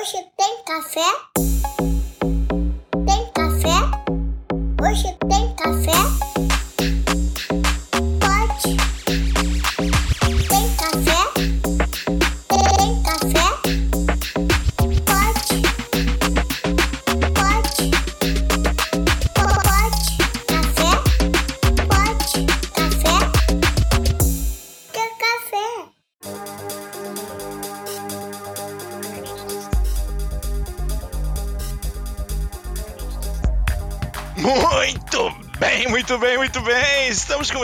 Hoje 0.00 0.26
tem 0.34 0.64
café? 0.64 1.49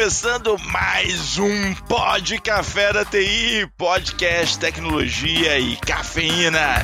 Começando 0.06 0.56
mais 0.70 1.36
um 1.36 1.74
Pod 1.88 2.40
Café 2.40 2.92
da 2.92 3.04
TI, 3.04 3.68
podcast 3.76 4.56
tecnologia 4.56 5.58
e 5.58 5.76
cafeína. 5.78 6.76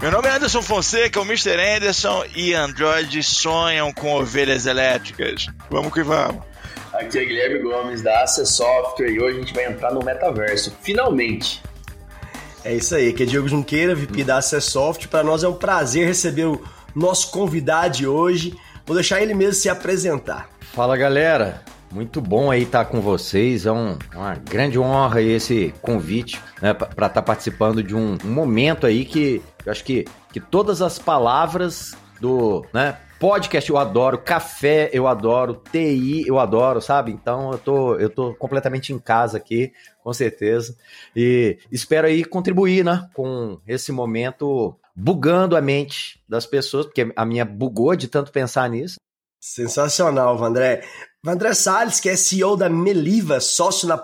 Meu 0.00 0.12
nome 0.12 0.28
é 0.28 0.36
Anderson 0.36 0.62
Fonseca, 0.62 1.20
o 1.20 1.24
Mr. 1.24 1.60
Anderson 1.60 2.24
e 2.36 2.54
Android 2.54 3.20
sonham 3.24 3.92
com 3.92 4.14
ovelhas 4.14 4.66
elétricas. 4.66 5.48
Vamos 5.68 5.92
que 5.92 6.04
vamos. 6.04 6.40
Aqui 6.92 7.18
é 7.18 7.24
Guilherme 7.24 7.58
Gomes 7.58 8.02
da 8.02 8.22
Acer 8.22 8.46
Software 8.46 9.10
e 9.10 9.20
hoje 9.20 9.38
a 9.38 9.40
gente 9.40 9.52
vai 9.52 9.64
entrar 9.64 9.92
no 9.92 10.04
metaverso, 10.04 10.72
finalmente. 10.80 11.60
É 12.64 12.72
isso 12.72 12.94
aí, 12.94 13.08
aqui 13.08 13.24
é 13.24 13.26
Diego 13.26 13.48
Junqueira, 13.48 13.96
VP 13.96 14.22
da 14.22 14.38
Acessoft. 14.38 15.08
Para 15.08 15.24
nós 15.24 15.42
é 15.42 15.48
um 15.48 15.54
prazer 15.54 16.06
receber 16.06 16.44
o 16.44 16.62
nosso 16.94 17.32
convidado 17.32 17.96
de 17.96 18.06
hoje. 18.06 18.56
Vou 18.86 18.94
deixar 18.94 19.22
ele 19.22 19.34
mesmo 19.34 19.54
se 19.54 19.68
apresentar. 19.68 20.48
Fala 20.60 20.96
galera, 20.96 21.62
muito 21.90 22.20
bom 22.20 22.50
aí 22.50 22.62
estar 22.64 22.84
com 22.86 23.00
vocês. 23.00 23.64
É 23.66 23.72
um- 23.72 23.96
uma 24.14 24.34
grande 24.34 24.78
honra 24.78 25.22
esse 25.22 25.72
convite 25.80 26.40
né, 26.60 26.74
para 26.74 27.06
estar 27.06 27.22
participando 27.22 27.82
de 27.82 27.94
um, 27.94 28.16
um 28.24 28.30
momento 28.30 28.86
aí 28.86 29.04
que 29.04 29.42
eu 29.64 29.72
acho 29.72 29.84
que, 29.84 30.04
que 30.32 30.40
todas 30.40 30.82
as 30.82 30.98
palavras 30.98 31.96
do 32.20 32.64
né, 32.74 32.98
podcast 33.18 33.70
eu 33.70 33.78
adoro, 33.78 34.18
café 34.18 34.90
eu 34.92 35.06
adoro, 35.08 35.62
TI 35.72 36.24
eu 36.26 36.38
adoro, 36.38 36.80
sabe? 36.82 37.10
Então 37.10 37.52
eu 37.52 37.58
tô, 37.58 37.94
eu 37.96 38.10
tô 38.10 38.34
completamente 38.34 38.92
em 38.92 38.98
casa 38.98 39.38
aqui, 39.38 39.72
com 40.02 40.12
certeza. 40.12 40.76
E 41.16 41.56
espero 41.72 42.06
aí 42.06 42.22
contribuir 42.22 42.84
né, 42.84 43.08
com 43.14 43.58
esse 43.66 43.90
momento 43.92 44.76
bugando 44.94 45.56
a 45.56 45.60
mente 45.60 46.20
das 46.28 46.46
pessoas, 46.46 46.86
porque 46.86 47.12
a 47.16 47.24
minha 47.24 47.44
bugou 47.44 47.94
de 47.96 48.08
tanto 48.08 48.30
pensar 48.30 48.68
nisso. 48.70 48.96
Sensacional, 49.40 50.38
Vandré. 50.38 50.82
Vandré 51.22 51.52
Salles, 51.54 52.00
que 52.00 52.08
é 52.08 52.16
CEO 52.16 52.56
da 52.56 52.68
Meliva, 52.68 53.40
sócio 53.40 53.88
na 53.88 53.98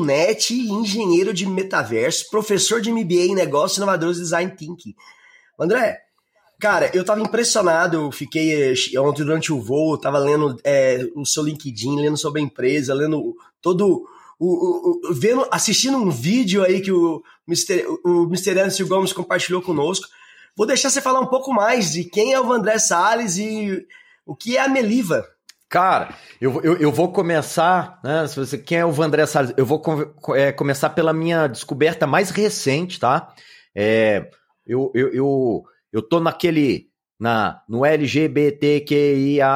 .net 0.00 0.52
e 0.54 0.70
engenheiro 0.70 1.32
de 1.34 1.46
metaverso, 1.46 2.28
professor 2.30 2.80
de 2.80 2.90
MBA 2.92 3.26
em 3.30 3.34
Negócios 3.34 3.76
Inovadores 3.76 4.18
e 4.18 4.22
Design 4.22 4.50
Thinking. 4.56 4.94
André, 5.58 5.98
cara, 6.60 6.90
eu 6.94 7.04
tava 7.04 7.20
impressionado, 7.20 7.96
eu 7.96 8.12
fiquei 8.12 8.72
eh, 8.72 9.00
ontem 9.00 9.24
durante 9.24 9.52
o 9.52 9.60
voo, 9.60 9.98
tava 9.98 10.18
lendo 10.18 10.56
eh, 10.64 11.06
o 11.16 11.24
seu 11.26 11.42
LinkedIn, 11.42 12.00
lendo 12.00 12.16
sobre 12.16 12.40
a 12.40 12.44
empresa, 12.44 12.94
lendo 12.94 13.34
todo 13.60 14.04
o, 14.38 14.46
o- 14.48 15.10
o- 15.10 15.14
vendo, 15.14 15.46
assistindo 15.50 15.98
um 15.98 16.10
vídeo 16.10 16.64
aí 16.64 16.80
que 16.80 16.90
o 16.92 17.22
Mr. 17.48 17.84
o. 18.04 18.28
Anderson 18.32 18.86
Gomes 18.86 19.12
compartilhou 19.12 19.60
conosco. 19.60 20.06
Vou 20.60 20.66
deixar 20.66 20.90
você 20.90 21.00
falar 21.00 21.20
um 21.20 21.26
pouco 21.26 21.54
mais 21.54 21.90
de 21.90 22.04
quem 22.04 22.34
é 22.34 22.38
o 22.38 22.46
Vandré 22.46 22.78
Salles 22.78 23.38
e 23.38 23.82
o 24.26 24.36
que 24.36 24.58
é 24.58 24.60
a 24.60 24.68
Meliva. 24.68 25.26
Cara, 25.70 26.14
eu, 26.38 26.60
eu, 26.62 26.76
eu 26.76 26.92
vou 26.92 27.10
começar, 27.10 27.98
né? 28.04 28.26
Se 28.26 28.36
você 28.36 28.58
quem 28.58 28.76
é 28.76 28.84
o 28.84 28.92
Vandré 28.92 29.24
Salles, 29.24 29.54
eu 29.56 29.64
vou 29.64 29.82
é, 30.34 30.52
começar 30.52 30.90
pela 30.90 31.14
minha 31.14 31.46
descoberta 31.46 32.06
mais 32.06 32.28
recente, 32.28 33.00
tá? 33.00 33.34
É, 33.74 34.30
eu, 34.66 34.92
eu, 34.94 35.08
eu, 35.14 35.64
eu 35.90 36.02
tô 36.02 36.20
naquele. 36.20 36.90
Na, 37.18 37.62
no 37.66 37.82
LGBTQIAN, 37.82 39.46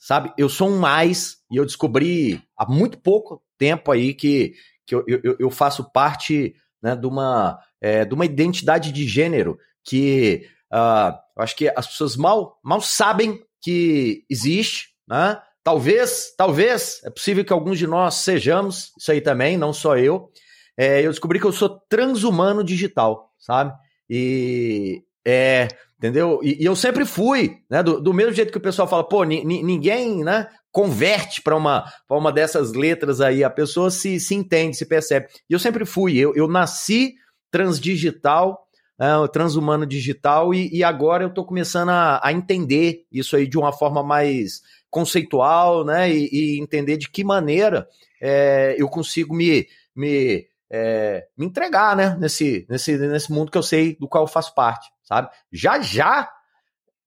sabe? 0.00 0.32
Eu 0.38 0.48
sou 0.48 0.70
um 0.70 0.78
mais 0.78 1.36
e 1.50 1.58
eu 1.58 1.66
descobri 1.66 2.42
há 2.56 2.64
muito 2.66 2.96
pouco 2.96 3.42
tempo 3.58 3.92
aí 3.92 4.14
que, 4.14 4.54
que 4.86 4.94
eu, 4.94 5.04
eu, 5.06 5.36
eu 5.38 5.50
faço 5.50 5.92
parte 5.92 6.54
né, 6.82 6.96
de, 6.96 7.06
uma, 7.06 7.58
é, 7.82 8.06
de 8.06 8.14
uma 8.14 8.24
identidade 8.24 8.90
de 8.90 9.06
gênero 9.06 9.58
que 9.84 10.46
ah, 10.72 11.18
eu 11.36 11.42
acho 11.42 11.56
que 11.56 11.68
as 11.68 11.86
pessoas 11.86 12.16
mal, 12.16 12.58
mal 12.62 12.80
sabem 12.80 13.40
que 13.60 14.24
existe, 14.28 14.88
né? 15.06 15.40
Talvez, 15.62 16.34
talvez, 16.36 17.00
é 17.04 17.10
possível 17.10 17.44
que 17.44 17.52
alguns 17.52 17.78
de 17.78 17.86
nós 17.86 18.16
sejamos 18.16 18.92
isso 18.98 19.10
aí 19.10 19.20
também, 19.20 19.56
não 19.56 19.72
só 19.72 19.96
eu. 19.96 20.30
É, 20.76 21.00
eu 21.00 21.10
descobri 21.10 21.40
que 21.40 21.46
eu 21.46 21.52
sou 21.52 21.80
transhumano 21.88 22.62
digital, 22.62 23.30
sabe? 23.38 23.72
E 24.10 25.02
é, 25.26 25.68
entendeu? 25.96 26.40
E, 26.42 26.62
e 26.62 26.64
eu 26.66 26.76
sempre 26.76 27.06
fui, 27.06 27.58
né? 27.70 27.82
Do, 27.82 28.00
do 28.00 28.12
mesmo 28.12 28.32
jeito 28.34 28.52
que 28.52 28.58
o 28.58 28.60
pessoal 28.60 28.86
fala, 28.86 29.08
pô, 29.08 29.24
ni- 29.24 29.44
ni- 29.44 29.62
ninguém, 29.62 30.22
né? 30.22 30.48
Converte 30.70 31.40
para 31.40 31.56
uma, 31.56 31.90
uma 32.10 32.32
dessas 32.32 32.72
letras 32.74 33.20
aí, 33.20 33.42
a 33.42 33.48
pessoa 33.48 33.90
se, 33.90 34.20
se 34.20 34.34
entende, 34.34 34.76
se 34.76 34.84
percebe. 34.84 35.28
E 35.48 35.52
eu 35.54 35.58
sempre 35.58 35.86
fui, 35.86 36.18
eu, 36.18 36.34
eu 36.34 36.46
nasci 36.48 37.14
transdigital, 37.50 38.63
o 38.98 39.28
transhumano 39.28 39.84
digital, 39.84 40.54
e, 40.54 40.68
e 40.72 40.84
agora 40.84 41.24
eu 41.24 41.30
tô 41.30 41.44
começando 41.44 41.88
a, 41.88 42.20
a 42.22 42.32
entender 42.32 43.06
isso 43.10 43.34
aí 43.36 43.46
de 43.46 43.58
uma 43.58 43.72
forma 43.72 44.02
mais 44.02 44.62
conceitual, 44.88 45.84
né? 45.84 46.10
E, 46.10 46.28
e 46.30 46.60
entender 46.60 46.96
de 46.96 47.10
que 47.10 47.24
maneira 47.24 47.88
é, 48.20 48.76
eu 48.78 48.88
consigo 48.88 49.34
me, 49.34 49.66
me, 49.94 50.46
é, 50.70 51.26
me 51.36 51.46
entregar, 51.46 51.96
né? 51.96 52.16
Nesse, 52.20 52.64
nesse, 52.68 52.96
nesse 52.96 53.32
mundo 53.32 53.50
que 53.50 53.58
eu 53.58 53.62
sei 53.62 53.96
do 53.96 54.08
qual 54.08 54.24
eu 54.24 54.28
faço 54.28 54.54
parte, 54.54 54.88
sabe? 55.02 55.28
Já 55.52 55.80
já, 55.80 56.30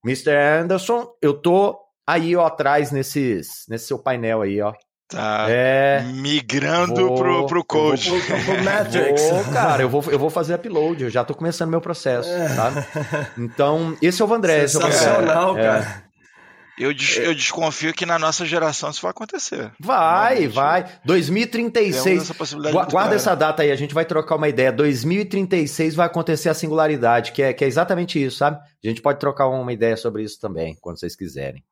Mr. 0.04 0.36
Anderson, 0.62 1.10
eu 1.22 1.34
tô 1.34 1.78
aí, 2.06 2.36
ó, 2.36 2.46
atrás 2.46 2.92
nesses, 2.92 3.64
nesse 3.68 3.86
seu 3.86 3.98
painel 3.98 4.42
aí, 4.42 4.60
ó. 4.60 4.74
Tá 5.08 5.46
É. 5.48 6.02
migrando 6.02 7.06
Vou- 7.06 7.16
pro, 7.16 7.46
pro 7.46 7.60
eu 7.60 7.64
coach. 7.64 8.10
vou- 8.10 8.18
O 8.18 8.20
Matrix. 8.64 9.22
Vou, 9.30 9.44
cara, 9.52 9.82
eu 9.82 9.88
vou, 9.88 10.04
eu 10.10 10.18
vou 10.18 10.28
fazer 10.28 10.54
upload, 10.54 11.04
eu 11.04 11.10
já 11.10 11.24
tô 11.24 11.34
começando 11.34 11.70
meu 11.70 11.80
processo, 11.80 12.28
sabe? 12.54 12.86
Então, 13.38 13.96
esse 14.02 14.20
é 14.20 14.24
o 14.24 14.28
Vandré. 14.28 14.64
esse 14.64 14.76
é 14.76 14.78
o 14.78 14.82
Vandré. 14.82 14.98
Sensacional, 14.98 15.58
É. 15.58 15.62
cara. 15.62 16.08
Eu, 16.78 16.94
des- 16.94 17.16
eu 17.16 17.34
desconfio 17.34 17.92
que 17.92 18.06
na 18.06 18.20
nossa 18.20 18.46
geração 18.46 18.90
isso 18.90 19.02
vai 19.02 19.10
acontecer. 19.10 19.72
Vai, 19.80 20.34
Realmente. 20.34 20.54
vai. 20.54 20.82
Temos 20.84 21.00
2036. 21.06 22.22
essa 22.22 22.34
possibilidade 22.34 22.72
Gua- 22.76 22.84
Guarda 22.86 23.16
essa 23.16 23.34
data 23.34 23.62
aí, 23.64 23.72
a 23.72 23.76
gente 23.76 23.92
vai 23.92 24.04
trocar 24.04 24.36
uma 24.36 24.48
ideia. 24.48 24.70
2036 24.70 25.96
vai 25.96 26.06
acontecer 26.06 26.48
a 26.50 26.54
singularidade, 26.54 27.32
que 27.32 27.42
é, 27.42 27.52
que 27.52 27.64
é 27.64 27.66
exatamente 27.66 28.22
isso, 28.22 28.36
sabe? 28.36 28.58
A 28.84 28.88
gente 28.88 29.02
pode 29.02 29.18
trocar 29.18 29.48
uma 29.48 29.72
ideia 29.72 29.96
sobre 29.96 30.22
isso 30.22 30.38
também, 30.40 30.76
quando 30.80 31.00
vocês 31.00 31.16
quiserem. 31.16 31.64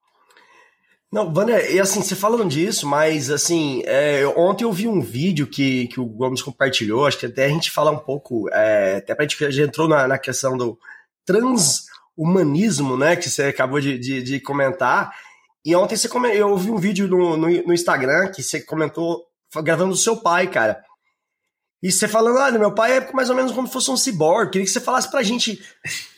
Não, 1.13 1.33
Vander, 1.33 1.73
e 1.73 1.79
assim, 1.79 2.03
você 2.03 2.17
falando 2.17 2.49
disso, 2.49 2.87
mas 2.87 3.31
assim, 3.31 3.83
é, 3.87 4.27
ontem 4.37 4.65
eu 4.65 4.73
vi 4.73 4.89
um 4.89 5.01
vídeo 5.01 5.47
que, 5.47 5.87
que 5.89 6.01
o 6.01 6.05
Gomes 6.05 6.43
compartilhou, 6.43 7.07
acho 7.07 7.19
que 7.19 7.27
até 7.27 7.47
a 7.47 7.49
gente 7.49 7.71
falar 7.71 7.93
um 7.93 7.99
pouco, 7.99 8.49
é, 8.53 8.97
até 8.97 9.15
pra 9.15 9.25
gente 9.25 9.51
já 9.53 9.65
entrou 9.65 9.89
na, 9.89 10.09
na 10.09 10.19
questão 10.19 10.57
do 10.57 10.77
transhumanismo, 11.25 12.97
né, 12.97 13.15
que 13.15 13.31
você 13.31 13.45
acabou 13.45 13.81
de, 13.81 13.97
de, 13.99 14.23
de 14.23 14.41
comentar, 14.41 15.13
e 15.65 15.75
ontem 15.75 15.97
você 15.97 16.09
eu 16.35 16.57
vi 16.57 16.71
um 16.71 16.77
vídeo 16.77 17.09
no, 17.09 17.37
no, 17.37 17.49
no 17.49 17.73
Instagram 17.73 18.31
que 18.31 18.43
você 18.43 18.61
comentou 18.61 19.25
gravando 19.63 19.91
do 19.91 19.97
seu 19.97 20.17
pai, 20.17 20.49
cara. 20.49 20.86
E 21.83 21.93
você 21.93 22.09
falando, 22.09 22.39
ah, 22.39 22.51
meu 22.53 22.73
pai 22.73 22.97
é 22.99 23.13
mais 23.13 23.29
ou 23.31 23.37
menos 23.37 23.53
como 23.53 23.67
se 23.67 23.73
fosse 23.73 23.91
um 23.91 23.97
cyborg. 23.97 24.51
Queria 24.51 24.65
que 24.65 24.71
você 24.73 24.81
falasse 24.81 25.11
pra 25.11 25.23
gente 25.23 25.61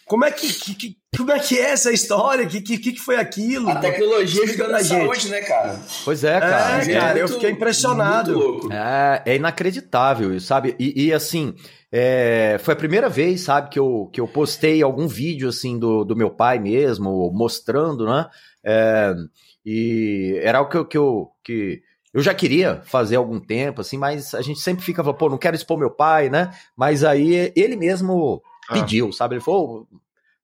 como 0.07 0.25
é 0.25 0.31
que, 0.31 0.53
que- 0.53 0.75
que- 0.75 0.97
como 1.17 1.33
é 1.33 1.39
que 1.39 1.59
é 1.59 1.71
essa 1.71 1.91
história, 1.93 2.45
o 2.47 2.49
que, 2.49 2.61
que, 2.61 2.79
que 2.79 2.99
foi 3.01 3.17
aquilo? 3.17 3.69
A 3.69 3.77
tecnologia 3.77 4.43
ajudando 4.45 4.75
a 4.75 4.83
gente. 4.83 5.01
saúde, 5.01 5.29
né, 5.31 5.41
cara? 5.41 5.79
Pois 6.05 6.23
é, 6.23 6.39
cara. 6.39 6.83
É, 6.85 6.93
cara, 6.93 7.19
eu 7.19 7.29
fiquei 7.29 7.51
impressionado. 7.51 8.33
Muito 8.35 8.47
louco. 8.47 8.73
É, 8.73 9.23
é 9.27 9.37
inacreditável, 9.37 10.35
isso, 10.35 10.47
sabe? 10.47 10.77
E, 10.79 11.07
e, 11.07 11.13
assim, 11.13 11.55
é, 11.91 12.57
foi 12.63 12.75
a 12.75 12.77
primeira 12.77 13.09
vez, 13.09 13.41
sabe, 13.43 13.71
que 13.71 13.79
eu, 13.79 14.09
que 14.13 14.21
eu 14.21 14.29
postei 14.29 14.83
algum 14.83 15.09
vídeo 15.09 15.49
assim 15.49 15.79
do, 15.79 16.05
do 16.05 16.15
meu 16.17 16.31
pai 16.31 16.59
mesmo, 16.59 17.31
mostrando, 17.35 18.07
né? 18.07 18.27
É, 18.65 19.13
e 19.65 20.39
era 20.43 20.59
algo 20.59 20.71
que 20.71 20.77
eu, 20.79 20.85
que 20.87 20.99
eu, 20.99 21.29
que 21.45 21.83
eu 22.13 22.23
já 22.23 22.33
queria 22.35 22.81
fazer 22.85 23.17
algum 23.17 23.39
tempo, 23.39 23.81
assim, 23.81 23.99
mas 23.99 24.35
a 24.35 24.43
gente 24.43 24.61
sempre 24.61 24.85
fica 24.85 25.03
falando, 25.03 25.19
pô, 25.19 25.29
não 25.29 25.39
quero 25.39 25.57
expor 25.57 25.79
meu 25.79 25.91
pai, 25.91 26.31
né? 26.31 26.51
Mas 26.77 27.05
aí 27.05 27.53
ele 27.55 27.77
mesmo 27.77 28.43
Ah. 28.69 28.75
pediu, 28.75 29.13
sabe? 29.13 29.35
Ele 29.35 29.43
falou, 29.43 29.87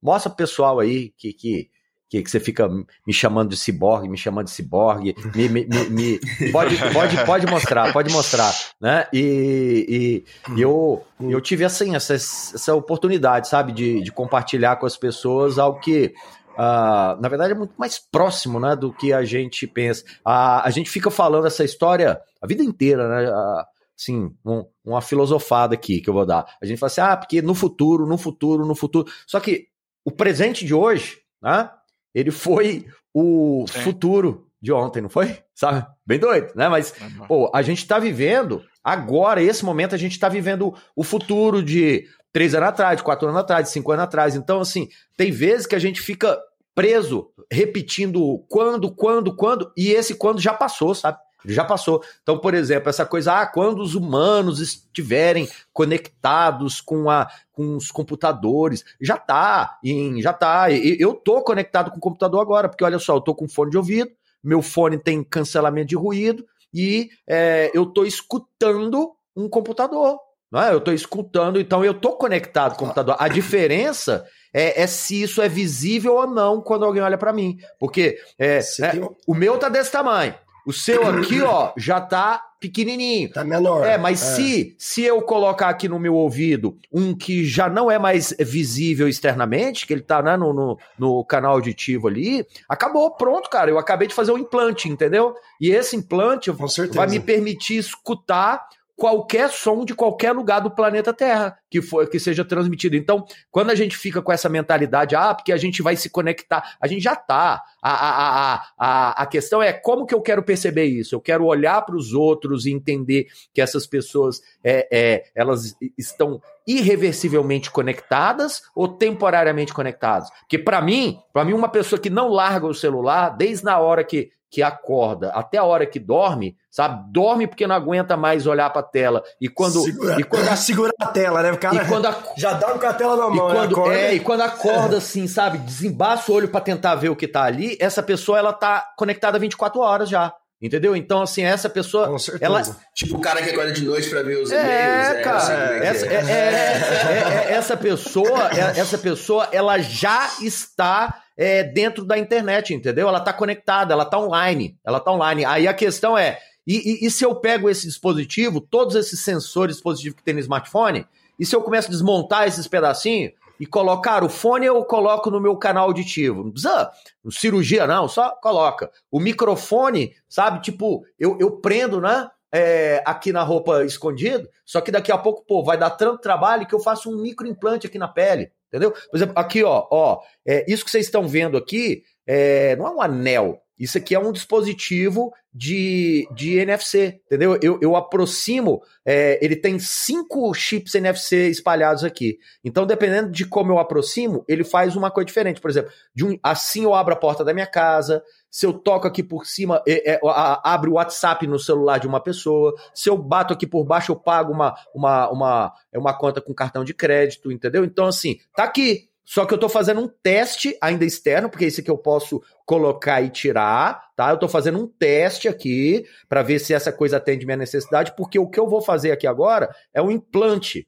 mostra 0.02 0.30
pro 0.30 0.36
pessoal 0.36 0.78
aí 0.80 1.12
que, 1.16 1.32
que, 1.32 1.70
que, 2.10 2.22
que 2.22 2.30
você 2.30 2.38
fica 2.38 2.68
me 2.68 3.12
chamando 3.12 3.48
de 3.50 3.56
ciborgue, 3.56 4.08
me 4.08 4.16
chamando 4.18 4.44
de 4.46 4.52
ciborgue, 4.52 5.16
me, 5.34 5.48
me, 5.48 5.66
me, 5.66 5.90
me, 5.90 6.20
pode, 6.52 6.76
pode, 6.92 7.24
pode 7.24 7.46
mostrar, 7.46 7.92
pode 7.92 8.12
mostrar, 8.12 8.54
né? 8.80 9.06
E, 9.12 10.24
e, 10.48 10.54
e 10.56 10.60
eu, 10.60 11.02
eu 11.20 11.40
tive 11.40 11.64
assim, 11.64 11.96
essa, 11.96 12.14
essa 12.14 12.74
oportunidade, 12.74 13.48
sabe, 13.48 13.72
de, 13.72 14.02
de 14.02 14.12
compartilhar 14.12 14.76
com 14.76 14.86
as 14.86 14.96
pessoas 14.96 15.58
algo 15.58 15.80
que 15.80 16.12
Uh, 16.54 17.20
na 17.20 17.28
verdade, 17.28 17.52
é 17.52 17.56
muito 17.56 17.74
mais 17.76 17.98
próximo 17.98 18.58
né, 18.60 18.76
do 18.76 18.92
que 18.92 19.12
a 19.12 19.24
gente 19.24 19.66
pensa. 19.66 20.04
Uh, 20.20 20.62
a 20.64 20.70
gente 20.70 20.88
fica 20.88 21.10
falando 21.10 21.46
essa 21.46 21.64
história 21.64 22.20
a 22.40 22.46
vida 22.46 22.62
inteira, 22.62 23.08
né? 23.08 23.30
Uh, 23.30 23.64
assim, 23.98 24.30
um, 24.44 24.64
uma 24.84 25.00
filosofada 25.00 25.74
aqui 25.74 26.00
que 26.00 26.10
eu 26.10 26.14
vou 26.14 26.26
dar. 26.26 26.44
A 26.60 26.66
gente 26.66 26.78
fala 26.78 26.88
assim, 26.88 27.00
ah, 27.00 27.16
porque 27.16 27.40
no 27.40 27.54
futuro, 27.54 28.06
no 28.06 28.18
futuro, 28.18 28.66
no 28.66 28.74
futuro. 28.74 29.10
Só 29.26 29.40
que 29.40 29.68
o 30.04 30.10
presente 30.10 30.64
de 30.64 30.74
hoje, 30.74 31.18
né? 31.42 31.70
Ele 32.14 32.30
foi 32.30 32.86
o 33.12 33.64
Sim. 33.68 33.80
futuro 33.80 34.48
de 34.60 34.72
ontem, 34.72 35.00
não 35.02 35.08
foi? 35.08 35.38
Sabe? 35.54 35.86
Bem 36.06 36.18
doido, 36.18 36.52
né? 36.54 36.68
Mas, 36.68 36.94
pô, 37.28 37.50
a 37.54 37.62
gente 37.62 37.86
tá 37.86 37.98
vivendo, 37.98 38.62
agora, 38.82 39.42
esse 39.42 39.64
momento, 39.64 39.94
a 39.94 39.98
gente 39.98 40.18
tá 40.18 40.28
vivendo 40.28 40.74
o 40.96 41.04
futuro 41.04 41.62
de 41.62 42.06
três 42.34 42.52
anos 42.52 42.68
atrás, 42.70 43.00
quatro 43.00 43.28
anos 43.28 43.40
atrás, 43.40 43.68
cinco 43.68 43.92
anos 43.92 44.04
atrás. 44.04 44.34
Então, 44.34 44.60
assim, 44.60 44.88
tem 45.16 45.30
vezes 45.30 45.66
que 45.66 45.76
a 45.76 45.78
gente 45.78 46.02
fica 46.02 46.36
preso, 46.74 47.30
repetindo 47.48 48.44
quando, 48.48 48.90
quando, 48.90 49.36
quando, 49.36 49.72
e 49.76 49.92
esse 49.92 50.16
quando 50.16 50.40
já 50.40 50.52
passou, 50.52 50.92
sabe? 50.96 51.18
já 51.46 51.62
passou. 51.62 52.02
Então, 52.22 52.38
por 52.38 52.54
exemplo, 52.54 52.88
essa 52.88 53.04
coisa, 53.04 53.40
ah, 53.40 53.46
quando 53.46 53.82
os 53.82 53.94
humanos 53.94 54.60
estiverem 54.60 55.48
conectados 55.74 56.80
com, 56.80 57.10
a, 57.10 57.28
com 57.52 57.76
os 57.76 57.90
computadores, 57.90 58.82
já 59.00 59.18
tá, 59.18 59.78
em, 59.84 60.20
já 60.22 60.32
tá. 60.32 60.72
Eu 60.72 61.14
tô 61.14 61.42
conectado 61.42 61.90
com 61.90 61.98
o 61.98 62.00
computador 62.00 62.40
agora, 62.40 62.68
porque 62.68 62.82
olha 62.82 62.98
só, 62.98 63.14
eu 63.14 63.20
tô 63.20 63.34
com 63.34 63.46
fone 63.46 63.70
de 63.70 63.76
ouvido, 63.76 64.10
meu 64.42 64.62
fone 64.62 64.98
tem 64.98 65.22
cancelamento 65.22 65.88
de 65.88 65.96
ruído 65.96 66.46
e 66.72 67.10
é, 67.28 67.70
eu 67.74 67.86
tô 67.86 68.04
escutando 68.04 69.14
um 69.36 69.48
computador. 69.48 70.18
É? 70.60 70.72
Eu 70.72 70.80
tô 70.80 70.92
escutando, 70.92 71.58
então 71.58 71.84
eu 71.84 71.94
tô 71.94 72.12
conectado 72.12 72.70
com 72.70 72.76
o 72.76 72.78
computador. 72.80 73.16
A 73.18 73.28
diferença 73.28 74.24
é, 74.52 74.82
é, 74.82 74.86
se 74.86 75.22
isso 75.22 75.42
é 75.42 75.48
visível 75.48 76.14
ou 76.14 76.26
não 76.26 76.60
quando 76.60 76.84
alguém 76.84 77.02
olha 77.02 77.18
para 77.18 77.32
mim. 77.32 77.58
Porque 77.78 78.16
é, 78.38 78.58
é, 78.58 78.92
o 79.26 79.34
meu 79.34 79.58
tá 79.58 79.68
desse 79.68 79.90
tamanho. 79.90 80.34
O 80.66 80.72
seu 80.72 81.06
aqui, 81.06 81.42
ó, 81.42 81.72
já 81.76 82.00
tá 82.00 82.42
pequenininho. 82.58 83.30
Tá 83.30 83.44
menor. 83.44 83.84
É, 83.84 83.98
mas 83.98 84.22
é. 84.22 84.34
se 84.34 84.76
se 84.78 85.02
eu 85.02 85.20
colocar 85.20 85.68
aqui 85.68 85.88
no 85.88 85.98
meu 85.98 86.14
ouvido 86.14 86.78
um 86.90 87.14
que 87.14 87.44
já 87.44 87.68
não 87.68 87.90
é 87.90 87.98
mais 87.98 88.34
visível 88.40 89.06
externamente, 89.06 89.86
que 89.86 89.92
ele 89.92 90.00
tá 90.00 90.22
né, 90.22 90.36
no, 90.38 90.54
no, 90.54 90.78
no, 90.98 91.24
canal 91.24 91.52
auditivo 91.52 92.08
ali, 92.08 92.46
acabou, 92.66 93.10
pronto, 93.10 93.50
cara. 93.50 93.70
Eu 93.70 93.78
acabei 93.78 94.08
de 94.08 94.14
fazer 94.14 94.32
um 94.32 94.38
implante, 94.38 94.88
entendeu? 94.88 95.34
E 95.60 95.70
esse 95.70 95.96
implante 95.96 96.50
vai 96.94 97.08
me 97.08 97.20
permitir 97.20 97.76
escutar 97.76 98.66
qualquer 98.96 99.50
som 99.50 99.84
de 99.84 99.94
qualquer 99.94 100.32
lugar 100.32 100.60
do 100.60 100.70
planeta 100.70 101.12
Terra 101.12 101.58
que 101.70 101.82
for 101.82 102.08
que 102.08 102.20
seja 102.20 102.44
transmitido. 102.44 102.96
Então, 102.96 103.24
quando 103.50 103.70
a 103.70 103.74
gente 103.74 103.96
fica 103.96 104.22
com 104.22 104.32
essa 104.32 104.48
mentalidade, 104.48 105.16
ah, 105.16 105.34
porque 105.34 105.52
a 105.52 105.56
gente 105.56 105.82
vai 105.82 105.96
se 105.96 106.08
conectar, 106.08 106.76
a 106.80 106.86
gente 106.86 107.02
já 107.02 107.16
tá. 107.16 107.62
A, 107.82 107.92
a, 107.92 108.64
a, 108.78 109.22
a, 109.22 109.26
questão 109.26 109.62
é 109.62 109.72
como 109.72 110.06
que 110.06 110.14
eu 110.14 110.22
quero 110.22 110.42
perceber 110.42 110.84
isso? 110.84 111.14
Eu 111.14 111.20
quero 111.20 111.44
olhar 111.44 111.82
para 111.82 111.96
os 111.96 112.14
outros 112.14 112.64
e 112.64 112.70
entender 112.70 113.26
que 113.52 113.60
essas 113.60 113.86
pessoas 113.86 114.40
é, 114.62 114.88
é, 114.90 115.24
elas 115.34 115.76
estão 115.98 116.40
irreversivelmente 116.66 117.70
conectadas 117.70 118.62
ou 118.74 118.88
temporariamente 118.88 119.74
conectadas? 119.74 120.30
Porque 120.40 120.58
para 120.58 120.80
mim, 120.80 121.18
para 121.32 121.44
mim 121.44 121.52
uma 121.52 121.68
pessoa 121.68 122.00
que 122.00 122.08
não 122.08 122.28
larga 122.28 122.66
o 122.66 122.74
celular 122.74 123.30
desde 123.30 123.68
a 123.68 123.78
hora 123.78 124.02
que 124.02 124.30
que 124.54 124.62
acorda 124.62 125.30
até 125.30 125.58
a 125.58 125.64
hora 125.64 125.84
que 125.84 125.98
dorme, 125.98 126.56
sabe? 126.70 127.10
Dorme 127.12 127.48
porque 127.48 127.66
não 127.66 127.74
aguenta 127.74 128.16
mais 128.16 128.46
olhar 128.46 128.70
para 128.70 128.82
a 128.82 128.84
tela. 128.84 129.24
E 129.40 129.48
quando. 129.48 129.82
Segura, 129.82 130.20
e 130.20 130.22
quando 130.22 130.48
a, 130.48 130.54
segura 130.54 130.92
a 131.00 131.06
tela, 131.06 131.42
né? 131.42 131.50
O 131.50 131.58
cara 131.58 131.82
e 131.82 131.88
quando 131.88 132.06
a, 132.06 132.16
já 132.36 132.52
dorme 132.52 132.78
com 132.78 132.86
a 132.86 132.94
tela 132.94 133.16
na 133.16 133.28
mão. 133.28 133.48
E 133.48 133.52
quando, 133.52 133.72
acorda, 133.72 133.94
é, 133.96 134.14
e 134.14 134.20
quando 134.20 134.40
acorda 134.42 134.98
assim, 134.98 135.26
sabe? 135.26 135.58
Desembaça 135.58 136.30
o 136.30 136.36
olho 136.36 136.48
para 136.48 136.60
tentar 136.60 136.94
ver 136.94 137.08
o 137.08 137.16
que 137.16 137.26
tá 137.26 137.42
ali, 137.42 137.76
essa 137.80 138.00
pessoa 138.00 138.38
ela 138.38 138.52
tá 138.52 138.92
conectada 138.96 139.40
24 139.40 139.80
horas 139.80 140.08
já. 140.08 140.32
Entendeu? 140.62 140.94
Então, 140.94 141.20
assim, 141.20 141.42
essa 141.42 141.68
pessoa. 141.68 142.06
Com 142.06 142.18
certeza. 142.18 142.44
Ela... 142.44 142.62
Tipo 142.94 143.16
o 143.16 143.20
cara 143.20 143.42
que 143.42 143.50
acorda 143.50 143.72
de 143.72 143.84
noite 143.84 144.08
para 144.08 144.22
ver 144.22 144.40
os 144.40 144.52
é, 144.52 144.60
e-mails. 144.60 145.16
É, 145.16 145.22
cara. 145.22 145.84
É, 145.84 145.86
essa, 145.88 146.06
é, 146.06 147.50
é, 147.50 147.52
essa 147.54 147.76
pessoa, 147.76 148.50
essa 148.52 148.96
pessoa, 148.98 149.48
ela 149.50 149.78
já 149.78 150.30
está 150.40 151.23
é, 151.36 151.62
dentro 151.62 152.04
da 152.04 152.18
internet, 152.18 152.72
entendeu? 152.74 153.08
Ela 153.08 153.18
está 153.18 153.32
conectada, 153.32 153.92
ela 153.92 154.04
está 154.04 154.18
online, 154.18 154.78
ela 154.84 154.98
está 154.98 155.12
online. 155.12 155.44
Aí 155.44 155.66
a 155.66 155.74
questão 155.74 156.16
é, 156.16 156.38
e, 156.66 157.04
e, 157.04 157.06
e, 157.06 157.10
se 157.10 157.24
eu 157.24 157.34
pego 157.34 157.68
esse 157.68 157.86
dispositivo, 157.86 158.60
todos 158.60 158.94
esses 158.94 159.20
sensores 159.20 159.76
dispositivos 159.76 160.16
que 160.16 160.22
tem 160.22 160.34
no 160.34 160.40
smartphone, 160.40 161.06
e 161.38 161.44
se 161.44 161.54
eu 161.54 161.62
começo 161.62 161.88
a 161.88 161.90
desmontar 161.90 162.46
esses 162.46 162.66
pedacinhos 162.66 163.32
e 163.60 163.66
colocar 163.66 164.24
o 164.24 164.28
fone, 164.28 164.66
eu 164.66 164.82
coloco 164.84 165.30
no 165.30 165.40
meu 165.40 165.56
canal 165.56 165.86
auditivo. 165.86 166.44
Não 166.44 166.50
precisa 166.50 166.90
cirurgia, 167.30 167.86
não, 167.86 168.08
só 168.08 168.30
coloca. 168.30 168.90
O 169.10 169.20
microfone, 169.20 170.14
sabe? 170.28 170.60
Tipo, 170.60 171.04
eu, 171.18 171.36
eu 171.38 171.50
prendo, 171.58 172.00
né? 172.00 172.28
É, 172.56 173.02
aqui 173.04 173.32
na 173.32 173.42
roupa 173.42 173.84
escondido, 173.84 174.48
só 174.64 174.80
que 174.80 174.92
daqui 174.92 175.10
a 175.10 175.18
pouco, 175.18 175.44
pô, 175.44 175.64
vai 175.64 175.76
dar 175.76 175.90
tanto 175.90 176.20
trabalho 176.20 176.64
que 176.68 176.72
eu 176.72 176.78
faço 176.78 177.10
um 177.10 177.20
microimplante 177.20 177.84
aqui 177.84 177.98
na 177.98 178.06
pele. 178.06 178.52
Entendeu? 178.74 178.90
Por 178.90 179.16
exemplo, 179.16 179.34
aqui, 179.36 179.62
ó, 179.62 179.86
ó, 179.88 180.18
é, 180.44 180.64
isso 180.66 180.84
que 180.84 180.90
vocês 180.90 181.06
estão 181.06 181.28
vendo 181.28 181.56
aqui 181.56 182.02
é, 182.26 182.74
não 182.74 182.88
é 182.88 182.90
um 182.90 183.00
anel. 183.00 183.60
Isso 183.78 183.98
aqui 183.98 184.16
é 184.16 184.18
um 184.18 184.32
dispositivo 184.32 185.32
de, 185.52 186.28
de 186.34 186.58
NFC, 186.58 187.20
entendeu? 187.26 187.56
Eu, 187.62 187.78
eu 187.80 187.94
aproximo, 187.94 188.82
é, 189.04 189.38
ele 189.44 189.54
tem 189.54 189.78
cinco 189.78 190.52
chips 190.54 190.94
NFC 190.96 191.48
espalhados 191.48 192.02
aqui. 192.02 192.38
Então, 192.64 192.84
dependendo 192.84 193.30
de 193.30 193.44
como 193.44 193.72
eu 193.72 193.78
aproximo, 193.78 194.44
ele 194.48 194.64
faz 194.64 194.96
uma 194.96 195.10
coisa 195.10 195.26
diferente. 195.26 195.60
Por 195.60 195.70
exemplo, 195.70 195.92
um, 196.20 196.36
assim 196.42 196.82
eu 196.82 196.94
abro 196.94 197.14
a 197.14 197.18
porta 197.18 197.44
da 197.44 197.54
minha 197.54 197.66
casa, 197.66 198.22
se 198.54 198.66
eu 198.66 198.72
toco 198.72 199.08
aqui 199.08 199.20
por 199.20 199.46
cima, 199.46 199.82
é, 199.84 200.12
é, 200.12 200.20
abre 200.62 200.88
o 200.88 200.92
WhatsApp 200.92 201.44
no 201.44 201.58
celular 201.58 201.98
de 201.98 202.06
uma 202.06 202.20
pessoa, 202.20 202.72
se 202.94 203.10
eu 203.10 203.18
bato 203.18 203.52
aqui 203.52 203.66
por 203.66 203.82
baixo, 203.84 204.12
eu 204.12 204.16
pago 204.16 204.52
uma, 204.52 204.76
uma, 204.94 205.28
uma, 205.28 205.72
é 205.92 205.98
uma 205.98 206.16
conta 206.16 206.40
com 206.40 206.54
cartão 206.54 206.84
de 206.84 206.94
crédito, 206.94 207.50
entendeu? 207.50 207.84
Então, 207.84 208.06
assim, 208.06 208.38
tá 208.54 208.62
aqui. 208.62 209.08
Só 209.24 209.44
que 209.44 209.52
eu 209.52 209.58
tô 209.58 209.68
fazendo 209.68 210.02
um 210.02 210.08
teste 210.22 210.78
ainda 210.80 211.04
externo, 211.04 211.50
porque 211.50 211.64
esse 211.64 211.80
aqui 211.80 211.90
eu 211.90 211.98
posso 211.98 212.40
colocar 212.64 213.20
e 213.22 213.28
tirar, 213.28 214.04
tá? 214.14 214.30
Eu 214.30 214.38
tô 214.38 214.48
fazendo 214.48 214.78
um 214.78 214.86
teste 214.86 215.48
aqui 215.48 216.04
para 216.28 216.40
ver 216.42 216.60
se 216.60 216.72
essa 216.72 216.92
coisa 216.92 217.16
atende 217.16 217.44
minha 217.44 217.56
necessidade, 217.56 218.14
porque 218.16 218.38
o 218.38 218.48
que 218.48 218.60
eu 218.60 218.68
vou 218.68 218.80
fazer 218.80 219.10
aqui 219.10 219.26
agora 219.26 219.74
é 219.92 220.00
um 220.00 220.12
implante. 220.12 220.86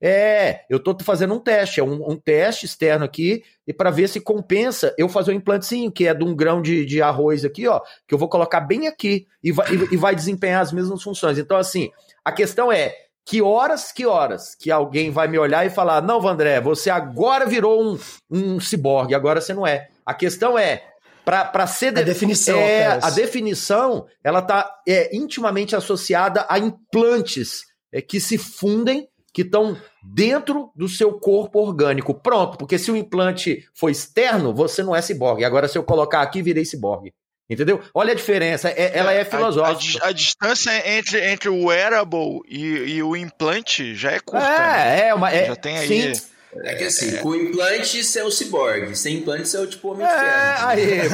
É, 0.00 0.60
eu 0.70 0.78
tô 0.78 0.96
fazendo 1.02 1.34
um 1.34 1.40
teste, 1.40 1.80
é 1.80 1.82
um, 1.82 2.10
um 2.10 2.16
teste 2.16 2.66
externo 2.66 3.04
aqui, 3.04 3.42
e 3.66 3.72
para 3.72 3.90
ver 3.90 4.08
se 4.08 4.20
compensa 4.20 4.94
eu 4.96 5.08
fazer 5.08 5.32
um 5.32 5.34
implantezinho, 5.34 5.90
que 5.90 6.06
é 6.06 6.14
de 6.14 6.22
um 6.22 6.34
grão 6.36 6.62
de, 6.62 6.86
de 6.86 7.02
arroz 7.02 7.44
aqui, 7.44 7.66
ó, 7.66 7.80
que 8.06 8.14
eu 8.14 8.18
vou 8.18 8.28
colocar 8.28 8.60
bem 8.60 8.86
aqui 8.86 9.26
e 9.42 9.50
vai, 9.50 9.66
e, 9.74 9.94
e 9.94 9.96
vai 9.96 10.14
desempenhar 10.14 10.62
as 10.62 10.72
mesmas 10.72 11.02
funções. 11.02 11.36
Então, 11.36 11.56
assim, 11.56 11.90
a 12.24 12.30
questão 12.30 12.70
é, 12.70 12.94
que 13.28 13.42
horas, 13.42 13.92
que 13.92 14.06
horas 14.06 14.54
que 14.54 14.70
alguém 14.70 15.10
vai 15.10 15.28
me 15.28 15.38
olhar 15.38 15.66
e 15.66 15.70
falar: 15.70 16.00
não, 16.00 16.20
Vandré, 16.20 16.60
você 16.62 16.88
agora 16.88 17.44
virou 17.44 17.82
um, 17.82 17.98
um 18.30 18.58
ciborgue, 18.58 19.14
agora 19.14 19.40
você 19.40 19.52
não 19.52 19.66
é. 19.66 19.88
A 20.04 20.14
questão 20.14 20.58
é. 20.58 20.82
Para 21.24 21.66
ser 21.66 21.92
de... 21.92 22.00
a 22.00 22.04
definição, 22.04 22.58
é, 22.58 22.86
a 22.86 23.10
definição 23.10 24.06
ela 24.24 24.38
está 24.38 24.80
é, 24.88 25.14
intimamente 25.14 25.76
associada 25.76 26.46
a 26.48 26.58
implantes 26.58 27.64
é, 27.92 28.00
que 28.00 28.18
se 28.18 28.38
fundem 28.38 29.06
que 29.38 29.42
estão 29.42 29.80
dentro 30.02 30.72
do 30.74 30.88
seu 30.88 31.12
corpo 31.12 31.60
orgânico. 31.60 32.12
Pronto, 32.12 32.58
porque 32.58 32.76
se 32.76 32.90
o 32.90 32.96
implante 32.96 33.64
for 33.72 33.88
externo, 33.88 34.52
você 34.52 34.82
não 34.82 34.96
é 34.96 35.00
ciborgue. 35.00 35.44
Agora, 35.44 35.68
se 35.68 35.78
eu 35.78 35.84
colocar 35.84 36.22
aqui, 36.22 36.42
virei 36.42 36.64
ciborgue. 36.64 37.14
Entendeu? 37.48 37.80
Olha 37.94 38.10
a 38.10 38.16
diferença, 38.16 38.68
é, 38.68 38.98
ela 38.98 39.12
é 39.12 39.24
filosófica. 39.24 40.02
A, 40.02 40.06
a, 40.06 40.10
a, 40.10 40.12
distância 40.12 40.98
entre, 40.98 41.24
entre 41.30 41.48
o 41.48 41.66
wearable 41.66 42.40
e, 42.48 42.96
e, 42.96 43.02
o 43.02 43.14
implante 43.14 43.94
já 43.94 44.10
é 44.10 44.18
curta. 44.18 44.44
É, 44.44 44.58
né? 44.58 45.08
é, 45.08 45.14
uma, 45.14 45.30
é, 45.30 45.46
já 45.46 45.54
tem 45.54 45.78
aí. 45.78 46.16
Sim. 46.16 46.22
É 46.64 46.74
que 46.74 46.84
assim, 46.84 47.16
é. 47.16 47.18
com 47.18 47.34
implante 47.34 48.02
você 48.02 48.20
é 48.20 48.24
o 48.24 48.30
ciborgue, 48.30 48.96
sem 48.96 49.18
implante 49.18 49.48
você 49.48 49.56
é 49.56 49.60
o 49.60 49.66
tipo 49.66 49.88
homem 49.88 50.06
de 50.06 50.12
ferro. 50.12 50.26
É, 50.26 50.56
aí, 50.64 51.08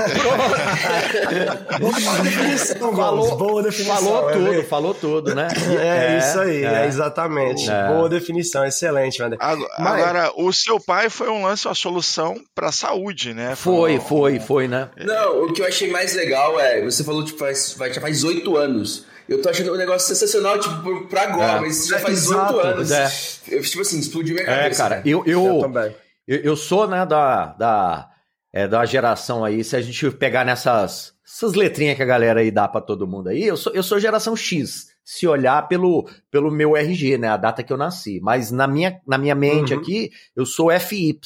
boa 1.81 2.19
definição, 2.23 2.97
falou, 2.97 3.37
boa 3.37 3.63
definição. 3.63 3.97
Falou 3.97 4.31
é 4.31 4.33
tudo, 4.33 4.63
falou 4.65 4.95
tudo, 4.95 5.35
né? 5.35 5.49
É, 5.85 6.15
é 6.15 6.19
isso 6.19 6.41
aí, 6.41 6.65
é, 6.65 6.87
exatamente. 6.87 7.69
É. 7.69 7.89
Boa 7.89 8.09
definição, 8.09 8.65
excelente, 8.65 9.21
Wander. 9.23 9.39
Agora, 9.41 9.71
Mas... 9.79 10.03
agora, 10.03 10.33
o 10.37 10.53
seu 10.53 10.81
pai 10.81 11.11
foi 11.11 11.29
um 11.29 11.45
lance, 11.45 11.67
uma 11.67 11.75
solução 11.75 12.41
pra 12.55 12.73
saúde, 12.73 13.35
né? 13.35 13.55
Foi, 13.57 13.99
foi, 14.01 14.39
foi, 14.41 14.69
né? 14.69 14.89
Não, 14.97 15.45
o 15.45 15.53
que 15.53 15.61
eu 15.61 15.67
achei 15.67 15.91
mais 15.91 16.15
legal 16.15 16.59
é, 16.59 16.83
você 16.83 17.03
falou, 17.03 17.25
tipo, 17.25 17.39
faz, 17.39 17.77
já 17.93 18.01
faz 18.01 18.25
oito 18.25 18.57
anos. 18.57 19.05
Eu 19.28 19.40
tô 19.40 19.49
achando 19.49 19.73
um 19.73 19.76
negócio 19.76 20.09
sensacional, 20.09 20.59
tipo, 20.59 21.07
pra 21.09 21.23
agora, 21.23 21.59
é. 21.59 21.61
mas 21.61 21.87
já 21.87 21.99
faz 21.99 22.31
oito 22.31 22.61
anos. 22.61 22.90
É. 22.90 23.09
Eu, 23.49 23.62
tipo 23.62 23.81
assim, 23.81 23.99
explodiu 23.99 24.35
minha 24.35 24.47
é, 24.47 24.62
cabeça. 24.62 24.83
É, 24.83 24.88
cara, 24.88 25.02
eu, 25.04 25.25
eu, 25.26 25.62
eu, 25.62 25.97
eu, 26.26 26.38
eu 26.40 26.57
sou, 26.57 26.87
né, 26.87 27.07
da, 27.07 27.47
da 27.54 28.11
é 28.54 28.69
da 28.69 28.85
geração 28.85 29.45
aí, 29.45 29.64
se 29.64 29.75
a 29.75 29.81
gente 29.81 30.09
pegar 30.12 30.45
nessas 30.45 31.12
essas 31.26 31.54
letrinhas 31.54 31.97
que 31.97 32.02
a 32.02 32.07
galera 32.07 32.38
aí 32.38 32.52
dá 32.52 32.69
para 32.69 32.81
todo 32.81 33.07
mundo 33.07 33.28
aí, 33.28 33.43
eu 33.43 33.57
sou, 33.57 33.73
eu 33.73 33.83
sou 33.83 33.99
geração 33.99 34.37
X, 34.37 34.90
se 35.04 35.26
olhar 35.26 35.66
pelo, 35.66 36.09
pelo 36.31 36.52
meu 36.52 36.76
RG, 36.76 37.19
né, 37.19 37.28
a 37.28 37.37
data 37.37 37.64
que 37.64 37.73
eu 37.73 37.76
nasci. 37.76 38.21
Mas 38.23 38.52
na 38.52 38.69
minha, 38.69 39.00
na 39.04 39.19
minha 39.19 39.35
mente 39.35 39.75
uhum. 39.75 39.81
aqui, 39.81 40.11
eu 40.37 40.47
sou 40.47 40.71
FY, 40.78 41.19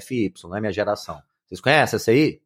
FY, 0.00 0.32
é 0.56 0.60
minha 0.60 0.72
geração. 0.72 1.22
Vocês 1.46 1.60
conhecem 1.60 1.96
essa 1.96 2.10
aí? 2.10 2.40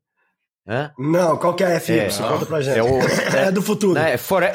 É? 0.68 0.90
Não, 0.98 1.38
qual 1.38 1.54
que 1.54 1.64
é 1.64 1.76
a 1.76 1.80
FY? 1.80 1.98
É, 1.98 2.08
Conta 2.10 2.44
pra 2.44 2.60
gente. 2.60 2.78
É, 2.78 2.82
o, 2.82 2.98
é, 2.98 3.46
é 3.48 3.50
do 3.50 3.62
futuro. 3.62 3.94
Né, 3.94 4.18
fore, 4.18 4.48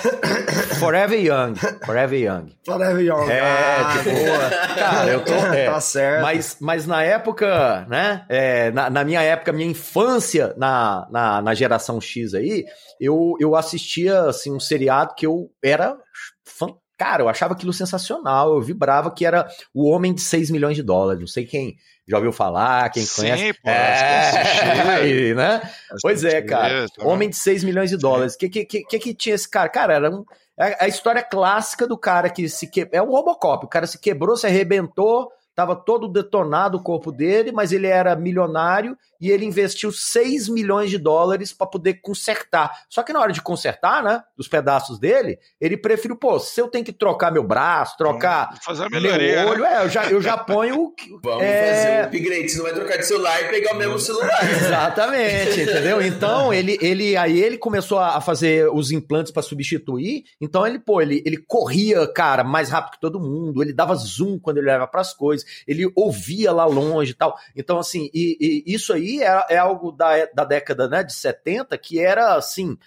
forever 0.79 1.19
Young. 1.19 1.55
Forever 1.83 2.19
Young. 2.19 2.55
Forever 2.63 3.03
Young. 3.03 3.31
É, 3.31 3.39
ah, 3.41 3.93
tipo, 3.97 4.09
cara, 4.77 5.11
eu 5.11 5.25
tô. 5.25 5.33
É, 5.33 5.65
tá 5.65 5.81
certo. 5.81 6.21
Mas, 6.21 6.57
mas 6.61 6.85
na 6.85 7.01
época, 7.01 7.87
né? 7.89 8.25
É, 8.29 8.69
na, 8.69 8.91
na, 8.91 9.03
minha 9.03 9.23
época, 9.23 9.51
minha 9.51 9.67
infância 9.67 10.53
na, 10.55 11.07
na, 11.09 11.41
na 11.41 11.53
geração 11.55 11.99
X 11.99 12.35
aí, 12.35 12.63
eu, 12.99 13.33
eu 13.39 13.55
assistia 13.55 14.21
assim, 14.25 14.51
um 14.51 14.59
seriado 14.59 15.15
que 15.15 15.25
eu 15.25 15.49
era 15.63 15.97
fã 16.45 16.67
Cara, 17.03 17.21
eu 17.21 17.27
achava 17.27 17.53
aquilo 17.53 17.73
sensacional, 17.73 18.53
eu 18.53 18.61
vibrava 18.61 19.11
que 19.11 19.25
era 19.25 19.45
o 19.73 19.89
Homem 19.89 20.13
de 20.13 20.21
6 20.21 20.49
milhões 20.49 20.77
de 20.77 20.81
dólares. 20.81 21.19
Não 21.19 21.27
sei 21.27 21.45
quem 21.45 21.75
já 22.07 22.15
ouviu 22.15 22.31
falar, 22.31 22.89
quem 22.91 23.03
Sim, 23.03 23.23
conhece. 23.23 23.53
Pô, 23.61 23.69
é, 23.69 25.33
né? 25.35 25.61
Pois 26.01 26.23
é, 26.23 26.41
cara. 26.41 26.85
Homem 26.99 27.29
de 27.29 27.35
6 27.35 27.65
milhões 27.65 27.89
de 27.89 27.97
dólares. 27.97 28.35
O 28.35 28.37
que, 28.37 28.47
que, 28.47 28.63
que, 28.85 28.99
que 28.99 29.13
tinha 29.13 29.35
esse 29.35 29.49
cara? 29.49 29.67
Cara, 29.67 29.95
era 29.95 30.09
um, 30.09 30.23
é 30.57 30.85
a 30.85 30.87
história 30.87 31.21
clássica 31.21 31.85
do 31.85 31.97
cara 31.97 32.29
que 32.29 32.47
se 32.47 32.67
que... 32.67 32.87
É 32.93 33.01
um 33.01 33.09
Robocop. 33.09 33.65
O 33.65 33.69
cara 33.69 33.85
se 33.85 33.99
quebrou, 33.99 34.37
se 34.37 34.47
arrebentou, 34.47 35.29
Tava 35.55 35.75
todo 35.75 36.07
detonado 36.07 36.77
o 36.77 36.83
corpo 36.83 37.11
dele, 37.11 37.51
mas 37.51 37.71
ele 37.71 37.85
era 37.85 38.15
milionário 38.15 38.97
e 39.21 39.29
ele 39.29 39.45
investiu 39.45 39.91
6 39.91 40.49
milhões 40.49 40.89
de 40.89 40.97
dólares 40.97 41.53
para 41.53 41.67
poder 41.67 42.01
consertar. 42.01 42.71
Só 42.89 43.03
que 43.03 43.13
na 43.13 43.19
hora 43.19 43.31
de 43.31 43.41
consertar, 43.41 44.03
né, 44.03 44.21
os 44.37 44.47
pedaços 44.47 44.99
dele, 44.99 45.37
ele 45.61 45.77
preferiu, 45.77 46.17
pô, 46.17 46.39
se 46.39 46.59
eu 46.59 46.67
tenho 46.67 46.83
que 46.83 46.91
trocar 46.91 47.31
meu 47.31 47.43
braço, 47.43 47.95
trocar 47.97 48.57
fazer 48.63 48.89
meu 48.89 48.99
né? 48.99 49.45
olho, 49.45 49.63
é, 49.63 49.83
eu 49.83 49.89
já, 49.89 50.09
eu 50.09 50.21
já 50.21 50.37
ponho. 50.37 50.91
Vamos 51.23 51.43
é... 51.43 51.75
fazer 51.75 51.89
um 51.89 52.05
upgrade, 52.05 52.49
você 52.49 52.57
não 52.57 52.63
vai 52.65 52.73
trocar 52.73 52.97
de 52.97 53.05
celular 53.05 53.41
e 53.43 53.49
pegar 53.49 53.73
o 53.73 53.77
mesmo 53.77 53.99
celular. 53.99 54.39
Exatamente, 54.49 55.61
entendeu? 55.61 56.01
Então, 56.01 56.51
ele, 56.51 56.79
ele 56.81 57.15
aí 57.15 57.39
ele 57.39 57.59
começou 57.59 57.99
a 57.99 58.19
fazer 58.19 58.67
os 58.73 58.91
implantes 58.91 59.31
para 59.31 59.43
substituir. 59.43 60.23
Então, 60.41 60.65
ele, 60.65 60.79
pô, 60.79 60.99
ele, 60.99 61.21
ele 61.25 61.37
corria, 61.37 62.07
cara, 62.07 62.43
mais 62.43 62.69
rápido 62.71 62.93
que 62.93 62.99
todo 62.99 63.19
mundo, 63.19 63.61
ele 63.61 63.71
dava 63.71 63.93
zoom 63.95 64.39
quando 64.39 64.57
ele 64.57 64.67
olhava 64.67 64.87
para 64.87 65.01
as 65.01 65.13
coisas 65.13 65.42
ele 65.67 65.91
ouvia 65.95 66.51
lá 66.51 66.65
longe 66.65 67.11
e 67.11 67.15
tal. 67.15 67.37
Então, 67.55 67.79
assim, 67.79 68.09
e, 68.13 68.63
e 68.67 68.73
isso 68.73 68.93
aí 68.93 69.21
é, 69.21 69.45
é, 69.49 69.57
algo 69.57 69.91
da, 69.91 70.25
da 70.33 70.45
década 70.45 70.87
né, 70.87 71.03
de 71.03 71.13
70 71.13 71.77
que 71.77 71.99
era 71.99 72.35
assim, 72.35 72.77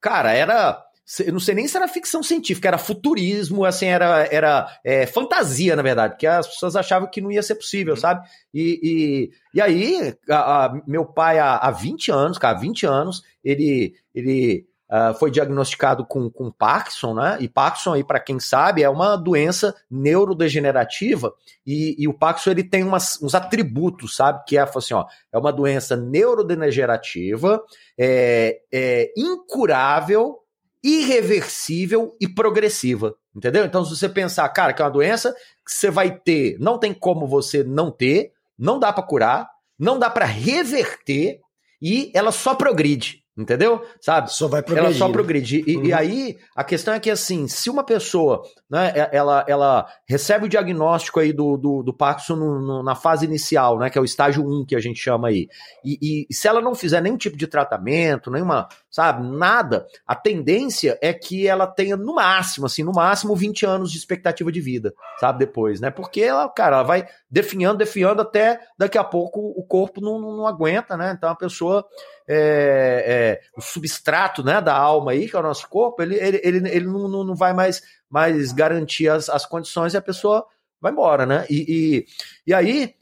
cara, 0.00 0.32
era. 0.32 0.84
Eu 1.20 1.32
não 1.32 1.40
sei 1.40 1.54
nem 1.54 1.66
se 1.66 1.74
era 1.74 1.88
ficção 1.88 2.22
científica, 2.22 2.68
era 2.68 2.76
futurismo, 2.76 3.64
assim, 3.64 3.86
era, 3.86 4.28
era 4.30 4.78
é, 4.84 5.06
fantasia, 5.06 5.74
na 5.74 5.80
verdade, 5.80 6.12
porque 6.12 6.26
as 6.26 6.46
pessoas 6.46 6.76
achavam 6.76 7.08
que 7.08 7.22
não 7.22 7.32
ia 7.32 7.42
ser 7.42 7.54
possível, 7.54 7.94
uhum. 7.94 8.00
sabe? 8.00 8.28
E, 8.52 8.78
e, 8.82 9.30
e 9.54 9.60
aí, 9.62 10.14
a, 10.28 10.66
a, 10.66 10.82
meu 10.86 11.06
pai, 11.06 11.38
há, 11.38 11.56
há 11.56 11.70
20 11.70 12.10
anos, 12.10 12.36
cara, 12.36 12.58
20 12.58 12.84
anos, 12.84 13.22
ele, 13.42 13.94
ele 14.14 14.68
Uh, 14.90 15.12
foi 15.18 15.30
diagnosticado 15.30 16.02
com, 16.06 16.30
com 16.30 16.50
Parkinson, 16.50 17.12
né? 17.12 17.36
E 17.40 17.48
Parkinson, 17.48 17.92
aí, 17.92 18.02
para 18.02 18.18
quem 18.18 18.40
sabe, 18.40 18.82
é 18.82 18.88
uma 18.88 19.16
doença 19.16 19.74
neurodegenerativa 19.90 21.34
e, 21.66 21.94
e 21.98 22.08
o 22.08 22.14
Parkinson 22.14 22.52
ele 22.52 22.64
tem 22.64 22.82
umas, 22.82 23.20
uns 23.20 23.34
atributos, 23.34 24.16
sabe? 24.16 24.42
Que 24.46 24.56
é 24.56 24.62
assim, 24.62 24.94
ó, 24.94 25.04
é 25.30 25.36
uma 25.36 25.52
doença 25.52 25.94
neurodegenerativa, 25.94 27.62
é, 27.98 28.60
é 28.72 29.12
incurável, 29.14 30.38
irreversível 30.82 32.16
e 32.18 32.26
progressiva, 32.26 33.14
entendeu? 33.36 33.66
Então, 33.66 33.84
se 33.84 33.94
você 33.94 34.08
pensar, 34.08 34.48
cara, 34.48 34.72
que 34.72 34.80
é 34.80 34.84
uma 34.86 34.90
doença 34.90 35.34
que 35.66 35.72
você 35.72 35.90
vai 35.90 36.10
ter, 36.18 36.56
não 36.58 36.78
tem 36.78 36.94
como 36.94 37.26
você 37.26 37.62
não 37.62 37.90
ter, 37.90 38.32
não 38.58 38.78
dá 38.78 38.90
para 38.90 39.04
curar, 39.04 39.50
não 39.78 39.98
dá 39.98 40.08
para 40.08 40.24
reverter 40.24 41.40
e 41.80 42.10
ela 42.14 42.32
só 42.32 42.54
progride. 42.54 43.22
Entendeu? 43.38 43.86
Sabe? 44.00 44.32
Só 44.32 44.48
vai 44.48 44.62
progredir. 44.64 44.90
Ela 44.90 44.98
só 44.98 45.08
progride. 45.12 45.62
E, 45.64 45.76
uhum. 45.76 45.84
e, 45.84 45.92
aí, 45.92 46.38
a 46.56 46.64
questão 46.64 46.92
é 46.92 46.98
que, 46.98 47.08
assim, 47.08 47.46
se 47.46 47.70
uma 47.70 47.84
pessoa, 47.84 48.42
né, 48.68 48.92
ela, 49.12 49.44
ela 49.46 49.86
recebe 50.08 50.46
o 50.46 50.48
diagnóstico 50.48 51.20
aí 51.20 51.32
do, 51.32 51.56
do, 51.56 51.84
do 51.84 51.94
Parkinson 51.94 52.34
no, 52.34 52.60
no, 52.60 52.82
na 52.82 52.96
fase 52.96 53.24
inicial, 53.26 53.78
né, 53.78 53.88
que 53.90 53.96
é 53.96 54.00
o 54.00 54.04
estágio 54.04 54.44
1 54.44 54.66
que 54.66 54.74
a 54.74 54.80
gente 54.80 54.98
chama 54.98 55.28
aí, 55.28 55.48
e, 55.84 56.26
e 56.28 56.34
se 56.34 56.48
ela 56.48 56.60
não 56.60 56.74
fizer 56.74 57.00
nenhum 57.00 57.16
tipo 57.16 57.36
de 57.36 57.46
tratamento, 57.46 58.28
nenhuma, 58.28 58.66
sabe, 58.90 59.26
nada, 59.26 59.86
a 60.06 60.14
tendência 60.14 60.98
é 61.02 61.12
que 61.12 61.46
ela 61.46 61.66
tenha, 61.66 61.96
no 61.96 62.14
máximo, 62.14 62.66
assim, 62.66 62.82
no 62.82 62.92
máximo 62.92 63.36
20 63.36 63.66
anos 63.66 63.92
de 63.92 63.98
expectativa 63.98 64.50
de 64.50 64.60
vida, 64.60 64.94
sabe, 65.18 65.40
depois, 65.40 65.80
né? 65.80 65.90
Porque 65.90 66.22
ela, 66.22 66.48
cara, 66.48 66.76
ela 66.76 66.84
vai 66.84 67.06
definhando, 67.30 67.78
definhando 67.78 68.22
até 68.22 68.60
daqui 68.78 68.96
a 68.96 69.04
pouco 69.04 69.40
o 69.40 69.62
corpo 69.62 70.00
não, 70.00 70.18
não, 70.18 70.36
não 70.38 70.46
aguenta, 70.46 70.96
né? 70.96 71.14
Então 71.16 71.30
a 71.30 71.36
pessoa 71.36 71.84
é, 72.26 73.04
é, 73.06 73.40
o 73.56 73.60
substrato 73.60 74.42
né, 74.42 74.60
da 74.60 74.74
alma 74.74 75.12
aí, 75.12 75.28
que 75.28 75.36
é 75.36 75.38
o 75.38 75.42
nosso 75.42 75.68
corpo, 75.68 76.02
ele, 76.02 76.16
ele, 76.16 76.40
ele, 76.42 76.68
ele 76.68 76.86
não, 76.86 77.24
não 77.24 77.34
vai 77.34 77.52
mais, 77.52 77.82
mais 78.08 78.52
garantir 78.52 79.08
as, 79.08 79.28
as 79.28 79.44
condições 79.44 79.94
e 79.94 79.96
a 79.96 80.02
pessoa 80.02 80.46
vai 80.80 80.92
embora, 80.92 81.26
né? 81.26 81.46
E, 81.50 81.64
e, 81.68 82.06
e 82.46 82.54
aí, 82.54 82.94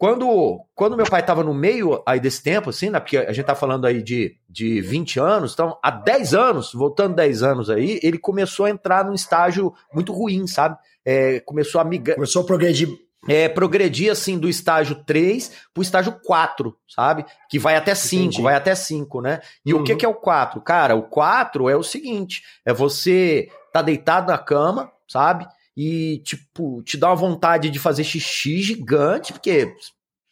quando, 0.00 0.64
quando 0.74 0.96
meu 0.96 1.04
pai 1.04 1.20
estava 1.20 1.44
no 1.44 1.52
meio 1.52 2.02
aí 2.06 2.18
desse 2.18 2.42
tempo, 2.42 2.70
assim, 2.70 2.88
né? 2.88 2.98
Porque 2.98 3.18
a 3.18 3.34
gente 3.34 3.44
tá 3.44 3.54
falando 3.54 3.84
aí 3.84 4.02
de, 4.02 4.34
de 4.48 4.80
20 4.80 5.20
anos, 5.20 5.52
então 5.52 5.78
há 5.82 5.90
10 5.90 6.32
anos, 6.32 6.72
voltando 6.72 7.16
10 7.16 7.42
anos 7.42 7.68
aí, 7.68 8.00
ele 8.02 8.16
começou 8.16 8.64
a 8.64 8.70
entrar 8.70 9.04
num 9.04 9.12
estágio 9.12 9.74
muito 9.92 10.10
ruim, 10.10 10.46
sabe? 10.46 10.78
É, 11.04 11.40
começou 11.40 11.82
a 11.82 11.84
migrar. 11.84 12.14
Começou 12.14 12.40
a 12.40 12.46
progredir 12.46 12.88
é, 13.28 13.46
progredir 13.46 14.10
assim 14.10 14.38
do 14.38 14.48
estágio 14.48 15.04
3 15.04 15.52
pro 15.74 15.82
estágio 15.82 16.18
4, 16.24 16.74
sabe? 16.88 17.26
Que 17.50 17.58
vai 17.58 17.76
até 17.76 17.94
5, 17.94 18.40
vai 18.40 18.54
até 18.54 18.74
5, 18.74 19.20
né? 19.20 19.42
E 19.66 19.74
uhum. 19.74 19.82
o 19.82 19.84
que, 19.84 19.96
que 19.96 20.06
é 20.06 20.08
o 20.08 20.14
4? 20.14 20.62
Cara, 20.62 20.96
o 20.96 21.02
4 21.02 21.68
é 21.68 21.76
o 21.76 21.82
seguinte: 21.82 22.42
é 22.64 22.72
você 22.72 23.50
tá 23.70 23.82
deitado 23.82 24.32
na 24.32 24.38
cama, 24.38 24.90
sabe? 25.06 25.46
E, 25.76 26.18
tipo, 26.24 26.82
te 26.82 26.96
dá 26.96 27.08
uma 27.08 27.16
vontade 27.16 27.70
de 27.70 27.78
fazer 27.78 28.04
xixi 28.04 28.60
gigante, 28.62 29.32
porque 29.32 29.74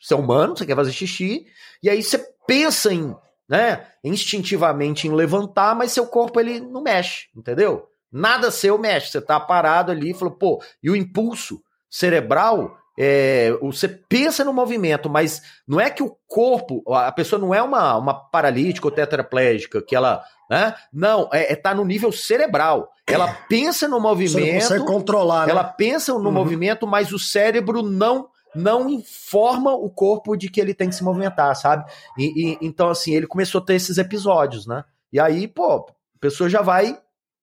você 0.01 0.15
é 0.15 0.17
humano, 0.17 0.57
você 0.57 0.67
quer 0.67 0.77
fazer 0.77 0.93
xixi, 0.93 1.47
e 1.83 1.89
aí 1.89 2.03
você 2.03 2.19
pensa 2.47 2.93
em, 2.93 3.15
né, 3.49 3.87
instintivamente 4.03 5.07
em 5.07 5.15
levantar, 5.15 5.75
mas 5.75 5.93
seu 5.93 6.07
corpo 6.07 6.41
ele 6.41 6.61
não 6.61 6.83
mexe, 6.83 7.29
entendeu? 7.37 7.89
Nada 8.11 8.51
seu 8.51 8.79
mexe, 8.79 9.11
você 9.11 9.21
tá 9.21 9.39
parado 9.39 9.93
ali 9.93 10.11
e 10.11 10.15
falou, 10.15 10.35
pô, 10.35 10.63
e 10.83 10.91
o 10.91 10.97
impulso 10.97 11.63
cerebral, 11.91 12.77
é, 12.99 13.53
você 13.61 13.87
pensa 13.87 14.45
no 14.45 14.53
movimento, 14.53 15.09
mas 15.09 15.41
não 15.67 15.81
é 15.81 15.89
que 15.89 16.03
o 16.03 16.17
corpo, 16.27 16.83
a 16.93 17.13
pessoa 17.13 17.41
não 17.41 17.55
é 17.55 17.63
uma, 17.63 17.97
uma 17.97 18.13
paralítica 18.13 18.89
ou 18.89 18.91
tetraplégica, 18.91 19.81
que 19.81 19.95
ela. 19.95 20.25
Né? 20.49 20.75
Não, 20.93 21.29
é, 21.33 21.53
é 21.53 21.57
tá 21.57 21.75
no 21.75 21.85
nível 21.85 22.11
cerebral. 22.11 22.91
Ela 23.07 23.33
pensa 23.49 23.87
no 23.89 24.01
movimento. 24.01 24.65
Você 24.65 24.81
controlar, 24.81 25.47
né? 25.47 25.53
Ela 25.53 25.65
pensa 25.65 26.13
no 26.13 26.21
uhum. 26.21 26.33
movimento, 26.33 26.87
mas 26.87 27.13
o 27.13 27.19
cérebro 27.19 27.83
não 27.83 28.29
não 28.55 28.89
informa 28.89 29.75
o 29.75 29.91
corpo 29.91 30.35
de 30.35 30.49
que 30.49 30.61
ele 30.61 30.73
tem 30.73 30.89
que 30.89 30.95
se 30.95 31.05
movimentar, 31.05 31.55
sabe? 31.55 31.85
E, 32.17 32.53
e, 32.53 32.59
então, 32.63 32.89
assim, 32.89 33.15
ele 33.15 33.27
começou 33.27 33.61
a 33.61 33.65
ter 33.65 33.75
esses 33.75 33.99
episódios, 33.99 34.67
né? 34.67 34.85
E 35.13 35.21
aí, 35.21 35.47
pô, 35.47 35.87
a 35.87 36.19
pessoa 36.19 36.49
já 36.49 36.63
vai 36.63 36.99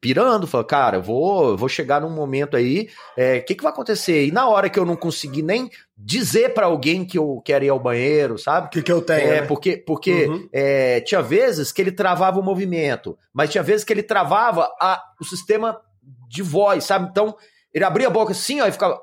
pirando, 0.06 0.46
falou, 0.46 0.68
cara, 0.68 0.98
eu 0.98 1.02
vou, 1.02 1.58
vou 1.58 1.68
chegar 1.68 2.00
num 2.00 2.12
momento 2.12 2.56
aí, 2.56 2.90
o 3.18 3.20
é, 3.20 3.40
que, 3.40 3.56
que 3.56 3.64
vai 3.64 3.72
acontecer? 3.72 4.28
E 4.28 4.32
na 4.32 4.48
hora 4.48 4.70
que 4.70 4.78
eu 4.78 4.86
não 4.86 4.96
conseguir 4.96 5.42
nem 5.42 5.68
dizer 5.98 6.54
para 6.54 6.68
alguém 6.68 7.04
que 7.04 7.18
eu 7.18 7.42
quero 7.44 7.66
ir 7.66 7.70
ao 7.70 7.80
banheiro, 7.80 8.38
sabe? 8.38 8.68
O 8.68 8.70
que, 8.70 8.84
que 8.84 8.92
eu 8.92 9.02
tenho? 9.02 9.28
É, 9.28 9.42
né? 9.42 9.48
porque, 9.48 9.78
porque 9.78 10.28
uhum. 10.28 10.48
é, 10.54 11.02
tinha 11.02 11.24
vezes 11.24 11.72
que 11.72 11.82
ele 11.82 11.92
travava 11.92 12.40
o 12.40 12.44
movimento, 12.44 13.18
mas 13.34 13.50
tinha 13.50 13.64
vezes 13.64 13.84
que 13.84 13.92
ele 13.92 14.04
travava 14.04 14.72
a, 14.80 15.02
o 15.20 15.26
sistema 15.26 15.76
de 16.30 16.44
voz, 16.44 16.84
sabe? 16.84 17.08
Então, 17.10 17.36
ele 17.74 17.84
abria 17.84 18.06
a 18.06 18.12
boca 18.12 18.32
assim, 18.32 18.62
ó, 18.62 18.68
e 18.68 18.72
ficava. 18.72 19.02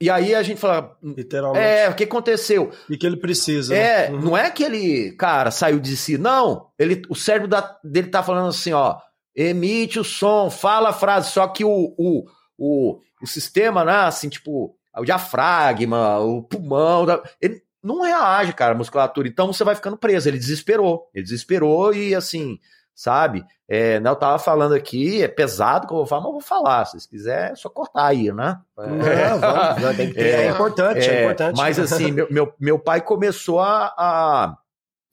E 0.00 0.08
aí 0.08 0.34
a 0.34 0.42
gente 0.42 0.58
fala. 0.58 0.96
Literalmente. 1.02 1.62
É, 1.62 1.90
o 1.90 1.94
que 1.94 2.04
aconteceu? 2.04 2.70
E 2.88 2.96
que 2.96 3.06
ele 3.06 3.18
precisa. 3.18 3.76
É, 3.76 4.08
né? 4.08 4.16
uhum. 4.16 4.22
não 4.22 4.38
é 4.38 4.50
que 4.50 4.64
ele, 4.64 5.12
cara, 5.12 5.50
saiu 5.50 5.78
de 5.78 5.94
si. 5.94 6.16
Não. 6.16 6.68
Ele, 6.78 7.02
o 7.10 7.14
cérebro 7.14 7.48
da, 7.48 7.76
dele 7.84 8.08
tá 8.08 8.22
falando 8.22 8.48
assim, 8.48 8.72
ó 8.72 8.96
emite 9.38 10.00
o 10.00 10.04
som, 10.04 10.50
fala 10.50 10.88
a 10.88 10.92
frase, 10.92 11.30
só 11.30 11.46
que 11.46 11.64
o, 11.64 11.94
o, 11.96 12.24
o, 12.58 12.98
o 13.22 13.26
sistema, 13.26 13.84
né, 13.84 13.94
assim, 14.00 14.28
tipo, 14.28 14.74
o 14.96 15.04
diafragma, 15.04 16.18
o 16.18 16.42
pulmão, 16.42 17.06
ele 17.40 17.62
não 17.82 18.02
reage, 18.02 18.52
cara, 18.52 18.74
a 18.74 18.76
musculatura. 18.76 19.28
Então 19.28 19.52
você 19.52 19.62
vai 19.62 19.76
ficando 19.76 19.96
preso. 19.96 20.28
Ele 20.28 20.38
desesperou. 20.38 21.08
Ele 21.14 21.22
desesperou 21.22 21.94
e, 21.94 22.16
assim, 22.16 22.58
sabe? 22.92 23.44
É, 23.68 24.00
né, 24.00 24.10
eu 24.10 24.16
tava 24.16 24.40
falando 24.40 24.74
aqui, 24.74 25.22
é 25.22 25.28
pesado 25.28 25.86
que 25.86 25.92
eu 25.92 25.98
vou 25.98 26.06
falar, 26.06 26.22
mas 26.22 26.28
eu 26.28 26.32
vou 26.32 26.40
falar. 26.40 26.84
Se 26.84 26.92
vocês 26.92 27.06
quiserem, 27.06 27.52
é 27.52 27.54
só 27.54 27.68
cortar 27.68 28.06
aí, 28.06 28.32
né? 28.32 28.58
Vamos, 28.74 29.96
tem 29.96 30.08
que 30.08 30.14
ter, 30.14 30.26
é, 30.26 30.46
é, 30.46 30.50
importante, 30.50 31.08
é, 31.08 31.14
é, 31.14 31.22
importante. 31.22 31.56
Mas 31.56 31.78
assim, 31.78 32.10
meu, 32.10 32.26
meu, 32.28 32.52
meu 32.58 32.78
pai 32.78 33.00
começou 33.00 33.60
a, 33.60 33.94
a, 33.96 34.56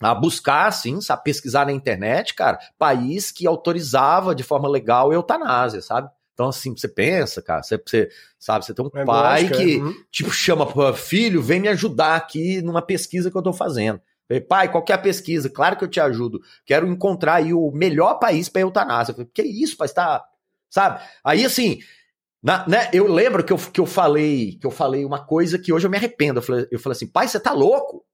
a 0.06 0.14
buscar, 0.14 0.68
assim, 0.68 1.02
sabe, 1.02 1.24
pesquisar 1.24 1.66
na 1.66 1.72
internet, 1.72 2.36
cara, 2.36 2.60
país 2.78 3.32
que 3.32 3.48
autorizava 3.48 4.36
de 4.36 4.44
forma 4.44 4.70
legal 4.70 5.10
a 5.10 5.16
eutanásia, 5.16 5.82
sabe? 5.82 6.10
Então, 6.34 6.50
assim, 6.50 6.76
você 6.76 6.88
pensa, 6.88 7.42
cara, 7.42 7.64
você, 7.64 7.82
você 7.84 8.10
sabe, 8.38 8.66
você 8.66 8.74
tem 8.74 8.86
um 8.86 8.90
é 8.94 9.06
pai 9.06 9.44
lógico, 9.44 9.58
que, 9.58 9.78
uhum. 9.78 9.96
tipo, 10.12 10.32
chama 10.32 10.94
filho, 10.94 11.42
vem 11.42 11.60
me 11.60 11.70
ajudar 11.70 12.16
aqui 12.16 12.62
numa 12.62 12.82
pesquisa 12.82 13.32
que 13.32 13.38
eu 13.38 13.42
tô 13.42 13.52
fazendo. 13.52 14.00
Falei, 14.28 14.42
pai, 14.42 14.72
qual 14.72 14.84
que 14.84 14.92
é 14.92 14.96
a 14.96 15.00
pesquisa? 15.00 15.50
Claro 15.50 15.76
que 15.76 15.84
eu 15.84 15.88
te 15.88 16.00
ajudo. 16.00 16.40
Quero 16.66 16.88
encontrar 16.88 17.36
aí 17.36 17.54
o 17.54 17.72
melhor 17.72 18.20
país 18.20 18.48
para 18.48 18.62
eutanásia. 18.62 19.12
Eu 19.12 19.16
falei, 19.16 19.32
que 19.34 19.42
isso, 19.42 19.76
pai? 19.76 19.88
Está, 19.88 20.24
sabe? 20.70 21.02
Aí 21.24 21.44
assim, 21.46 21.80
na, 22.44 22.68
né, 22.68 22.90
eu 22.94 23.12
lembro 23.12 23.44
que 23.44 23.52
eu, 23.52 23.58
que 23.58 23.80
eu 23.80 23.88
falei, 23.88 24.60
que 24.62 24.68
eu 24.68 24.72
falei 24.72 25.04
uma 25.04 25.26
coisa 25.26 25.58
que 25.58 25.74
hoje 25.74 25.88
eu 25.88 25.90
me 25.90 25.98
arrependo. 25.98 26.38
Eu 26.38 26.44
falei, 26.44 26.68
eu 26.72 26.80
falei 26.80 26.96
assim, 26.96 27.08
pai, 27.08 27.28
você 27.28 27.40
tá 27.40 27.52
louco? 27.52 28.05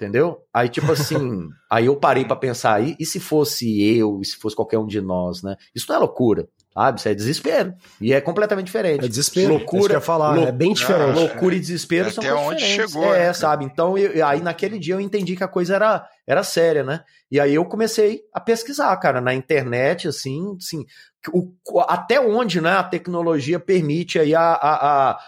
Entendeu? 0.00 0.38
Aí, 0.54 0.68
tipo 0.68 0.90
assim, 0.92 1.48
aí 1.68 1.86
eu 1.86 1.96
parei 1.96 2.24
para 2.24 2.36
pensar 2.36 2.74
aí, 2.74 2.94
e 3.00 3.04
se 3.04 3.18
fosse 3.18 3.82
eu, 3.98 4.20
e 4.22 4.24
se 4.24 4.36
fosse 4.36 4.54
qualquer 4.54 4.78
um 4.78 4.86
de 4.86 5.00
nós, 5.00 5.42
né? 5.42 5.56
Isso 5.74 5.86
não 5.88 5.96
é 5.96 5.98
loucura. 5.98 6.48
Sabe? 6.72 7.00
Isso 7.00 7.08
é 7.08 7.14
desespero. 7.14 7.74
E 8.00 8.12
é 8.12 8.20
completamente 8.20 8.66
diferente. 8.66 9.04
É 9.04 9.08
desespero. 9.08 9.54
Loucura. 9.54 9.96
É 9.96 10.00
falar, 10.00 10.34
lou... 10.34 10.46
é 10.46 10.52
bem 10.52 10.72
diferente. 10.72 11.18
loucura 11.18 11.56
e 11.56 11.60
desespero 11.60 12.08
é 12.08 12.12
são 12.12 12.22
até 12.22 12.32
onde 12.32 12.60
diferentes. 12.60 12.92
chegou. 12.92 13.12
É, 13.12 13.26
né? 13.26 13.32
sabe? 13.32 13.64
Então, 13.64 13.98
eu, 13.98 14.24
aí 14.24 14.40
naquele 14.40 14.78
dia 14.78 14.94
eu 14.94 15.00
entendi 15.00 15.34
que 15.34 15.42
a 15.42 15.48
coisa 15.48 15.74
era, 15.74 16.08
era 16.24 16.44
séria, 16.44 16.84
né? 16.84 17.00
E 17.32 17.40
aí 17.40 17.52
eu 17.52 17.64
comecei 17.64 18.22
a 18.32 18.38
pesquisar, 18.38 18.96
cara, 18.98 19.20
na 19.20 19.34
internet, 19.34 20.06
assim, 20.06 20.56
assim 20.56 20.86
o, 21.32 21.52
até 21.88 22.20
onde 22.20 22.60
né, 22.60 22.72
a 22.72 22.84
tecnologia 22.84 23.58
permite 23.58 24.18
aí 24.18 24.34
a, 24.34 24.40
a, 24.40 25.10
a, 25.10 25.18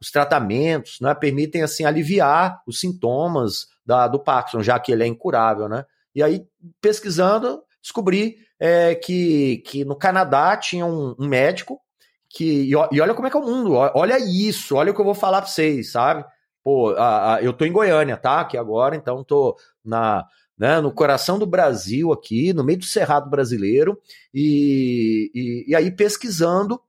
os 0.00 0.10
tratamentos, 0.10 0.98
né? 1.00 1.14
Permitem, 1.14 1.62
assim, 1.62 1.84
aliviar 1.84 2.62
os 2.66 2.78
sintomas 2.78 3.66
da, 3.84 4.06
do 4.06 4.20
Parkinson, 4.20 4.62
já 4.62 4.78
que 4.78 4.92
ele 4.92 5.02
é 5.02 5.06
incurável, 5.06 5.68
né? 5.68 5.84
E 6.14 6.22
aí, 6.22 6.46
pesquisando, 6.80 7.62
descobri 7.82 8.36
é, 8.58 8.94
que, 8.94 9.58
que 9.66 9.84
no 9.84 9.96
Canadá 9.96 10.56
tinha 10.56 10.86
um, 10.86 11.14
um 11.18 11.26
médico 11.26 11.80
que. 12.28 12.64
E, 12.64 12.70
e, 12.70 13.00
olha 13.00 13.14
como 13.14 13.26
é 13.26 13.30
que 13.30 13.36
é 13.36 13.40
o 13.40 13.44
mundo, 13.44 13.72
olha 13.72 14.18
isso, 14.18 14.76
olha 14.76 14.92
o 14.92 14.94
que 14.94 15.00
eu 15.00 15.04
vou 15.04 15.14
falar 15.14 15.42
pra 15.42 15.50
vocês, 15.50 15.92
sabe? 15.92 16.24
Pô, 16.62 16.90
a, 16.90 17.34
a, 17.34 17.42
eu 17.42 17.52
tô 17.52 17.64
em 17.64 17.72
Goiânia, 17.72 18.16
tá? 18.16 18.40
Aqui 18.40 18.56
agora, 18.56 18.96
então 18.96 19.24
tô 19.24 19.56
na. 19.84 20.26
Né, 20.58 20.80
no 20.80 20.90
coração 20.90 21.38
do 21.38 21.44
Brasil 21.44 22.10
aqui, 22.10 22.54
no 22.54 22.64
meio 22.64 22.78
do 22.78 22.86
Cerrado 22.86 23.28
brasileiro, 23.28 24.00
e, 24.32 25.30
e, 25.34 25.64
e 25.68 25.76
aí 25.76 25.90
pesquisando 25.90 26.80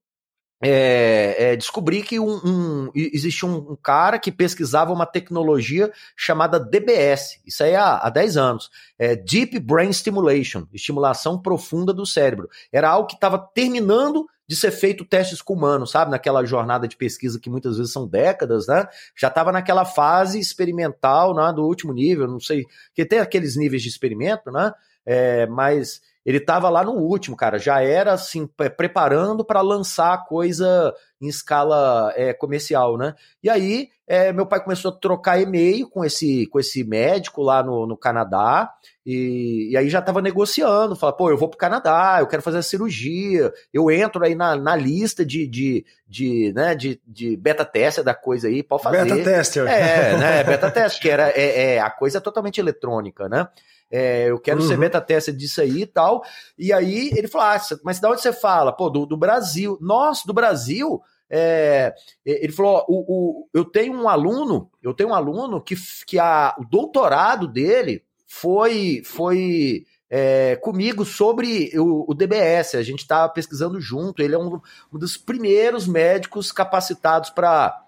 é, 0.61 1.35
é, 1.51 1.55
descobri 1.55 2.01
que 2.01 2.19
um, 2.19 2.41
um, 2.43 2.91
existia 2.95 3.47
um, 3.47 3.75
cara 3.75 4.17
que 4.17 4.31
pesquisava 4.31 4.91
uma 4.91 5.05
tecnologia 5.05 5.91
chamada 6.15 6.59
DBS, 6.59 7.39
isso 7.45 7.63
aí 7.63 7.75
há, 7.75 7.97
há 7.97 8.09
10 8.09 8.37
anos, 8.37 8.71
é 8.97 9.15
Deep 9.15 9.59
Brain 9.59 9.93
Stimulation, 9.93 10.65
estimulação 10.73 11.39
profunda 11.39 11.93
do 11.93 12.05
cérebro. 12.05 12.49
Era 12.71 12.89
algo 12.89 13.07
que 13.07 13.15
estava 13.15 13.37
terminando 13.37 14.25
de 14.47 14.55
ser 14.55 14.71
feito 14.71 15.05
testes 15.05 15.41
com 15.41 15.53
humanos, 15.53 15.91
sabe? 15.91 16.09
Naquela 16.09 16.43
jornada 16.45 16.87
de 16.87 16.95
pesquisa 16.95 17.39
que 17.39 17.49
muitas 17.49 17.77
vezes 17.77 17.91
são 17.91 18.07
décadas, 18.07 18.65
né? 18.65 18.87
Já 19.15 19.27
estava 19.27 19.51
naquela 19.51 19.83
fase 19.83 20.39
experimental, 20.39 21.35
né? 21.35 21.51
Do 21.53 21.65
último 21.65 21.93
nível, 21.93 22.27
não 22.27 22.39
sei, 22.39 22.65
que 22.95 23.05
tem 23.05 23.19
aqueles 23.19 23.57
níveis 23.57 23.83
de 23.83 23.89
experimento, 23.89 24.49
né? 24.49 24.71
É, 25.05 25.45
mas 25.47 26.01
ele 26.27 26.39
estava 26.39 26.69
lá 26.69 26.83
no 26.83 26.91
último, 26.91 27.37
cara, 27.37 27.57
já 27.57 27.81
era 27.81 28.11
assim, 28.11 28.45
preparando 28.75 29.45
para 29.45 29.61
lançar 29.61 30.25
coisa 30.25 30.93
em 31.21 31.27
escala 31.29 32.11
é, 32.17 32.33
comercial, 32.33 32.97
né? 32.97 33.15
E 33.41 33.49
aí, 33.49 33.87
é, 34.05 34.33
meu 34.33 34.45
pai 34.45 34.61
começou 34.61 34.91
a 34.91 34.93
trocar 34.93 35.39
e-mail 35.39 35.89
com 35.89 36.03
esse, 36.03 36.45
com 36.47 36.59
esse 36.59 36.83
médico 36.83 37.41
lá 37.41 37.63
no, 37.63 37.87
no 37.87 37.95
Canadá, 37.95 38.69
e, 39.05 39.69
e 39.71 39.77
aí 39.77 39.89
já 39.89 39.99
estava 39.99 40.21
negociando, 40.21 40.97
fala, 40.97 41.13
pô, 41.13 41.29
eu 41.29 41.37
vou 41.37 41.47
pro 41.47 41.57
Canadá, 41.57 42.17
eu 42.19 42.27
quero 42.27 42.41
fazer 42.41 42.57
a 42.57 42.61
cirurgia, 42.61 43.49
eu 43.73 43.89
entro 43.89 44.21
aí 44.25 44.35
na, 44.35 44.57
na 44.57 44.75
lista 44.75 45.25
de, 45.25 45.47
de, 45.47 45.85
de, 46.05 46.51
né, 46.53 46.75
de, 46.75 46.99
de 47.07 47.37
beta 47.37 47.63
tester 47.63 48.03
da 48.03 48.13
coisa 48.13 48.49
aí, 48.49 48.61
pode 48.61 48.83
fazer. 48.83 49.05
Beta 49.05 49.23
tester. 49.23 49.65
É, 49.65 50.17
né, 50.17 50.43
beta 50.43 50.69
tester, 50.69 51.01
que 51.01 51.09
era, 51.09 51.29
é, 51.29 51.75
é, 51.75 51.79
a 51.79 51.89
coisa 51.89 52.17
é 52.17 52.21
totalmente 52.21 52.59
eletrônica, 52.59 53.29
né? 53.29 53.47
É, 53.89 54.29
eu 54.29 54.39
quero 54.39 54.61
uhum. 54.61 54.67
ser 54.67 54.77
beta 54.77 54.99
tester 54.99 55.35
disso 55.35 55.61
aí 55.61 55.81
e 55.81 55.85
tal. 55.85 56.23
E 56.57 56.73
aí 56.73 57.11
ele 57.15 57.27
falou: 57.27 57.47
ah, 57.47 57.61
mas 57.83 57.99
de 57.99 58.07
onde 58.07 58.21
você 58.21 58.33
fala? 58.33 58.71
Pô, 58.71 58.89
do, 58.89 59.05
do 59.05 59.17
Brasil. 59.17 59.77
Nossa, 59.81 60.23
do 60.25 60.33
Brasil. 60.33 61.01
É, 61.29 61.93
ele 62.25 62.51
falou: 62.51 62.85
o, 62.87 63.05
o, 63.07 63.49
eu 63.53 63.65
tenho 63.65 63.93
um 63.93 64.07
aluno, 64.07 64.69
eu 64.81 64.93
tenho 64.93 65.09
um 65.09 65.15
aluno 65.15 65.61
que, 65.61 65.75
que 66.05 66.19
a, 66.19 66.55
o 66.57 66.65
doutorado 66.65 67.47
dele 67.47 68.03
foi 68.25 69.01
foi 69.05 69.85
é, 70.09 70.55
comigo 70.57 71.05
sobre 71.05 71.71
o, 71.77 72.09
o, 72.09 72.13
DBS. 72.13 72.75
A 72.75 72.83
gente 72.83 72.99
estava 72.99 73.31
pesquisando 73.31 73.79
junto. 73.79 74.21
Ele 74.21 74.35
é 74.35 74.37
um, 74.37 74.59
um 74.93 74.97
dos 74.97 75.17
primeiros 75.17 75.87
médicos 75.87 76.51
capacitados 76.51 77.29
para 77.29 77.86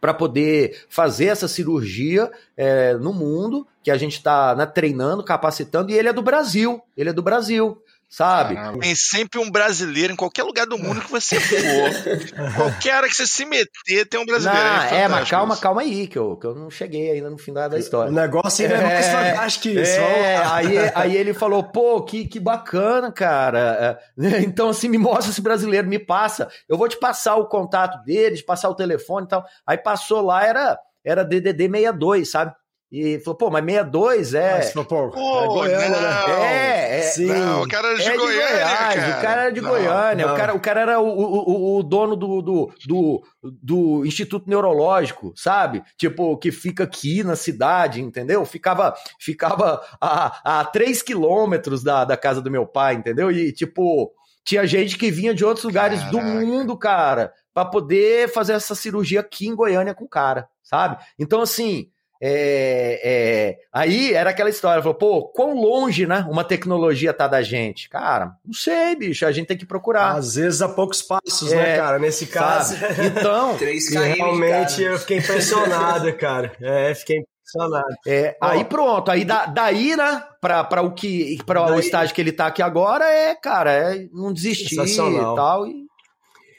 para 0.00 0.14
poder 0.14 0.84
fazer 0.88 1.26
essa 1.26 1.48
cirurgia 1.48 2.30
é, 2.56 2.94
no 2.94 3.12
mundo, 3.12 3.66
que 3.82 3.90
a 3.90 3.96
gente 3.96 4.14
está 4.14 4.54
né, 4.54 4.66
treinando, 4.66 5.24
capacitando, 5.24 5.90
e 5.90 5.94
ele 5.94 6.08
é 6.08 6.12
do 6.12 6.22
Brasil. 6.22 6.82
Ele 6.96 7.10
é 7.10 7.12
do 7.12 7.22
Brasil 7.22 7.82
sabe? 8.08 8.54
Caramba. 8.54 8.80
Tem 8.80 8.94
sempre 8.94 9.38
um 9.38 9.50
brasileiro 9.50 10.12
em 10.12 10.16
qualquer 10.16 10.42
lugar 10.42 10.66
do 10.66 10.78
mundo 10.78 11.00
que 11.00 11.10
você 11.10 11.38
for. 11.38 11.56
qualquer 12.56 12.96
hora 12.96 13.08
que 13.08 13.14
você 13.14 13.26
se 13.26 13.44
meter, 13.44 14.06
tem 14.08 14.18
um 14.18 14.24
brasileiro. 14.24 14.64
Não, 14.64 14.82
é, 14.84 15.00
é, 15.02 15.08
mas 15.08 15.28
calma, 15.28 15.56
calma 15.56 15.82
aí, 15.82 16.06
que 16.06 16.18
eu, 16.18 16.36
que 16.36 16.46
eu 16.46 16.54
não 16.54 16.70
cheguei 16.70 17.10
ainda 17.10 17.28
no 17.28 17.36
fim 17.36 17.52
da, 17.52 17.78
história. 17.78 18.10
O 18.10 18.14
negócio 18.14 18.64
é, 18.64 18.72
é 18.72 18.82
mais 18.82 19.06
fantástico 19.06 19.62
que 19.62 19.80
isso. 19.80 20.00
É, 20.00 20.36
aí, 20.36 20.76
aí 20.94 21.16
ele 21.16 21.34
falou, 21.34 21.62
pô, 21.62 22.02
que, 22.02 22.26
que 22.26 22.40
bacana, 22.40 23.12
cara. 23.12 24.00
É, 24.18 24.40
então, 24.40 24.70
assim, 24.70 24.88
me 24.88 24.98
mostra 24.98 25.30
esse 25.30 25.42
brasileiro, 25.42 25.86
me 25.86 25.98
passa. 25.98 26.48
Eu 26.68 26.78
vou 26.78 26.88
te 26.88 26.98
passar 26.98 27.36
o 27.36 27.46
contato 27.46 28.02
dele, 28.04 28.36
te 28.36 28.44
passar 28.44 28.70
o 28.70 28.74
telefone 28.74 29.26
e 29.26 29.28
tal. 29.28 29.44
Aí 29.66 29.76
passou 29.76 30.22
lá, 30.22 30.44
era, 30.44 30.78
era 31.04 31.24
DDD 31.24 31.68
62, 31.68 32.30
sabe? 32.30 32.52
E 32.90 33.18
falou, 33.20 33.36
pô, 33.36 33.50
mas 33.50 33.62
62 33.62 34.32
é. 34.32 34.56
Mas, 34.56 34.72
pô, 34.72 34.84
pô, 34.84 35.42
é 35.42 35.46
Goiânia, 35.46 36.00
né? 36.00 36.24
É, 36.30 36.98
é. 36.98 37.02
Sim. 37.02 37.26
Não, 37.26 37.62
o 37.62 37.68
cara 37.68 37.88
era 37.88 37.98
de, 37.98 38.08
é 38.08 38.16
Goiânia, 38.16 38.46
de 38.46 38.52
Goiás, 38.54 38.94
cara. 38.94 39.18
O 39.18 39.22
cara 39.22 39.40
era 39.42 39.52
de 39.52 39.60
não, 39.60 39.70
Goiânia. 39.70 40.26
Não. 40.26 40.32
O, 40.32 40.36
cara, 40.36 40.54
o 40.54 40.60
cara 40.60 40.80
era 40.80 41.00
o, 41.00 41.06
o, 41.06 41.78
o 41.78 41.82
dono 41.82 42.16
do, 42.16 42.40
do, 42.40 42.72
do, 42.86 43.22
do, 43.42 44.06
Instituto 44.06 44.48
Neurológico, 44.48 45.34
sabe? 45.36 45.82
Tipo, 45.98 46.38
que 46.38 46.50
fica 46.50 46.84
aqui 46.84 47.22
na 47.22 47.36
cidade, 47.36 48.00
entendeu? 48.00 48.42
Ficava, 48.46 48.94
ficava 49.20 49.82
a, 50.00 50.60
a 50.60 50.64
3 50.64 51.02
quilômetros 51.02 51.82
da, 51.82 52.06
da 52.06 52.16
casa 52.16 52.40
do 52.40 52.50
meu 52.50 52.66
pai, 52.66 52.94
entendeu? 52.94 53.30
E, 53.30 53.52
tipo, 53.52 54.10
tinha 54.42 54.66
gente 54.66 54.96
que 54.96 55.10
vinha 55.10 55.34
de 55.34 55.44
outros 55.44 55.64
lugares 55.64 56.00
Caraca. 56.00 56.16
do 56.16 56.22
mundo, 56.22 56.74
cara, 56.74 57.34
para 57.52 57.66
poder 57.66 58.32
fazer 58.32 58.54
essa 58.54 58.74
cirurgia 58.74 59.20
aqui 59.20 59.46
em 59.46 59.54
Goiânia 59.54 59.94
com 59.94 60.04
o 60.04 60.08
cara, 60.08 60.48
sabe? 60.62 60.96
Então, 61.18 61.42
assim 61.42 61.90
é, 62.20 63.00
é, 63.04 63.58
aí 63.72 64.12
era 64.12 64.30
aquela 64.30 64.50
história, 64.50 64.82
falou, 64.82 64.98
pô, 64.98 65.28
quão 65.28 65.54
longe, 65.54 66.06
né, 66.06 66.26
uma 66.28 66.42
tecnologia 66.42 67.14
tá 67.14 67.28
da 67.28 67.42
gente? 67.42 67.88
Cara, 67.88 68.32
não 68.44 68.52
sei, 68.52 68.96
bicho, 68.96 69.24
a 69.24 69.30
gente 69.30 69.46
tem 69.46 69.56
que 69.56 69.66
procurar. 69.66 70.16
Às 70.16 70.34
vezes 70.34 70.60
a 70.60 70.68
poucos 70.68 71.00
passos, 71.00 71.52
né, 71.52 71.56
é, 71.56 71.62
né, 71.62 71.76
cara, 71.76 71.98
nesse 71.98 72.26
caso. 72.26 72.74
Então, 72.98 73.56
realmente 74.16 74.82
eu 74.82 74.98
fiquei 74.98 75.18
impressionado, 75.18 76.12
cara. 76.14 76.52
É, 76.60 76.94
fiquei 76.94 77.18
impressionado. 77.18 77.96
É, 78.06 78.36
aí 78.40 78.64
pronto, 78.64 79.10
aí 79.10 79.24
da, 79.24 79.46
daí, 79.46 79.96
né, 79.96 80.22
para 80.40 80.82
o 80.82 80.92
que 80.92 81.38
para 81.46 81.72
o 81.72 81.78
estágio 81.78 82.14
que 82.14 82.20
ele 82.20 82.32
tá 82.32 82.46
aqui 82.46 82.62
agora 82.62 83.04
é, 83.08 83.34
cara, 83.34 83.72
é 83.72 84.06
não 84.12 84.32
desistir 84.32 84.78
e 84.78 84.96
tal 84.96 85.66
e 85.66 85.87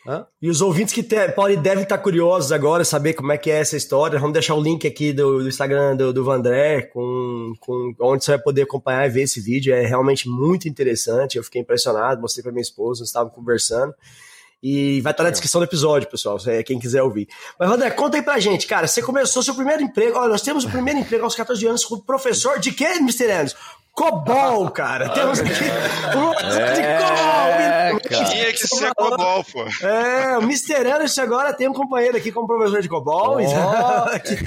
Hã? 0.08 0.26
E 0.42 0.50
os 0.50 0.62
ouvintes 0.62 0.94
que 0.94 1.04
te, 1.04 1.30
podem 1.30 1.62
devem 1.62 1.84
estar 1.84 1.98
curiosos 1.98 2.52
agora, 2.52 2.86
saber 2.86 3.14
como 3.14 3.32
é 3.32 3.38
que 3.38 3.52
é 3.52 3.60
essa 3.60 3.76
história, 3.76 4.18
vamos 4.18 4.34
deixar 4.34 4.56
o 4.56 4.62
link 4.62 4.88
aqui 4.88 5.12
do, 5.12 5.40
do 5.40 5.48
Instagram 5.48 5.96
do, 5.96 6.14
do 6.14 6.24
Vandré, 6.24 6.84
com, 6.84 7.54
com, 7.60 7.94
onde 8.00 8.24
você 8.24 8.32
vai 8.32 8.40
poder 8.42 8.62
acompanhar 8.64 9.06
e 9.06 9.10
ver 9.10 9.24
esse 9.24 9.42
vídeo. 9.42 9.74
É 9.74 9.86
realmente 9.86 10.28
muito 10.30 10.68
interessante. 10.68 11.38
Eu 11.38 11.44
fiquei 11.44 11.62
impressionado, 11.62 12.22
mostrei 12.22 12.44
para 12.44 12.52
minha 12.52 12.62
esposa, 12.62 13.02
nós 13.02 13.10
estávamos 13.10 13.36
conversando. 13.36 13.94
E 14.62 15.00
vai 15.02 15.12
estar 15.12 15.24
na 15.24 15.30
descrição 15.30 15.62
do 15.62 15.66
episódio, 15.66 16.10
pessoal, 16.10 16.38
quem 16.66 16.80
quiser 16.80 17.02
ouvir. 17.02 17.30
Mas, 17.58 17.70
Vandré, 17.70 17.92
conta 17.92 18.18
aí 18.18 18.24
pra 18.24 18.40
gente, 18.40 18.68
cara. 18.68 18.88
Você 18.88 19.02
começou 19.02 19.42
seu 19.42 19.56
primeiro 19.56 19.82
emprego. 19.82 20.18
Olha, 20.18 20.30
nós 20.30 20.42
temos 20.42 20.66
o 20.66 20.70
primeiro 20.70 21.00
emprego 21.00 21.24
aos 21.24 21.34
14 21.34 21.66
anos 21.66 21.86
como 21.86 22.02
professor 22.04 22.60
de 22.60 22.74
quê, 22.74 22.98
Mr. 22.98 23.32
Anderson? 23.32 23.58
Cobol, 23.94 24.70
cara. 24.72 25.10
Temos 25.10 25.40
aqui 25.42 25.52
um 25.52 26.30
É, 26.50 26.74
de 26.74 26.82
Cobol. 27.04 28.26
Tinha 28.30 28.54
que 28.54 28.68
ser 28.68 28.94
Cobol, 28.96 29.44
pô. 29.44 29.66
É, 29.86 30.38
o 30.38 30.42
Mr. 30.44 30.90
Anderson 30.90 31.22
agora 31.22 31.54
tem 31.54 31.68
um 31.68 31.74
companheiro 31.74 32.16
aqui 32.16 32.32
como 32.32 32.48
professor 32.48 32.82
de 32.82 32.88
Cobol. 32.90 33.38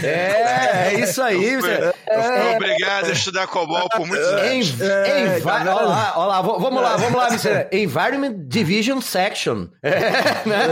É, 0.02 0.88
é 0.88 0.94
isso 1.00 1.20
aí. 1.22 1.56
você- 1.56 1.92
Eu 2.08 2.22
fui 2.22 2.54
obrigado 2.56 3.06
a 3.06 3.12
estudar 3.12 3.46
Cobol 3.46 3.88
por 3.90 4.06
muitos 4.06 4.26
anos. 4.26 4.42
Env- 4.70 4.82
É, 4.82 5.20
envi- 5.36 5.40
galera. 5.42 5.76
Olha 5.76 5.86
lá, 5.86 6.12
olha 6.16 6.26
lá, 6.28 6.40
vamos 6.42 6.82
lá, 6.82 6.96
vamos 6.96 7.14
lá, 7.18 7.28
Mr. 7.28 7.68
Environment 7.72 8.34
Division 8.48 9.00
Section. 9.00 9.66
É, 9.82 10.00
né? 10.48 10.68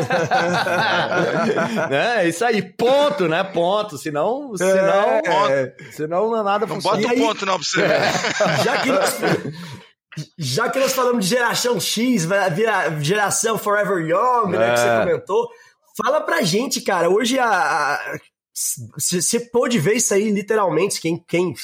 É, 2.21 2.29
isso 2.29 2.45
aí, 2.45 2.63
ponto, 2.63 3.29
né? 3.29 3.43
Ponto. 3.45 3.99
Senão, 3.99 4.53
senão, 4.57 5.21
É. 5.51 5.73
senão 5.93 6.31
não 6.31 6.41
é 6.41 6.43
nada 6.43 6.67
Não 6.67 6.77
funciona. 6.77 6.97
bota 7.03 7.15
E 7.15 7.21
o 7.23 7.27
ponto 7.27 7.47
não 7.47 7.55
pra 7.59 7.65
você 7.65 7.83
ver. 7.83 8.01
Já 8.65 8.83
que 8.83 8.93
nós, 8.93 9.19
já 10.39 10.69
que 10.71 10.79
nós 10.79 10.93
falamos 10.93 11.25
de 11.25 11.31
geração 11.31 11.79
X, 11.81 12.27
geração 13.01 13.59
Forever 13.59 13.99
Young, 13.99 14.51
né, 14.57 14.73
que 14.73 14.81
você 14.81 14.87
É. 14.89 15.01
comentou, 15.01 15.49
fala 16.03 16.21
pra 16.21 16.43
gente, 16.43 16.81
cara, 16.81 17.09
hoje 17.09 17.39
a... 17.39 17.99
Você 18.99 19.41
pôde 19.41 19.79
ver 19.79 19.95
isso 19.95 20.13
aí, 20.13 20.31
literalmente, 20.31 21.01
quem, 21.01 21.17
quem... 21.27 21.55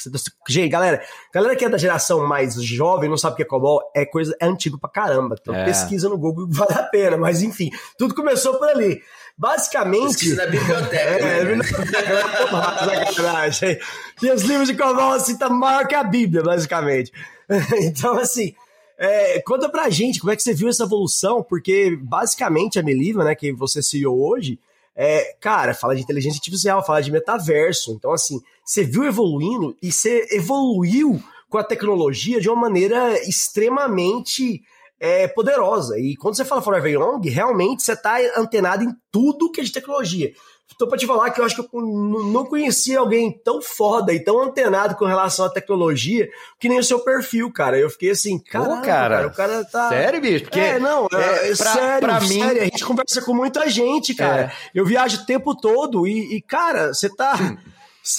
Gente, 0.47 0.69
galera, 0.69 1.03
galera 1.31 1.55
que 1.55 1.63
é 1.63 1.69
da 1.69 1.77
geração 1.77 2.25
mais 2.25 2.55
jovem, 2.55 3.07
não 3.09 3.17
sabe 3.17 3.33
o 3.33 3.35
que 3.37 3.43
é 3.43 3.45
COBOL, 3.45 3.81
é 3.95 4.03
coisa, 4.05 4.35
é 4.41 4.45
antigo 4.47 4.79
pra 4.79 4.89
caramba. 4.89 5.35
Então 5.39 5.53
É. 5.53 5.65
pesquisa 5.65 6.09
no 6.09 6.17
Google, 6.17 6.47
vale 6.49 6.73
a 6.73 6.83
pena. 6.83 7.15
Mas 7.17 7.43
enfim, 7.43 7.69
tudo 7.99 8.15
começou 8.15 8.57
por 8.57 8.67
ali. 8.69 8.99
Basicamente... 9.37 10.33
Na 10.33 10.47
biblioteca. 10.47 10.95
É, 10.97 11.55
né? 11.55 11.63
é 11.63 13.05
sacanagem. 13.05 13.79
E 14.21 14.31
os 14.31 14.41
livros 14.41 14.67
de 14.67 14.75
Cobol, 14.75 15.11
assim, 15.11 15.37
tá 15.37 15.47
maior 15.49 15.87
que 15.87 15.93
a 15.93 16.03
Bíblia, 16.03 16.41
basicamente. 16.41 17.11
Então, 17.79 18.17
assim, 18.17 18.53
é, 18.97 19.39
conta 19.41 19.69
pra 19.69 19.89
gente 19.89 20.19
como 20.19 20.31
é 20.31 20.35
que 20.35 20.41
você 20.43 20.53
viu 20.53 20.67
essa 20.67 20.83
evolução, 20.83 21.41
porque 21.41 21.95
basicamente 22.01 22.77
a 22.77 22.83
Meliva, 22.83 23.23
né, 23.23 23.35
que 23.35 23.53
você 23.53 23.81
CEO 23.81 24.19
hoje, 24.19 24.59
é, 24.95 25.35
cara, 25.39 25.75
fala 25.75 25.95
de 25.95 26.01
inteligência 26.01 26.39
artificial, 26.39 26.83
fala 26.83 27.01
de 27.01 27.11
metaverso. 27.11 27.91
Então, 27.91 28.11
assim, 28.11 28.41
você 28.65 28.83
viu 28.83 29.05
evoluindo 29.05 29.77
e 29.81 29.91
você 29.91 30.27
evoluiu 30.31 31.21
com 31.47 31.59
a 31.59 31.63
tecnologia 31.63 32.41
de 32.41 32.49
uma 32.49 32.59
maneira 32.59 33.17
extremamente 33.21 34.61
é, 34.99 35.27
poderosa. 35.27 35.99
E 35.99 36.15
quando 36.15 36.35
você 36.35 36.45
fala 36.45 36.61
Forever 36.61 36.91
Young, 36.91 37.29
realmente 37.29 37.83
você 37.83 37.95
tá 37.95 38.17
antenado 38.35 38.83
em 38.83 38.91
tudo 39.11 39.51
que 39.51 39.61
é 39.61 39.63
de 39.63 39.71
tecnologia. 39.71 40.31
Tô 40.77 40.85
pra 40.85 40.97
te 40.97 41.07
falar 41.07 41.29
que 41.31 41.39
eu 41.39 41.45
acho 41.45 41.55
que 41.55 41.61
eu 41.75 41.81
não 41.81 42.45
conhecia 42.45 42.99
alguém 42.99 43.31
tão 43.43 43.61
foda 43.61 44.13
e 44.13 44.19
tão 44.21 44.41
antenado 44.41 44.95
com 44.95 45.05
relação 45.05 45.45
à 45.45 45.49
tecnologia 45.49 46.27
que 46.59 46.67
nem 46.67 46.77
o 46.77 46.83
seu 46.83 46.99
perfil, 46.99 47.51
cara. 47.51 47.79
Eu 47.79 47.89
fiquei 47.89 48.11
assim, 48.11 48.37
Pô, 48.37 48.45
cara, 48.51 48.81
cara, 48.81 49.27
o 49.27 49.33
cara 49.33 49.63
tá... 49.63 49.87
Sério, 49.89 50.19
bicho? 50.19 50.43
Porque 50.43 50.59
é, 50.59 50.77
não, 50.77 51.07
é, 51.13 51.49
é, 51.51 51.55
pra- 51.55 51.73
sério, 51.73 51.99
pra 52.01 52.19
mim- 52.19 52.41
sério, 52.43 52.61
a 52.61 52.65
gente 52.65 52.85
conversa 52.85 53.21
com 53.21 53.33
muita 53.33 53.69
gente, 53.69 54.13
cara. 54.13 54.41
É. 54.41 54.51
Eu 54.75 54.85
viajo 54.85 55.21
o 55.21 55.25
tempo 55.25 55.55
todo 55.55 56.05
e, 56.05 56.35
e, 56.35 56.41
cara, 56.41 56.93
você 56.93 57.09
tá... 57.09 57.57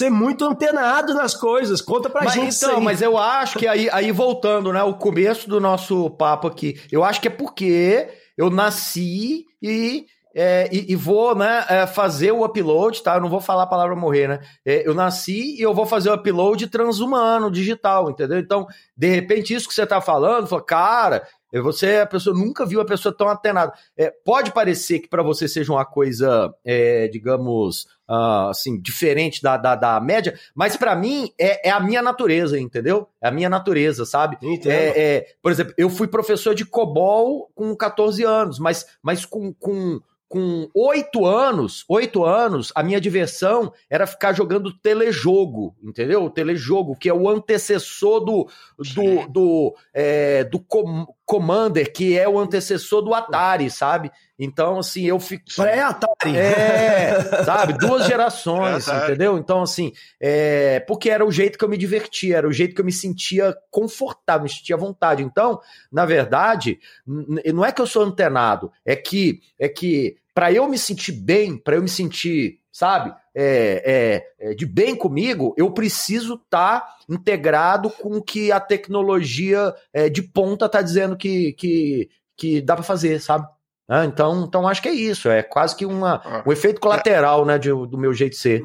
É 0.01 0.09
muito 0.09 0.45
antenado 0.45 1.13
nas 1.13 1.33
coisas. 1.33 1.81
Conta 1.81 2.09
pra 2.09 2.23
Mas, 2.23 2.33
gente 2.33 2.55
então, 2.55 2.79
mas 2.79 3.01
eu 3.01 3.17
acho 3.17 3.57
que 3.57 3.67
aí, 3.67 3.89
aí 3.91 4.11
voltando, 4.11 4.71
né, 4.71 4.83
o 4.83 4.93
começo 4.93 5.49
do 5.49 5.59
nosso 5.59 6.09
papo 6.11 6.47
aqui, 6.47 6.79
eu 6.91 7.03
acho 7.03 7.19
que 7.19 7.27
é 7.27 7.31
porque 7.31 8.07
eu 8.37 8.49
nasci 8.49 9.45
e, 9.61 10.05
é, 10.33 10.69
e, 10.71 10.93
e 10.93 10.95
vou, 10.95 11.35
né, 11.35 11.65
é, 11.67 11.87
fazer 11.87 12.31
o 12.31 12.45
upload, 12.45 13.01
tá? 13.01 13.15
Eu 13.15 13.21
não 13.21 13.29
vou 13.29 13.41
falar 13.41 13.63
a 13.63 13.67
palavra 13.67 13.95
morrer, 13.95 14.27
né? 14.27 14.39
É, 14.65 14.87
eu 14.87 14.93
nasci 14.93 15.57
e 15.57 15.61
eu 15.61 15.73
vou 15.73 15.85
fazer 15.85 16.09
o 16.09 16.13
upload 16.13 16.67
transhumano, 16.67 17.51
digital, 17.51 18.09
entendeu? 18.09 18.39
Então, 18.39 18.67
de 18.95 19.07
repente, 19.07 19.53
isso 19.53 19.67
que 19.67 19.73
você 19.73 19.85
tá 19.85 19.99
falando, 19.99 20.47
fala, 20.47 20.63
cara, 20.63 21.27
você, 21.53 21.97
a 21.97 22.05
pessoa 22.05 22.35
nunca 22.37 22.65
viu 22.65 22.79
a 22.81 22.85
pessoa 22.85 23.15
tão 23.15 23.27
atenada. 23.27 23.73
É, 23.97 24.11
pode 24.23 24.51
parecer 24.51 24.99
que 24.99 25.07
para 25.07 25.23
você 25.23 25.47
seja 25.47 25.71
uma 25.71 25.85
coisa, 25.85 26.53
é, 26.63 27.07
digamos, 27.07 27.87
ah, 28.07 28.49
assim, 28.49 28.79
diferente 28.79 29.41
da, 29.41 29.57
da, 29.57 29.75
da 29.75 29.99
média, 29.99 30.37
mas 30.53 30.75
para 30.75 30.95
mim 30.95 31.31
é, 31.39 31.69
é 31.69 31.71
a 31.71 31.79
minha 31.79 32.01
natureza, 32.01 32.59
entendeu? 32.59 33.07
É 33.21 33.27
a 33.27 33.31
minha 33.31 33.49
natureza, 33.49 34.05
sabe? 34.05 34.37
É, 34.71 35.15
é, 35.15 35.25
por 35.41 35.51
exemplo, 35.51 35.73
eu 35.77 35.89
fui 35.89 36.07
professor 36.07 36.53
de 36.53 36.65
COBOL 36.65 37.49
com 37.55 37.75
14 37.75 38.23
anos, 38.23 38.59
mas, 38.59 38.85
mas 39.01 39.25
com, 39.25 39.53
com, 39.53 39.99
com 40.27 40.69
8 40.75 41.25
anos, 41.25 41.83
8 41.89 42.23
anos, 42.23 42.71
a 42.75 42.83
minha 42.83 43.01
diversão 43.01 43.73
era 43.89 44.05
ficar 44.05 44.31
jogando 44.33 44.71
telejogo, 44.71 45.75
entendeu? 45.83 46.23
O 46.23 46.29
telejogo, 46.29 46.95
que 46.95 47.09
é 47.09 47.13
o 47.13 47.27
antecessor 47.27 48.19
do, 48.19 48.47
do, 48.93 49.27
do, 49.27 49.75
é, 49.91 50.43
do 50.43 50.59
Com- 50.59 51.07
Commander, 51.29 51.93
que 51.93 52.17
é 52.17 52.27
o 52.27 52.39
antecessor 52.39 53.03
do 53.03 53.13
Atari, 53.13 53.69
sabe? 53.69 54.09
Então, 54.39 54.79
assim, 54.79 55.05
eu 55.05 55.19
fico. 55.19 55.43
Pré-Atari. 55.55 56.35
É, 56.35 57.21
sabe? 57.45 57.73
Duas 57.73 58.07
gerações, 58.07 58.87
É, 58.87 59.03
entendeu? 59.03 59.37
Então, 59.37 59.61
assim, 59.61 59.93
é, 60.19 60.79
porque 60.79 61.07
era 61.07 61.23
o 61.23 61.31
jeito 61.31 61.55
que 61.55 61.63
eu 61.63 61.69
me 61.69 61.77
divertia, 61.77 62.37
era 62.37 62.47
o 62.47 62.51
jeito 62.51 62.73
que 62.73 62.81
eu 62.81 62.85
me 62.85 62.91
sentia 62.91 63.55
confortável, 63.69 64.41
me 64.41 64.49
sentia 64.49 64.75
à 64.75 64.79
vontade. 64.79 65.21
Então, 65.21 65.59
na 65.91 66.03
verdade, 66.03 66.79
não 67.05 67.63
é 67.63 67.71
que 67.71 67.81
eu 67.81 67.85
sou 67.85 68.01
antenado, 68.01 68.71
é 68.83 68.95
que 68.95 69.39
é 69.59 69.69
que 69.69 70.15
para 70.33 70.51
eu 70.51 70.67
me 70.67 70.79
sentir 70.79 71.11
bem, 71.11 71.57
para 71.57 71.75
eu 71.75 71.81
me 71.83 71.89
sentir, 71.89 72.58
sabe, 72.79 73.13
é, 73.35 74.23
é, 74.39 74.51
é, 74.51 74.53
de 74.55 74.65
bem 74.65 74.95
comigo, 74.95 75.53
eu 75.57 75.69
preciso 75.73 76.35
estar 76.35 76.95
integrado 77.09 77.89
com 77.89 78.15
o 78.17 78.23
que 78.23 78.53
a 78.53 78.59
tecnologia 78.59 79.73
é, 79.93 80.07
de 80.09 80.21
ponta 80.21 80.69
tá 80.69 80.81
dizendo 80.81 81.17
que, 81.17 81.51
que, 81.53 82.09
que 82.37 82.61
dá 82.61 82.75
para 82.75 82.83
fazer, 82.83 83.19
sabe? 83.19 83.45
Ah, 83.85 84.05
então, 84.05 84.45
então 84.47 84.65
acho 84.65 84.81
que 84.81 84.87
é 84.87 84.93
isso, 84.93 85.27
é 85.29 85.43
quase 85.43 85.75
que 85.75 85.85
uma, 85.85 86.21
Ah. 86.23 86.43
um 86.45 86.51
efeito 86.53 86.79
colateral, 86.79 87.45
né, 87.45 87.57
de- 87.59 87.69
do 87.69 87.97
meu 87.97 88.13
jeito 88.13 88.31
de 88.33 88.37
ser. 88.39 88.63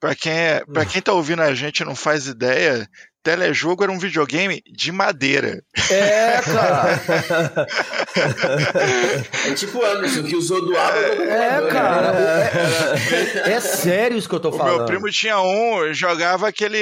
Pra 0.00 0.16
quem, 0.16 0.32
é, 0.32 0.64
pra 0.64 0.84
quem 0.84 1.00
tá 1.00 1.12
ouvindo 1.12 1.42
a 1.42 1.54
gente 1.54 1.80
e 1.80 1.84
não 1.84 1.94
faz 1.94 2.26
ideia, 2.26 2.88
telejogo 3.22 3.82
era 3.82 3.92
um 3.92 3.98
videogame 3.98 4.62
de 4.70 4.90
madeira. 4.92 5.62
É, 5.90 6.40
cara. 6.42 7.66
É 9.48 9.54
tipo 9.54 9.78
o 9.78 9.84
Anderson, 9.84 10.22
que 10.22 10.36
usou 10.36 10.64
do 10.64 10.76
água 10.76 11.00
do 11.16 11.22
É, 11.22 11.48
computador, 11.60 11.68
cara. 11.72 12.12
né? 12.12 12.50
É, 13.46 13.52
é 13.52 13.60
sério 13.60 14.16
isso 14.16 14.28
que 14.28 14.34
eu 14.34 14.40
tô 14.40 14.50
O 14.50 14.52
falando. 14.52 14.76
meu 14.78 14.86
primo 14.86 15.10
tinha 15.10 15.40
um, 15.40 15.92
jogava 15.92 16.48
aquele. 16.48 16.78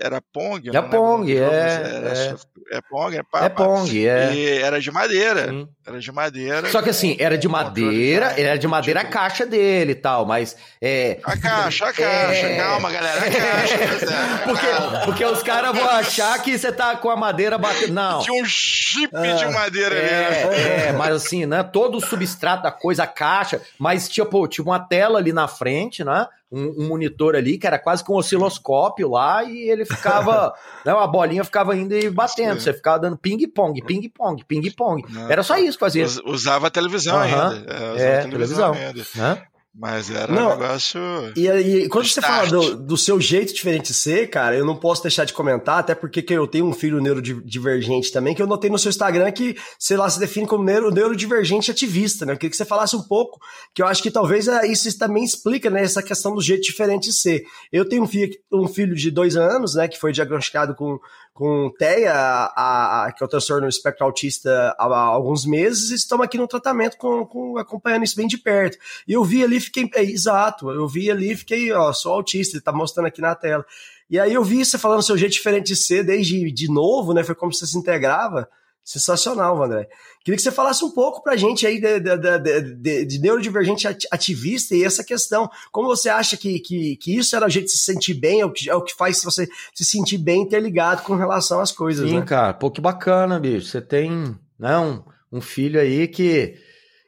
Era 0.00 0.20
Pong? 0.32 0.68
É 0.68 0.72
nome 0.72 0.88
Pong, 0.90 1.36
é, 1.36 1.40
Era, 1.42 2.36
é. 2.70 2.76
é 2.78 2.80
Pong, 2.80 3.16
é 3.16 3.22
pá, 3.22 3.44
É. 3.44 3.48
Pong, 3.48 4.06
é. 4.06 4.32
E 4.34 4.58
era 4.62 4.80
de 4.80 4.90
madeira. 4.90 5.48
Sim. 5.48 5.68
Era 5.86 5.98
de 6.00 6.12
madeira. 6.12 6.68
Só 6.70 6.80
que 6.82 6.90
assim, 6.90 7.16
era 7.18 7.36
de 7.36 7.46
madeira, 7.48 8.30
de- 8.32 8.40
era 8.42 8.58
de 8.58 8.66
madeira 8.66 9.00
a 9.00 9.04
caixa 9.04 9.44
dele 9.44 9.92
e 9.92 9.94
tal, 9.94 10.24
mas 10.24 10.56
é. 10.80 11.18
A 11.24 11.36
caixa, 11.36 11.84
a 11.86 11.92
caixa. 11.92 12.46
É. 12.46 12.56
Calma, 12.56 12.90
galera. 12.90 13.20
A 13.20 13.30
caixa. 13.30 13.78
tá 14.06 14.42
Porque, 14.44 14.66
porque 15.04 15.24
os 15.24 15.42
caras 15.42 15.76
vão 15.76 15.88
achar 15.90 16.40
que 16.42 16.58
você 16.58 16.72
tá 16.72 16.96
com 16.96 17.10
a 17.10 17.16
madeira 17.16 17.58
batendo. 17.58 17.92
Não. 17.92 18.20
Tinha 18.20 18.42
um 18.42 18.46
chip 18.46 19.12
de 19.12 19.46
madeira 19.52 19.94
ali. 19.94 20.04
né? 20.06 20.84
É, 20.84 20.88
é, 20.88 20.92
mas 20.92 21.14
assim, 21.14 21.44
né? 21.46 21.62
Todo 21.62 21.98
o 21.98 22.00
substrato 22.00 22.62
da 22.62 22.70
coisa, 22.72 23.04
a 23.04 23.06
caixa, 23.06 23.60
mas 23.78 24.08
tipo, 24.08 24.46
tinha 24.48 24.64
uma 24.64 24.78
tela 24.80 25.18
ali 25.18 25.32
na 25.32 25.46
frente, 25.48 26.02
né? 26.04 26.26
Um, 26.54 26.84
um 26.84 26.88
monitor 26.88 27.34
ali 27.34 27.58
que 27.58 27.66
era 27.66 27.78
quase 27.78 28.04
que 28.04 28.12
um 28.12 28.16
osciloscópio 28.16 29.08
lá 29.10 29.42
e 29.42 29.68
ele 29.70 29.84
ficava, 29.84 30.54
né? 30.86 30.92
Uma 30.94 31.06
bolinha 31.06 31.42
ficava 31.42 31.74
indo 31.76 31.94
e 31.94 32.08
batendo. 32.10 32.54
Sim. 32.54 32.60
Você 32.60 32.72
ficava 32.72 32.98
dando 33.00 33.16
ping-pong, 33.16 33.82
ping-pong, 33.84 34.44
ping-pong. 34.44 35.02
Era 35.28 35.42
só 35.42 35.56
isso 35.58 35.72
que 35.76 35.80
fazia. 35.84 36.04
Us- 36.04 36.20
Usava 36.24 36.70
televisão 36.70 37.16
Aham. 37.16 37.48
ainda. 37.50 37.72
É, 37.72 37.76
usava 37.92 37.98
É, 38.00 38.20
televisão, 38.22 38.72
televisão. 38.72 38.72
ainda. 38.74 39.04
Né? 39.36 39.42
Mas 39.76 40.08
era 40.08 40.32
Não. 40.32 40.46
um 40.46 40.50
negócio. 40.50 41.00
E 41.34 41.50
aí, 41.50 41.88
quando 41.88 42.06
você 42.06 42.20
Start. 42.20 42.48
fala 42.48 42.48
do, 42.48 42.76
do 42.76 42.96
seu 42.96 43.20
jeito 43.20 43.52
diferente 43.52 43.88
de 43.88 43.94
ser, 43.94 44.30
cara, 44.30 44.56
eu 44.56 44.64
não 44.64 44.76
posso 44.76 45.02
deixar 45.02 45.24
de 45.24 45.32
comentar, 45.32 45.78
até 45.78 45.96
porque 45.96 46.22
que 46.22 46.32
eu 46.32 46.46
tenho 46.46 46.64
um 46.64 46.72
filho 46.72 47.00
neurodivergente 47.00 48.12
também, 48.12 48.36
que 48.36 48.40
eu 48.40 48.46
notei 48.46 48.70
no 48.70 48.78
seu 48.78 48.90
Instagram 48.90 49.32
que, 49.32 49.56
sei 49.76 49.96
lá, 49.96 50.08
se 50.08 50.20
define 50.20 50.46
como 50.46 50.62
neuro, 50.62 50.92
neurodivergente 50.92 51.72
ativista, 51.72 52.24
né? 52.24 52.32
Eu 52.32 52.36
queria 52.36 52.50
que 52.50 52.56
você 52.56 52.64
falasse 52.64 52.94
um 52.94 53.02
pouco, 53.02 53.40
que 53.74 53.82
eu 53.82 53.86
acho 53.86 54.00
que 54.00 54.12
talvez 54.12 54.46
é, 54.46 54.64
isso 54.64 54.96
também 54.96 55.24
explica, 55.24 55.68
né, 55.68 55.82
essa 55.82 56.02
questão 56.02 56.36
do 56.36 56.40
jeito 56.40 56.62
diferente 56.62 57.08
de 57.08 57.12
ser. 57.12 57.42
Eu 57.72 57.84
tenho 57.88 58.04
um 58.04 58.06
filho, 58.06 58.32
um 58.52 58.68
filho 58.68 58.94
de 58.94 59.10
dois 59.10 59.34
anos, 59.34 59.74
né, 59.74 59.88
que 59.88 59.98
foi 59.98 60.12
diagnosticado 60.12 60.76
com, 60.76 61.00
com 61.34 61.68
TEA, 61.76 62.14
a, 62.14 63.06
a- 63.06 63.12
que 63.12 63.22
é 63.22 63.26
o 63.26 63.28
transtorno 63.28 63.66
espectro 63.68 64.06
autista, 64.06 64.74
há, 64.78 64.84
há 64.86 64.98
alguns 65.00 65.44
meses, 65.44 65.90
e 65.90 65.96
estamos 65.96 66.24
aqui 66.24 66.38
no 66.38 66.46
tratamento 66.46 66.96
com, 66.96 67.26
com- 67.26 67.58
acompanhando 67.58 68.04
isso 68.04 68.16
bem 68.16 68.28
de 68.28 68.38
perto. 68.38 68.78
E 69.06 69.12
eu 69.12 69.24
vi 69.24 69.42
ali, 69.42 69.58
fiquei. 69.60 69.90
É, 69.94 70.02
exato, 70.04 70.70
eu 70.70 70.86
vi 70.86 71.10
ali, 71.10 71.36
fiquei, 71.36 71.72
ó, 71.72 71.92
sou 71.92 72.12
autista, 72.14 72.56
ele 72.56 72.62
tá 72.62 72.72
mostrando 72.72 73.06
aqui 73.06 73.20
na 73.20 73.34
tela. 73.34 73.66
E 74.08 74.18
aí 74.18 74.32
eu 74.32 74.44
vi 74.44 74.64
você 74.64 74.78
falando 74.78 75.02
seu 75.02 75.18
jeito 75.18 75.32
diferente 75.32 75.66
de 75.66 75.76
ser 75.76 76.04
desde 76.04 76.52
de 76.52 76.70
novo, 76.70 77.12
né? 77.12 77.24
Foi 77.24 77.34
como 77.34 77.52
você 77.52 77.66
se 77.66 77.76
integrava. 77.76 78.48
Sensacional, 78.84 79.62
André. 79.62 79.88
Queria 80.22 80.36
que 80.36 80.42
você 80.42 80.52
falasse 80.52 80.84
um 80.84 80.90
pouco 80.90 81.22
pra 81.22 81.36
gente 81.36 81.66
aí 81.66 81.80
de, 81.80 82.00
de, 82.00 82.74
de, 82.76 83.04
de, 83.06 83.18
neurodivergente 83.18 83.88
ativista 84.10 84.74
e 84.74 84.84
essa 84.84 85.02
questão. 85.02 85.50
Como 85.72 85.88
você 85.88 86.10
acha 86.10 86.36
que, 86.36 86.60
que, 86.60 86.96
que 86.96 87.16
isso 87.16 87.34
era 87.34 87.46
o 87.46 87.48
jeito 87.48 87.66
de 87.66 87.72
se 87.72 87.78
sentir 87.78 88.12
bem, 88.12 88.42
é 88.42 88.46
o 88.46 88.52
que, 88.52 88.68
é 88.68 88.74
o 88.74 88.82
que 88.82 88.94
faz 88.94 89.24
você 89.24 89.48
se 89.74 89.84
sentir 89.86 90.18
bem 90.18 90.42
interligado 90.42 91.02
com 91.02 91.14
relação 91.16 91.60
às 91.60 91.72
coisas, 91.72 92.08
Sim, 92.08 92.20
né? 92.20 92.26
cara. 92.26 92.52
Pô, 92.52 92.70
que 92.70 92.80
bacana, 92.80 93.40
bicho. 93.40 93.68
Você 93.68 93.80
tem 93.80 94.36
né, 94.58 94.78
um, 94.78 95.02
um 95.32 95.40
filho 95.40 95.80
aí 95.80 96.06
que, 96.06 96.54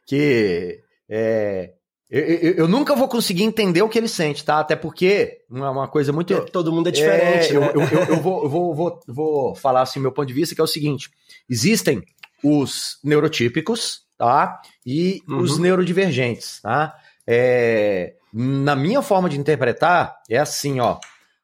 que 0.07 0.79
é, 1.07 1.73
eu, 2.09 2.21
eu, 2.21 2.53
eu, 2.53 2.67
nunca 2.67 2.95
vou 2.95 3.07
conseguir 3.07 3.43
entender 3.43 3.81
o 3.81 3.89
que 3.89 3.97
ele 3.97 4.07
sente, 4.07 4.45
tá? 4.45 4.59
Até 4.59 4.77
porque 4.77 5.39
uma, 5.49 5.69
uma 5.69 5.87
coisa 5.89 6.13
muito. 6.13 6.33
É, 6.33 6.39
todo 6.41 6.71
mundo 6.71 6.87
é 6.87 6.91
diferente. 6.91 7.55
É, 7.55 7.59
né? 7.59 7.71
eu, 7.75 7.81
eu, 7.81 8.15
vou, 8.23 8.47
vou, 8.49 8.73
vou, 8.75 8.99
vou 9.05 9.55
falar 9.55 9.81
assim, 9.81 9.99
meu 9.99 10.11
ponto 10.11 10.27
de 10.27 10.33
vista, 10.33 10.55
que 10.55 10.61
é 10.61 10.63
o 10.63 10.67
seguinte: 10.67 11.09
existem 11.49 12.01
os 12.41 12.97
neurotípicos, 13.03 14.03
tá? 14.17 14.61
E 14.85 15.21
uhum. 15.27 15.39
os 15.39 15.57
neurodivergentes, 15.57 16.61
tá? 16.61 16.95
É, 17.27 18.13
na 18.33 18.75
minha 18.75 19.01
forma 19.01 19.29
de 19.29 19.37
interpretar, 19.37 20.17
é 20.29 20.37
assim, 20.37 20.79
ó. 20.79 20.97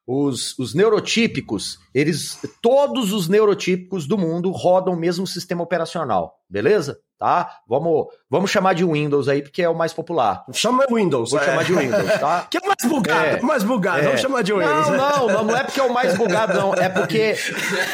Os, 0.06 0.58
os 0.58 0.74
neurotípicos, 0.74 1.78
eles. 1.94 2.38
Todos 2.62 3.12
os 3.12 3.26
neurotípicos 3.26 4.06
do 4.06 4.18
mundo 4.18 4.50
rodam 4.50 4.92
o 4.92 4.98
mesmo 4.98 5.26
sistema 5.26 5.62
operacional, 5.62 6.38
beleza? 6.54 6.96
tá? 7.18 7.58
Vamos, 7.66 8.08
vamos 8.30 8.50
chamar 8.50 8.74
de 8.74 8.84
Windows 8.84 9.28
aí, 9.28 9.42
porque 9.42 9.62
é 9.62 9.68
o 9.68 9.74
mais 9.74 9.92
popular. 9.92 10.44
Chama 10.52 10.84
Windows. 10.90 11.30
Vou 11.30 11.40
é. 11.40 11.44
chamar 11.44 11.64
de 11.64 11.74
Windows, 11.74 12.12
tá? 12.20 12.46
Que 12.50 12.58
é 12.58 12.60
mais 12.66 12.84
bugado, 12.84 13.24
é. 13.24 13.40
mais 13.40 13.62
bugado. 13.62 13.98
É. 14.00 14.02
Vamos 14.02 14.20
chamar 14.20 14.42
de 14.42 14.52
Windows. 14.52 14.88
Não, 14.88 15.28
não, 15.28 15.44
não 15.44 15.56
é 15.56 15.64
porque 15.64 15.80
é 15.80 15.82
o 15.82 15.92
mais 15.92 16.14
bugado, 16.16 16.54
não. 16.54 16.74
É 16.74 16.88
porque... 16.88 17.36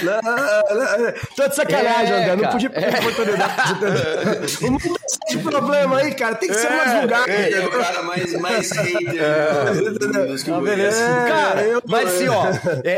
Não, 0.03 0.21
não, 0.23 1.13
Tô 1.37 1.49
de 1.49 1.55
sacanagem, 1.55 2.15
é, 2.15 2.31
André. 2.31 2.37
Não 2.37 2.51
podia 2.51 2.71
perder 2.71 2.97
a 2.97 3.01
oportunidade. 3.01 3.73
o 4.67 4.71
mundo 4.71 4.97
de 5.29 5.39
problema 5.39 5.97
aí, 5.99 6.15
cara. 6.15 6.35
Tem 6.35 6.49
que 6.49 6.55
ser 6.57 6.71
mais 6.71 6.91
é, 6.91 7.01
bugado. 7.01 7.31
É, 7.31 7.53
é 7.53 7.67
o 7.67 7.71
cara 7.71 8.03
mais, 8.03 8.41
mais 8.41 8.71
hater. 8.73 9.23
É. 9.23 10.61
beleza. 10.61 11.07
Cara, 11.29 11.63
eu... 11.63 11.83
mas 11.87 12.09
assim, 12.09 12.29
ó, 12.29 12.47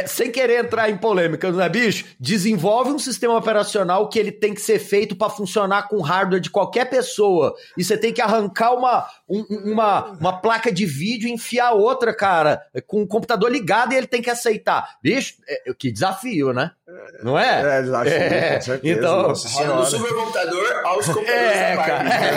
sem 0.06 0.30
querer 0.30 0.64
entrar 0.64 0.88
em 0.88 0.96
polêmica, 0.96 1.50
né, 1.52 1.68
bicho? 1.68 2.06
Desenvolve 2.18 2.90
um 2.90 2.98
sistema 2.98 3.36
operacional 3.36 4.08
que 4.08 4.18
ele 4.18 4.32
tem 4.32 4.54
que 4.54 4.60
ser 4.60 4.78
feito 4.78 5.14
para 5.14 5.28
funcionar 5.28 5.51
com 5.88 6.00
hardware 6.00 6.40
de 6.40 6.50
qualquer 6.50 6.88
pessoa 6.88 7.54
e 7.76 7.84
você 7.84 7.96
tem 7.96 8.12
que 8.12 8.20
arrancar 8.20 8.72
uma, 8.72 9.06
um, 9.28 9.44
uma, 9.72 10.04
uma 10.20 10.40
placa 10.40 10.72
de 10.72 10.86
vídeo 10.86 11.28
e 11.28 11.32
enfiar 11.32 11.72
outra, 11.72 12.14
cara, 12.14 12.62
com 12.86 13.02
o 13.02 13.06
computador 13.06 13.50
ligado 13.50 13.92
e 13.92 13.96
ele 13.96 14.06
tem 14.06 14.22
que 14.22 14.30
aceitar. 14.30 14.96
Bicho, 15.02 15.34
é, 15.48 15.72
que 15.74 15.90
desafio, 15.90 16.52
né? 16.52 16.70
Não 17.22 17.38
é? 17.38 17.78
É, 17.78 17.82
desafio, 17.82 18.12
é. 18.12 18.54
com 18.54 18.60
certeza. 18.60 18.98
Então, 18.98 19.28
do 19.28 19.86
supercomputador 19.86 20.82
aos 20.84 21.06
computadores 21.06 21.56
é, 21.56 21.76
cara. 21.76 22.08
É, 22.08 22.28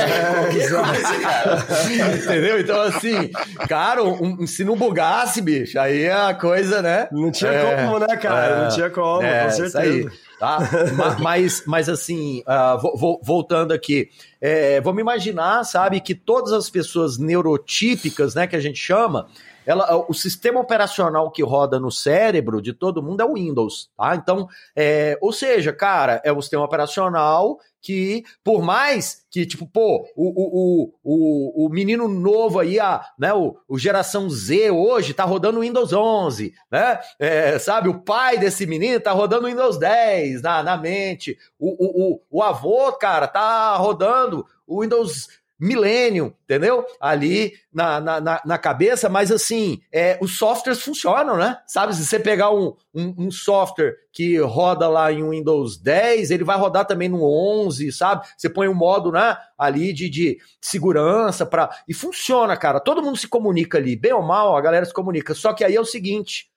cara. 1.21 2.15
Entendeu? 2.15 2.59
Então, 2.59 2.81
assim, 2.81 3.31
cara, 3.67 4.03
um, 4.03 4.47
se 4.47 4.63
não 4.63 4.75
bugasse, 4.75 5.41
bicho, 5.41 5.79
aí 5.79 6.09
a 6.09 6.33
coisa, 6.33 6.81
né? 6.81 7.07
Não 7.11 7.31
tinha 7.31 7.51
é, 7.51 7.85
como, 7.85 7.99
né, 7.99 8.17
cara? 8.17 8.63
Não 8.63 8.69
tinha 8.69 8.89
como, 8.89 9.23
é, 9.23 9.43
com 9.45 9.51
certeza. 9.51 10.11
Tá? 10.39 10.59
mas, 11.21 11.63
mas, 11.65 11.89
assim, 11.89 12.41
uh, 12.41 13.19
voltando 13.23 13.71
aqui, 13.71 14.09
é, 14.41 14.81
vamos 14.81 15.01
imaginar, 15.01 15.63
sabe, 15.63 15.99
que 15.99 16.13
todas 16.13 16.51
as 16.51 16.69
pessoas 16.69 17.17
neurotípicas, 17.17 18.35
né, 18.35 18.45
que 18.45 18.55
a 18.55 18.59
gente 18.59 18.77
chama, 18.77 19.27
ela, 19.65 20.05
o 20.07 20.13
sistema 20.13 20.59
operacional 20.59 21.31
que 21.31 21.43
roda 21.43 21.79
no 21.79 21.91
cérebro 21.91 22.61
de 22.61 22.71
todo 22.71 23.01
mundo 23.01 23.21
é 23.21 23.25
o 23.25 23.33
Windows, 23.33 23.89
tá? 23.97 24.15
Então, 24.15 24.47
é, 24.75 25.17
ou 25.19 25.33
seja, 25.33 25.73
cara, 25.73 26.21
é 26.23 26.31
o 26.31 26.41
sistema 26.41 26.63
operacional 26.63 27.57
que, 27.85 28.23
por 28.43 28.63
mais 28.63 29.23
que, 29.29 29.45
tipo, 29.45 29.67
pô, 29.67 30.09
o, 30.15 30.23
o, 30.25 30.93
o, 31.03 31.65
o 31.67 31.69
menino 31.69 32.07
novo 32.07 32.59
aí, 32.59 32.79
a, 32.79 33.05
né, 33.19 33.31
o, 33.31 33.55
o 33.67 33.77
geração 33.77 34.27
Z 34.27 34.71
hoje 34.71 35.13
tá 35.13 35.23
rodando 35.23 35.59
Windows 35.59 35.93
11, 35.93 36.51
né? 36.71 36.99
É, 37.19 37.59
sabe, 37.59 37.87
o 37.87 38.01
pai 38.01 38.39
desse 38.39 38.65
menino 38.65 38.99
tá 38.99 39.11
rodando 39.11 39.45
Windows 39.45 39.77
10 39.77 40.41
na, 40.41 40.63
na 40.63 40.77
mente, 40.77 41.37
o, 41.59 41.67
o, 41.69 42.13
o, 42.13 42.21
o 42.31 42.41
avô, 42.41 42.91
cara, 42.93 43.27
tá 43.27 43.75
rodando 43.75 44.47
o 44.65 44.81
Windows 44.81 45.27
milênio, 45.59 46.35
entendeu? 46.43 46.85
Ali 46.99 47.53
na, 47.73 47.99
na, 48.01 48.41
na, 48.45 48.57
cabeça, 48.57 49.07
mas 49.07 49.31
assim, 49.31 49.79
é, 49.91 50.17
os 50.21 50.37
softwares 50.37 50.81
funcionam, 50.81 51.37
né? 51.37 51.57
Sabe, 51.65 51.95
se 51.95 52.05
você 52.05 52.19
pegar 52.19 52.51
um, 52.51 52.75
um, 52.93 53.15
um, 53.17 53.31
software 53.31 53.95
que 54.11 54.37
roda 54.39 54.87
lá 54.89 55.11
em 55.11 55.27
Windows 55.27 55.77
10, 55.77 56.31
ele 56.31 56.43
vai 56.43 56.57
rodar 56.57 56.85
também 56.85 57.07
no 57.07 57.23
11, 57.23 57.91
sabe? 57.93 58.27
Você 58.37 58.49
põe 58.49 58.67
um 58.67 58.73
modo, 58.73 59.11
né, 59.11 59.37
ali 59.57 59.93
de, 59.93 60.09
de 60.09 60.37
segurança 60.59 61.45
para 61.45 61.69
e 61.87 61.93
funciona, 61.93 62.57
cara. 62.57 62.79
Todo 62.79 63.01
mundo 63.01 63.17
se 63.17 63.27
comunica 63.27 63.77
ali, 63.77 63.95
bem 63.95 64.13
ou 64.13 64.21
mal, 64.21 64.57
a 64.57 64.61
galera 64.61 64.85
se 64.85 64.93
comunica. 64.93 65.33
Só 65.33 65.53
que 65.53 65.63
aí 65.63 65.75
é 65.75 65.81
o 65.81 65.85
seguinte, 65.85 66.47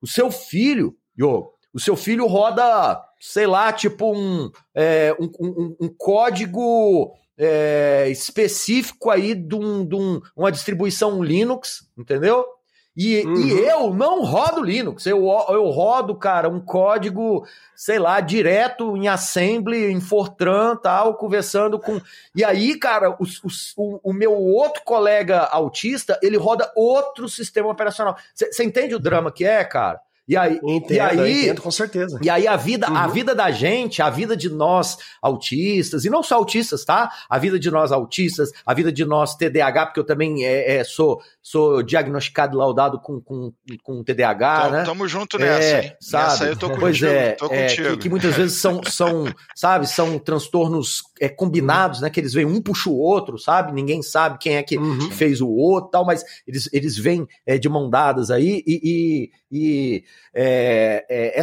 o 0.00 0.06
seu 0.06 0.30
filho, 0.30 0.96
yo, 1.16 1.52
o 1.74 1.80
seu 1.80 1.94
filho 1.94 2.26
roda, 2.26 2.98
sei 3.20 3.46
lá, 3.46 3.70
tipo 3.70 4.10
um, 4.16 4.50
é, 4.74 5.14
um, 5.20 5.30
um, 5.38 5.76
um 5.82 5.94
código 5.94 7.14
é, 7.38 8.08
específico 8.08 9.10
aí 9.10 9.34
de, 9.34 9.54
um, 9.54 9.86
de 9.86 9.94
um, 9.94 10.20
uma 10.34 10.50
distribuição 10.50 11.22
Linux, 11.22 11.88
entendeu? 11.96 12.44
E, 12.96 13.22
uhum. 13.26 13.36
e, 13.36 13.52
eu 13.68 13.92
não 13.92 14.24
rodo 14.24 14.62
Linux, 14.62 15.04
eu, 15.04 15.18
eu 15.50 15.66
rodo, 15.66 16.16
cara, 16.16 16.48
um 16.48 16.58
código, 16.58 17.46
sei 17.74 17.98
lá, 17.98 18.20
direto 18.20 18.96
em 18.96 19.06
Assembly, 19.06 19.92
em 19.92 20.00
Fortran, 20.00 20.76
tal, 20.76 21.14
conversando 21.14 21.78
com. 21.78 22.00
E 22.34 22.42
aí, 22.42 22.78
cara, 22.78 23.14
os, 23.20 23.44
os, 23.44 23.74
o, 23.76 24.00
o, 24.02 24.12
meu 24.14 24.32
outro 24.32 24.82
colega 24.82 25.40
autista, 25.40 26.18
ele 26.22 26.38
roda 26.38 26.72
outro 26.74 27.28
sistema 27.28 27.68
operacional. 27.68 28.16
Você 28.34 28.64
entende 28.64 28.94
o 28.94 29.00
drama 29.00 29.30
que 29.30 29.44
é, 29.44 29.62
cara? 29.62 30.00
E 30.28 30.36
aí, 30.36 30.58
entendo, 30.64 30.92
e 30.92 31.00
aí, 31.00 31.42
entendo, 31.42 31.62
com 31.62 31.70
certeza. 31.70 32.18
E 32.20 32.28
aí 32.28 32.48
a 32.48 32.56
vida, 32.56 32.90
uhum. 32.90 32.96
a 32.96 33.06
vida 33.06 33.32
da 33.32 33.52
gente, 33.52 34.02
a 34.02 34.10
vida 34.10 34.36
de 34.36 34.48
nós 34.48 34.98
autistas, 35.22 36.04
e 36.04 36.10
não 36.10 36.20
só 36.20 36.34
autistas, 36.34 36.84
tá? 36.84 37.12
A 37.30 37.38
vida 37.38 37.60
de 37.60 37.70
nós 37.70 37.92
autistas, 37.92 38.50
a 38.66 38.74
vida 38.74 38.90
de 38.90 39.04
nós 39.04 39.36
TDAH, 39.36 39.86
porque 39.86 40.00
eu 40.00 40.04
também 40.04 40.44
é, 40.44 40.78
é, 40.78 40.84
sou, 40.84 41.22
sou 41.40 41.80
diagnosticado 41.80 42.56
e 42.56 42.58
laudado 42.58 42.98
com, 42.98 43.20
com, 43.20 43.52
com 43.84 44.02
TDAH, 44.02 44.62
tamo, 44.62 44.72
né? 44.72 44.84
Tamo 44.84 45.08
junto 45.08 45.38
nessa, 45.38 45.62
é, 45.62 45.84
hein? 45.84 45.96
Sabe? 46.00 46.24
Nessa 46.24 46.44
aí 46.44 46.50
eu 46.50 46.56
tô 46.56 46.70
pois 46.70 46.98
contigo, 46.98 47.06
é, 47.06 47.32
tô 47.32 47.46
é 47.46 47.68
contigo. 47.68 47.88
Que, 47.90 47.96
que, 47.98 48.08
muitas 48.08 48.34
vezes 48.34 48.60
são, 48.60 48.82
são 48.82 49.32
sabe, 49.54 49.86
são 49.86 50.18
transtornos 50.18 51.04
é, 51.20 51.28
combinados, 51.28 52.00
né? 52.00 52.10
Que 52.10 52.18
eles 52.18 52.34
vêm 52.34 52.44
um 52.44 52.60
puxa 52.60 52.90
o 52.90 52.98
outro, 52.98 53.38
sabe? 53.38 53.72
Ninguém 53.72 54.02
sabe 54.02 54.38
quem 54.38 54.56
é 54.56 54.62
que 54.64 54.76
uhum. 54.76 55.08
fez 55.12 55.40
o 55.40 55.48
outro 55.48 55.90
tal, 55.92 56.04
mas 56.04 56.24
eles, 56.48 56.68
eles 56.72 56.98
vêm 56.98 57.28
é, 57.46 57.56
de 57.58 57.68
mão 57.68 57.88
dadas 57.88 58.28
aí 58.28 58.64
e, 58.66 58.80
e, 58.82 59.30
e 59.52 60.04
é, 60.34 61.06
é, 61.08 61.40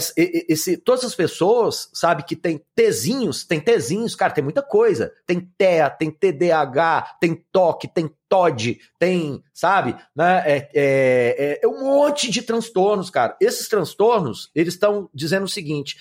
esse, 0.49 0.77
todas 0.77 1.03
as 1.03 1.15
pessoas, 1.15 1.89
sabe, 1.93 2.23
que 2.23 2.35
tem 2.35 2.63
Tzinhos, 2.75 3.43
tem 3.43 3.59
Tzinhos, 3.59 4.15
cara, 4.15 4.33
tem 4.33 4.43
muita 4.43 4.61
coisa. 4.61 5.11
Tem 5.25 5.39
TEA, 5.39 5.89
tem 5.89 6.11
TDAH, 6.11 7.17
tem 7.19 7.35
TOC, 7.51 7.87
tem 7.87 8.09
TOD, 8.29 8.79
tem, 8.97 9.43
sabe, 9.53 9.95
né, 10.15 10.43
é, 10.45 10.69
é, 10.73 11.59
é 11.63 11.67
um 11.67 11.83
monte 11.83 12.29
de 12.29 12.41
transtornos, 12.41 13.09
cara. 13.09 13.35
Esses 13.39 13.67
transtornos, 13.67 14.49
eles 14.55 14.73
estão 14.73 15.09
dizendo 15.13 15.43
o 15.43 15.49
seguinte, 15.49 15.97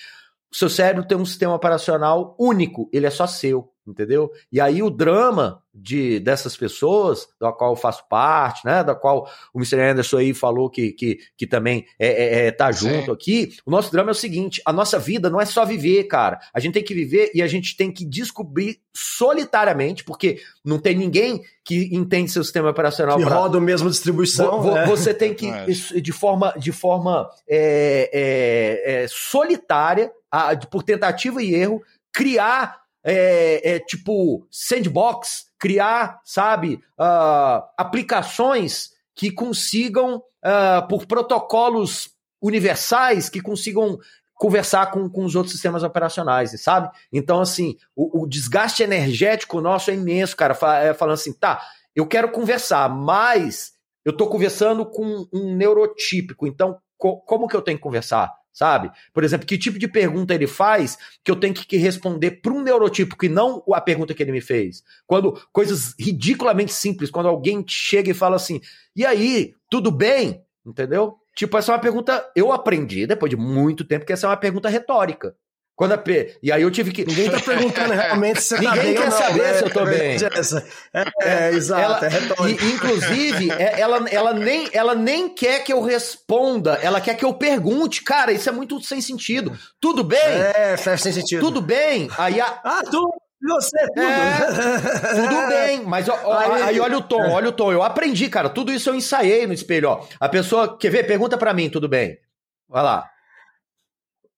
seu 0.51 0.69
cérebro 0.69 1.07
tem 1.07 1.17
um 1.17 1.25
sistema 1.25 1.55
operacional 1.55 2.35
único, 2.39 2.87
ele 2.93 3.07
é 3.07 3.09
só 3.09 3.25
seu, 3.25 3.72
entendeu? 3.87 4.31
E 4.51 4.59
aí 4.61 4.81
o 4.81 4.89
drama 4.89 5.61
de 5.73 6.19
dessas 6.19 6.55
pessoas, 6.55 7.27
da 7.39 7.51
qual 7.51 7.71
eu 7.71 7.75
faço 7.75 8.07
parte, 8.07 8.65
né, 8.65 8.83
da 8.83 8.93
qual 8.93 9.27
o 9.53 9.59
Mr. 9.59 9.79
Anderson 9.79 10.17
aí 10.17 10.33
falou 10.33 10.69
que, 10.69 10.91
que, 10.91 11.17
que 11.35 11.47
também 11.47 11.85
é, 11.97 12.07
é, 12.07 12.47
é 12.47 12.51
tá 12.51 12.71
junto 12.71 13.05
Sim. 13.05 13.11
aqui, 13.11 13.55
o 13.65 13.71
nosso 13.71 13.91
drama 13.91 14.11
é 14.11 14.13
o 14.13 14.15
seguinte, 14.15 14.61
a 14.65 14.71
nossa 14.71 14.99
vida 14.99 15.29
não 15.29 15.41
é 15.41 15.45
só 15.45 15.65
viver, 15.65 16.03
cara, 16.03 16.39
a 16.53 16.59
gente 16.59 16.73
tem 16.73 16.83
que 16.83 16.93
viver 16.93 17.31
e 17.33 17.41
a 17.41 17.47
gente 17.47 17.75
tem 17.75 17.91
que 17.91 18.05
descobrir 18.05 18.79
solitariamente, 18.95 20.03
porque 20.03 20.39
não 20.63 20.77
tem 20.77 20.95
ninguém 20.95 21.41
que 21.65 21.89
entende 21.95 22.31
seu 22.31 22.43
sistema 22.43 22.69
operacional 22.69 23.17
que 23.17 23.25
pra... 23.25 23.35
roda 23.35 23.57
a 23.57 23.61
mesma 23.61 23.89
distribuição, 23.89 24.61
vo, 24.61 24.73
né? 24.73 24.85
Você 24.85 25.13
tem 25.13 25.33
que, 25.33 25.49
de 25.99 26.11
forma, 26.11 26.53
de 26.57 26.71
forma 26.71 27.27
é, 27.47 28.09
é, 28.13 29.03
é, 29.03 29.07
solitária, 29.09 30.11
a, 30.29 30.55
por 30.55 30.83
tentativa 30.83 31.41
e 31.41 31.55
erro, 31.55 31.81
criar 32.11 32.82
é, 33.03 33.75
é, 33.75 33.79
tipo 33.79 34.47
sandbox, 34.49 35.47
criar, 35.59 36.19
sabe, 36.23 36.75
uh, 36.99 37.63
aplicações 37.77 38.91
que 39.15 39.31
consigam, 39.31 40.17
uh, 40.17 40.87
por 40.87 41.05
protocolos 41.05 42.11
universais, 42.41 43.29
que 43.29 43.41
consigam 43.41 43.99
conversar 44.35 44.91
com, 44.91 45.09
com 45.09 45.23
os 45.23 45.35
outros 45.35 45.53
sistemas 45.53 45.83
operacionais, 45.83 46.59
sabe? 46.61 46.89
Então, 47.11 47.39
assim, 47.39 47.77
o, 47.95 48.23
o 48.23 48.27
desgaste 48.27 48.83
energético 48.83 49.61
nosso 49.61 49.91
é 49.91 49.93
imenso, 49.93 50.35
cara, 50.35 50.57
é, 50.81 50.93
falando 50.93 51.13
assim, 51.13 51.33
tá, 51.33 51.61
eu 51.95 52.07
quero 52.07 52.31
conversar, 52.31 52.89
mas 52.89 53.73
eu 54.03 54.11
estou 54.11 54.27
conversando 54.27 54.85
com 54.85 55.27
um 55.31 55.55
neurotípico, 55.55 56.45
então 56.47 56.77
co 56.97 57.21
como 57.21 57.47
que 57.47 57.55
eu 57.55 57.61
tenho 57.61 57.77
que 57.77 57.83
conversar? 57.83 58.31
Sabe? 58.53 58.91
Por 59.11 59.23
exemplo, 59.23 59.47
que 59.47 59.57
tipo 59.57 59.79
de 59.79 59.87
pergunta 59.87 60.33
ele 60.33 60.45
faz 60.45 60.97
que 61.23 61.31
eu 61.31 61.35
tenho 61.35 61.55
que 61.55 61.75
responder 61.75 62.31
para 62.41 62.53
um 62.53 62.61
neurotipo 62.61 63.17
que 63.17 63.27
não 63.27 63.63
a 63.73 63.81
pergunta 63.81 64.13
que 64.13 64.21
ele 64.21 64.31
me 64.31 64.41
fez. 64.41 64.83
Quando 65.07 65.33
coisas 65.51 65.95
ridiculamente 65.99 66.71
simples, 66.71 67.09
quando 67.09 67.27
alguém 67.27 67.65
chega 67.67 68.11
e 68.11 68.13
fala 68.13 68.35
assim: 68.35 68.61
"E 68.95 69.03
aí, 69.05 69.55
tudo 69.69 69.91
bem?", 69.91 70.43
entendeu? 70.63 71.17
Tipo, 71.35 71.57
essa 71.57 71.71
é 71.71 71.75
uma 71.75 71.81
pergunta 71.81 72.31
eu 72.35 72.51
aprendi 72.51 73.07
depois 73.07 73.29
de 73.31 73.35
muito 73.35 73.83
tempo 73.83 74.05
que 74.05 74.13
essa 74.13 74.27
é 74.27 74.29
uma 74.29 74.37
pergunta 74.37 74.69
retórica. 74.69 75.35
Quando 75.75 75.93
a 75.93 75.97
P... 75.97 76.37
E 76.43 76.51
aí 76.51 76.61
eu 76.61 76.69
tive 76.69 76.91
que. 76.91 77.03
Ninguém 77.03 77.31
tá 77.31 77.39
perguntando 77.39 77.93
realmente 77.93 78.41
se 78.41 78.55
você 78.55 78.61
Ninguém 78.61 78.75
tá 78.75 78.83
bem 78.83 78.93
quer 78.95 79.09
não. 79.09 79.17
saber 79.17 79.41
né? 79.41 79.53
se 79.53 79.63
eu 79.63 79.69
tô 79.71 79.85
bem. 79.85 80.17
É, 80.93 81.47
é, 81.47 81.49
exato, 81.55 81.81
Ela- 81.81 82.05
é 82.05 82.09
retórico. 82.09 82.63
e, 82.63 82.71
inclusive, 82.73 83.51
é- 83.51 83.79
ela, 83.81 84.07
ela, 84.09 84.33
nem, 84.33 84.69
ela 84.71 84.93
nem 84.93 85.27
quer 85.29 85.63
que 85.63 85.73
eu 85.73 85.81
responda, 85.81 86.77
ela 86.81 87.01
quer 87.01 87.15
que 87.15 87.25
eu 87.25 87.33
pergunte. 87.33 88.03
Cara, 88.03 88.31
isso 88.31 88.47
é 88.47 88.51
muito 88.51 88.79
sem 88.81 89.01
sentido. 89.01 89.57
Tudo 89.81 90.03
bem? 90.03 90.19
É, 90.21 90.77
faz 90.77 91.01
sem 91.01 91.11
sentido. 91.11 91.39
Tudo 91.41 91.59
bem? 91.59 92.07
Aí, 92.19 92.39
a- 92.39 92.59
Ah, 92.63 92.81
tu, 92.89 93.09
você, 93.41 93.77
tudo. 93.87 93.99
É, 94.03 95.27
tudo 95.27 95.47
bem, 95.49 95.81
mas 95.85 96.07
ó, 96.07 96.19
ó, 96.23 96.37
Aí- 96.37 96.61
aí, 96.61 96.79
olha 96.79 96.97
o 96.97 97.01
tom, 97.01 97.31
olha 97.31 97.49
o 97.49 97.51
tom. 97.51 97.71
Eu 97.71 97.81
aprendi, 97.81 98.29
cara. 98.29 98.47
Tudo 98.47 98.71
isso 98.71 98.89
eu 98.91 98.95
ensaiei 98.95 99.47
no 99.47 99.53
espelho, 99.53 99.89
ó. 99.89 100.05
A 100.19 100.29
pessoa, 100.29 100.77
quer 100.77 100.89
ver? 100.91 101.03
Pergunta 101.07 101.35
pra 101.37 101.51
mim, 101.53 101.67
tudo 101.69 101.89
bem? 101.89 102.17
Vai 102.69 102.83
lá. 102.83 103.09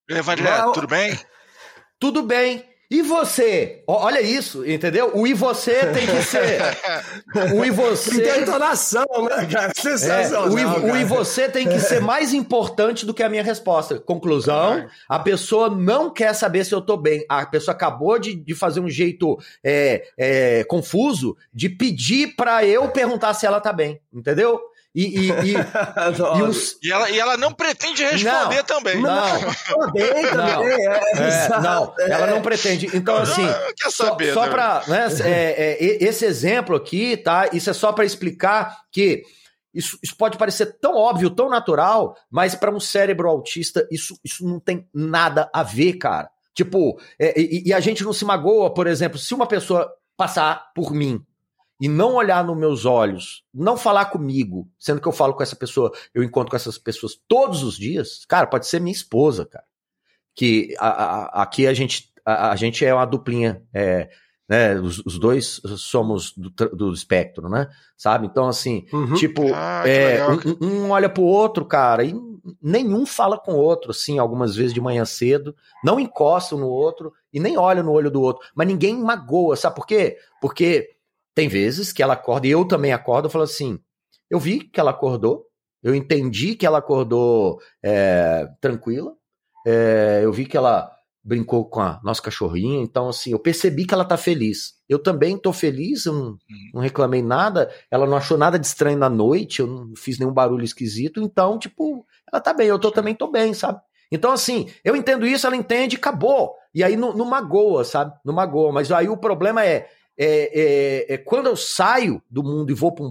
E 0.10 0.42
Não. 0.42 0.72
tudo 0.74 0.88
bem? 0.88 1.20
Tudo 2.00 2.24
bem. 2.24 2.64
E 2.90 3.02
você? 3.02 3.84
Olha 3.88 4.22
isso, 4.22 4.64
entendeu? 4.66 5.12
O 5.16 5.26
e 5.26 5.34
você 5.34 5.88
tem 5.88 6.06
que 6.06 6.22
ser. 6.22 6.60
O 7.54 7.66
e 7.66 7.70
Tem 7.70 7.72
você. 7.72 8.40
entonação, 8.42 9.06
né, 9.24 9.46
cara? 9.52 9.72
É, 9.76 9.82
Sensacional, 9.82 10.50
o, 10.50 10.60
e, 10.60 10.66
o 10.66 10.96
e 10.96 11.04
você 11.04 11.50
tem 11.50 11.68
que 11.68 11.80
ser 11.80 12.00
mais 12.00 12.34
importante 12.34 13.06
do 13.06 13.14
que 13.14 13.24
a 13.24 13.30
minha 13.30 13.44
resposta. 13.44 14.00
Conclusão: 14.00 14.88
a 15.10 15.20
pessoa 15.20 15.70
não 15.70 16.12
quer 16.14 16.34
saber 16.34 16.64
se 16.64 16.74
eu 16.74 16.82
tô 16.82 16.96
bem. 16.96 17.26
A 17.28 17.46
pessoa 17.46 17.74
acabou 17.74 18.20
de, 18.20 18.36
de 18.36 18.54
fazer 18.54 18.80
um 18.80 18.90
jeito 18.90 19.38
é, 19.64 20.08
é, 20.18 20.64
confuso 20.66 21.36
de 21.54 21.68
pedir 21.68 22.36
pra 22.36 22.64
eu 22.64 22.88
perguntar 22.90 23.34
se 23.34 23.46
ela 23.46 23.60
tá 23.60 23.74
bem. 23.74 24.00
Entendeu? 24.14 24.62
E, 24.96 25.04
e, 25.04 25.30
e, 25.30 25.54
e 26.40 26.42
os- 26.44 26.78
E 26.82 26.90
ela, 26.92 27.10
e 27.10 27.20
ela 27.20 27.36
não 27.36 27.52
pretende 27.52 28.02
responder 28.02 28.56
Não. 28.58 28.64
também. 28.64 29.02
Não, 29.02 29.40
também, 29.68 30.04
é, 30.04 31.46
É, 31.46 31.50
não, 31.62 31.94
ela 32.00 32.28
não 32.28 32.42
pretende. 32.42 32.90
Então, 32.96 33.18
assim, 33.18 33.44
Não, 33.46 33.54
quer 33.76 33.92
só, 33.92 34.06
saber, 34.06 34.34
só 34.34 34.46
né? 34.46 34.50
para. 34.50 34.84
Né, 34.88 35.08
é, 35.24 35.76
é, 35.86 36.04
esse 36.04 36.26
exemplo 36.26 36.76
aqui, 36.76 37.18
tá? 37.18 37.50
Isso 37.52 37.70
é 37.70 37.74
só 37.74 37.92
para 37.92 38.06
explicar 38.06 38.78
que 38.90 39.24
isso, 39.74 40.00
isso 40.02 40.16
pode 40.16 40.38
parecer 40.38 40.78
tão 40.80 40.96
óbvio, 40.96 41.30
tão 41.30 41.50
natural, 41.50 42.16
mas 42.32 42.56
para 42.56 42.72
um 42.74 42.80
cérebro 42.80 43.28
autista, 43.28 43.86
isso, 43.92 44.18
isso 44.24 44.48
não 44.48 44.58
tem 44.62 44.88
nada 44.94 45.50
a 45.54 45.62
ver, 45.62 45.94
cara. 45.98 46.30
Tipo, 46.54 46.98
é, 47.20 47.38
e, 47.38 47.64
e 47.66 47.74
a 47.74 47.82
gente 47.82 48.02
não 48.02 48.14
se 48.14 48.24
magoa, 48.24 48.74
por 48.74 48.88
exemplo, 48.88 49.20
se 49.20 49.34
uma 49.34 49.46
pessoa 49.46 49.92
passar 50.16 50.72
por 50.74 50.94
mim 50.94 51.22
e 51.80 51.88
não 51.90 52.16
olhar 52.16 52.44
nos 52.44 52.58
meus 52.58 52.86
olhos, 52.86 53.44
não 53.54 53.76
falar 53.78 54.06
comigo, 54.06 54.70
sendo 54.80 55.02
que 55.02 55.08
eu 55.08 55.12
falo 55.12 55.34
com 55.34 55.44
essa 55.44 55.56
pessoa, 55.56 55.92
eu 56.14 56.24
encontro 56.24 56.50
com 56.50 56.56
essas 56.56 56.78
pessoas 56.78 57.14
todos 57.28 57.64
os 57.64 57.76
dias, 57.78 58.26
cara, 58.28 58.48
pode 58.48 58.68
ser 58.68 58.80
minha 58.80 58.94
esposa, 58.96 59.46
cara. 59.46 59.66
Que 60.36 60.76
a- 60.80 60.88
a- 60.90 61.44
aqui 61.44 61.66
a 61.68 61.74
gente, 61.74 62.12
a, 62.26 62.52
a 62.52 62.56
gente 62.56 62.86
é 62.86 62.94
uma 62.94 63.06
duplinha, 63.06 63.62
é, 63.74 64.10
né? 64.48 64.76
Os, 64.80 65.00
os 65.06 65.18
dois 65.18 65.62
somos 65.78 66.34
do, 66.36 66.50
do 66.76 66.94
espectro, 66.94 67.50
né? 67.50 67.68
Sabe? 67.98 68.28
Então, 68.28 68.48
assim, 68.48 68.86
Uhum. 68.94 69.14
tipo, 69.14 69.42
Ah, 69.54 69.84
é, 69.86 70.22
um, 70.62 70.68
um 70.68 70.90
olha 70.92 71.10
pro 71.10 71.24
outro, 71.24 71.66
cara, 71.66 72.04
e 72.04 72.14
nenhum 72.62 73.06
fala 73.06 73.38
com 73.40 73.54
o 73.54 73.58
outro, 73.58 73.92
assim, 73.92 74.20
algumas 74.20 74.56
vezes 74.56 74.74
de 74.74 74.80
manhã 74.82 75.04
cedo, 75.04 75.56
não 75.84 76.00
encosta 76.00 76.56
um 76.56 76.60
no 76.60 76.68
outro 76.68 77.12
e 77.34 77.40
nem 77.40 77.58
olha 77.58 77.82
no 77.82 77.92
olho 77.92 78.12
do 78.12 78.22
outro, 78.22 78.48
mas 78.54 78.68
ninguém 78.68 78.96
magoa, 79.02 79.56
sabe 79.56 79.76
por 79.76 79.88
quê? 79.88 80.18
Porque 80.40 80.95
tem 81.36 81.50
vezes 81.50 81.92
que 81.92 82.02
ela 82.02 82.14
acorda, 82.14 82.48
e 82.48 82.52
eu 82.52 82.66
também 82.66 82.94
acordo, 82.94 83.26
eu 83.26 83.30
falo 83.30 83.44
assim, 83.44 83.78
eu 84.30 84.40
vi 84.40 84.62
que 84.62 84.80
ela 84.80 84.92
acordou, 84.92 85.46
eu 85.84 85.94
entendi 85.94 86.56
que 86.56 86.66
ela 86.66 86.80
acordou 86.80 87.60
é, 87.84 88.48
tranquila, 88.62 89.14
é, 89.68 90.22
eu 90.24 90.32
vi 90.32 90.46
que 90.46 90.58
ela 90.58 90.90
brincou 91.24 91.66
com 91.66 91.82
a 91.82 92.00
nossa 92.04 92.22
cachorrinha, 92.22 92.82
então 92.82 93.10
assim, 93.10 93.32
eu 93.32 93.40
percebi 93.40 93.86
que 93.86 93.94
ela 93.94 94.06
tá 94.06 94.16
feliz. 94.16 94.76
Eu 94.88 95.00
também 95.00 95.38
tô 95.38 95.52
feliz, 95.52 96.06
eu 96.06 96.14
não, 96.14 96.38
não 96.74 96.82
reclamei 96.82 97.22
nada, 97.22 97.72
ela 97.90 98.06
não 98.06 98.16
achou 98.16 98.38
nada 98.38 98.60
de 98.60 98.66
estranho 98.66 98.98
na 98.98 99.10
noite, 99.10 99.60
eu 99.60 99.68
não 99.68 99.96
fiz 99.96 100.20
nenhum 100.20 100.32
barulho 100.32 100.64
esquisito, 100.64 101.22
então, 101.22 101.58
tipo, 101.58 102.06
ela 102.32 102.40
tá 102.40 102.54
bem, 102.54 102.68
eu 102.68 102.80
tô, 102.80 102.92
também 102.92 103.16
tô 103.16 103.30
bem, 103.30 103.54
sabe? 103.54 103.82
Então, 104.12 104.32
assim, 104.32 104.70
eu 104.84 104.96
entendo 104.96 105.26
isso, 105.26 105.48
ela 105.48 105.56
entende, 105.56 105.96
acabou. 105.96 106.54
E 106.74 106.84
aí 106.84 106.96
não, 106.96 107.14
não 107.14 107.26
magoa, 107.26 107.84
sabe? 107.84 108.14
Não 108.24 108.34
magoa. 108.34 108.72
Mas 108.72 108.92
aí 108.92 109.10
o 109.10 109.18
problema 109.18 109.66
é, 109.66 109.90
é, 110.18 111.06
é- 111.10 111.14
é 111.14 111.18
quando 111.18 111.48
eu 111.48 111.56
saio 111.56 112.22
do 112.30 112.44
mundo 112.44 112.72
e 112.72 112.74
vou 112.74 112.92
para 112.94 113.04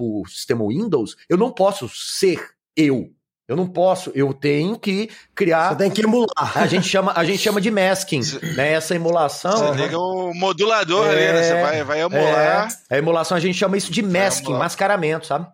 o 0.00 0.24
sistema 0.26 0.66
Windows, 0.66 1.16
eu 1.28 1.36
não 1.36 1.50
posso 1.52 1.88
ser 1.88 2.40
eu. 2.76 3.10
Eu 3.46 3.56
não 3.56 3.66
posso, 3.66 4.12
eu 4.14 4.34
tenho 4.34 4.78
que 4.78 5.08
criar. 5.34 5.70
Você 5.70 5.76
tem 5.76 5.90
que 5.90 6.02
emular. 6.02 6.52
A 6.54 6.66
gente 6.66 6.86
chama, 6.86 7.14
a 7.16 7.24
gente 7.24 7.38
chama 7.38 7.62
de 7.62 7.70
masking, 7.70 8.20
né? 8.54 8.72
Essa 8.72 8.94
emulação. 8.94 9.68
Você 9.74 9.82
liga 9.84 9.98
o 9.98 10.34
modulador 10.34 11.08
ali, 11.08 11.16
né? 11.16 11.42
Você 11.42 11.62
vai, 11.62 11.82
vai 11.82 12.00
emular. 12.02 12.68
É, 12.90 12.94
a 12.94 12.98
emulação 12.98 13.38
a 13.38 13.40
gente 13.40 13.56
chama 13.56 13.78
isso 13.78 13.90
de 13.90 14.02
masking, 14.02 14.52
mascaramento, 14.52 15.26
sabe? 15.26 15.46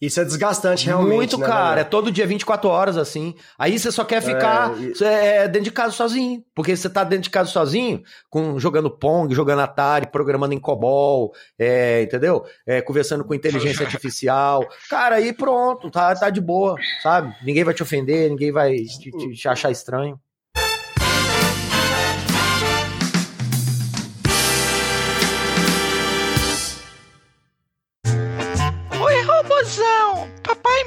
Isso 0.00 0.20
é 0.20 0.24
desgastante 0.24 0.86
realmente. 0.86 1.14
Muito, 1.16 1.38
né, 1.38 1.46
cara. 1.46 1.64
É 1.64 1.68
Daniel? 1.84 1.90
todo 1.90 2.12
dia 2.12 2.24
24 2.26 2.68
horas, 2.70 2.96
assim. 2.96 3.34
Aí 3.58 3.76
você 3.78 3.90
só 3.90 4.04
quer 4.04 4.22
ficar 4.22 4.80
e- 4.80 4.94
cê 4.94 5.04
é, 5.04 5.48
dentro 5.48 5.64
de 5.64 5.72
casa 5.72 5.92
sozinho. 5.92 6.44
Porque 6.54 6.76
você 6.76 6.88
tá 6.88 7.02
dentro 7.02 7.24
de 7.24 7.30
casa 7.30 7.50
sozinho, 7.50 8.02
com, 8.30 8.58
jogando 8.60 8.90
Pong, 8.90 9.34
jogando 9.34 9.60
Atari, 9.60 10.06
programando 10.06 10.54
em 10.54 10.60
COBOL, 10.60 11.32
é, 11.58 12.02
entendeu? 12.02 12.44
É, 12.66 12.80
conversando 12.80 13.24
com 13.24 13.34
inteligência 13.34 13.84
artificial. 13.84 14.64
Cara, 14.88 15.16
aí 15.16 15.32
pronto, 15.32 15.90
tá, 15.90 16.14
tá 16.14 16.30
de 16.30 16.40
boa, 16.40 16.76
sabe? 17.02 17.34
Ninguém 17.42 17.64
vai 17.64 17.74
te 17.74 17.82
ofender, 17.82 18.30
ninguém 18.30 18.52
vai 18.52 18.76
te- 18.76 19.10
te 19.34 19.48
achar 19.48 19.70
estranho. 19.72 20.18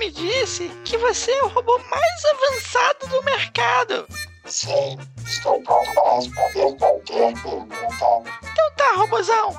Me 0.02 0.10
disse 0.10 0.68
que 0.84 0.98
você 0.98 1.32
é 1.32 1.44
o 1.44 1.48
robô 1.50 1.78
mais 1.78 2.26
avançado 2.26 3.06
do 3.06 3.22
mercado. 3.24 4.08
Sim, 4.46 4.98
estou 5.24 5.62
pronto 5.62 5.94
para 5.94 6.16
responder 6.16 6.76
qualquer 6.80 7.34
pergunta. 7.34 8.32
Então 8.42 8.72
tá, 8.76 8.94
robozão. 8.96 9.50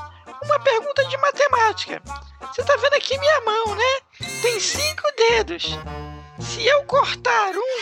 Uma 0.43 0.59
pergunta 0.59 1.05
de 1.05 1.17
matemática. 1.19 2.03
Você 2.41 2.65
tá 2.65 2.75
vendo 2.77 2.95
aqui 2.95 3.17
minha 3.19 3.41
mão, 3.43 3.77
né? 3.77 4.01
Tem 4.43 4.59
cinco 4.59 5.05
dedos. 5.17 5.79
Se 6.41 6.67
eu 6.67 6.83
cortar 6.87 7.53
um. 7.55 7.81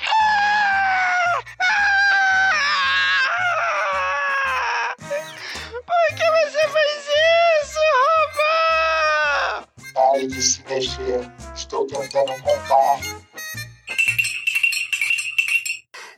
Ah! 0.00 1.42
Ah! 1.60 2.08
Por 5.84 6.16
que 6.16 6.37
Pare 10.10 10.26
de 10.26 10.40
se 10.40 10.62
mexer. 10.70 11.20
Estou 11.54 11.86
tentando 11.86 12.32
contar. 12.42 12.98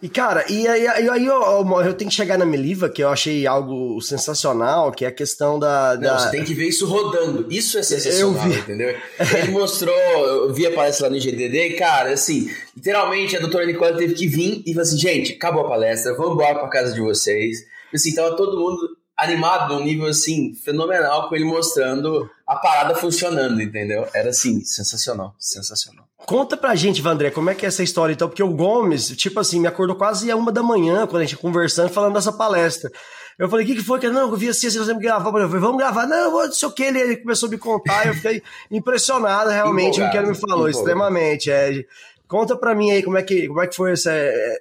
E, 0.02 0.08
cara, 0.08 0.46
e 0.48 0.66
aí, 0.68 0.86
aí, 0.86 1.08
aí 1.10 1.26
eu, 1.26 1.42
eu- 1.42 1.80
eu 1.82 1.92
tenho 1.94 2.08
que 2.08 2.16
chegar 2.16 2.38
na 2.38 2.46
Meliva, 2.46 2.88
que 2.88 3.02
eu 3.02 3.08
achei 3.08 3.46
algo 3.48 4.00
sensacional, 4.00 4.92
que 4.92 5.04
é 5.04 5.08
a 5.08 5.12
questão 5.12 5.58
da. 5.58 5.94
Não, 5.96 6.00
da- 6.02 6.18
você 6.20 6.30
tem 6.30 6.44
que 6.44 6.54
ver 6.54 6.68
isso 6.68 6.86
rodando. 6.86 7.46
Isso 7.50 7.76
é 7.78 7.82
sensacional, 7.82 8.44
Eu 8.46 8.50
vi. 8.52 8.58
entendeu? 8.60 8.96
Ele 9.18 9.50
mostrou, 9.50 9.92
eu 9.94 10.54
vi 10.54 10.66
a 10.66 10.72
palestra 10.72 11.06
lá 11.06 11.10
no 11.10 11.16
IGDD, 11.18 11.66
e, 11.70 11.76
cara, 11.76 12.12
assim, 12.12 12.48
literalmente 12.76 13.36
a 13.36 13.40
doutora 13.40 13.66
Nicole 13.66 13.96
teve 13.98 14.14
que 14.14 14.26
vir 14.28 14.62
e 14.64 14.72
falou 14.72 14.82
assim, 14.88 14.98
gente, 14.98 15.32
acabou 15.32 15.66
a 15.66 15.68
palestra, 15.68 16.14
vamos 16.16 16.34
embora 16.34 16.60
pra 16.60 16.68
casa 16.68 16.94
de 16.94 17.00
vocês. 17.00 17.58
Assim, 17.92 18.14
tava 18.14 18.36
todo 18.36 18.56
mundo 18.58 18.78
animado 19.20 19.74
num 19.74 19.84
nível, 19.84 20.06
assim, 20.06 20.54
fenomenal, 20.54 21.28
com 21.28 21.34
ele 21.36 21.44
mostrando 21.44 22.28
a 22.46 22.56
parada 22.56 22.94
funcionando, 22.94 23.60
entendeu? 23.60 24.08
Era, 24.14 24.30
assim, 24.30 24.64
sensacional, 24.64 25.34
sensacional. 25.38 26.04
Conta 26.26 26.56
pra 26.56 26.74
gente, 26.74 27.02
Vandré, 27.02 27.30
como 27.30 27.50
é 27.50 27.54
que 27.54 27.64
é 27.64 27.68
essa 27.68 27.82
história 27.82 28.12
então? 28.12 28.28
Porque 28.28 28.42
o 28.42 28.50
Gomes, 28.50 29.08
tipo 29.16 29.38
assim, 29.40 29.60
me 29.60 29.66
acordou 29.66 29.96
quase 29.96 30.30
a 30.30 30.36
uma 30.36 30.50
da 30.50 30.62
manhã, 30.62 31.06
quando 31.06 31.22
a 31.22 31.24
gente 31.24 31.36
conversando, 31.36 31.90
falando 31.90 32.14
dessa 32.14 32.32
palestra. 32.32 32.90
Eu 33.38 33.48
falei, 33.48 33.64
o 33.64 33.68
que, 33.68 33.76
que 33.76 33.82
foi? 33.82 33.98
Que 33.98 34.08
não, 34.08 34.30
eu 34.30 34.36
vi 34.36 34.48
assim, 34.48 34.66
assim, 34.66 34.78
nós 34.78 34.86
vamos 34.86 35.02
gravar. 35.02 35.28
Eu 35.28 35.32
falei, 35.32 35.48
vamos 35.48 35.78
gravar. 35.78 36.06
Não, 36.06 36.16
eu 36.16 36.30
vou, 36.30 36.44
não 36.44 36.52
sei 36.52 36.68
o 36.68 36.72
que. 36.72 36.82
Ele, 36.82 37.00
ele 37.00 37.16
começou 37.16 37.46
a 37.48 37.50
me 37.50 37.56
contar, 37.56 38.06
eu 38.06 38.14
fiquei 38.14 38.42
impressionado 38.70 39.48
realmente 39.48 39.98
com 39.98 40.06
o 40.06 40.10
que 40.10 40.16
ele 40.16 40.26
me 40.26 40.34
falou, 40.34 40.68
empolgado. 40.68 40.78
extremamente. 40.78 41.50
É, 41.50 41.84
conta 42.28 42.54
pra 42.54 42.74
mim 42.74 42.90
aí 42.90 43.02
como 43.02 43.16
é 43.16 43.22
que, 43.22 43.48
como 43.48 43.62
é 43.62 43.66
que 43.66 43.74
foi 43.74 43.92
essa, 43.92 44.12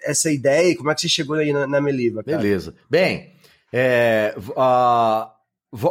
essa 0.03 0.31
ideia 0.31 0.71
e 0.71 0.75
como 0.75 0.89
é 0.89 0.95
que 0.95 1.01
você 1.01 1.09
chegou 1.09 1.35
aí 1.35 1.51
na, 1.51 1.67
na 1.67 1.81
Meliva, 1.81 2.23
cara. 2.23 2.37
Beleza. 2.37 2.73
Bem, 2.89 3.33
é, 3.73 4.33
v- 4.37 4.53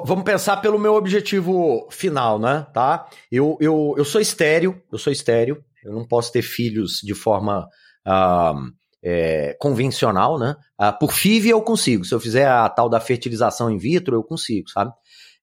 vamos 0.04 0.24
pensar 0.24 0.56
pelo 0.58 0.78
meu 0.78 0.94
objetivo 0.94 1.86
final, 1.90 2.38
né? 2.38 2.66
Tá? 2.72 3.08
Eu, 3.30 3.56
eu, 3.60 3.94
eu 3.96 4.04
sou 4.04 4.20
estéreo, 4.20 4.80
eu 4.90 4.98
sou 4.98 5.12
estéreo, 5.12 5.62
Eu 5.84 5.92
não 5.92 6.06
posso 6.06 6.32
ter 6.32 6.42
filhos 6.42 7.00
de 7.02 7.14
forma 7.14 7.68
ah, 8.04 8.54
é, 9.02 9.56
convencional, 9.60 10.38
né? 10.38 10.56
Ah, 10.76 10.92
por 10.92 11.12
FIV 11.12 11.50
eu 11.50 11.62
consigo. 11.62 12.04
Se 12.04 12.14
eu 12.14 12.20
fizer 12.20 12.46
a 12.48 12.68
tal 12.68 12.88
da 12.88 13.00
fertilização 13.00 13.70
in 13.70 13.78
vitro, 13.78 14.16
eu 14.16 14.24
consigo, 14.24 14.68
sabe? 14.68 14.92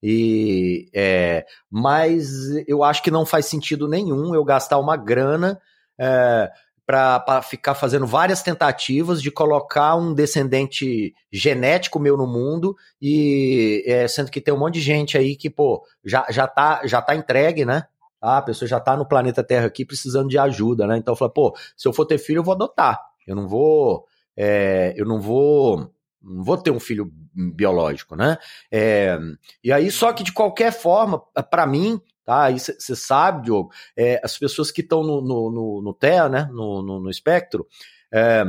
E, 0.03 0.89
é, 0.93 1.45
mas 1.71 2.29
eu 2.67 2.83
acho 2.83 3.01
que 3.01 3.09
não 3.09 3.25
faz 3.25 3.45
sentido 3.45 3.87
nenhum 3.87 4.35
eu 4.35 4.43
gastar 4.43 4.77
uma 4.77 4.97
grana 4.97 5.59
é, 5.99 6.51
para 6.85 7.41
ficar 7.41 7.73
fazendo 7.73 8.05
várias 8.05 8.43
tentativas 8.43 9.21
de 9.21 9.31
colocar 9.31 9.95
um 9.95 10.13
descendente 10.13 11.13
genético 11.31 11.99
meu 11.99 12.15
no 12.15 12.27
mundo 12.27 12.75
e 13.01 13.83
é, 13.87 14.07
sendo 14.07 14.29
que 14.29 14.39
tem 14.39 14.53
um 14.53 14.59
monte 14.59 14.75
de 14.75 14.81
gente 14.81 15.17
aí 15.17 15.35
que 15.35 15.49
pô 15.49 15.83
já, 16.03 16.25
já 16.29 16.47
tá 16.47 16.81
já 16.85 17.01
tá 17.01 17.15
entregue 17.15 17.65
né? 17.65 17.85
Ah, 18.21 18.37
a 18.37 18.41
pessoa 18.41 18.67
já 18.67 18.79
tá 18.79 18.95
no 18.95 19.07
planeta 19.07 19.43
Terra 19.43 19.65
aqui 19.65 19.83
precisando 19.83 20.29
de 20.29 20.37
ajuda 20.37 20.85
né? 20.85 20.97
Então 20.97 21.15
falei 21.15 21.33
pô 21.33 21.55
se 21.75 21.87
eu 21.87 21.93
for 21.93 22.05
ter 22.05 22.17
filho 22.19 22.39
eu 22.39 22.43
vou 22.43 22.53
adotar. 22.53 23.01
Eu 23.25 23.35
não 23.35 23.47
vou 23.47 24.05
é, 24.37 24.93
eu 24.95 25.05
não 25.05 25.19
vou 25.19 25.91
não 26.21 26.43
vou 26.43 26.57
ter 26.57 26.71
um 26.71 26.79
filho 26.79 27.11
biológico, 27.35 28.15
né? 28.15 28.37
É, 28.71 29.19
e 29.63 29.71
aí, 29.71 29.91
só 29.91 30.11
que 30.13 30.23
de 30.23 30.31
qualquer 30.31 30.71
forma, 30.71 31.21
para 31.49 31.67
mim, 31.67 32.01
tá? 32.25 32.45
Aí 32.45 32.59
você 32.59 32.95
sabe, 32.95 33.43
Diogo, 33.43 33.71
é, 33.95 34.19
as 34.23 34.37
pessoas 34.37 34.71
que 34.71 34.81
estão 34.81 35.03
no, 35.03 35.21
no, 35.21 35.51
no, 35.51 35.81
no 35.81 35.93
TEA, 35.93 36.27
né? 36.27 36.49
No, 36.51 36.81
no, 36.81 36.99
no 36.99 37.09
espectro, 37.09 37.67
é, 38.11 38.43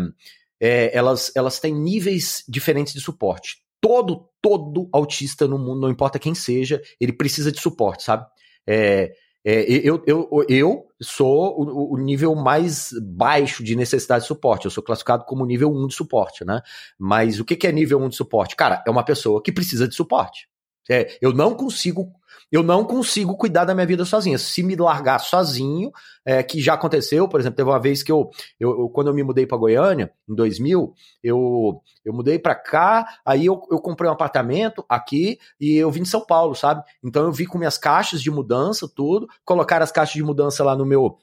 é, 0.58 0.96
elas, 0.96 1.30
elas 1.36 1.60
têm 1.60 1.74
níveis 1.74 2.42
diferentes 2.48 2.94
de 2.94 3.00
suporte. 3.00 3.58
Todo, 3.80 4.28
todo 4.40 4.88
autista 4.92 5.46
no 5.46 5.58
mundo, 5.58 5.82
não 5.82 5.90
importa 5.90 6.18
quem 6.18 6.34
seja, 6.34 6.80
ele 7.00 7.12
precisa 7.12 7.52
de 7.52 7.60
suporte, 7.60 8.02
sabe? 8.02 8.26
É, 8.66 9.12
é, 9.48 9.64
eu, 9.68 10.02
eu, 10.08 10.28
eu 10.48 10.88
sou 11.00 11.56
o, 11.56 11.94
o, 11.94 11.96
nível 11.96 12.34
mais 12.34 12.90
baixo 13.00 13.62
de 13.62 13.76
necessidade 13.76 14.22
de 14.22 14.26
suporte. 14.26 14.64
Eu 14.64 14.72
sou 14.72 14.82
classificado 14.82 15.24
como 15.24 15.46
nível 15.46 15.70
1 15.70 15.86
de 15.86 15.94
suporte, 15.94 16.44
né? 16.44 16.60
Mas 16.98 17.38
o 17.38 17.44
que, 17.44 17.54
que 17.54 17.68
é 17.68 17.70
nível 17.70 18.00
1 18.00 18.08
de 18.08 18.16
suporte? 18.16 18.56
Cara, 18.56 18.82
é 18.84 18.90
uma 18.90 19.04
pessoa 19.04 19.40
que 19.40 19.52
precisa 19.52 19.86
de 19.86 19.94
suporte. 19.94 20.48
É, 20.90 21.16
eu 21.20 21.32
não 21.32 21.54
consigo 21.54 22.12
eu 22.50 22.62
não 22.62 22.84
consigo 22.84 23.36
cuidar 23.36 23.64
da 23.64 23.74
minha 23.74 23.86
vida 23.86 24.04
sozinha. 24.04 24.38
Se 24.38 24.62
me 24.62 24.76
largar 24.76 25.18
sozinho, 25.18 25.90
é, 26.24 26.42
que 26.42 26.60
já 26.60 26.74
aconteceu, 26.74 27.28
por 27.28 27.40
exemplo, 27.40 27.56
teve 27.56 27.68
uma 27.68 27.80
vez 27.80 28.02
que 28.02 28.12
eu, 28.12 28.30
eu, 28.58 28.70
eu 28.80 28.88
quando 28.88 29.08
eu 29.08 29.14
me 29.14 29.22
mudei 29.22 29.46
para 29.46 29.58
Goiânia, 29.58 30.12
em 30.28 30.34
2000, 30.34 30.94
eu, 31.22 31.82
eu 32.04 32.12
mudei 32.12 32.38
para 32.38 32.54
cá, 32.54 33.18
aí 33.24 33.46
eu, 33.46 33.60
eu 33.70 33.80
comprei 33.80 34.08
um 34.08 34.12
apartamento 34.12 34.84
aqui 34.88 35.38
e 35.60 35.76
eu 35.76 35.90
vim 35.90 36.02
de 36.02 36.08
São 36.08 36.24
Paulo, 36.24 36.54
sabe? 36.54 36.82
Então 37.02 37.24
eu 37.24 37.32
vi 37.32 37.46
com 37.46 37.58
minhas 37.58 37.78
caixas 37.78 38.22
de 38.22 38.30
mudança, 38.30 38.88
tudo, 38.88 39.26
colocar 39.44 39.82
as 39.82 39.90
caixas 39.90 40.14
de 40.14 40.22
mudança 40.22 40.62
lá 40.64 40.76
no 40.76 40.86
meu 40.86 41.18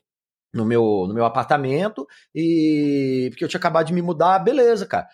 no 0.54 0.66
meu, 0.66 1.06
no 1.08 1.16
meu 1.16 1.26
apartamento 1.26 2.06
e 2.34 3.28
porque 3.32 3.44
eu 3.44 3.48
tinha 3.48 3.58
acabado 3.58 3.88
de 3.88 3.94
me 3.94 4.04
mudar, 4.04 4.38
beleza, 4.38 4.86
cara. 4.86 5.08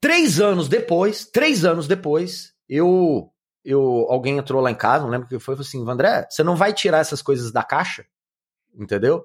Três 0.00 0.40
anos 0.40 0.68
depois, 0.68 1.24
três 1.24 1.64
anos 1.64 1.88
depois, 1.88 2.52
eu 2.68 3.33
eu, 3.64 4.06
alguém 4.10 4.36
entrou 4.36 4.60
lá 4.60 4.70
em 4.70 4.74
casa, 4.74 5.04
não 5.04 5.10
lembro 5.10 5.26
o 5.26 5.28
que 5.28 5.38
foi, 5.38 5.54
e 5.54 5.56
falou 5.56 5.66
assim: 5.66 5.88
André, 5.88 6.26
você 6.28 6.42
não 6.42 6.54
vai 6.54 6.72
tirar 6.72 6.98
essas 6.98 7.22
coisas 7.22 7.50
da 7.50 7.62
caixa? 7.62 8.04
Entendeu? 8.78 9.24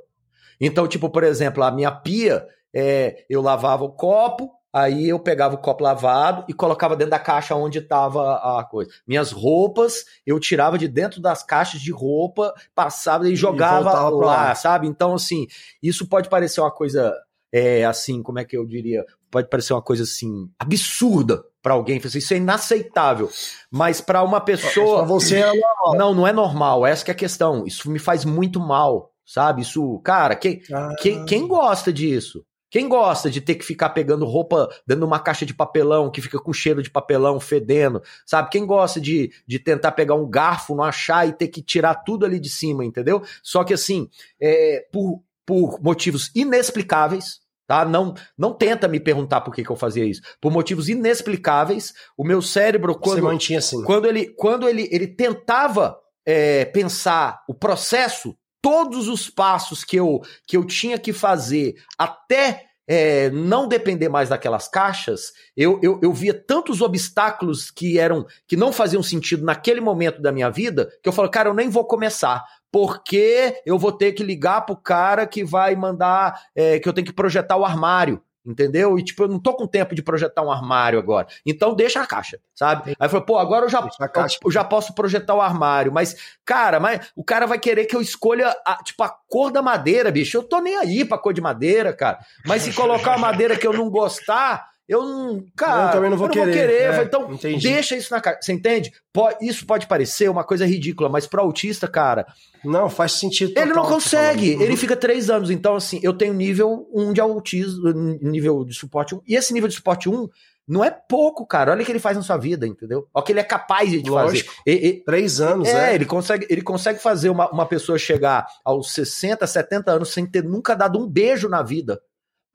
Então, 0.60 0.88
tipo, 0.88 1.10
por 1.10 1.24
exemplo, 1.24 1.64
a 1.64 1.72
minha 1.72 1.92
pia, 1.92 2.48
é, 2.74 3.26
eu 3.30 3.42
lavava 3.42 3.84
o 3.84 3.92
copo, 3.92 4.52
aí 4.72 5.10
eu 5.10 5.20
pegava 5.20 5.56
o 5.56 5.60
copo 5.60 5.84
lavado 5.84 6.46
e 6.48 6.54
colocava 6.54 6.96
dentro 6.96 7.12
da 7.12 7.20
caixa 7.20 7.56
onde 7.56 7.80
estava 7.80 8.36
a 8.60 8.64
coisa. 8.64 8.92
Minhas 9.08 9.32
roupas, 9.32 10.06
eu 10.26 10.40
tirava 10.40 10.78
de 10.78 10.88
dentro 10.88 11.22
das 11.22 11.44
caixas 11.44 11.82
de 11.82 11.92
roupa, 11.92 12.54
passava 12.76 13.28
e 13.30 13.36
jogava 13.36 13.90
e 13.90 14.12
lá, 14.16 14.54
sabe? 14.56 14.88
Então, 14.88 15.16
assim, 15.16 15.48
isso 15.82 16.08
pode 16.08 16.30
parecer 16.30 16.62
uma 16.62 16.72
coisa, 16.72 17.14
é, 17.52 17.86
assim, 17.86 18.22
como 18.22 18.40
é 18.40 18.46
que 18.46 18.56
eu 18.56 18.66
diria? 18.66 19.04
Pode 19.32 19.50
parecer 19.50 19.74
uma 19.74 19.82
coisa, 19.82 20.04
assim, 20.04 20.50
absurda 20.58 21.44
para 21.62 21.74
alguém, 21.74 22.00
isso 22.04 22.34
é 22.34 22.38
inaceitável. 22.38 23.30
Mas 23.70 24.00
para 24.00 24.24
uma 24.24 24.40
pessoa, 24.40 25.04
você 25.04 25.38
é 25.38 25.46
normal. 25.46 25.96
não, 25.98 26.14
não 26.14 26.28
é 26.28 26.32
normal. 26.32 26.86
Essa 26.86 27.04
que 27.04 27.12
é 27.12 27.14
a 27.14 27.18
questão. 27.18 27.66
Isso 27.66 27.90
me 27.92 28.00
faz 28.00 28.24
muito 28.24 28.60
mal, 28.60 29.12
sabe? 29.26 29.62
Isso, 29.62 30.00
cara, 30.00 30.36
quem, 30.36 30.62
ah. 30.74 30.96
quem, 31.00 31.26
quem 31.26 31.48
gosta 31.48 31.92
disso? 31.92 32.46
Quem 32.72 32.88
gosta 32.88 33.30
de 33.32 33.42
ter 33.42 33.56
que 33.56 33.66
ficar 33.66 33.90
pegando 33.90 34.26
roupa 34.26 34.70
dentro 34.86 35.02
de 35.02 35.08
uma 35.08 35.20
caixa 35.20 35.46
de 35.46 35.56
papelão 35.56 36.12
que 36.12 36.22
fica 36.22 36.38
com 36.40 36.54
cheiro 36.54 36.84
de 36.84 36.90
papelão, 36.90 37.40
fedendo, 37.40 38.02
sabe? 38.26 38.50
Quem 38.52 38.66
gosta 38.66 39.02
de, 39.02 39.32
de 39.48 39.58
tentar 39.58 39.92
pegar 39.94 40.14
um 40.14 40.30
garfo, 40.30 40.76
não 40.76 40.84
achar 40.84 41.28
e 41.28 41.34
ter 41.34 41.48
que 41.48 41.64
tirar 41.64 41.96
tudo 41.96 42.26
ali 42.26 42.40
de 42.40 42.50
cima, 42.50 42.86
entendeu? 42.86 43.24
Só 43.42 43.64
que 43.64 43.74
assim, 43.74 44.08
é, 44.40 44.86
por, 44.92 45.24
por 45.46 45.82
motivos 45.82 46.32
inexplicáveis, 46.36 47.40
Tá? 47.70 47.86
Não, 47.86 48.16
não 48.36 48.52
tenta 48.52 48.88
me 48.88 49.00
perguntar 49.00 49.42
por 49.42 49.54
que, 49.54 49.64
que 49.64 49.70
eu 49.70 49.76
fazia 49.76 50.04
isso. 50.04 50.24
Por 50.42 50.52
motivos 50.52 50.90
inexplicáveis, 50.90 51.94
o 52.18 52.24
meu 52.24 52.42
cérebro, 52.42 52.96
quando, 52.96 53.30
assim. 53.60 53.84
quando, 53.84 54.08
ele, 54.08 54.34
quando 54.36 54.68
ele, 54.68 54.90
ele 54.92 55.06
tentava 55.06 55.96
é, 56.26 56.66
pensar 56.66 57.44
o 57.48 57.54
processo, 57.54 58.36
todos 58.60 59.08
os 59.08 59.30
passos 59.30 59.84
que 59.84 59.98
eu, 59.98 60.20
que 60.48 60.58
eu 60.58 60.66
tinha 60.66 60.98
que 60.98 61.14
fazer 61.14 61.76
até 61.96 62.70
é, 62.88 63.30
não 63.30 63.68
depender 63.68 64.10
mais 64.10 64.30
daquelas 64.30 64.68
caixas, 64.68 65.32
eu, 65.56 65.80
eu, 65.84 66.00
eu, 66.02 66.12
via 66.12 66.34
tantos 66.34 66.82
obstáculos 66.82 67.70
que 67.70 68.00
eram 68.00 68.26
que 68.48 68.58
não 68.58 68.74
faziam 68.74 69.04
sentido 69.04 69.46
naquele 69.46 69.80
momento 69.80 70.24
da 70.24 70.32
minha 70.32 70.50
vida, 70.50 70.90
que 71.04 71.08
eu 71.08 71.14
falo, 71.14 71.30
cara, 71.30 71.50
eu 71.50 71.54
nem 71.54 71.70
vou 71.70 71.86
começar 71.86 72.44
porque 72.72 73.62
eu 73.66 73.78
vou 73.78 73.92
ter 73.92 74.12
que 74.14 74.24
ligar 74.24 74.62
pro 74.62 74.76
cara 74.76 75.26
que 75.26 75.44
vai 75.44 75.76
mandar, 75.76 76.40
é, 76.56 76.80
que 76.80 76.88
eu 76.88 76.94
tenho 76.94 77.08
que 77.08 77.14
projetar 77.14 77.58
o 77.58 77.66
armário. 77.66 78.22
Entendeu? 78.46 78.98
E 78.98 79.04
tipo, 79.04 79.24
eu 79.24 79.28
não 79.28 79.38
tô 79.38 79.54
com 79.54 79.68
tempo 79.68 79.94
de 79.94 80.02
projetar 80.02 80.42
um 80.42 80.52
armário 80.52 80.98
agora. 80.98 81.28
Então 81.46 81.76
deixa 81.76 82.02
a 82.02 82.08
caixa, 82.08 82.40
sabe? 82.56 82.96
Aí 82.98 83.10
falou, 83.10 83.26
pô, 83.26 83.38
agora 83.38 83.66
eu 83.66 83.70
já, 83.70 83.80
eu, 83.80 84.28
eu, 84.46 84.52
já 84.52 84.64
posso 84.64 84.96
projetar 84.96 85.36
o 85.36 85.42
armário. 85.42 85.92
Mas, 85.92 86.16
cara, 86.46 86.80
mas 86.80 87.12
o 87.16 87.24
cara 87.24 87.46
vai 87.46 87.60
querer 87.60 87.86
que 87.86 87.96
eu 87.96 88.02
escolha 88.02 88.56
a, 88.66 88.78
tipo, 88.78 89.04
a 89.04 89.10
cor 89.10 89.52
da 89.52 89.62
madeira, 89.62 90.10
bicho. 90.10 90.38
Eu 90.38 90.44
tô 90.44 90.60
nem 90.62 90.78
aí 90.78 91.04
pra 91.04 91.18
cor 91.18 91.34
de 91.34 91.42
madeira, 91.42 91.94
cara. 91.94 92.18
Mas 92.46 92.64
se 92.64 92.72
colocar 92.74 93.12
uma 93.12 93.28
madeira 93.28 93.58
que 93.58 93.68
eu 93.68 93.74
não 93.74 93.90
gostar, 93.90 94.70
eu 94.90 95.04
não. 95.04 95.46
Cara, 95.56 95.90
eu 95.90 95.92
também 95.92 96.10
não 96.10 96.18
vou 96.18 96.28
não 96.28 96.34
querer. 96.34 96.46
Vou 96.46 96.54
querer. 96.54 96.82
É, 96.82 97.04
então, 97.04 97.32
entendi. 97.32 97.70
deixa 97.70 97.96
isso 97.96 98.12
na 98.12 98.20
cara. 98.20 98.40
Você 98.42 98.52
entende? 98.52 98.92
Isso 99.40 99.64
pode 99.68 99.86
parecer 99.86 100.28
uma 100.30 100.44
coisa 100.44 100.66
ridícula, 100.66 101.08
mas 101.08 101.28
pro 101.28 101.42
autista, 101.42 101.88
cara. 101.88 102.26
Não, 102.66 102.90
faz 102.90 103.12
sentido. 103.12 103.50
Total, 103.50 103.66
ele 103.66 103.74
não 103.74 103.86
consegue. 103.86 104.52
Ele 104.62 104.76
fica 104.76 104.96
três 104.96 105.30
anos. 105.30 105.52
Então, 105.52 105.76
assim, 105.76 106.00
eu 106.02 106.12
tenho 106.12 106.34
nível 106.34 106.90
1 106.92 107.14
de 107.14 107.22
autismo, 107.22 107.94
nível 108.20 108.66
de 108.66 108.74
suporte 108.74 109.14
1. 109.14 109.22
E 109.28 109.36
esse 109.36 109.54
nível 109.54 109.70
de 109.70 109.76
suporte 109.76 110.10
1 110.10 110.28
não 110.68 110.84
é 110.84 110.90
pouco, 110.90 111.46
cara. 111.46 111.72
Olha 111.72 111.84
o 111.84 111.86
que 111.86 111.92
ele 111.92 112.00
faz 112.00 112.18
na 112.18 112.24
sua 112.24 112.38
vida, 112.38 112.66
entendeu? 112.66 113.08
Olha 113.14 113.22
o 113.22 113.26
que 113.26 113.32
ele 113.32 113.40
é 113.40 113.44
capaz 113.44 113.92
de 113.92 114.10
Lógico. 114.10 114.50
fazer. 114.50 114.62
E, 114.66 114.88
e, 114.88 115.04
Três 115.04 115.40
anos, 115.40 115.68
é. 115.68 115.92
é. 115.92 115.96
Ele, 115.96 116.06
consegue, 116.06 116.48
ele 116.50 116.62
consegue 116.64 117.00
fazer 117.00 117.30
uma, 117.30 117.48
uma 117.52 117.66
pessoa 117.68 118.00
chegar 118.00 118.48
aos 118.66 118.92
60, 118.92 119.46
70 119.46 119.92
anos 119.92 120.10
sem 120.10 120.26
ter 120.26 120.44
nunca 120.44 120.76
dado 120.76 121.00
um 121.00 121.08
beijo 121.08 121.48
na 121.48 121.62
vida. 121.62 122.02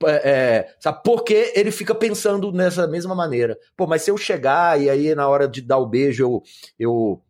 É, 0.07 0.74
sabe? 0.80 1.01
Porque 1.05 1.53
ele 1.55 1.70
fica 1.70 1.95
pensando 1.95 2.53
nessa 2.53 2.86
mesma 2.86 3.14
maneira. 3.14 3.59
Pô, 3.76 3.86
mas 3.86 4.03
se 4.03 4.11
eu 4.11 4.16
chegar 4.16 4.80
e 4.80 4.90
aí 4.90 5.14
na 5.14 5.28
hora 5.28 5.49
de 5.49 5.62
dar 5.62 5.78
o 5.78 5.86
beijo 5.86 6.22
eu, 6.22 6.42
eu, 6.78 7.22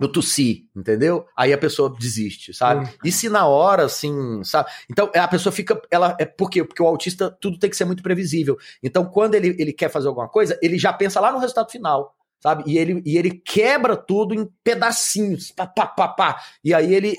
eu 0.00 0.10
tossi, 0.10 0.68
entendeu? 0.74 1.26
Aí 1.36 1.52
a 1.52 1.58
pessoa 1.58 1.94
desiste, 1.98 2.54
sabe? 2.54 2.86
Hum. 2.86 2.92
E 3.04 3.12
se 3.12 3.28
na 3.28 3.46
hora, 3.46 3.84
assim, 3.84 4.42
sabe? 4.42 4.70
Então 4.90 5.10
a 5.14 5.28
pessoa 5.28 5.52
fica. 5.52 5.80
Ela, 5.90 6.16
é 6.18 6.24
por 6.24 6.50
quê? 6.50 6.64
Porque 6.64 6.82
o 6.82 6.86
autista 6.86 7.30
tudo 7.40 7.58
tem 7.58 7.70
que 7.70 7.76
ser 7.76 7.84
muito 7.84 8.02
previsível. 8.02 8.56
Então 8.82 9.04
quando 9.04 9.34
ele, 9.34 9.54
ele 9.58 9.72
quer 9.72 9.90
fazer 9.90 10.08
alguma 10.08 10.28
coisa, 10.28 10.58
ele 10.62 10.78
já 10.78 10.92
pensa 10.92 11.20
lá 11.20 11.30
no 11.30 11.38
resultado 11.38 11.70
final 11.70 12.14
sabe? 12.40 12.64
E 12.66 12.78
ele, 12.78 13.02
e 13.04 13.18
ele 13.18 13.30
quebra 13.32 13.96
tudo 13.96 14.34
em 14.34 14.48
pedacinhos, 14.62 15.50
pá, 15.50 15.66
pá, 15.66 15.86
pá, 15.86 16.08
pá. 16.08 16.42
E 16.62 16.72
aí 16.72 16.94
ele 16.94 17.16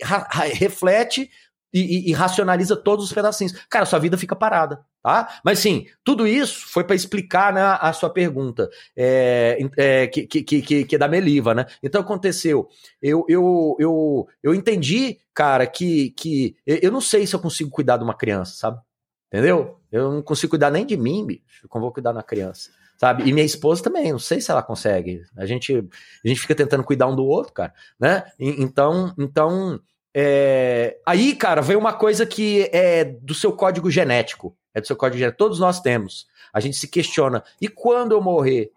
reflete 0.53 1.29
e, 1.73 1.79
e, 1.79 2.09
e, 2.09 2.13
racionaliza 2.13 2.75
todos 2.75 3.05
os 3.05 3.13
pedacinhos. 3.13 3.53
Cara, 3.69 3.85
sua 3.85 3.99
vida 3.99 4.17
fica 4.17 4.35
parada, 4.35 4.83
tá? 5.01 5.39
Mas 5.43 5.59
sim, 5.59 5.87
tudo 6.03 6.27
isso 6.27 6.67
foi 6.67 6.83
para 6.83 6.95
explicar 6.95 7.53
né, 7.53 7.61
a 7.61 7.93
sua 7.93 8.09
pergunta, 8.09 8.69
é, 8.95 9.57
é, 9.77 10.07
que, 10.07 10.25
que, 10.25 10.61
que, 10.61 10.85
que, 10.85 10.95
é 10.95 10.97
da 10.97 11.07
Meliva, 11.07 11.53
né? 11.53 11.65
Então 11.81 12.01
aconteceu, 12.01 12.67
eu, 13.01 13.25
eu, 13.29 13.75
eu, 13.79 14.27
eu 14.43 14.53
entendi, 14.53 15.19
cara, 15.33 15.65
que, 15.67 16.11
que 16.11 16.55
eu 16.65 16.91
não 16.91 17.01
sei 17.01 17.25
se 17.27 17.35
eu 17.35 17.39
consigo 17.39 17.69
cuidar 17.69 17.97
de 17.97 18.03
uma 18.03 18.15
criança, 18.15 18.55
sabe? 18.55 18.79
Entendeu? 19.31 19.79
Eu 19.91 20.11
não 20.11 20.21
consigo 20.21 20.51
cuidar 20.51 20.71
nem 20.71 20.85
de 20.85 20.97
mim, 20.97 21.25
bicho, 21.25 21.67
como 21.67 21.83
vou 21.85 21.93
cuidar 21.93 22.11
da 22.11 22.23
criança. 22.23 22.71
Sabe? 22.99 23.23
E 23.23 23.31
minha 23.31 23.45
esposa 23.45 23.81
também, 23.81 24.11
não 24.11 24.19
sei 24.19 24.41
se 24.41 24.51
ela 24.51 24.61
consegue. 24.61 25.23
A 25.37 25.45
gente, 25.45 25.73
a 25.73 26.27
gente 26.27 26.41
fica 26.41 26.53
tentando 26.53 26.83
cuidar 26.83 27.07
um 27.07 27.15
do 27.15 27.25
outro, 27.25 27.53
cara, 27.53 27.73
né? 27.97 28.25
Então, 28.37 29.13
então 29.17 29.79
é... 30.15 30.97
Aí, 31.05 31.35
cara, 31.35 31.61
vem 31.61 31.77
uma 31.77 31.93
coisa 31.93 32.25
que 32.25 32.69
é 32.71 33.03
do 33.03 33.33
seu 33.33 33.53
código 33.53 33.89
genético. 33.89 34.55
É 34.73 34.81
do 34.81 34.87
seu 34.87 34.95
código 34.95 35.17
genético. 35.17 35.37
Todos 35.37 35.59
nós 35.59 35.79
temos. 35.79 36.27
A 36.53 36.59
gente 36.59 36.77
se 36.77 36.87
questiona. 36.87 37.43
E 37.61 37.67
quando 37.67 38.13
eu 38.13 38.21
morrer? 38.21 38.71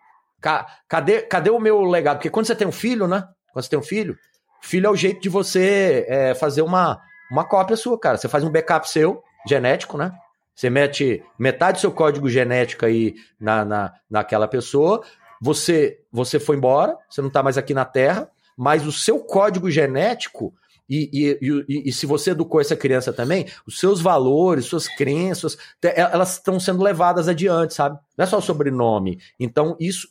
Cadê, 0.89 1.23
cadê 1.23 1.51
o 1.51 1.61
meu 1.61 1.83
legado? 1.83 2.17
Porque 2.17 2.31
quando 2.31 2.47
você 2.47 2.55
tem 2.55 2.67
um 2.67 2.73
filho, 2.73 3.07
né? 3.07 3.29
Quando 3.53 3.65
você 3.65 3.71
tem 3.71 3.79
um 3.79 3.83
filho, 3.83 4.19
filho 4.61 4.87
é 4.87 4.91
o 4.91 4.97
jeito 4.97 5.21
de 5.21 5.29
você 5.29 6.05
é, 6.09 6.35
fazer 6.35 6.63
uma, 6.63 7.01
uma 7.31 7.45
cópia 7.45 7.77
sua, 7.77 7.99
cara. 7.99 8.17
Você 8.17 8.29
faz 8.29 8.43
um 8.43 8.51
backup 8.51 8.89
seu, 8.89 9.23
genético, 9.47 9.97
né? 9.97 10.13
Você 10.55 10.69
mete 10.69 11.25
metade 11.39 11.79
do 11.79 11.81
seu 11.81 11.93
código 11.93 12.29
genético 12.29 12.85
aí 12.85 13.15
na, 13.41 13.65
na, 13.65 13.95
naquela 14.09 14.47
pessoa, 14.47 15.03
você, 15.41 15.99
você 16.13 16.39
foi 16.39 16.57
embora, 16.57 16.97
você 17.09 17.21
não 17.21 17.29
está 17.29 17.43
mais 17.43 17.57
aqui 17.57 17.75
na 17.75 17.85
Terra, 17.85 18.31
mas 18.57 18.87
o 18.87 18.93
seu 18.93 19.19
código 19.21 19.71
genético 19.71 20.55
e, 20.89 21.11
e, 21.13 21.65
e, 21.69 21.89
e, 21.89 21.93
se 21.93 22.07
você 22.07 22.33
educou 22.33 22.61
essa 22.61 22.77
criança 22.77 23.13
também, 23.13 23.47
os 23.67 23.79
seus 23.79 24.01
valores, 24.01 24.67
suas 24.67 24.89
crenças, 24.89 25.57
elas 25.83 26.35
estão 26.35 26.59
sendo 26.61 26.83
levadas 26.83 27.29
adiante, 27.29 27.75
sabe? 27.75 27.99
Não 28.17 28.25
é 28.25 28.27
só 28.27 28.39
o 28.39 28.43
sobrenome. 28.43 29.19
Então, 29.41 29.77
isso. 29.81 30.09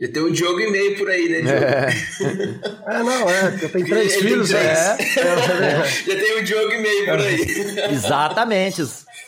Já 0.00 0.08
tem 0.08 0.22
um 0.22 0.30
Diogo 0.30 0.60
e 0.60 0.70
meio 0.70 0.96
por 0.96 1.10
aí, 1.10 1.28
né, 1.28 1.40
Diogo? 1.40 1.64
É, 1.64 2.94
é 2.96 3.02
não, 3.02 3.30
é. 3.30 3.58
Eu 3.62 3.68
tenho 3.68 3.86
três 3.86 4.12
Ele 4.14 4.28
filhos, 4.28 4.48
três. 4.48 4.64
É. 4.64 4.96
Já 6.06 6.20
tem 6.20 6.40
um 6.40 6.44
Diogo 6.44 6.72
e 6.72 6.78
meio 6.80 7.04
por 7.06 7.20
aí. 7.20 7.90
Exatamente. 7.92 8.82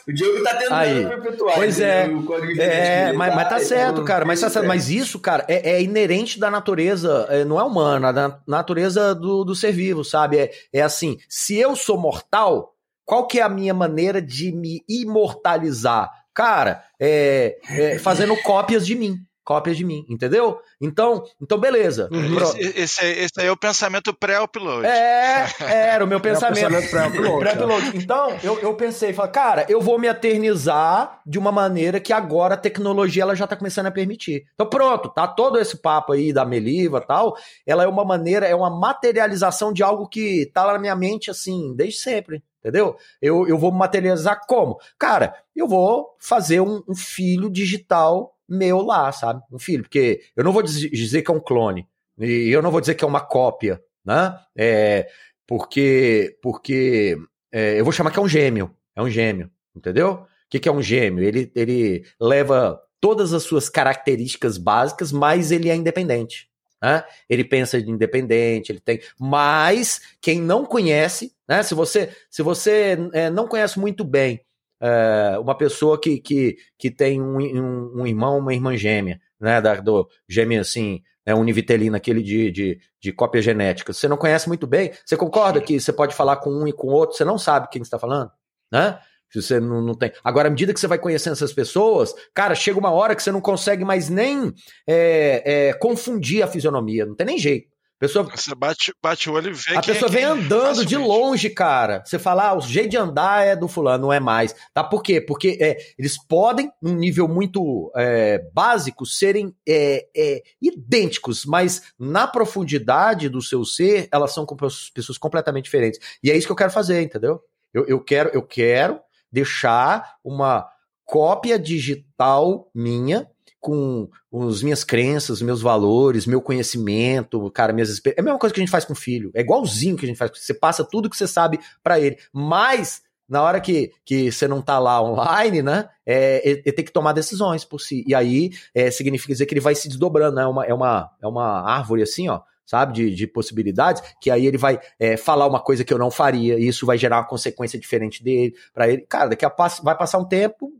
O 0.09 0.13
Diogo 0.13 0.43
tá 0.43 0.55
tentando 0.55 0.75
Aí. 0.75 1.07
perpetuar. 1.07 1.55
Pois 1.57 1.81
é. 1.81 2.07
O 2.07 2.23
código 2.25 2.61
É, 2.61 3.13
mas, 3.13 3.35
mas 3.35 3.49
tá 3.49 3.59
certo, 3.61 3.93
então, 3.93 4.05
cara. 4.05 4.25
Mas, 4.25 4.41
tá 4.41 4.51
certo. 4.51 4.67
mas 4.67 4.89
isso, 4.89 5.19
cara, 5.19 5.45
é, 5.49 5.73
é 5.73 5.83
inerente 5.83 6.41
da 6.41 6.51
natureza, 6.51 7.27
é, 7.29 7.45
não 7.45 7.59
é 7.59 7.63
humana, 7.63 8.09
é 8.09 8.13
da 8.13 8.41
natureza 8.47 9.15
do, 9.15 9.45
do 9.45 9.55
ser 9.55 9.73
vivo, 9.73 10.05
sabe? 10.05 10.39
É, 10.39 10.51
é 10.73 10.83
assim, 10.83 11.19
se 11.29 11.57
eu 11.57 11.77
sou 11.77 11.99
mortal, 11.99 12.75
qual 13.05 13.27
que 13.27 13.39
é 13.39 13.43
a 13.43 13.49
minha 13.49 13.75
maneira 13.75 14.21
de 14.23 14.53
me 14.53 14.83
imortalizar? 14.89 16.11
Cara, 16.35 16.85
é, 17.01 17.59
é 17.69 17.99
fazendo 18.01 18.37
cópias 18.43 18.87
de 18.87 18.95
mim 18.95 19.19
cópias 19.45 19.77
de 19.77 19.85
mim, 19.85 20.07
entendeu? 20.09 20.61
Então, 20.81 21.25
então 21.41 21.59
beleza. 21.59 22.09
Uhum. 22.13 22.39
Esse, 22.39 22.61
esse, 22.61 23.05
esse, 23.05 23.41
aí 23.41 23.47
é 23.47 23.53
o 23.53 23.57
pensamento 23.57 24.15
pré-upload. 24.15 24.87
É, 24.87 25.47
era 25.61 26.05
o 26.05 26.09
meu 26.09 26.21
pensamento. 26.21 26.59
É 26.59 26.67
o 26.67 26.81
pensamento 26.81 26.91
pré-upload. 26.91 27.91
pré 27.91 28.03
então, 28.03 28.37
eu, 28.43 28.59
eu 28.61 28.75
pensei, 28.75 29.13
falei, 29.13 29.33
cara, 29.33 29.67
eu 29.69 29.81
vou 29.81 29.99
me 29.99 30.07
eternizar 30.07 31.21
de 31.27 31.39
uma 31.39 31.51
maneira 31.51 32.01
que 32.01 32.13
agora 32.13 32.55
a 32.55 32.59
tecnologia 32.59 33.23
ela 33.23 33.35
já 33.35 33.47
tá 33.47 33.57
começando 33.57 33.87
a 33.87 33.91
permitir. 33.91 34.45
Então 34.55 34.67
pronto, 34.69 35.09
tá 35.09 35.27
todo 35.27 35.59
esse 35.59 35.77
papo 35.77 36.13
aí 36.13 36.33
da 36.33 36.45
Meliva 36.45 36.99
e 36.99 37.07
tal, 37.07 37.37
ela 37.67 37.83
é 37.83 37.87
uma 37.87 38.05
maneira, 38.05 38.47
é 38.47 38.55
uma 38.55 38.71
materialização 38.71 39.73
de 39.73 39.83
algo 39.83 40.09
que 40.09 40.51
tá 40.55 40.65
lá 40.65 40.75
na 40.75 40.79
minha 40.79 40.97
mente 40.97 41.31
assim, 41.31 41.75
desde 41.75 41.99
sempre. 41.99 42.43
Entendeu? 42.63 42.97
Eu, 43.21 43.49
eu 43.49 43.59
vou 43.59 43.73
materializar 43.73 44.47
como? 44.47 44.79
Cara, 44.97 45.35
eu 45.55 45.67
vou 45.67 46.17
fazer 46.21 46.61
um, 46.61 46.81
um 46.89 46.95
filho 46.95 47.51
digital 47.51 48.37
meu 48.49 48.83
lá, 48.83 49.11
sabe? 49.11 49.43
Um 49.51 49.59
filho, 49.59 49.83
porque 49.83 50.23
eu 50.37 50.45
não 50.45 50.53
vou 50.53 50.63
dizer 50.63 51.23
que 51.23 51.31
é 51.31 51.35
um 51.35 51.41
clone, 51.41 51.89
e 52.19 52.51
eu 52.51 52.63
não 52.63 52.71
vou 52.71 52.81
dizer 52.81 52.95
que 52.95 53.05
é 53.05 53.07
uma 53.07 53.21
cópia, 53.21 53.83
né? 54.05 54.39
É, 54.57 55.09
porque 55.47 56.39
porque 56.43 57.17
é, 57.51 57.81
eu 57.81 57.85
vou 57.85 57.93
chamar 57.93 58.11
que 58.11 58.19
é 58.19 58.23
um 58.23 58.29
gêmeo, 58.29 58.71
é 58.95 59.03
um 59.03 59.11
gêmeo, 59.11 59.51
entendeu? 59.75 60.13
O 60.13 60.27
que, 60.49 60.61
que 60.61 60.69
é 60.69 60.73
um 60.73 60.83
gêmeo? 60.83 61.25
Ele, 61.25 61.51
ele 61.55 62.05
leva 62.21 62.81
todas 63.01 63.33
as 63.33 63.43
suas 63.43 63.69
características 63.69 64.59
básicas, 64.59 65.11
mas 65.11 65.51
ele 65.51 65.69
é 65.69 65.75
independente. 65.75 66.49
Né? 66.83 67.05
Ele 67.29 67.45
pensa 67.45 67.81
de 67.81 67.91
independente, 67.91 68.73
ele 68.73 68.81
tem. 68.81 69.01
Mas 69.19 70.01
quem 70.21 70.41
não 70.41 70.65
conhece, 70.65 71.33
né? 71.49 71.63
Se 71.63 71.75
você, 71.75 72.11
se 72.29 72.43
você 72.43 72.99
é, 73.13 73.31
não 73.31 73.47
conhece 73.47 73.79
muito 73.79 74.05
bem 74.05 74.41
é, 74.81 75.39
uma 75.39 75.57
pessoa 75.57 76.01
que, 76.01 76.19
que, 76.19 76.57
que 76.77 76.91
tem 76.91 77.23
um, 77.23 77.39
um, 77.39 78.01
um 78.01 78.07
irmão, 78.07 78.39
uma 78.39 78.53
irmã 78.53 78.77
gêmea, 78.77 79.21
né? 79.41 79.61
Da, 79.61 79.77
do 79.77 80.09
gêmeo 80.29 80.61
assim, 80.61 81.01
né, 81.25 81.35
univitelina, 81.35 81.99
aquele 81.99 82.21
de, 82.21 82.51
de, 82.51 82.81
de 83.01 83.13
cópia 83.13 83.41
genética. 83.41 83.93
Você 83.93 84.09
não 84.09 84.17
conhece 84.17 84.49
muito 84.49 84.67
bem, 84.67 84.93
você 85.05 85.17
concorda 85.17 85.61
que 85.61 85.79
você 85.79 85.93
pode 85.93 86.15
falar 86.15 86.37
com 86.37 86.51
um 86.51 86.67
e 86.67 86.73
com 86.73 86.89
o 86.89 86.93
outro, 86.93 87.17
você 87.17 87.25
não 87.25 87.39
sabe 87.39 87.69
quem 87.71 87.81
está 87.81 87.97
falando, 87.99 88.31
né? 88.73 88.99
Se 89.33 89.41
você 89.41 89.59
não, 89.59 89.81
não 89.81 89.95
tem. 89.95 90.13
Agora, 90.23 90.49
à 90.49 90.51
medida 90.51 90.75
que 90.75 90.81
você 90.81 90.87
vai 90.87 90.99
conhecendo 90.99 91.33
essas 91.33 91.53
pessoas, 91.53 92.15
cara, 92.35 92.55
chega 92.55 92.79
uma 92.79 92.91
hora 92.91 93.17
que 93.17 93.23
você 93.23 93.33
não 93.33 93.41
consegue 93.41 93.85
mais 93.85 94.11
nem 94.11 94.53
é, 94.87 95.43
é, 95.69 95.73
confundir 95.75 96.43
a 96.43 96.47
fisionomia, 96.47 97.07
não 97.07 97.15
tem 97.15 97.27
nem 97.27 97.39
jeito. 97.39 97.73
Pessoa, 98.03 98.25
você 98.25 98.53
bate, 98.53 98.93
bate 99.01 99.31
o 99.31 99.35
olho 99.35 99.51
e 99.51 99.53
vê 99.53 99.77
A 99.77 99.81
pessoa 99.81 100.09
é 100.09 100.13
vem 100.13 100.25
andando 100.25 100.85
de 100.85 100.97
longe, 100.97 101.49
cara. 101.49 102.03
Você 102.05 102.19
fala, 102.19 102.49
ah, 102.49 102.59
o 102.59 102.61
jeito 102.61 102.91
de 102.91 102.97
andar 102.97 103.47
é 103.47 103.55
do 103.55 103.69
fulano, 103.69 104.07
não 104.07 104.13
é 104.13 104.19
mais. 104.19 104.57
Tá? 104.75 104.83
Por 104.83 105.05
quê? 105.05 105.21
Porque 105.21 105.57
é, 105.61 105.77
eles 105.97 106.19
podem, 106.27 106.69
num 106.83 106.97
nível 106.97 107.29
muito 107.29 107.93
é, 107.95 108.41
básico, 108.53 109.07
serem 109.07 109.55
é, 109.65 110.05
é, 110.17 110.43
idênticos, 110.61 111.47
mas 111.47 111.95
na 111.97 112.27
profundidade 112.27 113.29
do 113.29 113.41
seu 113.41 113.65
ser, 113.65 114.09
elas 114.11 114.35
são 114.35 114.45
pessoas 114.93 115.17
completamente 115.17 115.67
diferentes. 115.67 116.01
E 116.25 116.29
é 116.29 116.37
isso 116.37 116.49
que 116.49 116.53
eu 116.53 116.57
quero 116.57 116.73
fazer, 116.73 117.03
entendeu? 117.03 117.41
Eu, 117.73 117.87
eu 117.87 118.01
quero, 118.03 118.31
eu 118.35 118.43
quero 118.43 119.01
deixar 119.33 120.17
uma 120.23 120.69
cópia 121.05 121.59
digital 121.59 122.71
minha 122.75 123.29
com 123.61 124.09
as 124.49 124.61
minhas 124.61 124.83
crenças, 124.83 125.41
meus 125.41 125.63
valores, 125.63 126.27
meu 126.27 126.43
conhecimento, 126.43 127.49
cara, 127.53 127.73
minhas 127.73 127.91
experiências. 127.91 128.19
É 128.19 128.21
a 128.21 128.25
mesma 128.25 128.39
coisa 128.39 128.53
que 128.53 128.61
a 128.61 128.63
gente 128.63 128.73
faz 128.73 128.85
com 128.85 128.93
o 128.93 128.97
filho. 128.97 129.31
É 129.35 129.41
igualzinho 129.41 129.97
que 129.97 130.05
a 130.05 130.09
gente 130.09 130.17
faz. 130.17 130.33
Você 130.35 130.53
passa 130.53 130.85
tudo 130.85 131.09
que 131.09 131.17
você 131.17 131.29
sabe 131.29 131.61
para 131.81 132.01
ele. 132.01 132.19
Mas, 132.33 133.03
na 133.29 133.41
hora 133.41 133.61
que, 133.61 133.93
que 134.05 134.33
você 134.33 134.49
não 134.49 134.61
tá 134.61 134.81
lá 134.81 135.01
online, 135.01 135.63
né? 135.63 135.89
É, 136.05 136.43
ele, 136.45 136.63
ele 136.67 136.73
tem 136.75 136.85
que 136.85 136.93
tomar 136.93 137.13
decisões 137.13 137.65
por 137.65 137.81
si. 137.81 138.03
E 138.05 138.17
aí 138.17 138.51
é, 138.75 138.91
significa 138.91 139.33
dizer 139.33 139.47
que 139.47 139.55
ele 139.55 139.61
vai 139.61 139.77
se 139.77 139.87
desdobrando, 139.87 140.35
né? 140.35 140.43
É 140.43 140.47
uma, 140.47 140.67
é 140.67 140.75
uma, 140.75 141.11
é 141.23 141.27
uma 141.29 141.61
árvore 141.61 142.03
assim, 142.03 142.29
ó 142.29 142.41
sabe, 142.65 142.93
de, 142.93 143.15
de, 143.15 143.27
possibilidades, 143.27 144.03
que 144.21 144.31
aí 144.31 144.47
ele 144.47 144.59
vai 144.59 144.81
é, 144.99 145.17
falar 145.17 145.47
uma 145.47 145.61
coisa 145.61 145.85
que 145.85 145.93
eu 145.93 145.99
não 145.99 146.11
faria, 146.11 146.59
e 146.59 146.67
isso 146.67 146.87
vai 146.87 146.97
gerar 146.97 147.19
uma 147.19 147.27
consequência 147.27 147.79
diferente 147.79 148.23
dele, 148.23 148.55
para 148.73 148.89
ele. 148.89 149.03
Cara, 149.09 149.31
daqui 149.31 149.45
a 149.45 149.51
passo, 149.51 149.83
vai 149.83 149.97
passar 149.97 150.19
um 150.19 150.25
tempo, 150.25 150.73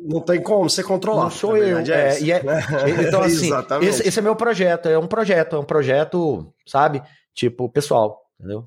não 0.00 0.20
tem 0.20 0.40
como 0.40 0.68
você 0.68 0.82
controlar. 0.82 1.24
Não 1.24 1.30
sou 1.30 1.56
eu. 1.56 1.78
É, 1.78 2.20
e 2.20 2.30
é, 2.30 2.40
então, 3.06 3.20
assim, 3.22 3.50
esse, 3.82 4.06
esse, 4.06 4.18
é 4.18 4.22
meu 4.22 4.36
projeto. 4.36 4.88
É 4.88 4.98
um 4.98 5.08
projeto, 5.08 5.56
é 5.56 5.58
um 5.58 5.64
projeto, 5.64 6.52
sabe? 6.66 7.02
Tipo, 7.34 7.68
pessoal, 7.68 8.22
entendeu? 8.38 8.64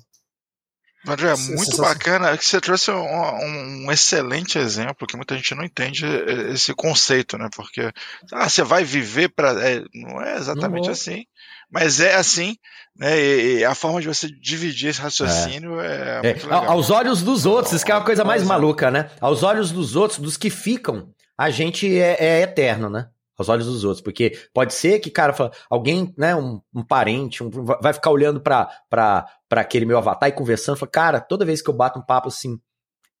André, 1.06 1.32
é 1.32 1.36
muito 1.56 1.76
bacana 1.78 2.36
que 2.38 2.44
você 2.44 2.60
trouxe 2.60 2.90
um, 2.92 3.86
um, 3.86 3.90
excelente 3.90 4.56
exemplo 4.56 5.06
que 5.06 5.16
muita 5.16 5.34
gente 5.34 5.52
não 5.52 5.64
entende 5.64 6.06
esse 6.52 6.72
conceito, 6.74 7.36
né? 7.36 7.48
Porque 7.56 7.92
ah, 8.32 8.48
você 8.48 8.62
vai 8.62 8.84
viver 8.84 9.28
para. 9.30 9.50
É, 9.68 9.82
não 9.92 10.22
é 10.22 10.36
exatamente 10.36 10.84
não 10.84 10.92
assim, 10.92 11.24
mas 11.72 12.00
é 12.00 12.14
assim, 12.14 12.56
né? 12.94 13.18
E, 13.18 13.58
e, 13.58 13.64
a 13.64 13.74
forma 13.74 14.00
de 14.00 14.06
você 14.06 14.28
dividir 14.28 14.90
esse 14.90 15.00
raciocínio 15.00 15.80
é, 15.80 16.20
é, 16.22 16.30
é 16.30 16.36
Aos 16.50 16.90
olhos 16.90 17.22
dos 17.22 17.46
outros, 17.46 17.72
isso 17.72 17.84
que 17.84 17.90
é 17.90 17.94
uma 17.94 18.04
coisa 18.04 18.24
mais 18.24 18.42
maluca, 18.42 18.90
né? 18.90 19.10
Aos 19.18 19.42
olhos 19.42 19.72
dos 19.72 19.96
outros, 19.96 20.20
dos 20.20 20.36
que 20.36 20.50
ficam, 20.50 21.08
a 21.36 21.48
gente 21.48 21.98
é, 21.98 22.16
é 22.18 22.42
eterno, 22.42 22.90
né? 22.90 23.08
Aos 23.38 23.48
olhos 23.48 23.66
dos 23.66 23.84
outros, 23.84 24.02
porque 24.02 24.38
pode 24.52 24.74
ser 24.74 24.98
que, 25.00 25.10
cara, 25.10 25.34
alguém, 25.70 26.14
né, 26.18 26.36
um, 26.36 26.60
um 26.72 26.84
parente, 26.84 27.42
um, 27.42 27.50
vai 27.50 27.94
ficar 27.94 28.10
olhando 28.10 28.40
para 28.40 29.26
aquele 29.50 29.86
meu 29.86 29.96
avatar 29.96 30.28
e 30.28 30.32
conversando, 30.32 30.76
fala, 30.76 30.90
cara, 30.90 31.20
toda 31.20 31.44
vez 31.44 31.62
que 31.62 31.70
eu 31.70 31.74
bato 31.74 31.98
um 31.98 32.04
papo 32.04 32.28
assim, 32.28 32.60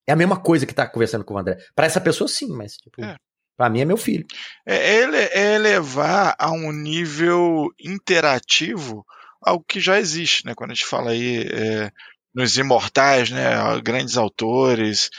é 0.06 0.12
a 0.12 0.16
mesma 0.16 0.38
coisa 0.38 0.66
que 0.66 0.74
tá 0.74 0.86
conversando 0.86 1.24
com 1.24 1.34
o 1.34 1.38
André. 1.38 1.56
Para 1.74 1.86
essa 1.86 2.00
pessoa, 2.00 2.28
sim, 2.28 2.48
mas, 2.52 2.76
tipo, 2.76 3.02
é. 3.02 3.16
Pra 3.62 3.70
mim 3.70 3.82
é 3.82 3.84
meu 3.84 3.96
filho. 3.96 4.26
É, 4.66 4.96
ele, 4.96 5.16
é 5.16 5.54
elevar 5.54 6.34
a 6.36 6.50
um 6.50 6.72
nível 6.72 7.72
interativo 7.78 9.06
algo 9.40 9.64
que 9.68 9.78
já 9.78 10.00
existe, 10.00 10.44
né? 10.44 10.52
Quando 10.52 10.72
a 10.72 10.74
gente 10.74 10.84
fala 10.84 11.12
aí 11.12 11.46
é, 11.46 11.92
nos 12.34 12.56
imortais, 12.56 13.30
né, 13.30 13.52
grandes 13.80 14.16
autores, 14.16 15.10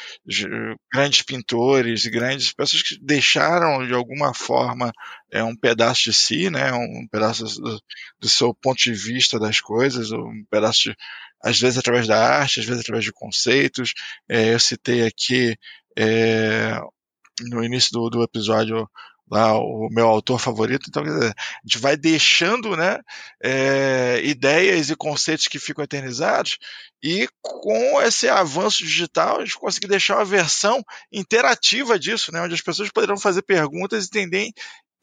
grandes 0.93 1.21
pintores, 1.21 2.05
grandes 2.07 2.51
pessoas 2.51 2.83
que 2.83 2.97
deixaram 3.01 3.87
de 3.87 3.93
alguma 3.93 4.33
forma 4.33 4.91
é, 5.31 5.41
um 5.41 5.55
pedaço 5.55 6.03
de 6.03 6.13
si, 6.13 6.49
né, 6.49 6.73
um 6.73 7.07
pedaço 7.09 7.45
do, 7.45 7.81
do 8.19 8.27
seu 8.27 8.53
ponto 8.53 8.83
de 8.83 8.93
vista 8.93 9.39
das 9.39 9.61
coisas, 9.61 10.11
um 10.11 10.43
pedaço 10.51 10.89
de, 10.89 10.97
às 11.41 11.57
vezes 11.57 11.77
através 11.77 12.07
da 12.07 12.19
arte, 12.39 12.59
às 12.59 12.65
vezes 12.65 12.81
através 12.81 13.05
de 13.05 13.13
conceitos. 13.13 13.93
É, 14.27 14.53
eu 14.53 14.59
citei 14.59 15.07
aqui 15.07 15.55
é, 15.97 16.77
no 17.41 17.63
início 17.63 17.91
do, 17.91 18.09
do 18.09 18.23
episódio 18.23 18.89
lá 19.29 19.57
o 19.57 19.89
meu 19.89 20.07
autor 20.07 20.39
favorito. 20.39 20.85
Então, 20.87 21.03
dizer, 21.03 21.33
a 21.35 21.61
gente 21.65 21.79
vai 21.79 21.97
deixando 21.97 22.75
né, 22.75 22.99
é, 23.43 24.21
ideias 24.23 24.89
e 24.89 24.95
conceitos 24.95 25.47
que 25.47 25.59
ficam 25.59 25.83
eternizados, 25.83 26.57
e 27.01 27.27
com 27.41 28.01
esse 28.01 28.29
avanço 28.29 28.83
digital, 28.83 29.37
a 29.39 29.45
gente 29.45 29.57
consegue 29.57 29.87
deixar 29.87 30.17
uma 30.17 30.25
versão 30.25 30.83
interativa 31.11 31.99
disso, 31.99 32.31
né, 32.31 32.41
onde 32.41 32.53
as 32.53 32.61
pessoas 32.61 32.89
poderão 32.89 33.17
fazer 33.17 33.41
perguntas 33.41 34.05
e 34.05 34.07
entender, 34.07 34.51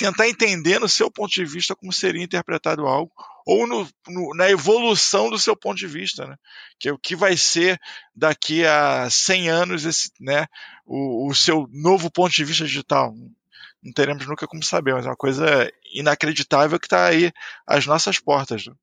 tentar 0.00 0.26
entender 0.26 0.80
no 0.80 0.88
seu 0.88 1.10
ponto 1.10 1.30
de 1.30 1.44
vista 1.44 1.76
como 1.76 1.92
seria 1.92 2.24
interpretado 2.24 2.86
algo, 2.86 3.12
ou 3.46 3.66
no, 3.66 3.86
no, 4.08 4.34
na 4.34 4.50
evolução 4.50 5.28
do 5.28 5.38
seu 5.38 5.54
ponto 5.54 5.76
de 5.76 5.86
vista, 5.86 6.26
né? 6.26 6.36
que 6.78 6.88
é 6.88 6.92
o 6.92 6.98
que 6.98 7.14
vai 7.14 7.36
ser 7.36 7.78
daqui 8.14 8.64
a 8.64 9.08
100 9.10 9.50
anos 9.50 9.84
esse, 9.84 10.10
né, 10.18 10.46
o, 10.86 11.28
o 11.28 11.34
seu 11.34 11.68
novo 11.70 12.10
ponto 12.10 12.32
de 12.32 12.44
vista 12.44 12.64
digital 12.64 13.14
não 13.82 13.92
teremos 13.92 14.26
nunca 14.26 14.46
como 14.46 14.62
saber, 14.62 14.94
mas 14.94 15.06
é 15.06 15.08
uma 15.08 15.16
coisa 15.16 15.70
inacreditável 15.94 16.78
que 16.78 16.86
está 16.86 17.06
aí 17.06 17.32
às 17.66 17.86
nossas 17.86 18.18
portas. 18.18 18.66
Né? 18.66 18.74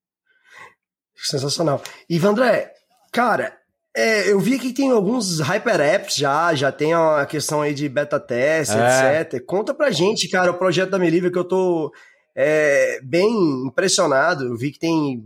Sensacional. 1.16 1.82
Ivan 2.10 2.30
André, 2.30 2.74
cara, 3.12 3.60
É, 4.00 4.32
eu 4.32 4.40
vi 4.40 4.60
que 4.60 4.72
tem 4.72 4.92
alguns 4.92 5.40
hyper 5.40 5.80
apps 5.82 6.16
já, 6.16 6.54
já 6.54 6.72
tem 6.72 6.94
a 6.94 7.26
questão 7.26 7.64
aí 7.64 7.74
de 7.74 7.90
beta 7.90 8.20
teste, 8.20 8.76
É. 8.78 9.22
etc. 9.22 9.44
Conta 9.44 9.74
pra 9.74 9.90
gente, 9.90 10.30
cara, 10.30 10.52
o 10.52 10.58
projeto 10.58 10.92
da 10.92 11.00
Melívia 11.00 11.32
que 11.32 11.38
eu 11.38 11.44
tô 11.44 11.92
é, 12.36 13.00
bem 13.04 13.28
impressionado. 13.66 14.44
Eu 14.46 14.56
vi 14.56 14.72
que 14.72 14.78
tem 14.78 15.24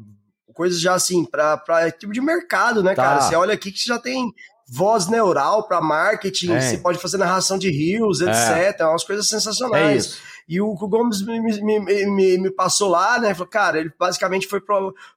coisas 0.54 0.80
já 0.80 0.94
assim, 0.94 1.26
pra, 1.26 1.58
pra 1.58 1.92
tipo 1.92 2.14
de 2.14 2.22
mercado, 2.22 2.82
né, 2.82 2.96
Tá. 2.96 3.04
cara? 3.04 3.22
Você 3.22 3.36
olha 3.36 3.54
aqui 3.54 3.72
que 3.74 3.86
já 3.86 4.00
tem 4.00 4.32
voz 4.74 5.08
neural 5.08 5.68
pra 5.68 5.82
marketing, 5.82 6.54
É. 6.54 6.62
você 6.62 6.78
pode 6.78 6.98
fazer 6.98 7.18
narração 7.18 7.58
de 7.58 7.70
rios, 7.70 8.22
É. 8.22 8.70
etc. 8.70 8.82
Umas 8.88 9.04
coisas 9.04 9.26
É 9.26 9.30
sensacionais. 9.30 10.06
isso. 10.06 10.32
E 10.48 10.60
o 10.60 10.74
Gomes 10.76 11.22
me, 11.26 11.40
me, 11.40 11.80
me, 11.80 12.38
me- 12.38 12.52
passou 12.52 12.90
lá, 12.90 13.20
né? 13.20 13.34
Falou, 13.34 13.48
cara, 13.48 13.80
ele 13.80 13.92
basicamente 13.98 14.48
foi 14.48 14.60
pra, 14.60 14.76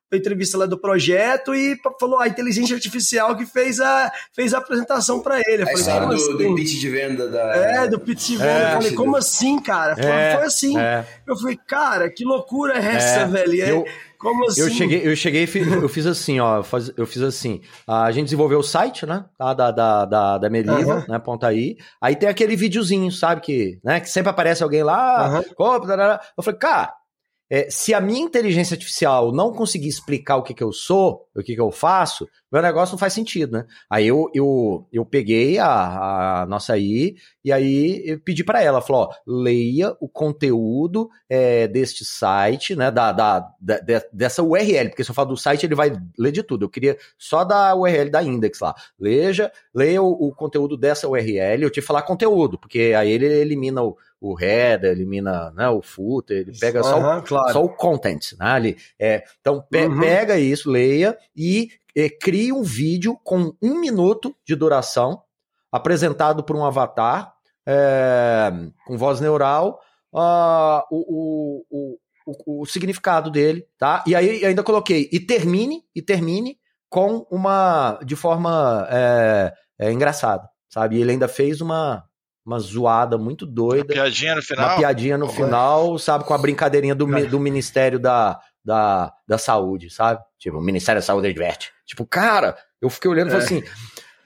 pra 0.09 0.19
entrevista 0.19 0.57
lá 0.59 0.67
do 0.67 0.79
projeto 0.79 1.55
e 1.55 1.77
falou 1.99 2.21
a 2.21 2.29
inteligência 2.29 2.75
artificial 2.75 3.35
que 3.37 3.45
fez 3.47 3.81
a, 3.81 4.13
fez 4.33 4.55
a 4.55 4.59
apresentação 4.59 5.19
pra 5.21 5.41
ele. 5.41 5.63
Eu 5.63 5.69
A 5.69 5.71
falei, 5.79 5.85
como 6.01 6.09
do, 6.09 6.15
assim? 6.15 6.37
do 6.37 6.55
pitch 6.55 6.79
de 6.81 6.91
venda 6.91 7.29
da. 7.29 7.41
É, 7.57 7.89
do 7.89 7.99
Pit 7.99 8.41
É. 8.41 8.67
Eu 8.69 8.73
falei, 8.75 8.93
como 8.93 9.17
assim, 9.17 9.59
cara? 9.61 9.97
Foi, 9.97 10.05
É, 10.05 10.37
foi 10.37 10.45
assim. 10.47 10.79
é. 10.79 11.05
Eu 11.27 11.37
falei, 11.37 11.59
cara, 11.67 12.09
que 12.11 12.25
loucura 12.25 12.75
é 12.79 12.95
essa, 12.97 13.21
É, 13.21 13.27
velho? 13.27 13.55
E 13.55 13.63
aí, 13.63 13.71
eu- 13.71 13.85
como 14.25 14.47
assim? 14.47 14.61
Eu 14.63 14.71
cheguei, 14.71 15.07
eu 15.07 15.15
cheguei 15.15 15.43
e 15.45 15.47
fiz, 15.47 15.67
eu 15.73 15.89
fiz 15.89 16.07
assim, 16.07 16.41
ó. 16.41 16.63
Eu 16.97 17.07
fiz 17.07 17.23
assim. 17.23 17.61
A 17.87 18.11
gente 18.11 18.25
desenvolveu 18.25 18.59
o 18.59 18.63
site, 18.63 19.07
né? 19.07 19.25
tá, 19.39 19.55
Da, 19.55 19.71
da, 19.71 20.05
da, 20.05 20.39
da 20.39 20.51
Meliva, 20.51 20.95
Aham. 20.95 21.07
né? 21.09 21.19
Ponta 21.19 21.47
aí. 21.47 21.77
Aí 22.01 22.17
tem 22.17 22.29
aquele 22.29 22.57
videozinho, 22.57 23.13
sabe? 23.13 23.41
Que, 23.43 23.79
né, 23.85 24.01
que 24.01 24.09
sempre 24.09 24.31
aparece 24.31 24.63
alguém 24.63 24.83
lá. 24.83 25.43
Compra, 25.57 25.89
tarará. 25.89 26.21
Eu 26.37 26.43
falei, 26.43 26.59
cara, 26.59 26.93
é, 27.51 27.69
se 27.71 27.93
a 27.93 28.01
minha 28.01 28.21
inteligência 28.21 28.75
artificial 28.75 29.31
não 29.33 29.53
conseguir 29.53 29.89
explicar 29.89 30.37
o 30.37 30.43
que, 30.43 30.55
que 30.55 30.63
eu 30.63 30.73
sou, 30.73 31.27
o 31.37 31.43
que, 31.43 31.55
que 31.55 31.61
eu 31.61 31.71
faço, 31.71 32.29
meu 32.51 32.63
negócio 32.63 32.93
não 32.95 32.99
faz 32.99 33.13
sentido, 33.13 33.53
né? 33.53 33.67
Aí 33.91 34.07
eu, 34.07 34.31
eu, 34.35 34.87
eu 34.93 35.05
peguei 35.05 35.59
a, 35.59 36.43
a 36.43 36.47
nossa 36.47 36.73
aí 36.73 37.17
e 37.45 37.53
aí 37.53 38.03
eu 38.07 38.19
pedi 38.21 38.43
para 38.43 38.63
ela, 38.63 38.81
falou, 38.81 39.09
ó, 39.11 39.15
leia 39.27 39.95
o 40.01 40.09
conteúdo 40.09 41.11
é, 41.29 41.67
deste 41.69 42.05
site, 42.05 42.75
né, 42.77 42.91
da, 42.91 43.13
da, 43.13 43.41
da- 43.61 43.79
de- 43.81 44.09
dessa 44.13 44.43
URL, 44.43 44.89
porque 44.89 45.05
se 45.05 45.11
eu 45.11 45.15
falar 45.15 45.29
do 45.29 45.37
site 45.37 45.67
ele 45.67 45.75
vai 45.75 45.93
ler 46.19 46.33
de 46.33 46.43
tudo. 46.43 46.65
Eu 46.65 46.71
queria 46.71 46.97
só 47.19 47.45
da 47.45 47.75
URL 47.75 48.11
da 48.11 48.23
index 48.23 48.61
lá. 48.61 48.75
Leia, 48.99 49.53
leia 49.75 50.03
o, 50.03 50.29
o 50.29 50.35
conteúdo 50.35 50.77
dessa 50.77 51.09
URL. 51.09 51.65
Eu 51.65 51.71
que 51.71 51.81
falar 51.83 52.03
conteúdo, 52.03 52.57
porque 52.59 52.95
aí 52.97 53.11
ele 53.11 53.27
elimina 53.27 53.83
o, 53.83 53.97
o 54.27 54.41
header, 54.41 54.91
elimina 54.93 55.51
né, 55.51 55.69
o 55.69 55.83
footer, 55.83 56.39
ele 56.39 56.59
pega 56.59 56.83
só, 56.83 57.19
o, 57.19 57.23
claro. 57.23 57.53
só 57.53 57.63
o 57.63 57.69
content, 57.69 58.33
né? 58.39 58.47
Ali. 58.47 58.77
É, 58.99 59.23
então 59.41 59.63
pe- 59.71 59.87
Uhum. 59.87 60.01
pega 60.01 60.39
isso, 60.39 60.71
leia 60.71 61.17
e 61.37 61.69
é, 61.95 62.09
crie 62.09 62.51
um 62.53 62.63
vídeo 62.63 63.19
com 63.23 63.53
um 63.63 63.79
minuto 63.79 64.35
de 64.47 64.55
duração, 64.57 65.23
apresentado 65.71 66.43
por 66.43 66.57
um 66.57 66.65
avatar 66.65 67.35
é, 67.67 68.51
com 68.87 68.97
voz 68.97 69.21
neural, 69.21 69.81
o, 70.13 70.87
o, 70.91 71.65
o, 71.71 71.99
o, 72.27 72.63
o 72.63 72.67
significado 72.67 73.31
dele, 73.31 73.67
tá? 73.79 74.03
E 74.07 74.15
aí 74.15 74.45
ainda 74.45 74.63
coloquei 74.63 75.09
e 75.13 75.21
termine 75.21 75.83
e 75.95 76.01
termine 76.01 76.57
com 76.89 77.27
uma 77.31 77.99
de 78.05 78.15
forma 78.17 78.87
é, 78.91 79.53
é, 79.79 79.93
engraçada, 79.93 80.49
sabe? 80.69 80.97
E 80.97 81.01
ele 81.01 81.11
ainda 81.13 81.29
fez 81.29 81.61
uma 81.61 82.05
uma 82.45 82.59
zoada 82.59 83.17
muito 83.17 83.47
doida 83.47 83.93
Piadinha 83.93 84.35
no 84.37 84.43
final. 84.43 84.69
uma 84.69 84.77
piadinha 84.77 85.19
no 85.19 85.27
Pô, 85.27 85.33
final, 85.33 85.99
sabe, 85.99 86.25
com 86.25 86.35
a 86.35 86.39
brincadeirinha 86.39 86.95
do, 86.95 87.07
do 87.27 87.41
Ministério 87.41 87.99
da, 87.99 88.39
da, 88.65 89.13
da 89.27 89.39
Saúde, 89.39 89.91
sabe? 89.91 90.21
Tipo, 90.39 90.59
o 90.59 90.63
Ministério 90.63 91.01
da 91.01 91.07
Saúde 91.07 91.29
adverte. 91.29 91.73
Tipo, 91.87 92.07
cara, 92.07 92.57
eu 92.81 92.91
fiquei 92.91 93.11
olhando 93.11 93.29
e 93.29 93.31
falei 93.31 93.47
assim. 93.47 93.63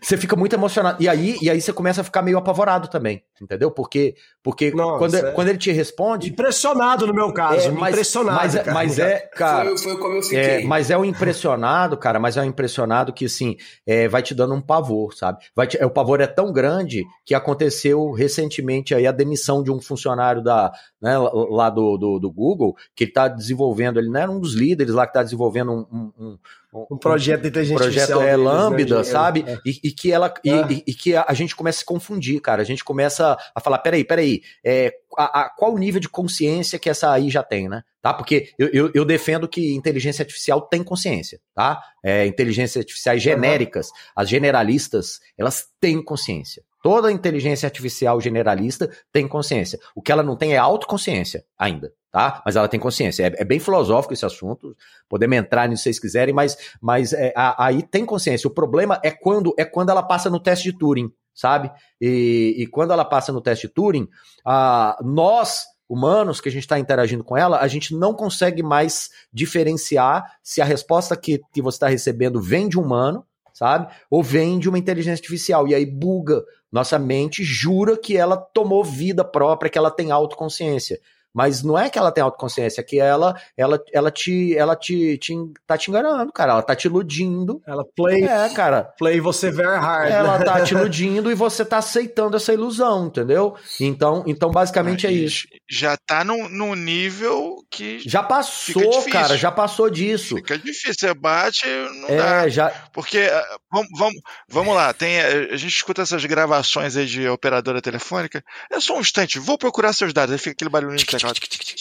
Você 0.00 0.16
fica 0.16 0.36
muito 0.36 0.52
emocionado. 0.54 1.02
E 1.02 1.08
aí, 1.08 1.36
e 1.42 1.50
aí 1.50 1.60
você 1.60 1.72
começa 1.72 2.00
a 2.00 2.04
ficar 2.04 2.22
meio 2.22 2.38
apavorado 2.38 2.86
também, 2.88 3.22
entendeu? 3.40 3.70
Porque, 3.70 4.14
porque 4.42 4.70
Nossa, 4.70 4.98
quando, 4.98 5.14
é. 5.16 5.32
quando 5.32 5.48
ele 5.48 5.58
te 5.58 5.72
responde. 5.72 6.30
Impressionado 6.30 7.06
no 7.06 7.12
meu 7.12 7.32
caso, 7.32 7.68
é, 7.68 7.70
mas, 7.72 7.92
impressionado. 7.94 8.36
mas, 8.38 8.54
é- 8.54 8.58
cara. 8.60 8.74
mas 8.74 8.98
é, 8.98 9.18
cara. 9.34 9.64
foi, 9.70 9.78
foi 9.78 9.96
como 9.98 10.14
eu 10.14 10.18
É, 10.20 10.22
fiquei. 10.22 10.64
mas 10.66 10.90
é 10.90 10.96
um 10.96 11.04
impressionado, 11.04 11.96
cara, 11.96 12.18
mas 12.20 12.36
é 12.36 12.40
um 12.42 12.44
impressionado 12.44 13.12
que, 13.12 13.24
assim, 13.24 13.56
é, 13.86 14.06
vai 14.08 14.22
te 14.22 14.34
dando 14.34 14.54
um 14.54 14.60
pavor, 14.60 15.14
sabe? 15.14 15.38
Vai 15.54 15.66
te- 15.66 15.78
é, 15.80 15.84
o 15.84 15.90
pavor 15.90 16.20
é 16.20 16.26
tão 16.26 16.52
grande 16.52 17.04
que 17.24 17.34
aconteceu 17.34 18.12
recentemente 18.12 18.94
aí 18.94 19.06
a 19.06 19.12
demissão 19.12 19.62
de 19.62 19.70
um 19.70 19.80
funcionário 19.80 20.42
da, 20.42 20.70
né, 21.02 21.18
lá- 21.18 21.70
do, 21.70 21.96
do, 21.96 22.18
do 22.18 22.30
Google, 22.30 22.76
que 22.94 23.04
ele 23.04 23.12
tá 23.12 23.26
desenvolvendo, 23.28 23.98
ele 23.98 24.08
não 24.10 24.20
era 24.20 24.30
um 24.30 24.38
dos 24.40 24.54
líderes 24.54 24.94
lá 24.94 25.06
que 25.06 25.12
tá 25.12 25.22
desenvolvendo 25.22 25.72
um, 25.72 26.12
um, 26.18 26.38
um- 26.72 26.98
projeto 26.98 27.42
de 27.42 27.48
inteligência 27.48 27.76
projeto 27.78 28.12
artificial 28.12 28.22
é 28.22 28.30
deles, 28.36 28.44
né, 28.46 28.52
lambda, 28.52 29.02
de- 29.02 29.06
sabe? 29.06 29.44
é. 29.46 29.58
E, 29.64 29.80
e 29.84 29.90
que 29.92 30.12
ela 30.12 30.32
e, 30.44 30.50
É. 30.50 30.66
e- 30.72 30.84
e 30.86 30.94
que 30.94 31.16
a, 31.16 31.24
a 31.28 31.34
gente 31.34 31.56
começa 31.56 31.78
a 31.78 31.80
se 31.80 31.84
confundir, 31.84 32.40
cara. 32.40 32.60
A 32.62 32.64
gente 32.64 32.84
começa 32.84 33.36
a 33.54 33.60
falar, 33.60 33.78
peraí, 33.78 34.04
peraí, 34.04 34.42
é, 34.64 34.92
a, 35.16 35.40
a- 35.42 35.50
qual 35.50 35.72
o 35.74 35.78
nível 35.78 36.00
de 36.00 36.08
consciência 36.08 36.78
que 36.78 36.90
essa 36.90 37.10
aí 37.12 37.30
já 37.30 37.42
tem, 37.42 37.68
né? 37.68 37.82
Tá? 38.02 38.14
Porque 38.14 38.50
eu, 38.58 38.68
eu, 38.72 38.90
eu 38.94 39.04
defendo 39.04 39.48
que 39.48 39.74
inteligência 39.74 40.22
artificial 40.22 40.60
tem 40.62 40.84
consciência, 40.84 41.40
tá? 41.54 41.82
É, 42.04 42.26
inteligências 42.26 42.80
artificiais 42.82 43.20
genéricas, 43.22 43.88
as 44.14 44.28
generalistas, 44.28 45.20
elas 45.36 45.66
têm 45.80 46.02
consciência. 46.02 46.62
Toda 46.82 47.10
inteligência 47.10 47.66
artificial 47.66 48.20
generalista 48.20 48.88
tem 49.12 49.26
consciência. 49.26 49.78
O 49.94 50.02
que 50.02 50.12
ela 50.12 50.22
não 50.22 50.36
tem 50.36 50.54
é 50.54 50.58
autoconsciência 50.58 51.44
ainda, 51.58 51.92
tá? 52.10 52.42
Mas 52.46 52.56
ela 52.56 52.68
tem 52.68 52.78
consciência. 52.78 53.24
É, 53.26 53.42
é 53.42 53.44
bem 53.44 53.58
filosófico 53.58 54.14
esse 54.14 54.24
assunto. 54.24 54.76
Podemos 55.08 55.36
entrar 55.36 55.68
nisso 55.68 55.82
se 55.82 55.84
vocês 55.84 55.98
quiserem, 55.98 56.34
mas, 56.34 56.56
mas 56.80 57.12
é, 57.12 57.32
a- 57.36 57.66
aí 57.66 57.82
tem 57.82 58.04
consciência. 58.04 58.46
O 58.46 58.54
problema 58.54 59.00
é 59.02 59.10
quando 59.10 59.54
é 59.58 59.64
quando 59.64 59.90
ela 59.90 60.02
passa 60.02 60.30
no 60.30 60.38
teste 60.40 60.70
de 60.70 60.78
Turing, 60.78 61.10
sabe? 61.34 61.70
E, 62.00 62.54
e 62.58 62.66
quando 62.66 62.92
ela 62.92 63.04
passa 63.04 63.32
no 63.32 63.40
teste 63.40 63.66
de 63.66 63.72
Turing, 63.74 64.08
ah, 64.46 64.96
nós 65.02 65.64
humanos 65.88 66.38
que 66.40 66.48
a 66.50 66.52
gente 66.52 66.64
está 66.64 66.78
interagindo 66.78 67.24
com 67.24 67.34
ela, 67.36 67.60
a 67.60 67.66
gente 67.66 67.94
não 67.96 68.12
consegue 68.12 68.62
mais 68.62 69.08
diferenciar 69.32 70.22
se 70.42 70.60
a 70.60 70.64
resposta 70.64 71.16
que, 71.16 71.40
que 71.52 71.62
você 71.62 71.76
está 71.76 71.88
recebendo 71.88 72.40
vem 72.42 72.68
de 72.68 72.78
um 72.78 72.82
humano, 72.82 73.24
sabe? 73.54 73.92
Ou 74.10 74.22
vem 74.22 74.58
de 74.58 74.68
uma 74.68 74.78
inteligência 74.78 75.16
artificial. 75.16 75.66
E 75.66 75.74
aí 75.74 75.86
buga. 75.86 76.44
Nossa 76.70 76.98
mente 76.98 77.42
jura 77.42 77.96
que 77.96 78.16
ela 78.16 78.36
tomou 78.36 78.84
vida 78.84 79.24
própria, 79.24 79.70
que 79.70 79.78
ela 79.78 79.90
tem 79.90 80.10
autoconsciência. 80.10 80.98
Mas 81.34 81.62
não 81.62 81.78
é 81.78 81.88
que 81.90 81.98
ela 81.98 82.10
tem 82.10 82.22
autoconsciência, 82.24 82.80
é 82.80 82.84
que 82.84 82.98
ela, 82.98 83.34
ela, 83.56 83.80
ela 83.92 84.10
te, 84.10 84.56
ela 84.56 84.74
te, 84.74 85.18
te, 85.18 85.34
tá 85.66 85.76
te 85.76 85.90
enganando, 85.90 86.32
cara. 86.32 86.52
Ela 86.52 86.62
tá 86.62 86.74
te 86.74 86.86
iludindo. 86.86 87.62
Ela 87.66 87.84
play, 87.96 88.24
É, 88.24 88.48
cara. 88.50 88.92
play 88.98 89.20
você 89.20 89.50
very 89.50 89.78
hard. 89.78 90.10
Ela 90.10 90.42
tá 90.42 90.62
te 90.62 90.74
iludindo 90.74 91.30
e 91.30 91.34
você 91.34 91.64
tá 91.64 91.78
aceitando 91.78 92.36
essa 92.36 92.52
ilusão, 92.52 93.06
entendeu? 93.06 93.54
Então, 93.80 94.24
então 94.26 94.50
basicamente 94.50 95.06
é 95.06 95.10
Aí 95.10 95.24
isso. 95.24 95.46
Já 95.68 95.96
tá 95.96 96.24
num, 96.24 96.48
num 96.48 96.74
nível 96.74 97.56
que 97.70 98.00
Já 98.08 98.22
passou, 98.22 99.04
cara, 99.10 99.36
já 99.36 99.50
passou 99.52 99.88
disso. 99.90 100.36
fica 100.36 100.58
difícil. 100.58 100.94
Você 100.98 101.14
bate, 101.14 101.66
não 101.66 102.16
dá. 102.16 102.46
É, 102.46 102.50
já. 102.50 102.70
Porque, 102.92 103.28
vamos, 103.70 103.88
vamos, 103.96 104.20
vamos 104.48 104.74
lá, 104.74 104.92
tem, 104.92 105.16
eh, 105.18 105.48
a 105.52 105.56
gente 105.56 105.74
escuta 105.74 106.02
essas 106.02 106.24
gravações 106.24 106.96
aí 106.96 107.06
de 107.06 107.28
operadora 107.28 107.80
telefônica. 107.80 108.42
É 108.70 108.80
só 108.80 108.96
um 108.96 109.00
instante, 109.00 109.38
vou 109.38 109.56
procurar 109.58 109.92
seus 109.92 110.12
dados. 110.12 110.32
Aí 110.32 110.38
fica 110.38 110.52
aquele 110.52 110.70
barulhinho 110.70 110.98
de 110.98 111.17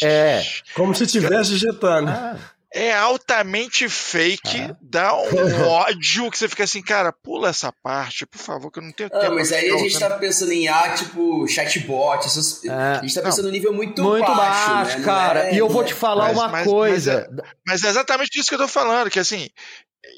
É. 0.04 0.44
Como 0.74 0.94
se 0.96 1.04
estivesse 1.04 1.52
digitando. 1.52 2.10
Ah, 2.10 2.38
É 2.74 2.92
altamente 2.94 3.88
fake, 3.88 4.60
Ah. 4.70 4.76
dá 4.82 5.16
um 5.16 5.68
ódio 5.68 6.30
que 6.30 6.38
você 6.38 6.50
fica 6.50 6.66
assim, 6.66 6.82
cara, 6.82 7.14
pula 7.14 7.50
essa 7.50 7.72
parte, 7.82 8.26
por 8.26 8.38
favor, 8.38 8.70
que 8.70 8.80
eu 8.80 8.84
não 8.84 8.92
tenho 8.92 9.10
Ah, 9.14 9.20
tempo. 9.20 9.36
mas 9.36 9.54
aí 9.54 9.70
a 9.72 9.78
gente 9.78 9.98
tá 9.98 10.10
pensando 10.18 10.52
em 10.52 10.68
A, 10.68 10.94
tipo, 10.94 11.48
chatbot, 11.48 12.26
essas... 12.28 12.64
É. 12.66 12.70
a 12.70 13.02
gente 13.02 13.16
tá 13.16 13.22
pensando 13.22 13.46
num 13.46 13.52
nível 13.52 13.72
muito, 13.74 14.04
muito 14.04 14.36
baixo, 14.36 14.70
baixo, 14.70 15.00
né? 15.00 15.06
Cara. 15.06 15.48
é- 15.48 15.54
e 15.56 15.58
eu 15.58 15.70
vou 15.70 15.82
é- 15.82 15.86
te 15.86 15.94
falar 15.94 16.26
Mas- 16.28 16.38
uma 16.38 16.48
mas- 16.50 16.68
coisa. 16.68 17.30
Mas 17.66 17.84
é 17.84 17.88
exatamente 17.88 18.30
disso 18.32 18.50
que 18.50 18.56
eu 18.56 18.60
tô 18.60 18.68
falando, 18.68 19.10
que 19.10 19.20
assim, 19.20 19.50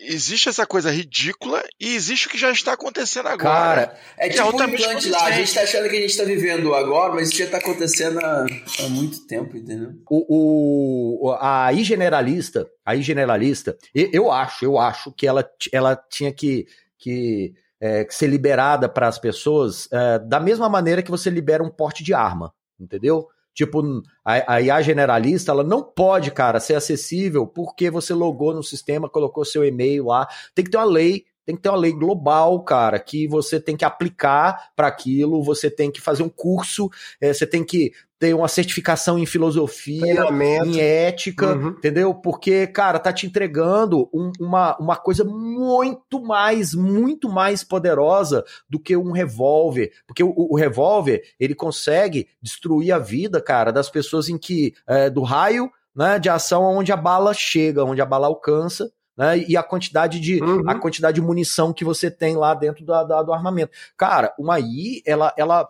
existe 0.02 0.50
essa 0.50 0.66
coisa 0.66 0.92
ridícula 0.92 1.64
e 1.80 1.96
existe 1.96 2.28
o 2.28 2.30
que 2.30 2.38
já 2.38 2.52
está 2.52 2.74
acontecendo 2.74 3.28
agora. 3.28 3.88
Cara, 3.88 4.00
É 4.18 4.30
que 4.30 4.36
tipo 4.36 4.56
um 4.56 4.64
implante 4.64 5.10
lá, 5.10 5.26
a 5.26 5.32
gente 5.32 5.54
tá 5.54 5.62
achando 5.62 5.90
que 5.90 5.98
a 5.98 6.02
gente 6.02 6.18
tá 6.18 6.24
vivendo 6.24 6.74
agora, 6.74 7.14
mas 7.14 7.30
isso 7.30 7.38
já 7.38 7.48
tá 7.48 7.58
acontecendo 7.58 8.20
há, 8.20 8.46
há 8.80 8.90
muito 8.90 9.26
tempo, 9.28 9.58
entendeu? 9.58 9.94
o, 10.10 11.28
o, 11.30 11.32
a 11.40 11.72
I 11.74 11.84
generalista, 11.84 12.68
a 12.86 12.96
I 12.96 13.02
generalista, 13.02 13.78
eu 13.94 14.32
acho, 14.32 14.66
eu 14.66 14.78
acho 14.78 15.12
que 15.12 15.28
ela, 15.28 15.48
ela 15.72 15.96
tinha 16.10 16.32
que, 16.32 16.68
que, 16.98 17.54
é, 17.80 18.04
que 18.06 18.16
ser 18.16 18.28
liberada 18.28 18.90
para 18.90 19.08
as 19.08 19.20
pessoas 19.20 19.88
é, 19.92 20.20
da 20.20 20.40
mesma 20.40 20.70
maneira 20.70 21.02
que 21.02 21.12
você 21.12 21.30
libera 21.30 21.64
um 21.64 21.70
porte 21.70 22.04
de 22.04 22.14
arma, 22.14 22.54
entendeu? 22.80 23.28
Tipo, 23.60 23.84
a, 24.24 24.54
a 24.54 24.62
IA 24.62 24.82
generalista, 24.82 25.52
ela 25.52 25.66
não 25.66 25.84
pode, 25.84 26.32
cara, 26.32 26.62
ser 26.62 26.76
acessível 26.76 27.46
porque 27.46 27.90
você 27.90 28.14
logou 28.14 28.54
no 28.54 28.64
sistema, 28.64 29.10
colocou 29.10 29.44
seu 29.44 29.66
e-mail 29.66 30.06
lá. 30.06 30.30
Tem 30.56 30.64
que 30.64 30.72
ter 30.72 30.78
uma 30.78 30.86
lei, 30.86 31.26
tem 31.46 31.58
que 31.58 31.62
ter 31.62 31.68
uma 31.68 31.78
lei 31.78 31.92
global, 31.92 32.64
cara, 32.64 32.98
que 32.98 33.28
você 33.28 33.60
tem 33.60 33.76
que 33.76 33.84
aplicar 33.84 34.72
para 34.78 34.88
aquilo, 34.88 35.44
você 35.44 35.70
tem 35.70 35.92
que 35.92 36.00
fazer 36.00 36.24
um 36.24 36.30
curso, 36.30 36.90
é, 37.20 37.34
você 37.34 37.46
tem 37.46 37.62
que 37.62 37.92
ter 38.20 38.34
uma 38.36 38.50
certificação 38.50 39.18
em 39.18 39.26
filosofia, 39.26 40.26
em 40.66 40.80
ética, 40.80 41.54
Uhum. 41.56 41.70
entendeu? 41.70 42.14
Porque, 42.14 42.68
cara, 42.68 43.00
tá 43.00 43.14
te 43.14 43.26
entregando 43.26 44.10
um- 44.14 44.32
uma, 44.40 44.78
uma 44.78 44.96
coisa 44.98 45.24
muito 45.24 46.22
mais, 46.22 46.74
muito 46.76 47.30
mais 47.30 47.64
poderosa 47.64 48.44
do 48.70 48.78
que 48.78 48.98
um 48.98 49.12
revólver. 49.14 49.92
Porque 50.06 50.22
o, 50.22 50.34
o 50.36 50.56
revólver, 50.58 51.24
ele 51.40 51.56
consegue 51.56 52.28
destruir 52.42 52.92
a 52.92 53.00
vida, 53.00 53.42
cara, 53.42 53.72
das 53.72 53.90
pessoas 53.90 54.28
em 54.28 54.38
que, 54.38 54.74
é, 54.86 55.10
do 55.10 55.22
raio, 55.24 55.72
né, 55.96 56.20
de 56.20 56.30
ação 56.30 56.64
onde 56.64 56.92
a 56.92 56.98
bala 56.98 57.34
chega, 57.34 57.84
onde 57.86 58.02
a 58.02 58.06
bala 58.06 58.28
alcança, 58.28 58.92
né, 59.18 59.38
e 59.48 59.56
a 59.58 59.64
quantidade 59.64 60.20
de, 60.20 60.42
Uhum. 60.42 60.70
a 60.70 60.76
quantidade 60.76 61.16
de 61.16 61.22
munição 61.22 61.72
que 61.74 61.84
você 61.86 62.12
tem 62.12 62.36
lá 62.36 62.54
dentro 62.54 62.86
da- 62.86 63.04
da- 63.04 63.24
do 63.24 63.34
armamento. 63.34 63.72
Cara, 63.98 64.34
uma 64.38 64.60
I, 64.60 65.02
ela, 65.06 65.34
ela, 65.38 65.68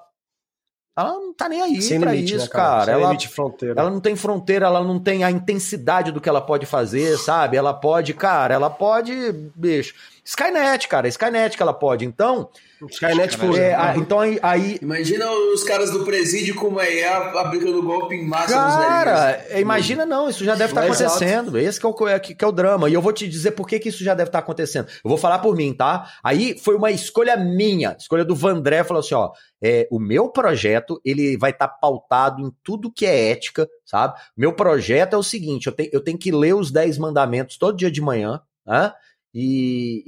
ela 1.01 1.13
não 1.13 1.33
tá 1.33 1.47
nem 1.49 1.61
aí 1.61 1.81
Sem 1.81 1.99
pra 1.99 2.11
limite, 2.11 2.35
isso, 2.35 2.45
né, 2.45 2.51
cara? 2.51 2.69
cara. 2.69 2.85
Sem 2.85 2.93
Ela, 2.93 3.03
limite 3.05 3.27
de 3.27 3.33
fronteira. 3.33 3.79
ela 3.81 3.89
não 3.89 3.99
tem 3.99 4.15
fronteira, 4.15 4.65
ela 4.65 4.83
não 4.83 4.99
tem 4.99 5.23
a 5.23 5.31
intensidade 5.31 6.11
do 6.11 6.19
que 6.21 6.29
ela 6.29 6.41
pode 6.41 6.65
fazer, 6.65 7.17
sabe? 7.17 7.57
Ela 7.57 7.73
pode, 7.73 8.13
cara, 8.13 8.53
ela 8.53 8.69
pode, 8.69 9.13
bicho. 9.55 9.93
Skynet, 10.29 10.87
cara, 10.87 11.07
Skynet 11.07 11.57
que 11.57 11.63
ela 11.63 11.73
pode. 11.73 12.05
Então, 12.05 12.51
Skynet. 12.91 13.35
Full. 13.35 13.57
é, 13.57 13.73
a- 13.73 13.95
então 13.97 14.19
aí, 14.19 14.37
aí 14.43 14.77
Imagina 14.79 15.25
os 15.31 15.63
caras 15.63 15.89
do 15.89 16.05
presídio 16.05 16.53
com 16.53 16.67
uma 16.67 16.87
IA 16.87 17.17
aplicando 17.39 17.81
golpe 17.81 18.13
em 18.13 18.27
massa 18.27 18.55
nos 18.63 18.75
Cara, 18.75 19.43
é, 19.49 19.59
imagina 19.59 20.05
não, 20.05 20.29
isso 20.29 20.45
já 20.45 20.53
deve 20.53 20.71
estar 20.71 20.85
Exato. 20.87 21.03
acontecendo. 21.03 21.57
Esse 21.57 21.79
que 21.79 21.85
é, 21.87 21.89
o, 21.89 22.07
é, 22.07 22.19
que 22.19 22.45
é 22.45 22.47
o 22.47 22.51
drama. 22.51 22.87
E 22.87 22.93
eu 22.93 23.01
vou 23.01 23.11
te 23.11 23.27
dizer 23.27 23.51
por 23.51 23.67
que, 23.67 23.79
que 23.79 23.89
isso 23.89 24.03
já 24.03 24.13
deve 24.13 24.29
estar 24.29 24.37
acontecendo. 24.37 24.87
Eu 25.03 25.09
vou 25.09 25.17
falar 25.17 25.39
por 25.39 25.55
mim, 25.55 25.73
tá? 25.73 26.07
Aí 26.23 26.55
foi 26.59 26.75
uma 26.75 26.91
escolha 26.91 27.35
minha, 27.35 27.95
escolha 27.97 28.23
do 28.23 28.35
Vandré, 28.35 28.83
falou 28.83 29.01
assim, 29.01 29.15
ó, 29.15 29.31
é, 29.59 29.87
o 29.89 29.97
meu 29.99 30.29
projeto, 30.29 31.01
ele 31.03 31.37
vai 31.37 31.49
estar 31.49 31.67
pautado 31.67 32.39
em 32.39 32.51
tudo 32.63 32.93
que 32.93 33.07
é 33.07 33.31
ética, 33.31 33.67
sabe? 33.83 34.13
Meu 34.37 34.53
projeto 34.53 35.15
é 35.15 35.17
o 35.17 35.23
seguinte, 35.23 35.65
eu, 35.65 35.73
tenho 35.73 35.89
eu 35.91 36.01
tenho 36.01 36.19
que 36.19 36.31
ler 36.31 36.53
os 36.53 36.69
10 36.69 36.99
mandamentos 36.99 37.57
todo 37.57 37.75
dia 37.75 37.89
de 37.89 37.99
manhã, 37.99 38.39
né? 38.63 38.93
E, 39.33 40.03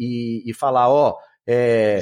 e, 0.46 0.50
e 0.50 0.54
falar, 0.54 0.90
ó, 0.90 1.18
é, 1.48 2.00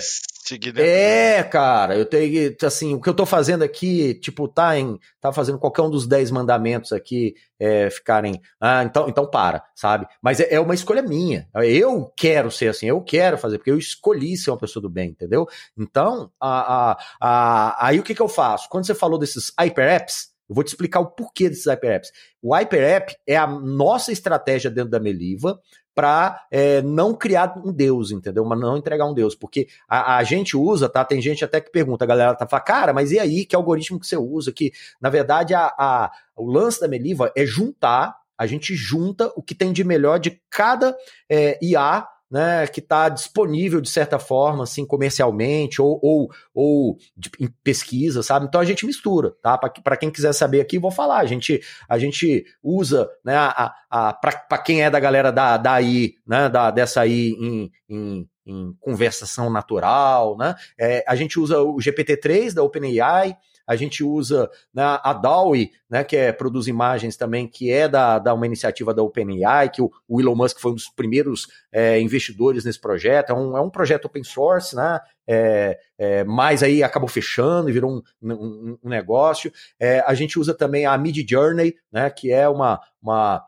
é, 0.78 1.44
cara, 1.44 1.96
eu 1.96 2.06
tenho 2.06 2.56
que, 2.56 2.66
assim, 2.66 2.94
o 2.94 3.02
que 3.02 3.08
eu 3.08 3.14
tô 3.14 3.26
fazendo 3.26 3.64
aqui, 3.64 4.16
tipo, 4.16 4.48
tá 4.48 4.78
em, 4.78 5.00
tá 5.22 5.32
fazendo 5.32 5.60
qualquer 5.60 5.84
um 5.84 5.90
dos 5.90 6.08
dez 6.08 6.32
mandamentos 6.32 6.92
aqui, 6.92 7.36
é, 7.60 7.90
ficarem, 7.90 8.42
ah, 8.60 8.84
então, 8.84 9.08
então 9.08 9.30
para, 9.30 9.64
sabe? 9.76 10.08
Mas 10.22 10.40
é, 10.40 10.54
é 10.54 10.60
uma 10.60 10.74
escolha 10.74 11.02
minha, 11.02 11.48
eu 11.64 12.12
quero 12.18 12.50
ser 12.50 12.70
assim, 12.70 12.88
eu 12.88 13.02
quero 13.02 13.38
fazer, 13.38 13.58
porque 13.60 13.72
eu 13.72 13.78
escolhi 13.78 14.36
ser 14.36 14.52
uma 14.52 14.58
pessoa 14.58 14.82
do 14.82 14.90
bem, 14.90 15.10
entendeu? 15.10 15.48
Então, 15.78 16.32
a, 16.40 16.92
a, 16.92 16.98
a, 17.22 17.88
aí 17.88 18.00
o 18.00 18.04
que 18.04 18.16
que 18.16 18.22
eu 18.22 18.30
faço? 18.30 18.68
Quando 18.70 18.86
você 18.86 18.96
falou 18.96 19.20
desses 19.20 19.54
hyper 19.60 19.88
apps, 19.88 20.30
eu 20.50 20.56
vou 20.56 20.64
te 20.64 20.70
explicar 20.70 21.00
o 21.00 21.12
porquê 21.12 21.48
desses 21.48 21.68
hyper 21.68 21.92
apps. 21.92 22.12
O 22.42 22.56
hyper 22.56 22.84
app 22.84 23.16
é 23.28 23.38
a 23.38 23.46
nossa 23.46 24.12
estratégia 24.12 24.72
dentro 24.72 24.90
da 24.90 25.00
Meliva 25.00 25.60
para 26.00 26.48
não 26.86 27.14
criar 27.14 27.62
um 27.62 27.74
deus, 27.74 28.10
entendeu? 28.10 28.46
Mas 28.46 28.58
não 28.58 28.78
entregar 28.78 29.06
um 29.06 29.14
deus, 29.14 29.36
porque 29.36 29.68
a, 29.86 30.16
a 30.16 30.24
gente 30.24 30.56
usa, 30.56 30.88
tá? 30.88 31.04
Tem 31.04 31.22
gente 31.22 31.44
até 31.44 31.60
que 31.60 31.70
pergunta, 31.70 32.06
a 32.06 32.08
galera 32.08 32.34
tá 32.34 32.48
falando, 32.48 32.64
cara, 32.64 32.94
mas 32.94 33.12
e 33.12 33.20
aí, 33.20 33.44
que 33.44 33.54
algoritmo 33.54 34.00
que 34.00 34.08
você 34.08 34.16
usa? 34.16 34.54
Que, 34.54 34.72
na 35.02 35.10
verdade, 35.10 35.54
a, 35.54 35.66
a, 35.78 36.10
o 36.38 36.50
lance 36.50 36.80
da 36.80 36.88
Meliva 36.88 37.34
é 37.36 37.46
juntar, 37.46 38.16
a 38.38 38.48
gente 38.48 38.74
junta 38.76 39.30
o 39.36 39.44
que 39.44 39.54
tem 39.54 39.74
de 39.74 39.84
melhor 39.84 40.20
de 40.20 40.42
cada 40.50 40.96
é, 41.30 41.60
IA 41.62 42.08
né, 42.30 42.68
que 42.68 42.80
está 42.80 43.10
disponível 43.10 43.82
de 43.82 43.90
certa 43.90 44.20
forma, 44.20 44.64
assim, 44.64 44.86
comercialmente 44.86 45.82
ou, 45.82 46.00
ou, 46.02 46.30
ou 46.54 46.98
de, 47.18 47.32
em 47.40 47.48
pesquisa, 47.64 48.22
sabe? 48.22 48.46
Então 48.46 48.62
a 48.62 48.66
gente 48.66 48.86
mistura, 48.86 49.34
tá? 49.42 49.58
Para 49.58 49.98
quem 49.98 50.12
quiser 50.12 50.34
saber 50.34 50.62
aqui, 50.62 50.78
vou 50.78 50.92
falar. 50.92 51.20
A 51.20 51.26
gente, 51.26 51.62
a 51.88 51.98
gente 51.98 52.46
usa, 52.62 53.10
né, 53.26 53.36
a, 53.36 53.74
a, 53.90 54.14
para 54.14 54.58
quem 54.60 54.84
é 54.84 54.90
da 54.90 55.00
galera 55.00 55.32
da, 55.32 55.58
da 55.58 55.80
né, 56.28 56.50
da, 56.50 56.70
dessa 56.70 57.02
aí 57.02 57.32
em, 57.40 57.72
em, 57.90 58.30
em 58.46 58.74
conversação 58.80 59.50
natural, 59.50 60.38
né? 60.38 60.56
É, 60.78 61.04
a 61.08 61.16
gente 61.16 61.40
usa 61.40 61.60
o 61.60 61.78
GPT-3 61.78 62.54
da 62.54 62.64
OpenAI, 62.64 63.36
a 63.70 63.76
gente 63.76 64.04
usa 64.04 64.50
né, 64.74 64.82
a 64.84 65.14
DAWI, 65.14 65.70
né, 65.88 66.04
que 66.04 66.18
é, 66.18 66.32
produz 66.32 66.66
imagens 66.66 67.16
também, 67.16 67.48
que 67.48 67.72
é 67.72 67.88
da, 67.88 68.18
da 68.18 68.34
uma 68.34 68.48
iniciativa 68.48 68.96
da 68.96 69.04
OpenAI, 69.04 69.70
que 69.70 69.80
o, 69.80 69.92
o 70.08 70.20
Elon 70.20 70.34
Musk 70.34 70.60
foi 70.60 70.72
um 70.72 70.76
dos 70.76 70.90
primeiros 70.90 71.46
é, 71.72 72.02
investidores 72.02 72.66
nesse 72.66 72.82
projeto. 72.82 73.30
É 73.30 73.36
um, 73.36 73.56
é 73.56 73.62
um 73.62 73.70
projeto 73.70 74.06
open 74.06 74.24
source, 74.24 74.76
né? 74.76 75.00
É, 75.28 75.78
é, 76.00 76.24
mas 76.24 76.64
aí 76.64 76.82
acabou 76.82 77.08
fechando 77.08 77.70
e 77.70 77.72
virou 77.72 77.92
um, 77.92 78.34
um, 78.34 78.78
um 78.84 78.90
negócio. 78.90 79.54
É, 79.80 80.00
a 80.00 80.16
gente 80.16 80.40
usa 80.40 80.56
também 80.56 80.88
a 80.88 80.98
Mid 80.98 81.30
Journey, 81.30 81.76
né, 81.92 82.10
que 82.10 82.32
é 82.32 82.50
uma, 82.50 82.82
uma 83.00 83.46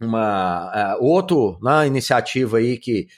uma 0.00 0.96
uh, 0.96 1.04
outro 1.04 1.58
né, 1.60 1.86
iniciativa 1.86 2.58
aí 2.58 2.78
que 2.78 3.08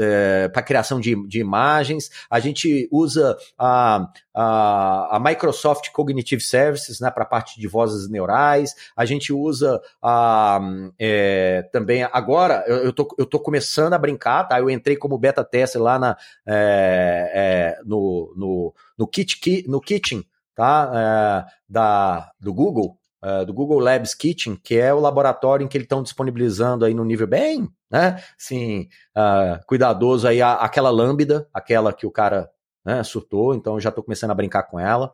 é, 0.00 0.48
para 0.48 0.62
criação 0.62 0.98
de, 0.98 1.14
de 1.28 1.38
imagens. 1.38 2.10
A 2.28 2.40
gente 2.40 2.88
usa 2.90 3.36
a, 3.56 4.08
a, 4.34 5.16
a 5.16 5.20
Microsoft 5.20 5.90
Cognitive 5.92 6.42
Services 6.42 6.98
né, 6.98 7.10
para 7.10 7.24
parte 7.24 7.60
de 7.60 7.68
vozes 7.68 8.08
neurais. 8.08 8.74
A 8.96 9.04
gente 9.04 9.32
usa 9.32 9.80
a, 10.02 10.60
é, 10.98 11.68
também 11.72 12.02
agora 12.02 12.64
eu, 12.66 12.78
eu, 12.78 12.92
tô, 12.92 13.14
eu 13.16 13.26
tô 13.26 13.38
começando 13.38 13.94
a 13.94 13.98
brincar 13.98 14.44
tá? 14.44 14.58
Eu 14.58 14.68
entrei 14.68 14.96
como 14.96 15.18
beta 15.18 15.44
tester 15.44 15.80
lá 15.80 15.98
na 15.98 16.16
é, 16.46 17.78
no, 17.84 18.34
no, 18.36 18.74
no, 18.98 19.06
kit, 19.06 19.64
no 19.68 19.80
Kitchen 19.80 20.24
tá? 20.54 21.46
Da 21.68 22.32
do 22.40 22.52
Google 22.52 22.98
Uh, 23.24 23.46
do 23.46 23.54
Google 23.54 23.78
Labs 23.78 24.14
Kitchen, 24.14 24.54
que 24.54 24.76
é 24.76 24.92
o 24.92 25.00
laboratório 25.00 25.64
em 25.64 25.68
que 25.68 25.78
eles 25.78 25.86
estão 25.86 26.02
disponibilizando 26.02 26.84
aí 26.84 26.92
no 26.92 27.06
nível 27.06 27.26
bem, 27.26 27.66
né, 27.90 28.22
assim, 28.38 28.88
uh, 29.16 29.64
cuidadoso 29.66 30.28
aí, 30.28 30.42
a, 30.42 30.52
aquela 30.54 30.90
lambda, 30.90 31.48
aquela 31.54 31.90
que 31.90 32.06
o 32.06 32.10
cara 32.10 32.50
né, 32.84 33.02
surtou, 33.02 33.54
então 33.54 33.80
já 33.80 33.88
estou 33.88 34.04
começando 34.04 34.32
a 34.32 34.34
brincar 34.34 34.64
com 34.64 34.78
ela. 34.78 35.10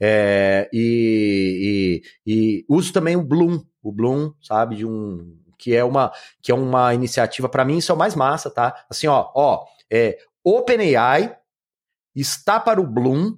É, 0.00 0.68
e, 0.72 2.02
e, 2.26 2.32
e, 2.32 2.64
uso 2.68 2.92
também 2.92 3.14
o 3.14 3.22
Bloom, 3.22 3.62
o 3.80 3.92
Bloom, 3.92 4.32
sabe, 4.42 4.74
de 4.74 4.84
um 4.84 5.38
que 5.56 5.76
é 5.76 5.84
uma 5.84 6.10
que 6.42 6.50
é 6.50 6.54
uma 6.56 6.92
iniciativa 6.92 7.48
para 7.48 7.64
mim 7.64 7.78
isso 7.78 7.92
é 7.92 7.94
o 7.94 7.98
mais 7.98 8.16
massa, 8.16 8.50
tá? 8.50 8.84
Assim, 8.90 9.06
ó, 9.06 9.30
ó, 9.32 9.64
é, 9.88 10.18
OpenAI 10.42 11.36
está 12.16 12.58
para 12.58 12.80
o 12.80 12.86
Bloom, 12.86 13.36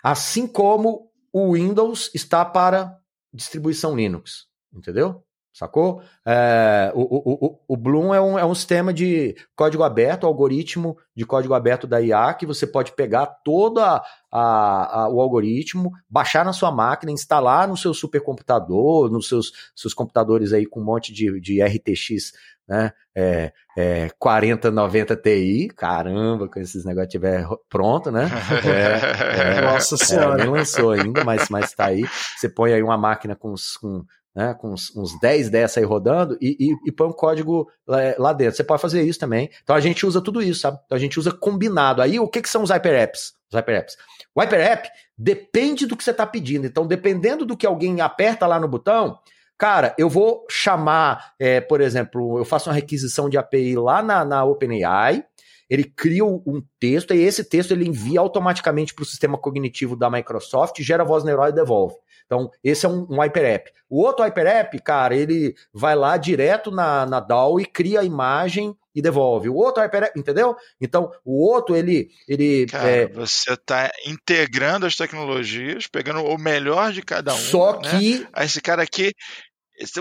assim 0.00 0.46
como 0.46 1.10
o 1.32 1.54
Windows 1.54 2.08
está 2.14 2.44
para 2.44 2.96
distribuição 3.36 3.94
Linux, 3.94 4.46
entendeu? 4.72 5.25
Sacou? 5.56 6.02
É, 6.22 6.92
o, 6.94 7.00
o, 7.00 7.46
o, 7.46 7.58
o, 7.66 7.76
Bloom 7.78 8.14
é 8.14 8.20
um, 8.20 8.38
é 8.38 8.44
um 8.44 8.54
sistema 8.54 8.92
de 8.92 9.34
código 9.56 9.82
aberto, 9.82 10.26
algoritmo 10.26 10.98
de 11.16 11.24
código 11.24 11.54
aberto 11.54 11.86
da 11.86 11.98
IA, 11.98 12.34
que 12.34 12.44
você 12.44 12.66
pode 12.66 12.92
pegar 12.92 13.24
todo 13.42 13.80
a, 13.80 14.02
a, 14.30 15.08
o 15.10 15.18
algoritmo, 15.18 15.92
baixar 16.10 16.44
na 16.44 16.52
sua 16.52 16.70
máquina, 16.70 17.10
instalar 17.10 17.66
no 17.66 17.74
seu 17.74 17.94
supercomputador, 17.94 19.10
nos 19.10 19.28
seus, 19.28 19.50
seus 19.74 19.94
computadores 19.94 20.52
aí 20.52 20.66
com 20.66 20.80
um 20.80 20.84
monte 20.84 21.10
de, 21.10 21.40
de 21.40 21.62
RTX 21.62 22.32
né? 22.68 22.92
É, 23.14 23.52
é 23.78 24.10
4090 24.18 25.16
Ti, 25.16 25.70
caramba, 25.74 26.48
quando 26.48 26.64
esses 26.64 26.84
negócios 26.84 27.14
estiver 27.14 27.46
pronto, 27.68 28.10
né? 28.10 28.28
É, 28.66 29.58
é, 29.58 29.60
Nossa 29.62 29.96
senhora. 29.96 30.42
É, 30.42 30.44
nem 30.44 30.52
lançou 30.52 30.90
ainda, 30.90 31.24
mas, 31.24 31.48
mas 31.48 31.72
tá 31.72 31.86
aí. 31.86 32.04
Você 32.36 32.48
põe 32.48 32.72
aí 32.72 32.82
uma 32.82 32.98
máquina 32.98 33.36
com, 33.36 33.54
com, 33.80 34.04
né, 34.36 34.52
com 34.52 34.68
uns, 34.68 34.94
uns 34.94 35.18
10 35.18 35.48
dessa 35.48 35.80
aí 35.80 35.86
rodando 35.86 36.36
e, 36.42 36.56
e, 36.60 36.88
e 36.88 36.92
põe 36.92 37.08
um 37.08 37.12
código 37.12 37.66
lá, 37.86 37.98
lá, 38.18 38.32
dentro. 38.34 38.54
Você 38.54 38.62
pode 38.62 38.82
fazer 38.82 39.02
isso 39.02 39.18
também. 39.18 39.48
Então 39.62 39.74
a 39.74 39.80
gente 39.80 40.04
usa 40.04 40.20
tudo 40.20 40.42
isso, 40.42 40.60
sabe? 40.60 40.78
Então 40.84 40.94
a 40.94 40.98
gente 41.00 41.18
usa 41.18 41.32
combinado. 41.32 42.02
Aí 42.02 42.20
o 42.20 42.28
que, 42.28 42.42
que 42.42 42.48
são 42.50 42.62
os 42.62 42.68
hyper 42.68 42.92
apps? 42.92 43.32
Os 43.50 43.56
hyper 43.56 43.76
apps. 43.76 43.96
O 44.34 44.40
hyper 44.42 44.60
app 44.60 44.90
depende 45.16 45.86
do 45.86 45.96
que 45.96 46.04
você 46.04 46.10
está 46.10 46.26
pedindo. 46.26 46.66
Então, 46.66 46.86
dependendo 46.86 47.46
do 47.46 47.56
que 47.56 47.66
alguém 47.66 48.02
aperta 48.02 48.46
lá 48.46 48.60
no 48.60 48.68
botão, 48.68 49.18
Cara, 49.58 49.94
eu 49.96 50.10
vou 50.10 50.44
chamar, 50.50 51.32
é, 51.38 51.62
por 51.62 51.80
exemplo, 51.80 52.38
eu 52.38 52.44
faço 52.44 52.68
uma 52.68 52.74
requisição 52.74 53.26
de 53.26 53.38
API 53.38 53.74
lá 53.74 54.02
na, 54.02 54.22
na 54.22 54.44
OpenAI, 54.44 55.24
ele 55.68 55.84
cria 55.84 56.24
um 56.24 56.62
texto 56.78 57.14
e 57.14 57.22
esse 57.22 57.44
texto 57.44 57.72
ele 57.72 57.86
envia 57.86 58.20
automaticamente 58.20 58.94
para 58.94 59.02
o 59.02 59.06
sistema 59.06 59.36
cognitivo 59.38 59.96
da 59.96 60.10
Microsoft, 60.10 60.80
gera 60.80 61.04
voz 61.04 61.24
neural 61.24 61.48
e 61.48 61.52
devolve. 61.52 61.96
Então, 62.26 62.50
esse 62.62 62.84
é 62.84 62.88
um, 62.88 63.06
um 63.08 63.20
hyper 63.20 63.44
app. 63.44 63.72
O 63.88 64.02
outro 64.02 64.24
hyper 64.24 64.46
app, 64.46 64.78
cara, 64.80 65.14
ele 65.14 65.54
vai 65.72 65.94
lá 65.94 66.16
direto 66.16 66.70
na, 66.72 67.06
na 67.06 67.20
DAO 67.20 67.60
e 67.60 67.64
cria 67.64 68.00
a 68.00 68.04
imagem 68.04 68.76
e 68.92 69.00
devolve. 69.00 69.48
O 69.48 69.54
outro 69.54 69.82
hyper 69.82 70.04
app, 70.04 70.18
entendeu? 70.18 70.56
Então, 70.80 71.12
o 71.24 71.40
outro, 71.46 71.76
ele. 71.76 72.08
ele 72.26 72.66
cara, 72.66 72.88
é... 72.88 73.06
você 73.06 73.52
está 73.52 73.90
integrando 74.04 74.86
as 74.86 74.96
tecnologias, 74.96 75.86
pegando 75.86 76.24
o 76.24 76.36
melhor 76.36 76.92
de 76.92 77.02
cada 77.02 77.32
um. 77.32 77.38
Só 77.38 77.78
né? 77.80 77.90
que. 77.90 78.26
Esse 78.38 78.60
cara 78.60 78.82
aqui 78.82 79.12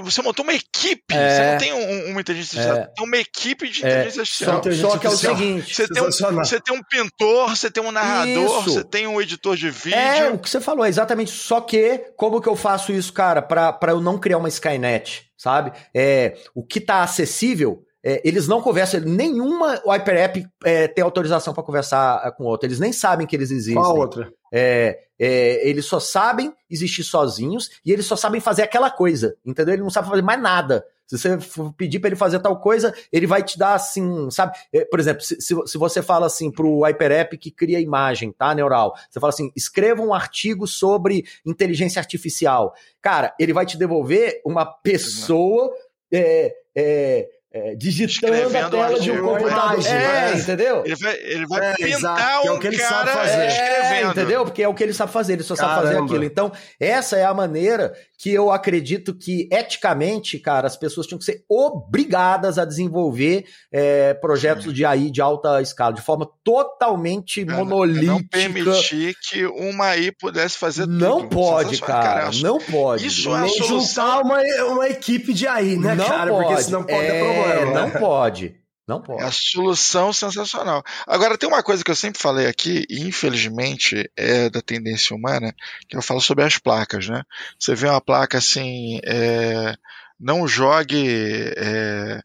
Você 0.04 0.22
montou 0.22 0.44
uma 0.44 0.54
equipe. 0.54 1.14
É. 1.14 1.30
Você 1.36 1.52
não 1.52 1.58
tem 1.58 1.74
um- 1.74 2.12
uma 2.12 2.22
inteligência 2.22 2.60
artificial. 2.60 2.78
É. 2.90 2.94
Tem 2.96 3.06
uma 3.06 3.18
equipe 3.18 3.70
de 3.70 3.86
É, 3.86 3.88
inteligência 3.90 4.46
só, 4.46 4.52
artificial. 4.54 4.92
só 4.92 4.98
que 4.98 5.08
é 5.08 5.10
o 5.10 5.18
seguinte. 5.18 5.74
Você 5.76 5.88
tem, 5.88 6.04
um, 6.04 6.12
você 6.12 6.60
tem 6.62 6.76
um 6.78 6.82
pintor, 6.84 7.50
você 7.56 7.70
tem 7.72 7.84
um 7.84 7.92
narrador, 7.92 8.60
Isso. 8.60 8.62
você 8.74 8.84
tem 8.84 9.08
um 9.08 9.22
editor 9.22 9.56
de 9.56 9.70
vídeo. 9.70 9.98
É, 9.98 10.30
o 10.32 10.38
que 10.38 10.50
você 10.50 10.62
falou, 10.62 10.86
é 10.86 10.90
exatamente. 10.90 11.32
Só 11.32 11.60
que, 11.62 11.98
como 12.16 12.42
que 12.42 12.48
eu 12.50 12.56
faço 12.56 12.92
isso, 12.92 13.12
cara, 13.12 13.42
pra, 13.42 13.74
pra 13.74 13.92
eu 13.92 14.02
não 14.02 14.18
criar 14.18 14.38
uma 14.38 14.48
Skynet, 14.50 15.30
sabe? 15.38 15.72
É, 15.94 16.36
o 16.54 16.64
que 16.66 16.80
tá 16.80 17.04
acessível, 17.04 17.82
é, 18.04 18.22
eles 18.24 18.48
não 18.48 18.62
conversam, 18.62 19.00
nenhuma 19.02 19.82
HyperApp 19.86 20.46
é, 20.64 20.88
tem 20.88 21.04
autorização 21.04 21.54
pra 21.54 21.64
conversar 21.64 22.22
é, 22.26 22.32
com 22.32 22.44
outro. 22.44 22.68
Eles 22.68 22.80
nem 22.80 22.92
sabem 22.94 23.26
que 23.26 23.36
eles 23.36 23.52
existem. 23.52 23.76
Qual 23.76 23.98
outra? 23.98 24.32
É, 24.54 25.00
é, 25.20 25.68
eles 25.68 25.86
só 25.86 26.00
sabem 26.00 26.54
existir 26.70 27.04
sozinhos 27.04 27.70
e 27.86 27.92
eles 27.92 28.06
só 28.06 28.16
sabem 28.16 28.42
fazer 28.42 28.64
aquela 28.64 28.90
coisa, 28.92 29.36
entendeu? 29.46 29.74
Ele 29.74 29.84
não 29.84 29.90
sabe 29.90 30.10
fazer 30.10 30.22
mais 30.22 30.42
nada. 30.42 30.86
Se 31.06 31.18
você 31.18 31.38
pedir 31.78 32.00
pra 32.00 32.10
ele 32.10 32.16
fazer 32.16 32.40
tal 32.40 32.60
coisa, 32.60 32.94
ele 33.12 33.28
vai 33.28 33.44
te 33.44 33.60
dar 33.60 33.76
assim, 33.76 34.30
sabe? 34.32 34.58
É, 34.74 34.84
por 34.86 35.00
exemplo, 35.00 35.22
se, 35.22 35.40
se, 35.40 35.56
se 35.66 35.78
você 35.78 36.02
fala 36.02 36.26
assim 36.26 36.50
pro 36.52 36.84
HyperApp 36.84 37.38
que 37.38 37.52
cria 37.52 37.80
imagem, 37.80 38.32
tá, 38.32 38.56
neural, 38.56 38.96
você 39.10 39.20
fala 39.20 39.32
assim, 39.32 39.52
escreva 39.56 40.02
um 40.02 40.14
artigo 40.14 40.66
sobre 40.66 41.24
inteligência 41.46 42.00
artificial. 42.00 42.74
Cara, 43.02 43.36
ele 43.40 43.54
vai 43.54 43.66
te 43.66 43.78
devolver 43.78 44.42
uma 44.44 44.66
pessoa 44.66 45.72
é, 46.12 46.56
é, 46.76 47.30
é, 47.58 47.74
digitando 47.76 48.34
a 48.34 48.48
um 48.48 48.70
tela 48.70 49.00
de 49.00 49.12
um 49.12 49.22
computador. 49.24 49.88
É, 49.88 50.34
entendeu? 50.38 50.84
Ele 50.86 50.96
vai, 50.98 51.16
ele 51.22 51.46
vai 51.48 51.72
É, 51.72 51.74
pintar 51.76 51.90
exato, 51.90 52.42
que 52.42 52.48
é 52.48 52.52
um 52.52 52.56
o 52.56 52.60
que 52.60 52.68
ele 52.68 52.78
cara 52.78 52.90
sabe 52.90 53.12
fazer. 53.12 53.42
É, 53.42 53.48
escrevendo. 53.48 54.12
entendeu? 54.12 54.44
Porque 54.44 54.62
é 54.64 54.68
o 54.68 54.74
que 54.74 54.84
ele 54.84 54.94
sabe 54.94 55.12
fazer, 55.14 55.34
ele 55.34 55.44
só 55.44 55.56
sabe 55.56 55.76
fazer 55.76 55.88
Caramba. 55.94 56.06
aquilo. 56.06 56.24
Então, 56.26 56.52
essa 56.80 57.16
é 57.16 57.24
a 57.24 57.34
maneira 57.34 57.94
que 58.18 58.30
eu 58.34 58.52
acredito 58.52 59.14
que, 59.14 59.48
eticamente, 59.52 60.38
cara, 60.40 60.68
as 60.68 60.76
pessoas 60.76 61.06
tinham 61.08 61.20
que 61.20 61.26
ser 61.26 61.44
obrigadas 61.50 62.58
a 62.58 62.66
desenvolver 62.66 63.46
é, 63.72 64.14
projetos 64.16 64.74
de 64.74 64.84
AI 64.86 65.10
de 65.12 65.22
alta 65.22 65.62
escala, 65.62 65.94
de 65.94 66.02
forma 66.02 66.28
totalmente 66.44 67.46
Cara, 67.46 67.64
monolítica. 67.64 68.06
Não 68.12 68.24
permitir 68.24 69.16
que 69.30 69.46
uma 69.46 69.88
AI 69.88 70.12
pudesse 70.12 70.58
fazer 70.58 70.86
Não 70.88 71.22
tudo. 71.22 71.36
pode, 71.36 71.80
cara, 71.82 72.28
acho- 72.28 72.44
não 72.44 72.60
pode. 72.60 73.06
Isso 73.06 73.30
é 73.30 73.38
a 73.38 73.42
Nem 73.42 73.50
solução. 73.54 73.80
juntar 73.82 74.22
uma, 74.22 74.42
uma 74.72 74.88
equipe 74.90 75.34
de 75.34 75.48
aí, 75.48 75.78
né, 75.78 75.96
não 75.96 76.06
cara? 76.06 76.32
pode. 76.32 76.48
Porque 76.48 76.64
senão 76.64 76.84
pode 76.84 77.00
é, 77.06 77.12
ter 77.12 77.20
problema. 77.24 77.45
Não 77.74 77.88
né? 77.90 78.00
pode. 78.00 78.56
Não 78.88 78.98
É 78.98 79.00
a 79.00 79.02
pode. 79.04 79.36
solução 79.36 80.14
sensacional. 80.14 80.84
Agora, 81.08 81.38
tem 81.38 81.50
uma 81.50 81.64
coisa 81.64 81.84
que 81.84 81.90
eu 81.90 81.96
sempre 81.96 82.22
falei 82.22 82.46
aqui, 82.46 82.86
e 82.90 83.02
infelizmente 83.08 84.10
é 84.16 84.48
da 84.50 84.62
tendência 84.62 85.16
humana, 85.16 85.54
que 85.90 85.98
eu 85.98 86.02
falo 86.04 86.22
sobre 86.22 86.44
as 86.44 86.58
placas, 86.60 87.10
né? 87.10 87.24
Você 87.60 87.74
vê 87.74 87.88
uma 87.88 88.00
placa 88.02 88.38
assim, 88.38 89.00
é, 89.04 89.74
não 90.20 90.48
jogue 90.48 91.52
é, 91.58 92.22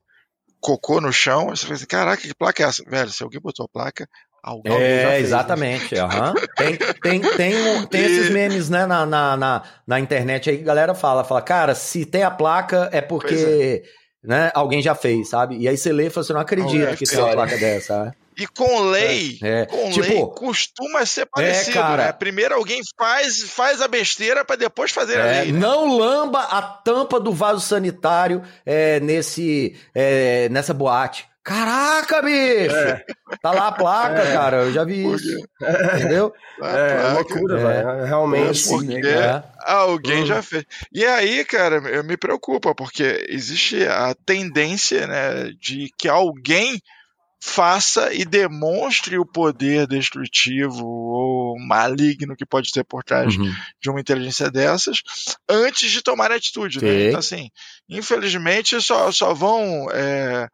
cocô 0.61 1.01
no 1.01 1.13
chão, 1.13 1.49
você 1.49 1.63
fala 1.63 1.77
assim, 1.77 1.87
caraca, 1.87 2.23
que 2.23 2.35
placa 2.35 2.63
é 2.63 2.67
essa? 2.67 2.85
Velho, 2.85 3.11
se 3.11 3.23
alguém 3.23 3.41
botou 3.41 3.65
a 3.65 3.69
placa, 3.69 4.07
alguém 4.43 4.73
já 4.73 4.79
É, 4.79 5.01
fez, 5.03 5.13
né? 5.13 5.19
exatamente. 5.21 5.97
aham. 5.97 6.35
Tem, 6.57 6.77
tem, 7.03 7.21
tem, 7.23 7.87
tem 7.87 8.01
esses 8.05 8.29
memes, 8.31 8.69
né, 8.69 8.85
na, 8.85 9.07
na, 9.07 9.35
na, 9.37 9.63
na 9.87 9.99
internet 9.99 10.51
aí 10.51 10.57
que 10.59 10.63
a 10.63 10.67
galera 10.67 10.95
fala, 10.95 11.25
fala, 11.25 11.41
cara, 11.41 11.75
se 11.75 12.05
tem 12.05 12.23
a 12.23 12.31
placa 12.31 12.91
é 12.93 13.01
porque 13.01 13.83
né, 14.23 14.51
alguém 14.55 14.83
já 14.83 14.95
fez, 14.95 15.29
sabe? 15.31 15.57
E 15.59 15.69
aí 15.69 15.77
você 15.77 15.93
lê 15.93 16.07
e 16.07 16.11
fala, 16.11 16.25
você 16.25 16.33
não 16.33 16.41
acredita 16.41 16.97
que 16.97 17.05
tem 17.07 17.19
uma 17.19 17.33
placa 17.33 17.57
dessa. 17.57 18.05
né? 18.07 18.13
E 18.39 18.47
com 18.47 18.81
lei, 18.91 19.39
É, 19.43 19.67
com 19.67 19.91
tipo, 19.91 20.09
lei, 20.09 20.27
costuma 20.35 21.05
ser 21.05 21.27
parecido, 21.27 21.75
cara. 21.79 22.07
né? 22.07 22.13
Primeiro 22.13 22.55
alguém 22.55 22.81
faz, 22.99 23.43
faz 23.43 23.83
a 23.83 23.89
besteira 23.89 24.45
para 24.45 24.57
depois 24.57 24.91
fazer 24.91 25.19
a 25.21 25.27
É, 25.27 25.43
lei. 25.43 25.53
né? 25.53 25.59
não 25.59 25.99
lamba 25.99 26.41
a 26.41 26.63
tampa 26.63 27.21
do 27.21 27.33
vaso 27.35 27.61
sanitário 27.61 28.43
é, 28.65 28.99
nesse, 29.01 29.77
é, 29.95 30.49
nessa 30.49 30.73
boate. 30.73 31.29
Caraca, 31.43 32.21
bicho! 32.23 32.75
Tá 33.43 33.51
lá 33.53 33.69
a 33.69 33.73
placa, 33.73 34.23
cara. 34.33 34.57
Eu 34.65 34.73
já 34.73 34.85
vi 34.85 35.11
isso. 35.15 35.39
Entendeu? 35.97 36.33
É, 36.63 36.97
placa. 37.01 37.13
loucura, 37.15 37.61
É. 37.61 37.65
velho. 37.65 38.05
Realmente. 38.05 38.69
Porque 38.69 39.07
É. 39.07 39.43
alguém 39.65 40.21
Uhum. 40.21 40.27
já 40.27 40.43
fez. 40.43 40.65
E 40.93 41.05
aí, 41.05 41.45
cara, 41.47 41.77
eu 41.89 42.05
me 42.05 42.17
preocupa, 42.17 42.75
porque 42.75 43.25
existe 43.29 43.83
a 43.87 44.15
tendência, 44.27 45.07
né, 45.07 45.51
de 45.59 45.91
que 45.97 46.09
alguém 46.09 46.81
faça 47.43 48.13
e 48.13 48.23
demonstre 48.27 49.19
o 49.19 49.25
poder 49.25 49.87
destrutivo 49.87 50.85
ou 50.87 51.59
maligno 51.59 52.37
que 52.37 52.45
pode 52.45 52.71
ter 52.71 52.85
por 52.85 53.03
trás 53.03 53.35
Uhum. 53.35 53.51
de 53.83 53.89
uma 53.89 53.99
inteligência 53.99 54.51
dessas 54.51 54.99
antes 55.49 55.91
de 55.91 56.03
tomar 56.03 56.31
atitude. 56.31 56.85
Né? 56.85 57.07
Então, 57.07 57.19
assim, 57.19 57.49
infelizmente 57.89 58.79
só, 58.83 59.11
só 59.11 59.33
vão 59.33 59.89
é, 59.91 60.49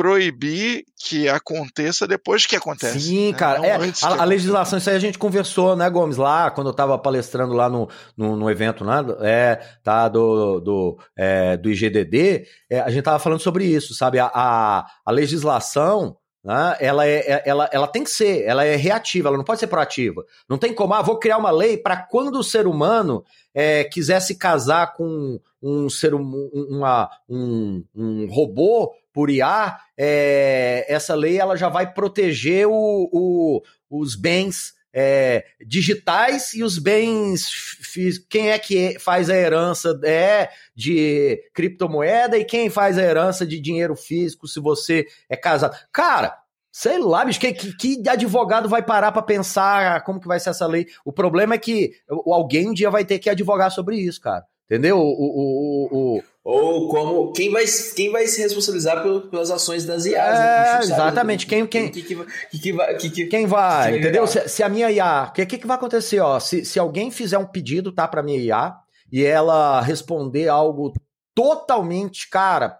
proibir 0.00 0.86
que 0.98 1.28
aconteça 1.28 2.08
depois 2.08 2.46
que 2.46 2.56
acontece. 2.56 2.98
Sim, 2.98 3.32
né? 3.32 3.38
cara. 3.38 3.66
É, 3.66 3.78
que 3.78 4.02
a, 4.02 4.22
a 4.22 4.24
legislação, 4.24 4.78
isso 4.78 4.88
aí 4.88 4.96
a 4.96 4.98
gente 4.98 5.18
conversou, 5.18 5.76
né, 5.76 5.90
Gomes, 5.90 6.16
lá 6.16 6.50
quando 6.50 6.68
eu 6.68 6.72
tava 6.72 6.98
palestrando 6.98 7.52
lá 7.52 7.68
no, 7.68 7.86
no, 8.16 8.34
no 8.34 8.50
evento, 8.50 8.82
né? 8.82 9.04
É, 9.20 9.56
tá, 9.84 10.08
do, 10.08 10.58
do, 10.60 10.98
é, 11.14 11.54
do 11.58 11.70
IGDD, 11.70 12.46
é, 12.70 12.80
a 12.80 12.88
gente 12.88 13.04
tava 13.04 13.18
falando 13.18 13.40
sobre 13.40 13.66
isso, 13.66 13.94
sabe? 13.94 14.18
A, 14.18 14.30
a, 14.32 14.86
a 15.04 15.10
legislação. 15.12 16.16
Né, 16.42 16.76
ela, 16.80 17.06
é, 17.06 17.18
é- 17.18 17.42
ela, 17.44 17.68
ela 17.70 17.86
tem 17.86 18.02
que 18.02 18.10
ser, 18.10 18.44
ela 18.44 18.64
é 18.64 18.74
reativa, 18.74 19.28
ela 19.28 19.36
não 19.36 19.44
pode 19.44 19.60
ser 19.60 19.66
proativa. 19.66 20.24
Não 20.48 20.56
tem 20.56 20.74
como, 20.74 20.94
ah, 20.94 21.02
vou 21.02 21.18
criar 21.18 21.36
uma 21.36 21.50
lei 21.50 21.76
para 21.76 21.96
quando 21.98 22.36
o 22.38 22.44
ser 22.44 22.66
humano 22.66 23.22
é, 23.54 23.84
quiser 23.84 24.20
se 24.20 24.34
casar 24.36 24.94
com 24.94 25.38
um 25.62 25.90
ser 25.90 26.14
hum- 26.14 26.50
uma, 26.70 27.10
um, 27.28 27.84
um 27.94 28.26
robô 28.30 28.90
por 29.12 29.28
IA, 29.28 29.76
é, 29.98 30.86
essa 30.88 31.14
lei 31.14 31.38
ela 31.38 31.56
já 31.56 31.68
vai 31.68 31.92
proteger 31.92 32.66
o, 32.66 32.72
o- 33.12 33.62
os 33.90 34.14
bens 34.14 34.72
é, 34.92 35.44
digitais 35.64 36.52
e 36.54 36.62
os 36.62 36.78
bens 36.78 37.48
fí- 37.50 38.24
quem 38.28 38.50
é 38.50 38.58
que 38.58 38.98
faz 38.98 39.30
a 39.30 39.36
herança 39.36 39.98
é 40.04 40.48
de 40.74 41.42
criptomoeda 41.54 42.38
e 42.38 42.44
quem 42.44 42.70
faz 42.70 42.98
a 42.98 43.02
herança 43.02 43.46
de 43.46 43.60
dinheiro 43.60 43.94
físico 43.94 44.48
se 44.48 44.60
você 44.60 45.06
é 45.28 45.36
casado. 45.36 45.76
Cara, 45.92 46.36
sei 46.72 46.98
lá, 46.98 47.24
bicho, 47.24 47.40
que, 47.40 47.52
que, 47.52 48.08
advogado 48.08 48.68
vai 48.68 48.82
parar 48.82 49.12
pra 49.12 49.22
pensar 49.22 50.02
como 50.04 50.20
que 50.20 50.28
vai 50.28 50.40
ser 50.40 50.50
essa 50.50 50.66
lei? 50.66 50.86
O 51.04 51.12
problema 51.12 51.54
é 51.54 51.58
que 51.58 51.92
alguém 52.26 52.68
um 52.68 52.74
dia 52.74 52.90
vai 52.90 53.04
ter 53.04 53.18
que 53.18 53.30
advogar 53.30 53.70
sobre 53.70 53.96
isso, 53.96 54.20
cara. 54.20 54.44
Entendeu? 54.66 54.98
O, 54.98 55.02
o, 55.02 55.88
o, 56.18 56.22
Ou 56.42 56.88
como. 56.88 57.32
Quem 57.32 57.50
vai, 57.50 57.64
quem 57.94 58.10
vai 58.10 58.26
se 58.26 58.40
responsabilizar 58.40 59.02
pelo- 59.02 59.28
pelas 59.28 59.50
ações 59.50 59.84
das 59.84 60.06
IAs? 60.06 60.38
É, 60.38 60.42
né? 60.42 60.48
A 60.48 60.62
não 60.74 60.82
sabe 60.82 60.84
exatamente. 60.84 61.46
Quem- 61.46 61.66
quem- 61.66 61.90
Que, 61.90 62.02
que, 62.02 62.14
vai- 62.14 62.26
que, 62.50 62.58
que 62.58 62.72
vai- 62.72 62.94
que, 62.96 63.10
que- 63.10 63.26
Quem 63.26 63.46
vai, 63.46 63.90
entendeu? 63.90 64.22
legal. 64.22 64.26
Se, 64.26 64.48
se 64.48 64.62
a 64.62 64.68
minha 64.68 64.90
IA, 64.90 65.26
o 65.28 65.32
que, 65.32 65.44
que, 65.44 65.58
que 65.58 65.66
vai 65.66 65.76
acontecer, 65.76 66.18
ó? 66.20 66.40
Se, 66.40 66.64
se 66.64 66.78
alguém 66.78 67.10
fizer 67.10 67.36
um 67.38 67.46
pedido, 67.46 67.92
tá, 67.92 68.08
pra 68.08 68.22
minha 68.22 68.38
IA, 68.38 68.74
e 69.12 69.22
ela 69.24 69.80
responder 69.82 70.48
algo 70.48 70.92
totalmente, 71.34 72.28
cara, 72.30 72.76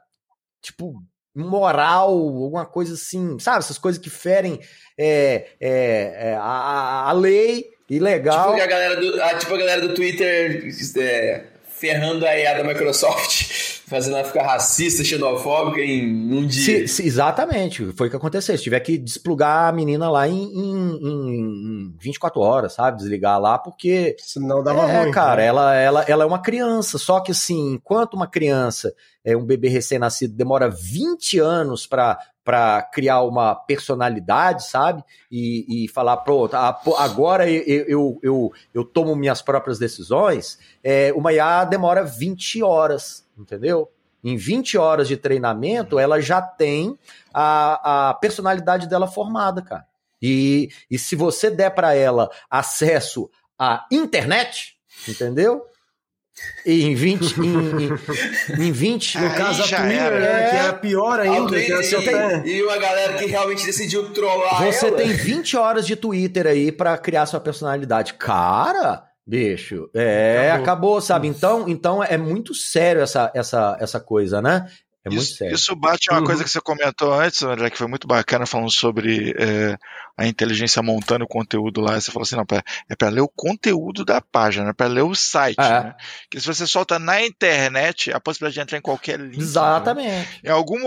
tipo, 0.63 0.95
moral, 1.35 2.09
alguma 2.11 2.65
coisa 2.67 2.95
assim, 2.95 3.39
sabe? 3.39 3.59
Essas 3.59 3.79
coisas 3.79 4.01
que 4.01 4.11
ferem 4.11 4.59
é, 4.99 5.47
é, 5.61 6.31
é, 6.31 6.35
a, 6.35 6.41
a- 6.43 7.09
a 7.11 7.13
lei 7.13 7.65
ilegal. 7.89 8.45
Tipo, 8.47 8.57
que 8.57 8.61
a 8.63 8.67
galera 8.67 8.97
do, 9.01 9.23
ah, 9.23 9.35
tipo 9.35 9.55
a 9.55 9.59
galera 9.59 9.81
do 9.87 9.95
Twitter 9.95 10.63
é, 10.99 11.50
ferrando 11.81 12.27
a 12.27 12.37
IA 12.39 12.59
da 12.59 12.65
Microsoft, 12.65 13.81
fazendo 13.89 14.17
ela 14.19 14.25
ficar 14.27 14.45
racista, 14.45 15.03
xenofóbica 15.03 15.81
em 15.81 16.33
um 16.33 16.47
dia. 16.47 16.87
Se- 16.87 16.89
se- 16.89 17.07
exatamente, 17.07 17.91
foi 17.97 18.07
o 18.09 18.11
que 18.11 18.17
aconteceu. 18.17 18.57
Se 18.57 18.63
tiver 18.63 18.81
que 18.81 18.99
desplugar 18.99 19.69
a 19.69 19.73
menina 19.73 20.11
lá 20.11 20.29
em, 20.29 20.35
em, 20.43 20.99
em- 21.03 21.87
em 21.87 21.95
24 21.99 22.41
horas, 22.41 22.75
sabe? 22.75 22.99
Desligar 22.99 23.41
lá, 23.41 23.59
porque 23.59 24.15
Senão 24.19 24.63
dava 24.63 24.83
é, 24.91 25.03
ruim. 25.03 25.11
cara, 25.11 25.41
né? 25.41 25.47
ela, 25.47 25.75
ela, 25.75 26.05
ela 26.07 26.23
é 26.25 26.27
uma 26.27 26.39
criança. 26.43 26.99
Só 26.99 27.21
que 27.21 27.33
assim, 27.33 27.73
enquanto 27.73 28.15
uma 28.15 28.27
criança, 28.29 28.93
é 29.25 29.37
um 29.37 29.45
bebê 29.45 29.69
recém-nascido, 29.69 30.35
demora 30.37 30.69
20 30.71 31.39
anos 31.39 31.87
pra 31.87 32.19
para 32.45 32.83
criar 32.83 33.23
uma 33.23 33.55
personalidade, 33.55 34.67
sabe? 34.69 35.05
E, 35.31 35.85
e 35.85 35.89
falar, 35.89 36.17
pronto, 36.19 36.57
pô, 36.85 36.97
agora 36.97 37.51
eu, 37.51 37.85
eu, 37.87 38.19
eu, 38.23 38.53
eu 38.73 38.85
tomo 38.85 39.15
minhas 39.15 39.43
próprias 39.43 39.79
decisões, 39.79 40.59
é, 40.83 41.13
uma 41.15 41.33
IA 41.33 41.65
demora 41.65 42.03
20 42.03 42.63
horas, 42.63 43.27
entendeu? 43.39 43.91
Em 44.23 44.37
20 44.37 44.77
horas 44.77 45.09
de 45.09 45.17
treinamento, 45.17 45.99
ela 45.99 46.21
já 46.21 46.43
tem 46.43 46.99
a, 47.33 48.11
a 48.11 48.15
personalidade 48.15 48.87
dela 48.89 49.07
formada, 49.07 49.63
cara. 49.63 49.87
E, 50.21 50.69
e 50.91 50.99
se 50.99 51.17
você 51.17 51.51
der 51.51 51.71
para 51.71 51.95
ela 51.95 52.31
acesso 52.51 53.31
à 53.59 53.87
internet, 53.91 54.77
entendeu? 55.09 55.65
E 56.67 56.83
em 56.85 56.95
20. 56.95 57.41
Em, 57.41 57.45
em, 57.47 58.67
em 58.69 58.73
20. 58.73 59.19
No 59.19 59.27
Aí 59.29 59.35
caso, 59.35 59.63
a 59.63 59.67
Twitter, 59.67 59.91
era. 59.97 60.21
né, 60.21 60.45
É. 60.47 60.51
que 60.51 60.57
é 60.69 60.73
pior 60.73 61.19
ainda. 61.21 61.39
Alguém- 61.39 61.65
que 61.67 61.77
você 61.77 61.97
e, 61.99 62.05
tem- 62.05 62.47
e 62.47 62.63
uma 62.63 62.77
galera 62.77 63.15
que 63.15 63.25
realmente 63.27 63.65
decidiu 63.65 64.11
trollar 64.11 64.63
Você 64.65 64.87
ela. 64.89 64.97
tem 64.97 65.09
20 65.09 65.57
horas 65.57 65.87
de 65.87 65.97
Twitter 65.97 66.47
aí 66.47 66.71
pra 66.71 66.99
criar 66.99 67.25
sua 67.27 67.41
personalidade. 67.41 68.13
Cara, 68.15 69.03
bicho. 69.27 69.89
É, 69.95 70.51
acabou, 70.51 70.63
Acabou. 70.63 71.01
sabe? 71.01 71.29
Então, 71.29 71.65
então 71.67 72.05
é 72.05 72.19
muito 72.19 72.55
sério 72.55 73.01
essa, 73.01 73.31
essa, 73.35 73.77
essa 73.81 73.99
coisa, 73.99 74.43
né? 74.43 74.67
É 75.05 75.09
muito 75.09 75.23
isso, 75.23 75.37
sério. 75.37 75.55
isso 75.55 75.75
bate 75.75 76.11
uma 76.11 76.21
Uhum. 76.21 76.27
coisa 76.27 76.45
que 76.45 76.51
você 76.51 76.61
comentou 76.61 77.15
antes, 77.15 77.43
André, 77.43 77.71
que 77.71 77.79
foi 77.79 77.87
muito 77.87 78.07
bacana, 78.07 78.45
falando 78.45 78.71
sobre 78.71 79.35
é, 79.39 79.75
a 80.19 80.27
inteligência 80.27 80.83
montando 80.83 81.25
o 81.25 81.29
conteúdo 81.29 81.81
lá. 81.81 81.99
Você 81.99 82.11
falou 82.13 82.25
assim: 82.25 82.37
não, 82.37 82.45
pra- 82.45 82.63
é 82.87 82.95
para 82.95 83.09
ler 83.09 83.23
o 83.23 83.29
conteúdo 83.35 84.05
da 84.05 84.21
página, 84.21 84.65
não 84.65 84.71
é 84.73 84.75
para 84.75 84.89
ler 84.89 85.01
o 85.03 85.15
site. 85.15 85.59
É. 85.59 85.85
Né? 85.85 85.95
Que 86.31 86.39
se 86.39 86.47
você 86.47 86.67
solta 86.67 86.99
na 86.99 87.23
internet, 87.25 88.13
a 88.13 88.21
possibilidade 88.21 88.55
de 88.57 88.61
entrar 88.61 88.77
em 88.79 88.83
qualquer 88.83 89.19
link. 89.19 89.39
né? 89.39 89.43
Exatamente. 89.43 90.41
Em 90.45 90.51
algum, 90.51 90.79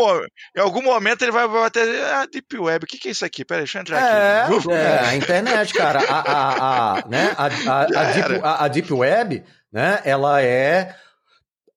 em 0.55 0.59
algum 0.61 0.83
momento 0.83 1.23
ele 1.23 1.31
vai 1.31 1.47
bater. 1.47 2.03
Ah, 2.13 2.27
Deep 2.31 2.55
Web, 2.55 2.83
o 2.85 2.87
que, 2.87 2.99
que 2.99 3.07
é 3.07 3.11
isso 3.11 3.25
aqui? 3.25 3.43
Peraí, 3.43 3.63
deixa 3.63 3.79
eu 3.79 3.81
entrar 3.81 3.99
É, 3.99 4.41
aqui. 4.43 4.71
é, 4.71 4.99
a 4.99 5.15
internet, 5.15 5.73
cara, 5.73 5.99
a, 6.07 6.19
a, 6.19 6.99
a, 6.99 7.07
né, 7.07 7.33
a, 7.35 7.45
a, 7.45 7.49
Já 7.91 7.99
a, 7.99 8.11
deep, 8.13 8.41
a- 8.43 8.63
a 8.63 8.67
Deep 8.67 8.93
Web, 8.93 9.43
né, 9.71 10.01
ela 10.05 10.39
é 10.39 10.95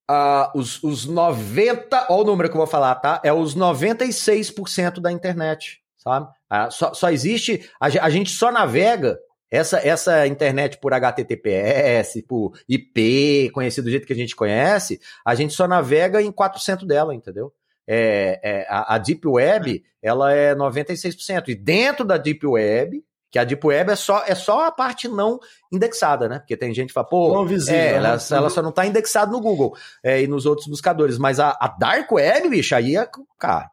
ah, 0.09 0.53
os, 0.55 0.83
os 0.83 1.05
90, 1.05 2.07
olha 2.09 2.21
o 2.21 2.25
número 2.25 2.49
que 2.49 2.55
eu 2.55 2.61
vou 2.61 2.67
falar, 2.67 2.95
tá? 2.97 3.21
É 3.25 3.33
os 3.33 3.57
96% 3.57 5.01
da 5.01 5.11
internet, 5.11 5.81
sabe? 5.97 6.29
Ah, 6.49 6.71
só, 6.71 6.95
só 6.95 7.11
existe, 7.11 7.69
a, 7.81 7.87
a 7.87 8.11
gente 8.11 8.31
só 8.31 8.53
navega 8.53 9.19
essa, 9.51 9.79
essa 9.79 10.27
internet 10.27 10.79
por 10.79 10.93
HTTPS, 10.93 12.23
por 12.23 12.59
IP, 12.69 13.51
conhecido 13.53 13.85
do 13.85 13.91
jeito 13.91 14.07
que 14.07 14.13
a 14.13 14.17
gente 14.17 14.37
conhece, 14.37 15.01
a 15.25 15.35
gente 15.35 15.55
só 15.55 15.67
navega 15.67 16.23
em 16.23 16.33
4% 16.33 16.87
dela, 16.87 17.15
entendeu? 17.15 17.53
É, 17.87 18.41
é, 18.43 18.67
a, 18.69 18.95
a 18.95 18.99
Deep 18.99 19.27
Web, 19.27 19.85
ela 20.03 20.33
é 20.33 20.55
96%. 20.55 21.49
E 21.49 21.55
dentro 21.55 22.05
da 22.05 22.17
Deep 22.17 22.45
Web, 22.45 23.05
que 23.37 23.41
a 23.41 23.45
Deep 23.45 23.67
Web 23.67 23.93
é 23.93 23.97
só, 23.97 24.25
é 24.27 24.35
só 24.35 24.67
a 24.67 24.73
parte 24.73 25.09
não 25.09 25.39
indexada, 25.71 26.27
né? 26.29 26.39
Porque 26.39 26.57
tem 26.57 26.73
gente 26.73 26.89
que 26.89 26.95
fala, 26.95 27.07
pô, 27.07 27.35
Não 27.35 27.45
visível, 27.47 27.75
é, 27.79 27.91
né? 27.93 27.97
ela, 27.99 28.19
ela 28.31 28.49
só 28.51 28.63
não 28.63 28.73
tá 28.73 28.87
indexada 28.87 29.31
no 29.31 29.41
Google 29.41 29.77
é, 30.03 30.23
e 30.23 30.27
nos 30.27 30.47
outros 30.47 30.67
buscadores. 30.69 31.19
Mas 31.19 31.39
a, 31.39 31.51
a 31.61 31.69
Dark 31.69 32.11
Web, 32.11 32.49
bicho, 32.49 32.75
aí 32.75 32.97
é, 32.97 33.07
cara, 33.39 33.69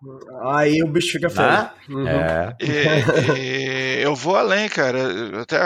Aí 0.53 0.81
o 0.83 0.87
bicho 0.87 1.11
fica 1.13 1.29
feio. 1.29 1.47
né? 1.47 1.71
Uhum. 1.89 2.07
É. 2.07 2.55
E- 2.59 3.99
e 3.99 4.01
eu 4.01 4.15
vou 4.15 4.35
além, 4.35 4.67
cara. 4.67 4.97
Eu 4.99 5.39
Até 5.41 5.59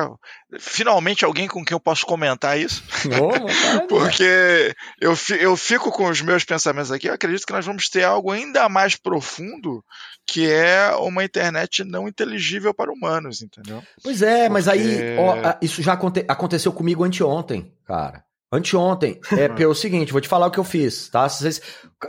finalmente 0.60 1.26
alguém 1.26 1.48
com 1.48 1.64
quem 1.66 1.74
eu 1.76 1.80
posso 1.80 2.06
comentar 2.06 2.60
isso. 2.60 2.84
Ô, 3.20 3.32
vontade, 3.32 3.88
Porque 3.88 4.76
eu, 5.02 5.14
eu 5.40 5.58
fico 5.58 5.92
com 5.92 6.08
os 6.10 6.22
meus 6.22 6.44
pensamentos 6.44 6.92
aqui. 6.92 7.08
Eu 7.08 7.14
acredito 7.14 7.46
que 7.46 7.54
nós 7.54 7.66
vamos 7.66 7.90
ter 7.90 8.04
algo 8.04 8.32
ainda 8.32 8.68
mais 8.70 8.96
profundo, 8.96 9.84
que 10.30 10.52
é 10.52 10.94
uma 10.98 11.24
internet 11.24 11.84
não 11.86 12.08
inteligível 12.08 12.74
para 12.74 12.92
humanos, 12.92 13.42
entendeu? 13.42 13.82
Pois 14.04 14.22
é, 14.22 14.50
mas 14.50 14.68
aí, 14.68 14.84
Porque- 15.16 15.18
ó, 15.20 15.54
isso 15.62 15.82
já 15.82 15.94
aconte- 15.94 16.26
aconteceu 16.28 16.72
comigo 16.74 17.04
anteontem, 17.04 17.72
cara. 17.86 18.27
Anteontem. 18.52 19.20
É 19.38 19.50
pelo 19.50 19.76
seguinte, 19.76 20.12
vou 20.12 20.22
te 20.22 20.28
falar 20.28 20.48
o 20.48 20.52
que 20.52 20.58
eu 20.60 20.64
fiz, 20.64 21.10
tá? 21.10 21.28
Vocês, 21.28 21.62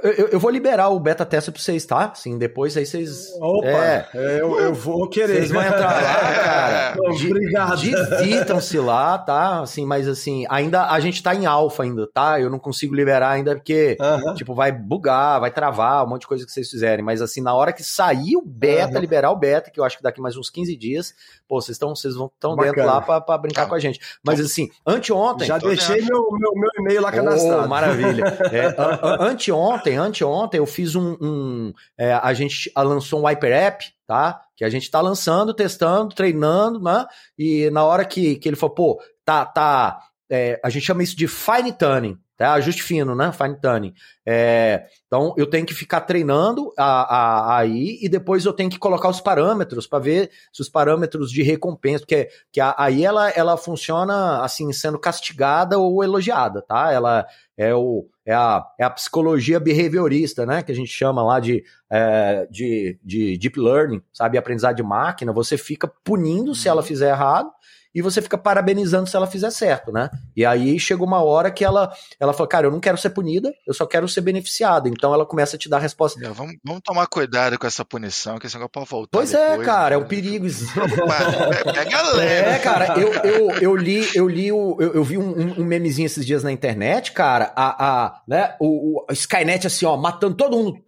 eu, 0.04 0.28
eu 0.28 0.38
vou 0.40 0.50
liberar 0.50 0.88
o 0.88 1.00
beta 1.00 1.26
teste 1.26 1.50
pra 1.50 1.60
vocês, 1.60 1.84
tá? 1.84 2.12
Sim, 2.14 2.38
depois 2.38 2.76
aí 2.76 2.86
vocês. 2.86 3.26
Opa, 3.40 3.66
É. 3.66 4.08
eu, 4.14 4.60
eu 4.60 4.72
vou 4.74 5.08
querer. 5.08 5.34
Vocês 5.34 5.50
vão 5.50 5.62
entrar 5.62 5.92
lá, 6.00 6.34
cara. 6.44 6.96
Obrigado. 7.10 7.76
Divirtam-se 7.78 8.78
lá, 8.78 9.18
tá? 9.18 9.60
Assim, 9.62 9.84
mas 9.84 10.06
assim, 10.06 10.44
ainda 10.48 10.86
a 10.90 11.00
gente 11.00 11.22
tá 11.22 11.34
em 11.34 11.44
alfa 11.44 11.82
ainda, 11.82 12.06
tá? 12.06 12.40
Eu 12.40 12.48
não 12.50 12.58
consigo 12.58 12.94
liberar 12.94 13.30
ainda 13.30 13.56
porque, 13.56 13.96
Aham. 14.00 14.34
tipo, 14.34 14.54
vai 14.54 14.70
bugar, 14.70 15.40
vai 15.40 15.50
travar, 15.50 16.04
um 16.04 16.08
monte 16.10 16.20
de 16.22 16.28
coisa 16.28 16.46
que 16.46 16.52
vocês 16.52 16.70
fizerem. 16.70 17.04
Mas 17.04 17.20
assim, 17.20 17.40
na 17.40 17.52
hora 17.54 17.72
que 17.72 17.82
sair 17.82 18.36
o 18.36 18.42
beta, 18.42 18.92
Aham. 18.92 19.00
liberar 19.00 19.32
o 19.32 19.36
beta, 19.36 19.70
que 19.72 19.80
eu 19.80 19.84
acho 19.84 19.96
que 19.96 20.02
daqui 20.04 20.20
mais 20.20 20.36
uns 20.36 20.50
15 20.50 20.76
dias, 20.76 21.14
pô, 21.48 21.60
vocês 21.60 21.74
estão 21.74 21.96
vocês 21.96 22.14
vão 22.14 22.30
tão 22.38 22.54
dentro 22.54 22.76
Bacana. 22.76 22.92
lá 22.92 23.00
pra, 23.00 23.20
pra 23.20 23.38
brincar 23.38 23.66
com 23.66 23.74
a 23.74 23.80
gente. 23.80 23.98
Mas 24.24 24.38
assim, 24.38 24.68
anteontem. 24.86 25.48
Já 25.48 25.58
deixei 25.58 26.02
meu, 26.02 26.27
meu, 26.32 26.52
meu 26.54 26.70
e-mail 26.78 27.02
lá 27.02 27.12
cadastrado. 27.12 27.64
Oh, 27.64 27.68
maravilha. 27.68 28.24
É, 28.52 28.74
anteontem, 29.20 29.96
anteontem 29.96 30.58
eu 30.58 30.66
fiz 30.66 30.94
um. 30.94 31.16
um, 31.20 31.72
é, 31.96 32.12
a 32.12 32.32
gente 32.32 32.70
lançou 32.76 33.20
um 33.20 33.26
Hyper 33.26 33.52
App, 33.52 33.84
tá? 34.06 34.40
Que 34.56 34.64
a 34.64 34.70
gente 34.70 34.90
tá 34.90 35.00
lançando, 35.00 35.54
testando, 35.54 36.14
treinando, 36.14 36.80
né? 36.80 37.06
E 37.38 37.70
na 37.70 37.84
hora 37.84 38.04
que, 38.04 38.36
que 38.36 38.48
ele 38.48 38.56
falou, 38.56 38.74
pô, 38.74 39.02
tá. 39.24 39.44
tá 39.44 40.00
é, 40.30 40.60
a 40.62 40.68
gente 40.68 40.84
chama 40.84 41.02
isso 41.02 41.16
de 41.16 41.26
fine 41.26 41.72
tuning, 41.72 42.18
tá? 42.38 42.52
Ajuste 42.54 42.82
fino, 42.82 43.14
né? 43.14 43.32
Fine 43.32 43.60
tuning. 43.60 43.92
É, 44.24 44.86
então 45.06 45.34
eu 45.36 45.46
tenho 45.46 45.66
que 45.66 45.74
ficar 45.74 46.02
treinando 46.02 46.72
a, 46.78 47.16
a- 47.16 47.58
aí 47.58 47.98
e 48.00 48.08
depois 48.08 48.44
eu 48.46 48.52
tenho 48.52 48.70
que 48.70 48.78
colocar 48.78 49.08
os 49.08 49.20
parâmetros 49.20 49.86
para 49.86 49.98
ver 49.98 50.30
se 50.52 50.62
os 50.62 50.68
parâmetros 50.68 51.30
de 51.30 51.42
recompensa, 51.42 52.00
porque 52.00 52.28
que 52.52 52.60
a- 52.60 52.74
aí 52.78 53.04
ela, 53.04 53.28
ela 53.30 53.56
funciona 53.56 54.42
assim, 54.42 54.72
sendo 54.72 54.98
castigada 54.98 55.78
ou 55.78 56.02
elogiada, 56.04 56.62
tá? 56.62 56.92
Ela 56.92 57.26
é, 57.56 57.74
o, 57.74 58.06
é, 58.24 58.32
a, 58.32 58.64
é 58.78 58.84
a 58.84 58.90
psicologia 58.90 59.58
behaviorista, 59.58 60.46
né? 60.46 60.62
Que 60.62 60.70
a 60.70 60.74
gente 60.74 60.92
chama 60.92 61.24
lá 61.24 61.40
de, 61.40 61.64
é, 61.90 62.46
de, 62.48 62.98
de 63.02 63.36
deep 63.36 63.58
learning, 63.58 64.00
sabe? 64.12 64.38
Aprendizado 64.38 64.76
de 64.76 64.82
máquina. 64.84 65.32
Você 65.32 65.58
fica 65.58 65.90
punindo 66.04 66.54
se 66.54 66.68
ela 66.68 66.82
fizer 66.84 67.10
errado 67.10 67.50
e 67.98 68.02
você 68.02 68.22
fica 68.22 68.38
parabenizando 68.38 69.08
se 69.08 69.16
ela 69.16 69.26
fizer 69.26 69.50
certo, 69.50 69.90
né? 69.92 70.08
E 70.36 70.44
aí 70.46 70.78
chegou 70.78 71.06
uma 71.06 71.22
hora 71.22 71.50
que 71.50 71.64
ela, 71.64 71.92
ela 72.20 72.32
falou, 72.32 72.48
cara, 72.48 72.66
eu 72.66 72.70
não 72.70 72.80
quero 72.80 72.96
ser 72.96 73.10
punida, 73.10 73.52
eu 73.66 73.74
só 73.74 73.84
quero 73.86 74.08
ser 74.08 74.20
beneficiada. 74.20 74.88
Então 74.88 75.12
ela 75.12 75.26
começa 75.26 75.56
a 75.56 75.58
te 75.58 75.68
dar 75.68 75.78
a 75.78 75.80
resposta. 75.80 76.24
É, 76.24 76.28
Vamos, 76.30 76.54
vamos 76.64 76.82
tomar 76.84 77.06
cuidado 77.06 77.58
com 77.58 77.66
essa 77.66 77.84
punição, 77.84 78.38
que 78.38 78.46
esse 78.46 78.54
negócio 78.56 78.70
pode 78.72 78.88
voltar. 78.88 79.18
Pois 79.18 79.34
é, 79.34 79.50
depois, 79.50 79.66
cara, 79.66 79.94
é 79.94 79.98
né? 79.98 80.04
um 80.04 80.08
perigo. 80.08 80.46
Pega- 80.48 81.72
Pega 81.72 82.02
leve. 82.12 82.50
É, 82.50 82.58
cara, 82.58 82.94
eu, 82.98 83.12
eu, 83.14 83.50
eu 83.60 83.76
li, 83.76 84.08
eu 84.14 84.28
li 84.28 84.52
o, 84.52 84.76
eu, 84.80 84.94
eu 84.94 85.04
vi 85.04 85.18
um, 85.18 85.60
um- 85.60 85.64
memezinho 85.64 86.06
esses 86.06 86.24
dias 86.24 86.42
na 86.42 86.52
internet, 86.52 87.12
cara, 87.12 87.52
a, 87.56 87.86
a, 88.06 88.20
né, 88.26 88.54
o, 88.60 89.02
o 89.08 89.12
Skynet 89.12 89.66
assim, 89.66 89.84
ó, 89.86 89.96
matando 89.96 90.34
todo 90.36 90.56
mundo, 90.56 90.82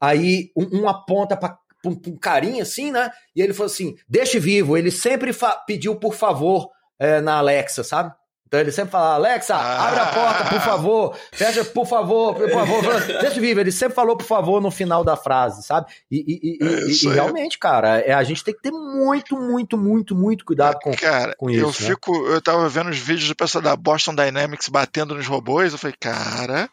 aí 0.00 0.50
um, 0.56 0.80
um 0.82 0.88
aponta 0.88 1.36
pra, 1.36 1.58
pra 1.82 1.90
um, 1.90 1.94
pra 1.94 2.10
um 2.12 2.16
carinha 2.16 2.62
assim, 2.62 2.90
né, 2.92 3.10
e 3.34 3.40
ele 3.42 3.52
falou 3.54 3.66
assim, 3.70 3.94
deixe 4.08 4.38
vivo, 4.38 4.76
ele 4.76 4.90
sempre 4.90 5.30
pediu 5.66 5.96
por 5.96 6.14
favor 6.14 6.68
é, 6.98 7.20
na 7.20 7.38
Alexa, 7.38 7.82
sabe? 7.84 8.12
Então 8.46 8.58
ele 8.60 8.72
sempre 8.72 8.92
fala, 8.92 9.16
Alexa, 9.16 9.54
abre 9.54 10.00
a 10.00 10.06
porta, 10.06 10.44
por 10.46 10.60
favor, 10.62 11.16
fecha, 11.34 11.62
por 11.66 11.86
favor, 11.86 12.34
por 12.34 12.48
favor, 12.50 12.82
deixa 13.20 13.38
vivo. 13.38 13.60
Ele 13.60 13.70
sempre 13.70 13.94
falou, 13.94 14.16
por 14.16 14.24
favor, 14.24 14.58
no 14.58 14.70
final 14.70 15.04
da 15.04 15.16
frase, 15.16 15.62
sabe? 15.62 15.92
E, 16.10 16.16
e- 16.26 16.40
e- 16.42 16.58
É 16.66 16.86
e- 16.86 17.08
aí. 17.08 17.14
realmente, 17.14 17.58
cara, 17.58 17.98
é, 18.00 18.14
a 18.14 18.24
gente 18.24 18.42
tem 18.42 18.54
que 18.54 18.62
ter 18.62 18.70
muito, 18.70 19.36
muito, 19.38 19.76
muito, 19.76 20.16
muito 20.16 20.46
cuidado 20.46 20.78
com, 20.82 20.92
Cara, 20.96 21.34
com 21.36 21.50
eu 21.50 21.68
isso, 21.68 21.82
né? 21.82 21.90
fico. 21.90 22.10
Eu 22.26 22.40
tava 22.40 22.66
vendo 22.70 22.88
os 22.88 22.96
vídeos 22.98 23.28
do 23.28 23.36
pessoal 23.36 23.60
da 23.60 23.76
Boston 23.76 24.14
Dynamics 24.14 24.70
batendo 24.70 25.14
nos 25.14 25.26
robôs. 25.26 25.72
Eu 25.74 25.78
falei, 25.78 25.94
cara, 26.00 26.70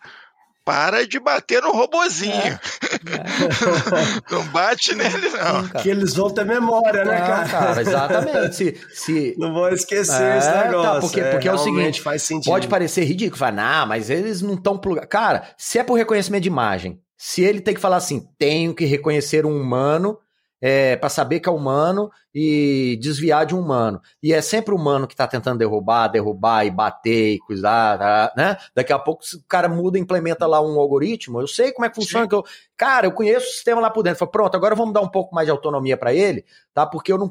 para 0.65 1.05
de 1.07 1.19
bater 1.19 1.61
no 1.61 1.71
robozinho. 1.71 2.59
não 4.31 4.43
bate 4.47 4.95
nele, 4.95 5.29
não. 5.29 5.67
Que 5.81 5.89
eles 5.89 6.13
vão 6.15 6.29
ter 6.29 6.43
memória, 6.45 7.05
né, 7.05 7.19
Não, 7.19 7.27
cara? 7.27 7.47
cara, 7.47 7.81
exatamente. 7.81 8.55
Se, 8.55 8.77
se 8.93 9.35
Não 9.37 9.53
vão 9.53 9.69
esquecer 9.69 10.21
É, 10.21 10.37
esse 10.39 10.51
tá, 10.51 10.65
negócio. 10.65 11.01
porque- 11.01 11.21
porque 11.23 11.47
é 11.47 11.53
o 11.53 11.57
seguinte, 11.57 12.01
faz 12.01 12.23
sentido. 12.23 12.51
pode 12.51 12.67
parecer 12.67 13.03
ridículo, 13.03 13.37
falar, 13.37 13.51
nah, 13.51 13.85
mas 13.85 14.09
eles 14.09 14.41
não 14.41 14.55
estão 14.55 14.77
plugados. 14.77 15.09
Cara, 15.09 15.43
se 15.57 15.77
é 15.79 15.83
por 15.83 15.93
reconhecimento 15.95 16.43
de 16.43 16.49
imagem, 16.49 16.99
se 17.17 17.41
ele 17.43 17.61
tem 17.61 17.73
que 17.73 17.79
falar 17.79 17.97
assim, 17.97 18.25
tenho 18.37 18.73
que 18.73 18.85
reconhecer 18.85 19.45
um 19.45 19.55
humano 19.55 20.17
é, 20.61 20.95
para 20.95 21.09
saber 21.09 21.39
que 21.39 21.49
é 21.49 21.51
humano 21.51 22.11
e 22.33 22.97
desviar 23.01 23.45
de 23.45 23.55
um 23.55 23.59
humano. 23.59 24.01
E 24.21 24.33
é 24.33 24.41
sempre 24.41 24.73
o 24.73 24.77
humano 24.77 25.07
que 25.07 25.15
tá 25.15 25.27
tentando 25.27 25.59
derrubar, 25.59 26.07
derrubar 26.07 26.65
e 26.65 26.71
bater 26.71 27.33
e 27.33 27.39
coisar, 27.39 27.97
tá, 27.97 28.33
né? 28.35 28.57
Daqui 28.73 28.91
a 28.91 28.99
pouco 28.99 29.23
o 29.23 29.47
cara 29.47 29.69
muda, 29.69 29.97
implementa 29.97 30.45
lá 30.45 30.61
um 30.61 30.79
algoritmo, 30.79 31.39
eu 31.39 31.47
sei 31.47 31.71
como 31.71 31.85
é 31.85 31.89
que 31.89 31.95
funciona, 31.95 32.27
que 32.27 32.35
eu, 32.35 32.43
cara, 32.77 33.07
eu 33.07 33.11
conheço 33.11 33.47
o 33.47 33.51
sistema 33.51 33.81
lá 33.81 33.89
por 33.89 34.03
dentro. 34.03 34.19
Fala, 34.19 34.31
pronto, 34.31 34.55
agora 34.55 34.75
vamos 34.75 34.93
dar 34.93 35.01
um 35.01 35.09
pouco 35.09 35.33
mais 35.33 35.47
de 35.47 35.51
autonomia 35.51 35.97
para 35.97 36.13
ele, 36.13 36.45
tá? 36.73 36.85
Porque 36.85 37.11
eu 37.11 37.17
não 37.17 37.29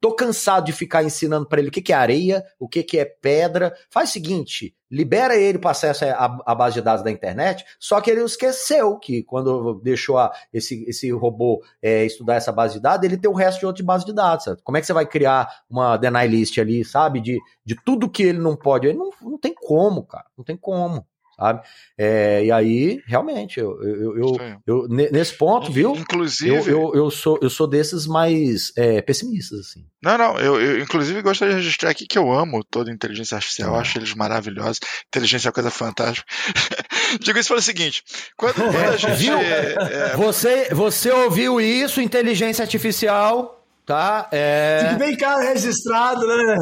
tô 0.00 0.14
cansado 0.14 0.64
de 0.66 0.72
ficar 0.72 1.02
ensinando 1.04 1.46
para 1.46 1.60
ele 1.60 1.68
o 1.68 1.72
que, 1.72 1.80
que 1.82 1.92
é 1.92 1.96
areia, 1.96 2.44
o 2.58 2.68
que, 2.68 2.82
que 2.82 2.98
é 2.98 3.04
pedra. 3.04 3.74
Faz 3.90 4.10
o 4.10 4.12
seguinte, 4.12 4.74
libera 4.90 5.36
ele 5.36 5.58
para 5.58 5.70
acesso 5.70 6.04
à, 6.04 6.54
base 6.54 6.74
de 6.74 6.82
dados 6.82 7.02
da 7.02 7.10
internet, 7.10 7.64
só 7.80 8.00
que 8.00 8.10
ele 8.10 8.22
esqueceu 8.22 8.98
que 8.98 9.22
quando 9.22 9.80
deixou 9.82 10.18
a- 10.18 10.30
esse, 10.52 10.84
esse 10.86 11.10
robô 11.10 11.62
é, 11.80 12.04
estudar 12.04 12.34
essa 12.34 12.52
base 12.52 12.74
de 12.74 12.80
dados, 12.80 13.04
ele 13.06 13.16
tem 13.16 13.30
o 13.30 13.34
resto 13.34 13.60
de 13.60 13.66
outras 13.66 13.84
bases 13.86 14.04
de 14.04 14.12
dados. 14.12 14.44
sabe? 14.44 14.60
Como 14.62 14.76
é 14.76 14.80
que 14.80 14.86
você 14.86 14.92
vai 14.92 15.06
criar 15.06 15.48
uma 15.70 15.96
deny 15.96 16.26
list 16.28 16.58
ali, 16.58 16.84
sabe? 16.84 17.20
De, 17.20 17.38
de 17.64 17.74
tudo 17.84 18.10
que 18.10 18.22
ele 18.24 18.38
não 18.38 18.54
pode. 18.56 18.86
Ele 18.86 18.98
não, 18.98 19.10
não 19.22 19.38
tem 19.38 19.54
como, 19.54 20.04
cara. 20.04 20.26
Não 20.36 20.44
tem 20.44 20.56
como, 20.56 21.06
sabe? 21.42 21.60
É, 21.98 22.44
e 22.44 22.50
aí, 22.52 23.02
realmente, 23.06 23.58
eu, 23.60 23.80
eu, 23.82 24.16
eu, 24.16 24.36
eu- 24.66 24.88
ne- 24.88 25.10
nesse 25.10 25.34
ponto, 25.34 25.70
viu? 25.70 25.94
Inclusive, 25.96 26.50
Eu, 26.54 26.66
eu, 26.66 26.92
eu, 26.94 27.10
sou, 27.10 27.38
eu 27.42 27.50
sou 27.50 27.66
desses 27.66 28.06
mais 28.06 28.72
é, 28.76 29.00
pessimistas, 29.02 29.60
assim. 29.60 29.84
Não, 30.02 30.16
não, 30.18 30.38
eu, 30.38 30.60
eu 30.60 30.80
inclusive 30.80 31.20
gostaria 31.22 31.54
de 31.54 31.60
registrar 31.60 31.90
aqui 31.90 32.06
que 32.06 32.18
eu 32.18 32.32
amo 32.32 32.64
toda 32.64 32.90
a 32.90 32.94
inteligência 32.94 33.34
artificial, 33.36 33.70
eu 33.70 33.76
Ah. 33.76 33.80
acho 33.80 33.98
eles 33.98 34.14
maravilhosos. 34.14 34.78
Inteligência 35.08 35.46
é 35.46 35.50
uma 35.50 35.52
coisa 35.52 35.70
fantástica. 35.70 36.26
Digo 37.20 37.38
isso 37.38 37.48
pelo 37.50 37.60
seguinte: 37.62 38.02
quando, 38.36 38.54
quando 38.54 38.76
a 38.76 38.96
gente. 38.96 39.16
Viu? 39.16 39.36
é, 39.38 40.16
Você, 40.16 40.68
você 40.72 41.10
ouviu 41.10 41.60
isso, 41.60 42.00
inteligência 42.00 42.62
artificial, 42.62 43.64
tá? 43.84 44.28
É... 44.32 44.86
Fique 44.88 44.98
bem 44.98 45.16
cá 45.16 45.36
registrado, 45.40 46.26
né? 46.26 46.56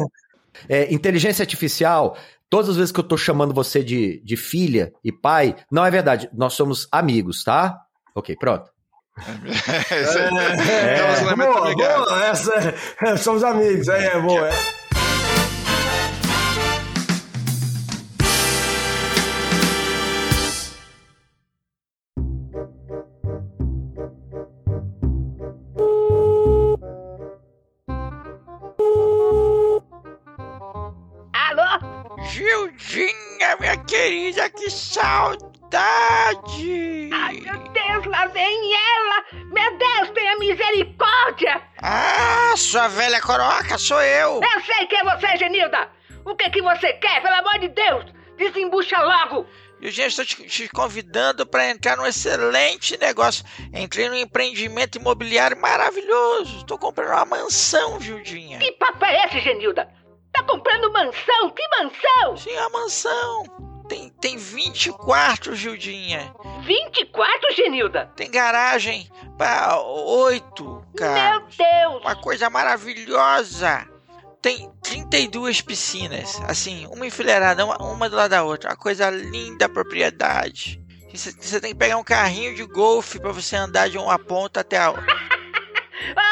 É, 0.69 0.93
inteligência 0.93 1.41
artificial, 1.43 2.17
todas 2.51 2.69
as 2.69 2.75
vezes 2.75 2.91
que 2.91 2.99
eu 2.99 3.03
tô 3.03 3.17
chamando 3.17 3.51
você 3.53 3.83
de, 3.83 4.21
de 4.23 4.37
filha 4.37 4.93
e 5.03 5.11
pai, 5.11 5.55
não 5.71 5.83
é 5.83 5.89
verdade. 5.89 6.29
Nós 6.33 6.53
somos 6.53 6.87
amigos, 6.91 7.43
tá? 7.43 7.79
Ok, 8.13 8.35
pronto. 8.35 8.69
É- 9.17 9.93
É, 9.93 10.99
é 10.99 11.03
um 11.03 11.05
relacionamento 11.07 11.53
boa, 11.53 11.75
boa, 11.75 12.25
essa, 12.25 12.75
é, 13.05 13.17
somos 13.17 13.43
amigos, 13.43 13.87
é, 13.87 14.05
é 14.15 14.19
boa. 14.21 14.47
é. 14.49 14.80
Saudade! 34.71 35.49
Ai, 37.13 37.41
meu 37.41 37.57
Deus, 37.69 38.05
lá 38.05 38.25
vem 38.27 38.73
ela! 38.73 39.23
Meu 39.51 39.77
Deus, 39.77 40.09
tenha 40.11 40.37
misericórdia! 40.37 41.61
Ah, 41.81 42.53
sua 42.55 42.87
velha 42.87 43.21
coroca, 43.21 43.77
sou 43.77 44.01
eu! 44.01 44.41
Eu 44.41 44.61
sei 44.61 44.87
quem 44.87 44.99
é 44.99 45.03
você, 45.03 45.37
Genilda! 45.37 45.89
O 46.25 46.35
que 46.35 46.49
que 46.49 46.61
você 46.61 46.93
quer, 46.93 47.21
pelo 47.21 47.35
amor 47.35 47.59
de 47.59 47.67
Deus? 47.69 48.05
Desembucha 48.37 48.97
logo! 49.01 49.45
Gildinha, 49.81 50.07
estou 50.07 50.23
te, 50.23 50.35
te 50.45 50.69
convidando 50.69 51.45
para 51.45 51.69
entrar 51.71 51.97
num 51.97 52.05
excelente 52.05 52.97
negócio. 52.99 53.43
Entrei 53.73 54.07
num 54.07 54.15
empreendimento 54.15 54.99
imobiliário 54.99 55.59
maravilhoso. 55.59 56.57
Estou 56.57 56.77
comprando 56.77 57.09
uma 57.09 57.25
mansão, 57.25 57.99
Gildinha. 57.99 58.59
Que 58.59 58.71
papo 58.73 59.03
é 59.03 59.25
esse, 59.25 59.39
Genilda? 59.39 59.89
Tá 60.31 60.43
comprando 60.43 60.91
mansão? 60.93 61.49
Que 61.49 61.67
mansão? 61.79 62.37
Sim, 62.37 62.55
a 62.57 62.69
mansão. 62.69 63.70
Tem, 63.91 64.07
tem 64.21 64.37
20 64.37 64.93
quartos, 64.93 65.59
Gildinha. 65.59 66.33
20 66.61 67.07
quartos, 67.07 67.57
Genilda? 67.57 68.09
Tem 68.15 68.31
garagem 68.31 69.11
para 69.37 69.81
oito 69.81 70.81
carros. 70.95 71.57
Meu 71.57 71.67
Deus! 71.67 72.01
Uma 72.01 72.15
coisa 72.15 72.49
maravilhosa. 72.49 73.85
Tem 74.41 74.71
32 74.81 75.59
piscinas, 75.59 76.41
assim, 76.47 76.87
uma 76.87 77.05
enfileirada, 77.05 77.65
uma, 77.65 77.75
uma 77.79 78.09
do 78.09 78.15
lado 78.15 78.29
da 78.29 78.43
outra. 78.43 78.69
Uma 78.69 78.77
coisa 78.77 79.09
linda 79.09 79.65
a 79.65 79.69
propriedade. 79.69 80.81
Você 81.13 81.33
você 81.33 81.59
tem 81.59 81.73
que 81.73 81.77
pegar 81.77 81.97
um 81.97 82.03
carrinho 82.03 82.55
de 82.55 82.63
golfe 82.63 83.19
para 83.19 83.33
você 83.33 83.57
andar 83.57 83.89
de 83.89 83.97
uma 83.97 84.17
ponta 84.17 84.61
até 84.61 84.77
a 84.77 84.91
outra. 84.91 85.17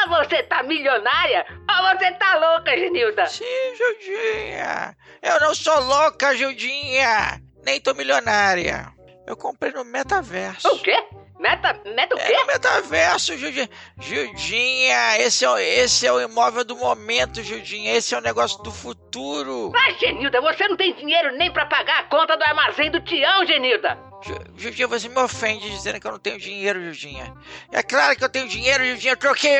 Ou 0.08 0.16
você 0.16 0.42
tá 0.44 0.62
milionária, 0.62 1.44
ou 1.68 1.98
você 1.98 2.10
tá 2.12 2.38
louca, 2.38 2.74
Genilda! 2.74 3.26
Sim, 3.26 3.44
Gildinha. 3.76 4.96
Eu 5.22 5.38
não 5.40 5.54
sou 5.54 5.78
louca, 5.78 6.34
Gildinha. 6.34 7.49
Nem 7.64 7.80
tô 7.80 7.94
milionária. 7.94 8.92
Eu 9.26 9.36
comprei 9.36 9.72
no 9.72 9.84
metaverso. 9.84 10.66
O 10.68 10.78
quê? 10.82 10.96
Meta, 11.38 11.72
meta 11.94 12.14
o 12.14 12.18
É 12.18 12.26
quê? 12.26 12.36
no 12.36 12.46
metaverso, 12.46 13.36
Gildinha. 13.36 13.70
Gildinha, 13.98 15.18
esse 15.18 15.44
é, 15.44 15.50
o- 15.50 15.56
esse 15.58 16.06
é 16.06 16.12
o 16.12 16.20
imóvel 16.20 16.64
do 16.64 16.76
momento, 16.76 17.42
Gildinha. 17.42 17.94
Esse 17.96 18.14
é 18.14 18.18
o 18.18 18.20
negócio 18.20 18.62
do 18.62 18.70
futuro. 18.70 19.70
Mas, 19.72 19.98
Genilda, 19.98 20.40
você 20.40 20.68
não 20.68 20.76
tem 20.76 20.94
dinheiro 20.94 21.34
nem 21.36 21.50
pra 21.50 21.64
pagar 21.66 22.00
a 22.00 22.02
conta 22.04 22.36
do 22.36 22.42
armazém 22.44 22.90
do 22.90 23.00
Tião, 23.00 23.46
Genilda! 23.46 23.96
Ju- 24.22 24.34
Gildinha, 24.58 24.86
você 24.88 25.08
me 25.08 25.18
ofende 25.18 25.70
dizendo 25.70 25.98
que 25.98 26.06
eu 26.06 26.12
não 26.12 26.18
tenho 26.18 26.38
dinheiro, 26.38 26.80
Gildinha. 26.92 27.32
É 27.72 27.82
claro 27.82 28.14
que 28.16 28.24
eu 28.24 28.28
tenho 28.28 28.46
dinheiro, 28.48 28.84
Gildinha. 28.84 29.12
Eu 29.14 29.16
troquei. 29.16 29.58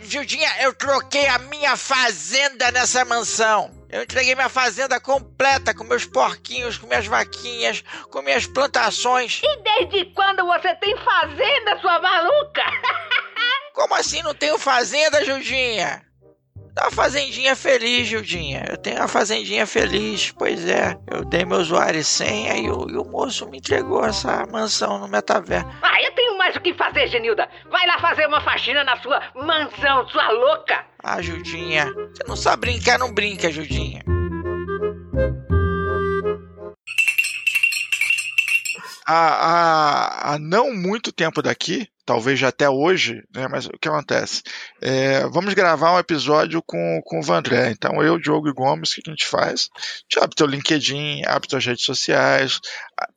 Gildinha, 0.00 0.50
eu 0.62 0.74
troquei 0.74 1.28
a 1.28 1.38
minha 1.38 1.76
fazenda 1.76 2.70
nessa 2.72 3.04
mansão. 3.04 3.70
Eu 3.92 4.02
entreguei 4.02 4.34
minha 4.34 4.48
fazenda 4.48 4.98
completa 4.98 5.74
com 5.74 5.84
meus 5.84 6.06
porquinhos, 6.06 6.78
com 6.78 6.86
minhas 6.86 7.06
vaquinhas, 7.06 7.84
com 8.10 8.22
minhas 8.22 8.46
plantações. 8.46 9.42
E 9.44 9.56
desde 9.62 10.06
quando 10.14 10.46
você 10.46 10.74
tem 10.76 10.96
fazenda, 10.96 11.78
sua 11.78 12.00
maluca? 12.00 12.62
Como 13.74 13.94
assim 13.94 14.22
não 14.22 14.34
tenho 14.34 14.58
fazenda, 14.58 15.22
Gildinha? 15.22 16.02
Uma 16.78 16.90
fazendinha 16.90 17.54
feliz, 17.54 18.08
Gildinha. 18.08 18.64
Eu 18.68 18.76
tenho 18.76 18.96
uma 18.96 19.08
fazendinha 19.08 19.66
feliz. 19.66 20.32
Pois 20.32 20.66
é, 20.66 20.96
eu 21.10 21.24
dei 21.24 21.44
meu 21.44 21.58
usuário 21.58 22.00
e 22.00 22.04
senha 22.04 22.56
e 22.56 22.70
o, 22.70 22.88
e 22.88 22.96
o 22.96 23.04
moço 23.04 23.48
me 23.48 23.58
entregou 23.58 24.04
essa 24.04 24.46
mansão 24.46 24.98
no 24.98 25.06
metaverso. 25.06 25.68
Ah, 25.82 26.02
eu 26.02 26.12
tenho 26.12 26.38
mais 26.38 26.56
o 26.56 26.60
que 26.60 26.74
fazer, 26.74 27.08
Genilda. 27.08 27.48
Vai 27.70 27.86
lá 27.86 27.98
fazer 27.98 28.26
uma 28.26 28.40
faxina 28.40 28.82
na 28.84 28.96
sua 28.96 29.20
mansão, 29.34 30.08
sua 30.08 30.30
louca. 30.30 30.84
Ah, 31.02 31.20
Judinha, 31.20 31.92
você 31.92 32.24
não 32.26 32.36
sabe 32.36 32.62
brincar, 32.62 32.98
não 32.98 33.12
brinca, 33.12 33.50
Judinha. 33.50 34.02
há, 39.06 40.30
há, 40.32 40.34
há 40.34 40.38
não 40.38 40.72
muito 40.72 41.12
tempo 41.12 41.42
daqui, 41.42 41.88
talvez 42.04 42.38
já 42.38 42.48
até 42.48 42.68
hoje, 42.68 43.22
né, 43.34 43.46
mas 43.48 43.66
o 43.66 43.78
que 43.80 43.88
acontece? 43.88 44.42
É, 44.80 45.26
vamos 45.28 45.54
gravar 45.54 45.94
um 45.94 45.98
episódio 45.98 46.62
com, 46.62 47.00
com 47.04 47.20
o 47.20 47.22
Vandré. 47.22 47.70
Então, 47.70 48.02
eu, 48.02 48.18
Diogo 48.18 48.48
e 48.48 48.52
Gomes, 48.52 48.92
o 48.92 48.94
que 48.96 49.02
a 49.06 49.10
gente 49.10 49.26
faz? 49.26 49.70
A 49.74 49.80
gente 50.02 50.24
abre 50.24 50.36
teu 50.36 50.46
LinkedIn, 50.46 51.22
abre 51.26 51.48
tuas 51.48 51.64
redes 51.64 51.84
sociais, 51.84 52.60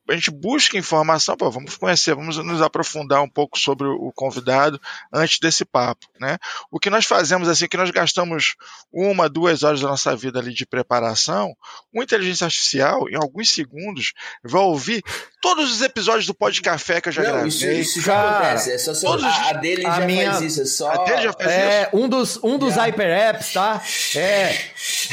a 0.08 0.12
gente 0.14 0.30
busca 0.30 0.78
informação, 0.78 1.36
pô, 1.36 1.50
vamos 1.50 1.76
conhecer, 1.76 2.14
vamos 2.14 2.36
nos 2.38 2.62
aprofundar 2.62 3.22
um 3.22 3.28
pouco 3.28 3.58
sobre 3.58 3.86
o 3.86 4.10
convidado 4.14 4.80
antes 5.12 5.38
desse 5.38 5.64
papo. 5.64 6.06
Né? 6.20 6.38
O 6.70 6.78
que 6.78 6.88
nós 6.90 7.04
fazemos 7.04 7.48
assim, 7.48 7.66
que 7.68 7.76
nós 7.76 7.90
gastamos 7.90 8.54
uma, 8.92 9.28
duas 9.28 9.62
horas 9.62 9.80
da 9.80 9.88
nossa 9.88 10.14
vida 10.16 10.38
ali 10.38 10.54
de 10.54 10.64
preparação, 10.64 11.54
uma 11.92 12.04
inteligência 12.04 12.44
artificial, 12.44 13.08
em 13.08 13.16
alguns 13.16 13.50
segundos, 13.50 14.12
vai 14.44 14.62
ouvir 14.62 15.02
todos 15.42 15.72
os 15.72 15.82
episódios 15.82 16.26
do 16.26 16.34
Pó 16.34 16.50
de 16.50 16.62
Café 16.62 17.00
que 17.00 17.08
eu 17.08 17.12
já 17.12 17.22
Não, 17.22 17.30
gravei. 17.30 17.48
isso, 17.48 17.66
isso 17.66 18.00
já 18.00 18.14
Cara, 18.14 18.38
acontece. 18.46 18.72
É 18.72 18.78
só, 18.78 18.94
só 18.94 19.06
todos- 19.10 19.24
a, 19.24 19.50
a 19.50 19.52
dele 19.54 19.86
a 19.86 20.00
já 20.00 20.06
minha- 20.06 20.32
faz 20.32 20.42
isso. 20.44 20.62
É 20.62 20.64
só. 20.64 20.90
A 20.90 21.04
dele 21.04 21.22
já 21.22 21.32
faz 21.32 21.50
É, 21.50 21.90
um 21.92 22.08
dos, 22.08 22.38
um 22.42 22.58
dos 22.58 22.74
hyper 22.76 23.06
apps, 23.06 23.52
tá? 23.52 23.82
É. 24.14 24.56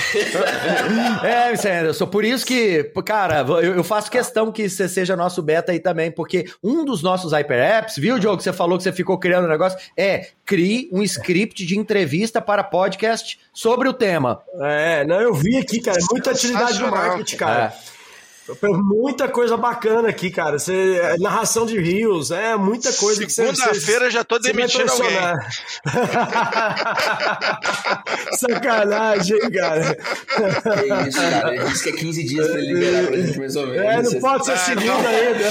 é, 1.24 1.55
Sanderson, 1.55 2.07
por 2.07 2.24
isso 2.24 2.45
que, 2.45 2.84
cara, 3.05 3.39
eu, 3.41 3.76
eu 3.76 3.84
faço 3.84 4.09
questão 4.09 4.51
que 4.51 4.62
você 4.70 4.88
seja 4.88 5.16
nosso 5.16 5.41
beta 5.41 5.72
aí 5.72 5.80
também, 5.80 6.11
porque 6.11 6.45
um 6.64 6.86
dos 6.86 7.01
nossos 7.01 7.32
hyper 7.32 7.59
apps, 7.59 7.95
viu, 7.97 8.20
Diogo, 8.20 8.38
que 8.38 8.43
você 8.43 8.53
falou 8.53 8.78
que 8.78 8.84
você 8.84 8.91
ficou 8.91 9.18
criando 9.18 9.45
um 9.45 9.49
negócio, 9.49 9.78
é 9.97 10.30
crie 10.45 10.89
um 10.91 11.01
script 11.03 11.66
de 11.66 11.78
entrevista 11.78 12.41
para 12.41 12.64
podcast 12.64 13.39
sobre 13.53 13.88
o 13.88 13.93
tema. 13.93 14.41
É, 14.61 15.05
não, 15.05 15.20
eu 15.20 15.34
vi 15.34 15.57
aqui, 15.57 15.82
cara. 15.82 15.99
Muita 16.11 16.32
atividade 16.32 16.80
do 16.80 16.89
marketing, 16.89 17.38
cara. 17.38 17.74
Muita 18.61 19.29
coisa 19.29 19.55
bacana 19.55 20.09
aqui, 20.09 20.29
cara. 20.29 20.59
Você, 20.59 20.99
é, 21.01 21.17
narração 21.17 21.65
de 21.65 21.79
rios, 21.79 22.29
é 22.31 22.55
muita 22.57 22.91
coisa 22.93 23.25
que 23.25 23.31
você. 23.31 23.53
Segunda-feira 23.55 24.11
já 24.11 24.21
tô 24.23 24.37
demitindo 24.37 24.91
alguém. 24.91 25.17
Sacanagem, 28.37 29.39
cara. 29.51 29.97
É 30.65 31.07
isso, 31.07 31.19
cara. 31.21 31.55
Ele 31.55 31.65
disse 31.65 31.83
que 31.83 31.89
é 31.89 31.93
15 31.93 32.23
dias 32.23 32.47
pra 32.47 32.59
ele 32.59 32.73
liberar 32.73 33.07
pra 33.07 33.17
gente 33.17 33.39
resolver. 33.39 33.77
É, 33.77 33.97
não 33.97 34.03
Você- 34.11 34.19
pode 34.19 34.45
ser 34.45 34.51
Ah, 34.51 34.57
segunda 34.57 35.09
ainda. 35.09 35.49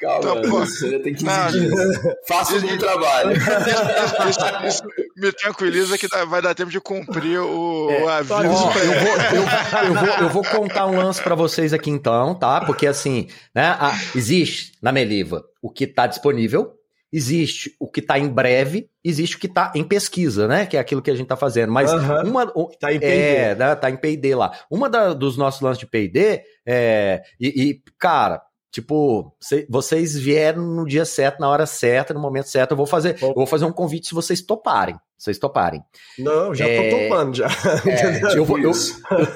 Calma, 0.00 0.34
bom. 0.36 0.48
você 0.60 0.90
já 0.92 1.00
tem 1.00 1.12
15 1.12 1.24
Não, 1.26 1.50
dias. 1.50 1.98
Faça 2.26 2.54
um 2.54 2.60
bom 2.62 2.78
trabalho. 2.78 3.32
Isso, 3.36 4.66
isso 4.66 4.82
me 5.20 5.32
tranquiliza 5.32 5.96
que 5.98 6.08
vai 6.26 6.40
dar 6.42 6.54
tempo 6.54 6.70
de 6.70 6.80
cumprir 6.80 7.38
o, 7.40 8.02
o 8.04 8.08
aviso. 8.08 8.34
Ó, 8.34 8.72
eu, 8.78 8.92
vou, 9.00 9.16
eu, 9.16 9.86
eu 9.88 9.94
vou, 9.94 10.08
eu 10.24 10.28
vou 10.30 10.42
contar 10.44 10.86
um 10.86 10.96
lance 10.96 11.22
pra 11.22 11.34
vocês 11.34 11.72
aqui 11.72 11.90
então, 11.90 12.34
tá? 12.34 12.60
Porque 12.64 12.86
assim, 12.86 13.28
né? 13.54 13.76
a- 13.78 13.92
existe 14.14 14.72
na 14.82 14.90
Meliva 14.92 15.44
o 15.62 15.70
que 15.70 15.86
tá 15.86 16.06
disponível, 16.06 16.72
existe 17.12 17.74
o 17.80 17.88
que 17.90 18.00
tá 18.00 18.18
em 18.18 18.28
breve, 18.28 18.88
existe 19.04 19.36
o 19.36 19.38
que 19.40 19.48
tá 19.48 19.72
em 19.74 19.82
pesquisa, 19.84 20.46
né? 20.46 20.64
Que 20.66 20.76
é 20.76 20.80
aquilo 20.80 21.02
que 21.02 21.10
a 21.10 21.14
gente 21.14 21.26
tá 21.26 21.36
fazendo. 21.36 21.72
Mas 21.72 21.90
Aham. 21.92 22.22
uma. 22.24 22.52
o- 22.54 22.70
Tá 22.78 22.92
em 22.92 22.96
é, 22.96 22.98
P&D. 23.00 23.54
né, 23.56 23.74
tá 23.74 23.90
em 23.90 23.96
P&D 23.96 24.34
lá. 24.34 24.52
Uma 24.70 24.88
da- 24.88 25.12
dos 25.12 25.36
nossos 25.36 25.60
lances 25.60 25.78
de 25.80 25.86
P&D 25.86 26.42
é... 26.66 27.22
E, 27.40 27.48
e, 27.70 27.82
cara... 27.98 28.40
Tipo, 28.72 29.34
cê- 29.40 29.66
vocês 29.68 30.14
vieram 30.16 30.62
no 30.62 30.86
dia 30.86 31.04
certo, 31.04 31.40
na 31.40 31.48
hora 31.48 31.66
certa, 31.66 32.14
no 32.14 32.20
momento 32.20 32.48
certo. 32.48 32.70
Eu 32.70 32.76
vou 32.76 32.86
fazer, 32.86 33.16
eu 33.20 33.34
vou 33.34 33.46
fazer 33.46 33.64
um 33.64 33.72
convite 33.72 34.06
se 34.08 34.14
vocês 34.14 34.40
toparem. 34.40 34.94
Se 35.18 35.24
vocês 35.24 35.38
toparem. 35.38 35.82
Não, 36.18 36.54
já 36.54 36.64
tô 36.64 36.70
É. 36.70 36.90
topando 37.08 37.34
já. 37.36 37.46
É, 37.84 38.36
Eu, 38.38 38.44
vou, 38.44 38.58
eu, 38.58 38.70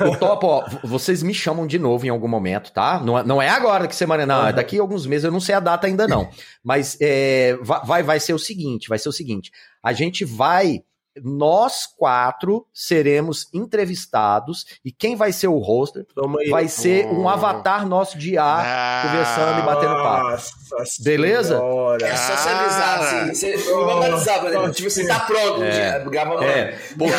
eu, 0.00 0.16
topo, 0.18 0.46
ó, 0.46 0.64
vocês 0.84 1.22
me 1.22 1.34
chamam 1.34 1.66
de 1.66 1.78
novo 1.78 2.06
em 2.06 2.10
algum 2.10 2.28
momento, 2.28 2.72
tá? 2.72 3.00
Não, 3.00 3.18
é- 3.18 3.24
não 3.24 3.42
é 3.42 3.48
agora 3.50 3.88
que 3.88 3.94
semana, 3.96 4.24
não, 4.24 4.46
é 4.46 4.50
Uhum. 4.50 4.56
daqui 4.56 4.78
a 4.78 4.80
alguns 4.82 5.04
meses, 5.04 5.24
eu 5.24 5.32
não 5.32 5.40
sei 5.40 5.54
a 5.56 5.60
data 5.60 5.86
ainda 5.86 6.06
não. 6.08 6.30
Mas 6.62 6.96
é, 7.00 7.58
va- 7.60 7.80
vai, 7.80 8.02
vai 8.02 8.20
ser 8.20 8.32
o 8.34 8.38
seguinte, 8.38 8.88
vai 8.88 8.98
ser 8.98 9.08
o 9.08 9.12
seguinte, 9.12 9.50
a 9.82 9.92
gente 9.92 10.24
vai 10.24 10.80
nós 11.22 11.86
quatro 11.86 12.66
seremos 12.72 13.46
entrevistados 13.52 14.64
e 14.84 14.90
quem 14.90 15.14
vai 15.16 15.32
ser 15.32 15.48
o 15.48 15.58
hoster 15.58 16.04
vai 16.50 16.66
ser 16.68 17.06
um 17.06 17.28
avatar 17.28 17.86
nosso 17.86 18.18
de 18.18 18.36
ar 18.38 18.64
Ah, 18.64 19.08
conversando 19.08 19.60
e 19.60 19.62
batendo 19.62 19.94
papo. 20.02 20.30
Nossa 20.30 21.02
Beleza? 21.02 21.56
senhora. 21.58 22.06
É 22.06 22.16
só 22.16 22.36
você 22.36 22.48
avisar, 22.48 22.98
Cara. 22.98 23.22
assim. 23.22 23.34
Você, 23.34 23.56
vamos 23.56 24.04
avisar, 24.06 24.40
por 24.40 24.48
exemplo. 24.48 24.72
Tipo, 24.72 24.90
você 24.90 25.06
tá 25.06 25.20
pronto, 25.20 25.62
É. 25.62 26.04
grava. 26.10 26.44
É, 26.44 26.78
porque 26.98 27.14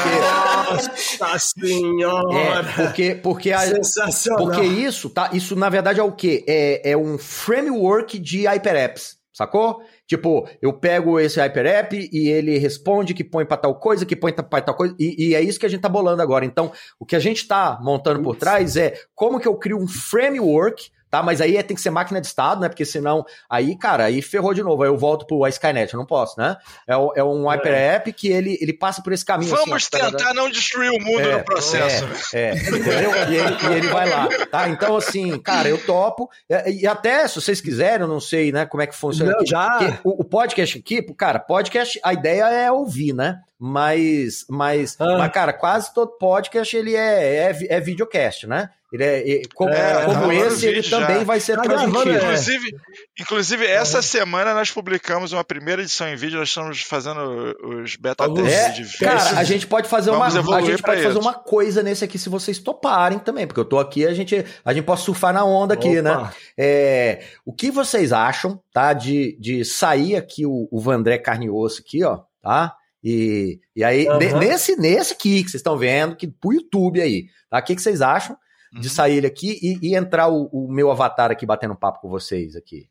Nossa 1.19 1.39
senhora. 1.39 2.37
é, 2.37 2.63
porque 2.83 3.15
porque 3.15 3.51
a, 3.51 3.59
Sensacional. 3.59 4.45
Porque 4.45 4.61
isso, 4.61 5.09
tá? 5.09 5.29
Isso 5.33 5.55
na 5.55 5.69
verdade 5.69 5.99
é 5.99 6.03
o 6.03 6.11
quê? 6.11 6.43
É, 6.47 6.91
é 6.91 6.97
um 6.97 7.17
framework 7.17 8.19
de 8.19 8.45
HyperApps, 8.47 9.17
sacou? 9.33 9.81
Tipo, 10.07 10.47
eu 10.61 10.71
pego 10.71 11.19
esse 11.19 11.39
HyperApp 11.39 12.09
e 12.11 12.29
ele 12.29 12.57
responde 12.57 13.13
que 13.13 13.23
põe 13.23 13.45
pra 13.45 13.57
tal 13.57 13.75
coisa, 13.79 14.05
que 14.05 14.15
põe 14.15 14.31
pra 14.31 14.61
tal 14.61 14.75
coisa, 14.75 14.95
e, 14.99 15.29
e 15.29 15.35
é 15.35 15.41
isso 15.41 15.59
que 15.59 15.65
a 15.65 15.69
gente 15.69 15.81
tá 15.81 15.89
bolando 15.89 16.21
agora. 16.21 16.45
Então, 16.45 16.71
o 16.99 17.05
que 17.05 17.15
a 17.15 17.19
gente 17.19 17.47
tá 17.47 17.79
montando 17.81 18.21
por 18.21 18.35
trás 18.35 18.77
é 18.77 18.93
como 19.15 19.39
que 19.39 19.47
eu 19.47 19.55
crio 19.55 19.77
um 19.79 19.87
framework, 19.87 20.91
tá? 21.17 21.23
Mas 21.23 21.39
aí 21.41 21.57
é- 21.57 21.63
tem 21.63 21.75
que 21.75 21.81
ser 21.81 21.89
máquina 21.89 22.19
de 22.19 22.27
estado, 22.27 22.61
né? 22.61 22.67
Porque 22.69 22.85
senão, 22.85 23.25
aí, 23.49 23.77
cara, 23.77 24.05
aí 24.05 24.21
ferrou 24.21 24.53
de 24.53 24.61
novo. 24.63 24.83
Aí 24.83 24.89
eu 24.89 24.97
volto 24.97 25.25
pro 25.25 25.47
Skynet, 25.47 25.93
eu 25.93 25.97
não 25.97 26.05
posso, 26.05 26.39
né? 26.39 26.57
É, 26.87 26.95
o- 26.97 27.13
é 27.15 27.23
um 27.23 27.49
HyperApp 27.49 28.11
que 28.13 28.27
ele, 28.27 28.57
ele 28.61 28.73
passa 28.73 29.01
por 29.01 29.13
esse 29.13 29.23
caminho. 29.23 29.53
assim, 29.53 29.63
Vamos 29.65 29.87
ó, 29.93 29.97
tentar 30.11 30.33
não 30.33 30.49
destruir 30.49 30.89
o 30.91 30.99
mundo 31.03 31.21
É, 31.21 31.37
no 31.37 31.43
processo. 31.45 32.05
é, 32.35 32.49
é, 32.49 32.53
entendeu? 32.55 33.11
E 33.29 33.35
ele, 33.35 33.57
e 33.63 33.77
ele 33.77 33.87
vai 33.87 34.09
lá, 34.09 34.27
tá? 34.51 34.67
Então, 34.69 34.97
assim, 34.97 35.39
cara, 35.39 35.69
eu 35.69 35.77
topo. 35.85 36.29
E, 36.49 36.81
e 36.83 36.87
até, 36.87 37.27
se 37.27 37.35
vocês 37.41 37.61
quiserem, 37.61 38.01
eu 38.01 38.07
não 38.07 38.19
sei, 38.19 38.51
né, 38.51 38.65
como 38.65 38.83
é 38.83 38.87
que 38.87 38.95
funciona 38.95 39.31
Não, 39.31 39.39
aqui. 39.39 39.49
já. 39.49 39.69
Porque 39.77 39.99
o, 40.03 40.21
o 40.21 40.23
podcast 40.23 40.77
aqui, 40.77 41.01
cara, 41.13 41.39
podcast, 41.39 41.99
a 42.03 42.13
ideia 42.13 42.43
é 42.49 42.71
ouvir, 42.71 43.13
né? 43.13 43.39
Mas, 43.57 44.45
mas, 44.49 44.95
Ah. 44.99 45.17
mas 45.17 45.31
cara, 45.31 45.53
quase 45.53 45.93
todo 45.93 46.17
podcast, 46.17 46.75
ele 46.75 46.95
é, 46.95 47.49
é, 47.51 47.57
é 47.69 47.79
videocast, 47.79 48.45
né? 48.47 48.69
Ele 48.95 49.03
é, 49.03 49.41
como, 49.53 49.69
É, 49.71 50.05
como 50.05 50.27
tá 50.27 50.33
esse, 50.35 50.65
ele 50.67 50.81
já. 50.81 50.99
também 51.05 51.23
vai 51.23 51.39
ser 51.39 51.55
Tá 51.57 51.61
transmitido. 51.63 52.09
Inclusive, 52.17 52.75
inclusive 53.19 53.65
essa 53.65 54.01
semana 54.01 54.53
nós 54.53 54.71
publicamos 54.71 55.31
uma 55.33 55.43
primeira 55.43 55.81
edição 55.81 56.07
em 56.07 56.15
vídeo, 56.15 56.39
nós 56.39 56.47
estamos 56.49 56.81
fazendo 56.81 57.55
os 57.63 57.95
beta 57.95 58.27
testes 58.33 58.75
de 58.75 58.83
vídeo. 58.83 58.99
cara, 58.99 59.37
a 59.39 59.43
gente 59.43 59.67
pode 59.67 59.87
fazer 59.87 60.11
uma, 60.11 60.25
a 60.25 60.29
gente 60.29 60.81
pode 60.81 61.01
fazer 61.01 61.09
isso. 61.09 61.19
uma 61.19 61.33
coisa 61.33 61.83
nesse 61.83 62.03
aqui 62.03 62.17
se 62.17 62.29
vocês 62.29 62.57
toparem 62.59 63.19
também, 63.19 63.45
porque 63.45 63.59
eu 63.59 63.65
tô 63.65 63.79
aqui, 63.79 64.05
a 64.05 64.13
gente, 64.13 64.43
a 64.63 64.73
gente 64.73 64.85
pode 64.85 65.01
surfar 65.01 65.33
na 65.33 65.43
onda 65.45 65.73
aqui, 65.73 66.01
né? 66.01 66.11
Opa. 66.15 66.33
É, 66.57 67.23
o 67.45 67.53
que 67.53 67.69
vocês 67.69 68.11
acham, 68.13 68.59
tá, 68.73 68.93
de, 68.93 69.37
de 69.39 69.63
sair 69.65 70.15
aqui 70.15 70.45
o, 70.45 70.67
o 70.71 70.79
Vandré 70.79 71.17
Carne 71.17 71.47
e 71.47 71.49
Osso 71.49 71.81
aqui, 71.81 72.03
ó, 72.03 72.19
tá? 72.41 72.73
E, 73.03 73.59
e 73.75 73.83
aí, 73.83 74.07
ne- 74.17 74.33
nesse, 74.33 74.75
nesse 74.79 75.13
aqui 75.13 75.43
que 75.43 75.51
vocês 75.51 75.59
estão 75.59 75.77
vendo, 75.77 76.15
que 76.15 76.25
pro 76.27 76.53
YouTube 76.53 76.99
aí, 76.99 77.25
tá? 77.51 77.59
O 77.59 77.61
que, 77.63 77.75
que 77.75 77.81
vocês 77.81 78.01
acham 78.01 78.35
de 78.79 78.87
Uhum. 78.87 78.93
sair 78.93 79.17
ele 79.17 79.27
aqui 79.27 79.57
e, 79.61 79.89
e 79.89 79.95
entrar 79.95 80.27
o, 80.27 80.49
o 80.51 80.71
meu 80.71 80.91
avatar 80.91 81.31
aqui 81.31 81.45
batendo 81.45 81.73
um 81.73 81.77
papo 81.77 82.01
com 82.01 82.09
vocês 82.09 82.55
aqui? 82.55 82.87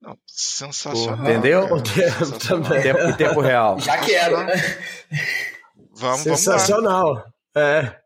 Não, 0.00 0.18
sensacional. 0.26 1.18
Entendeu? 1.24 1.68
cara, 1.68 2.38
também. 2.38 2.78
Em 2.78 2.82
tempo, 2.82 2.98
em 3.00 3.16
tempo 3.16 3.40
real. 3.40 3.78
Já 3.78 3.98
quero. 3.98 4.36
Vamos, 4.36 6.24
vamos 6.24 6.26
lá. 6.26 6.36
Sensacional. 6.36 7.24
É. 7.56 7.96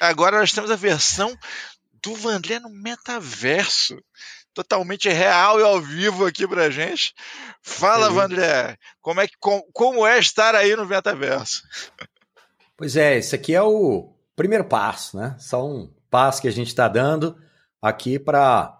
Agora 0.00 0.38
nós 0.40 0.52
temos 0.52 0.70
a 0.70 0.76
versão 0.76 1.32
do 2.02 2.14
Vandré 2.16 2.58
no 2.58 2.68
metaverso. 2.70 3.96
Totalmente 4.54 5.08
real 5.08 5.58
e 5.58 5.62
ao 5.62 5.80
vivo 5.80 6.26
aqui 6.26 6.46
pra 6.46 6.68
gente. 6.70 7.14
Fala, 7.62 8.08
Sim. 8.08 8.14
Vandré, 8.14 8.76
como 9.00 9.20
é, 9.20 9.26
que, 9.26 9.34
com- 9.40 9.62
como 9.72 10.06
é 10.06 10.18
estar 10.18 10.54
aí 10.54 10.76
no 10.76 10.84
metaverso? 10.86 11.62
Pois 12.76 12.96
é, 12.96 13.16
esse 13.16 13.34
aqui 13.34 13.54
é 13.54 13.62
o 13.62 14.12
primeiro 14.36 14.64
passo, 14.64 15.16
né? 15.16 15.36
São 15.38 15.90
passos 16.10 16.40
que 16.40 16.48
a 16.48 16.52
gente 16.52 16.68
está 16.68 16.88
dando 16.88 17.36
aqui 17.80 18.18
para 18.18 18.78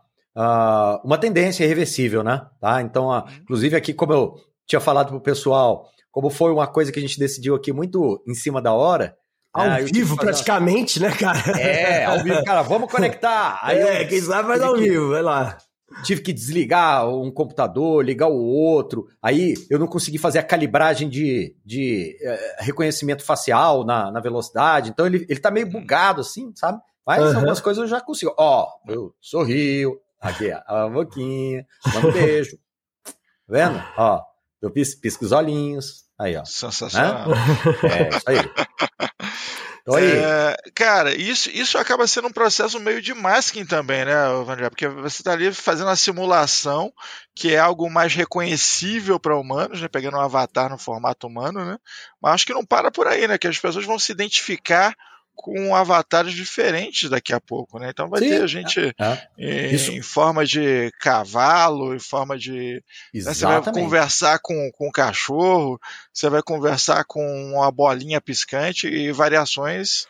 uma 1.05 1.19
tendência 1.19 1.65
irreversível, 1.65 2.23
né? 2.23 2.47
Tá? 2.61 2.83
Então, 2.83 3.11
ah, 3.13 3.25
inclusive 3.41 3.77
aqui, 3.77 3.95
como 3.95 4.13
eu 4.13 4.35
tinha 4.67 4.81
falado 4.81 5.09
pro 5.09 5.21
pessoal, 5.21 5.91
como 6.11 6.29
foi 6.31 6.53
uma 6.53 6.67
coisa 6.67 6.93
que 6.93 6.99
a 6.99 7.03
gente 7.03 7.19
decidiu 7.19 7.55
aqui 7.55 7.73
muito 7.73 8.23
em 8.27 8.35
cima 8.35 8.61
da 8.61 8.73
hora. 8.73 9.17
Ao 9.53 9.67
né, 9.69 9.83
vivo, 9.83 10.15
uma- 10.15 10.23
praticamente, 10.23 10.99
né, 11.01 11.11
cara? 11.11 11.61
É, 11.61 12.05
ao 12.07 12.23
vivo, 12.23 12.43
cara, 12.45 12.63
vamos 12.63 12.91
conectar. 12.91 13.59
Aí 13.63 13.79
é, 13.79 14.03
eu 14.05 14.09
quem 14.09 14.21
sabe 14.21 14.49
faz 14.49 14.63
ao 14.63 14.75
que- 14.75 14.81
vivo, 14.81 15.11
vai 15.11 15.21
lá. 15.23 15.59
tive 16.05 16.23
que 16.23 16.33
desligar 16.33 17.07
um 17.09 17.31
computador, 17.31 18.03
ligar 18.03 18.29
o 18.29 18.43
outro. 18.43 19.07
Aí 19.21 19.55
eu 19.69 19.79
não 19.79 19.87
consegui 19.87 20.17
fazer 20.17 20.39
a 20.39 20.43
calibragem 20.43 21.07
de, 21.09 21.55
de 21.65 22.17
eh, 22.23 22.57
reconhecimento 22.61 23.23
facial 23.23 23.85
na, 23.85 24.11
na 24.11 24.21
velocidade. 24.21 24.89
Então 24.89 25.05
ele, 25.05 25.27
ele 25.29 25.39
tá 25.41 25.51
meio 25.51 25.69
bugado, 25.69 26.23
assim, 26.23 26.51
sabe? 26.55 26.81
Mas 27.07 27.23
Aham. 27.23 27.35
algumas 27.37 27.61
coisas 27.61 27.83
eu 27.83 27.89
já 27.89 28.01
consigo. 28.01 28.35
Ó, 28.39 28.67
eu 28.89 29.15
sorrio, 29.21 29.99
aqui 30.19 30.51
a 30.51 30.89
boquinha, 30.89 31.67
um 32.03 32.11
beijo. 32.13 32.57
Tá 33.05 33.13
vendo? 33.49 33.83
Ó, 33.99 34.23
eu 34.63 34.71
pis, 34.71 34.95
pisco 34.95 35.25
os 35.27 35.33
olhinhos. 35.33 36.05
Aí, 36.23 36.37
ó. 36.37 36.45
Sensacional. 36.45 37.33
É, 37.83 38.17
isso 38.17 38.31
aí. 39.99 40.13
É, 40.17 40.57
cara, 40.77 41.13
isso, 41.13 41.51
isso 41.51 41.77
acaba 41.77 42.07
sendo 42.07 42.29
um 42.29 42.33
processo 42.33 42.79
meio 42.79 43.03
de 43.03 43.13
masking 43.13 43.67
também, 43.67 44.05
né, 44.05 44.15
Vandré? 44.47 44.71
Porque 44.71 44.87
você 44.87 45.23
está 45.23 45.33
ali 45.33 45.53
fazendo 45.53 45.91
a 45.91 45.97
simulação, 45.97 46.93
que 47.35 47.53
é 47.53 47.59
algo 47.59 47.91
mais 47.91 48.15
reconhecível 48.15 49.19
para 49.19 49.37
humanos, 49.37 49.83
né? 49.83 49.89
Pegando 49.89 50.17
um 50.17 50.21
avatar 50.21 50.71
no 50.71 50.79
formato 50.79 51.27
humano, 51.27 51.65
né? 51.65 51.77
Mas 52.23 52.35
acho 52.35 52.47
que 52.47 52.55
não 52.55 52.65
para 52.65 52.93
por 52.93 53.09
aí, 53.09 53.27
né? 53.27 53.37
Que 53.37 53.49
as 53.49 53.59
pessoas 53.59 53.85
vão 53.85 53.99
se 53.99 54.13
identificar 54.13 54.95
com 55.35 55.75
avatares 55.75 56.33
diferentes 56.35 57.09
daqui 57.11 57.33
a 57.33 57.41
pouco, 57.41 57.79
né? 57.79 57.91
Então 57.91 58.09
vai 58.09 58.21
Sim. 58.21 58.29
ter 58.29 58.47
gente 58.49 58.95
É, 59.01 59.19
em, 59.39 59.75
Isso. 59.75 59.91
em 59.91 60.03
forma 60.03 60.45
de 60.45 60.93
cavalo, 61.01 61.95
em 61.95 61.99
forma 61.99 62.39
de 62.39 62.83
né, 63.15 63.21
Você 63.35 63.45
vai 63.45 63.63
conversar 63.63 64.39
com, 64.41 64.71
com 64.73 64.89
o 64.89 64.93
cachorro, 64.93 65.81
você 66.13 66.29
vai 66.31 66.43
conversar 66.43 67.05
com 67.05 67.25
uma 67.55 67.71
bolinha 67.73 68.21
piscante 68.21 68.87
e 68.87 69.11
variações 69.11 70.07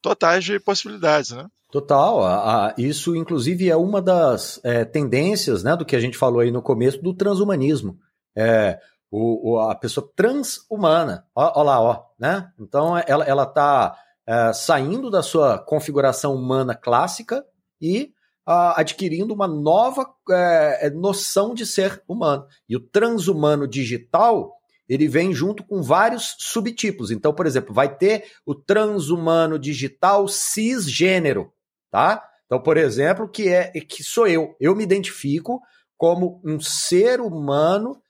totais 0.00 0.44
de 0.44 0.60
possibilidades, 0.60 1.32
né? 1.32 1.46
Total, 1.70 2.22
a- 2.24 2.68
a- 2.68 2.74
isso 2.78 3.14
inclusive 3.16 3.68
é 3.68 3.76
uma 3.76 4.00
das 4.00 4.60
é, 4.64 4.84
tendências 4.84 5.62
né, 5.62 5.76
do 5.76 5.84
que 5.84 5.96
a 5.96 6.00
gente 6.00 6.16
falou 6.16 6.40
aí 6.40 6.50
no 6.50 6.62
começo 6.62 7.02
do 7.02 7.12
transhumanismo. 7.12 7.98
É, 8.36 8.78
o, 9.10 9.52
o- 9.54 9.60
a 9.60 9.74
pessoa 9.74 10.08
transhumana, 10.14 11.24
ó, 11.34 11.60
ó 11.60 11.62
lá, 11.62 11.80
ó, 11.80 12.04
né? 12.18 12.48
Então 12.58 12.96
ela, 13.06 13.24
ela 13.24 13.46
tá 13.46 13.96
é, 14.28 14.52
saindo 14.52 15.10
da 15.10 15.22
sua 15.22 15.58
configuração 15.58 16.34
humana 16.34 16.74
clássica 16.74 17.42
e 17.80 18.12
ah, 18.44 18.78
adquirindo 18.78 19.32
uma 19.32 19.48
nova 19.48 20.06
é, 20.30 20.90
noção 20.90 21.54
de 21.54 21.64
ser 21.64 22.02
humano. 22.06 22.46
E 22.68 22.76
o 22.76 22.80
transhumano 22.80 23.66
digital 23.66 24.52
ele 24.86 25.08
vem 25.08 25.32
junto 25.32 25.64
com 25.64 25.82
vários 25.82 26.36
subtipos. 26.38 27.10
Então, 27.10 27.32
por 27.32 27.46
exemplo, 27.46 27.74
vai 27.74 27.94
ter 27.94 28.24
o 28.44 28.54
transhumano 28.54 29.58
digital 29.58 30.28
cisgênero, 30.28 31.50
tá? 31.90 32.22
Então, 32.46 32.60
por 32.60 32.76
exemplo, 32.76 33.28
que 33.28 33.48
é 33.48 33.70
que 33.80 34.02
sou 34.02 34.26
eu. 34.26 34.54
Eu 34.58 34.74
me 34.74 34.84
identifico 34.84 35.60
como 35.96 36.40
um 36.44 36.60
ser 36.60 37.20
humano, 37.20 38.00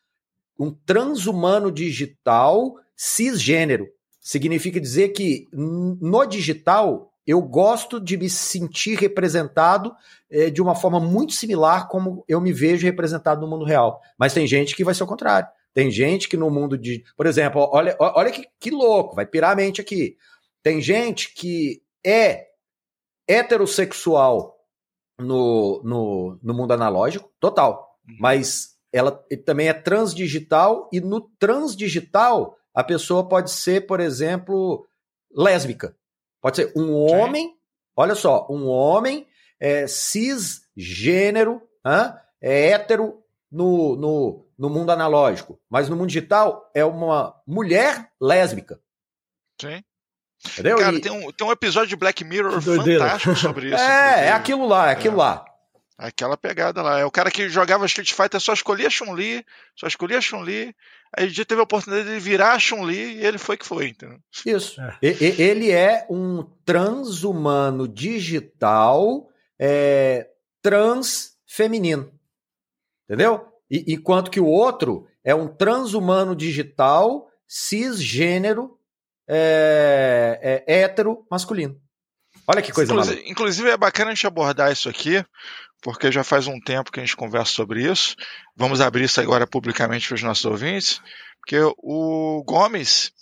um 0.58 0.72
transhumano 0.72 1.70
digital 1.70 2.74
cisgênero. 2.96 3.88
Significa 4.28 4.78
dizer 4.78 5.08
que 5.14 5.48
no 5.54 6.26
digital 6.26 7.10
eu 7.26 7.40
gosto 7.40 7.98
de 7.98 8.14
me 8.14 8.28
sentir 8.28 8.98
representado 8.98 9.94
eh, 10.30 10.50
de 10.50 10.60
uma 10.60 10.74
forma 10.74 11.00
muito 11.00 11.32
similar 11.32 11.88
como 11.88 12.26
eu 12.28 12.38
me 12.38 12.52
vejo 12.52 12.84
representado 12.84 13.40
no 13.40 13.48
mundo 13.48 13.64
real. 13.64 13.98
Mas 14.18 14.34
tem 14.34 14.46
gente 14.46 14.76
que 14.76 14.84
vai 14.84 14.94
ser 14.94 15.02
o 15.02 15.06
contrário. 15.06 15.48
Tem 15.72 15.90
gente 15.90 16.28
que 16.28 16.36
no 16.36 16.50
mundo 16.50 16.76
de. 16.76 17.02
Por 17.16 17.24
exemplo, 17.24 17.70
olha, 17.72 17.96
olha 17.98 18.30
que, 18.30 18.46
que 18.60 18.70
louco, 18.70 19.16
vai 19.16 19.24
pirar 19.24 19.52
a 19.52 19.56
mente 19.56 19.80
aqui. 19.80 20.18
Tem 20.62 20.78
gente 20.82 21.32
que 21.32 21.80
é 22.04 22.48
heterossexual 23.26 24.58
no, 25.18 25.80
no, 25.82 26.38
no 26.42 26.52
mundo 26.52 26.72
analógico, 26.72 27.32
total. 27.40 27.96
Mas 28.20 28.76
ela 28.92 29.10
também 29.46 29.68
é 29.68 29.72
transdigital, 29.72 30.86
e 30.92 31.00
no 31.00 31.22
transdigital 31.38 32.58
a 32.74 32.84
pessoa 32.84 33.28
pode 33.28 33.50
ser, 33.50 33.86
por 33.86 34.00
exemplo, 34.00 34.86
lésbica. 35.34 35.96
Pode 36.40 36.56
ser 36.56 36.72
um 36.76 36.92
homem, 36.94 37.56
olha 37.96 38.14
só, 38.14 38.46
um 38.50 38.66
homem 38.68 39.26
é, 39.60 39.86
cisgênero, 40.76 41.60
hã? 41.84 42.16
é 42.40 42.68
hétero 42.70 43.22
no, 43.50 43.96
no, 43.96 44.46
no 44.56 44.70
mundo 44.70 44.90
analógico, 44.90 45.60
mas 45.68 45.88
no 45.88 45.96
mundo 45.96 46.08
digital 46.08 46.70
é 46.74 46.84
uma 46.84 47.34
mulher 47.46 48.10
lésbica. 48.20 48.80
Sim. 49.60 49.82
Entendeu? 50.52 50.78
Cara, 50.78 50.96
E- 50.96 51.00
tem 51.00 51.10
um, 51.10 51.32
tem 51.32 51.46
um 51.46 51.50
episódio 51.50 51.88
de 51.88 51.96
Black 51.96 52.22
Mirror 52.24 52.60
fantástico 52.60 53.34
sobre 53.34 53.68
isso. 53.74 53.82
é, 53.82 54.26
é 54.26 54.32
aquilo 54.32 54.66
lá, 54.68 54.90
é 54.90 54.92
aquilo 54.92 55.16
lá. 55.16 55.44
Aquela 55.98 56.36
pegada 56.36 56.80
lá. 56.80 57.00
É 57.00 57.04
o 57.04 57.10
cara 57.10 57.28
que 57.28 57.48
jogava 57.48 57.84
Street 57.86 58.12
Fighter 58.12 58.40
só 58.40 58.52
escolhia 58.52 58.88
Chun-Li, 58.88 59.44
só 59.74 59.88
escolhia 59.88 60.20
Chun-Li. 60.20 60.72
Aí 61.16 61.26
o 61.26 61.30
dia 61.30 61.44
teve 61.44 61.60
a 61.60 61.64
oportunidade 61.64 62.08
de 62.08 62.20
virar 62.20 62.52
a 62.52 62.58
Chun-Li 62.58 63.16
e 63.16 63.26
ele 63.26 63.36
foi 63.36 63.56
que 63.56 63.66
foi, 63.66 63.88
entendeu? 63.88 64.20
Isso. 64.46 64.80
E- 65.02 65.42
ele 65.42 65.72
é 65.72 66.06
um 66.08 66.44
transhumano 66.64 67.88
digital 67.88 69.28
é, 69.58 70.28
transfeminino. 70.62 72.12
Entendeu? 73.04 73.48
E, 73.68 73.92
enquanto 73.94 74.30
que 74.30 74.38
o 74.38 74.46
outro 74.46 75.08
é 75.24 75.34
um 75.34 75.48
transhumano 75.48 76.36
digital 76.36 77.28
cisgênero 77.46 78.78
é, 79.26 80.64
é, 80.66 80.80
hétero 80.80 81.26
masculino. 81.30 81.80
Olha 82.48 82.62
que 82.62 82.72
coisa 82.72 82.90
inclusive, 82.90 83.16
maluca. 83.16 83.30
inclusive 83.30 83.68
é 83.70 83.76
bacana 83.76 84.10
a 84.10 84.14
gente 84.14 84.26
abordar 84.26 84.72
isso 84.72 84.88
aqui, 84.88 85.22
porque 85.82 86.10
já 86.10 86.24
faz 86.24 86.46
um 86.46 86.58
tempo 86.58 86.90
que 86.90 86.98
a 86.98 87.04
gente 87.04 87.16
conversa 87.16 87.52
sobre 87.52 87.82
isso. 87.88 88.16
Vamos 88.56 88.80
abrir 88.80 89.04
isso 89.04 89.20
agora 89.20 89.46
publicamente 89.46 90.08
para 90.08 90.14
os 90.14 90.22
nossos 90.22 90.44
ouvintes, 90.46 91.00
porque 91.40 91.58
o 91.78 92.42
Gomes 92.46 93.12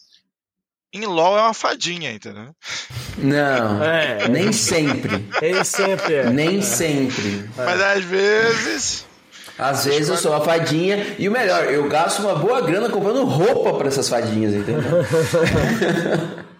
em 0.95 1.05
LoL 1.05 1.37
é 1.39 1.43
uma 1.43 1.53
fadinha, 1.55 2.13
entendeu? 2.13 2.55
Não, 3.19 3.83
É. 3.85 4.29
nem 4.29 4.53
sempre. 4.53 5.27
Ele 5.43 5.65
sempre 5.65 6.15
é. 6.15 6.31
Nem 6.31 6.63
sempre. 6.63 7.51
Mas 7.57 7.81
às 7.81 8.05
vezes. 8.05 9.07
Às 9.59 9.87
vezes 9.87 10.09
eu 10.11 10.17
sou 10.19 10.33
uma 10.33 10.45
fadinha 10.45 11.17
e 11.19 11.29
o 11.29 11.33
melhor, 11.33 11.65
eu 11.65 11.89
gasto 11.89 12.21
uma 12.21 12.35
boa 12.35 12.61
grana 12.61 12.91
comprando 12.91 13.25
roupa 13.25 13.73
pra 13.79 13.89
essas 13.89 14.07
fadinhas, 14.09 14.53
entendeu? 14.55 14.83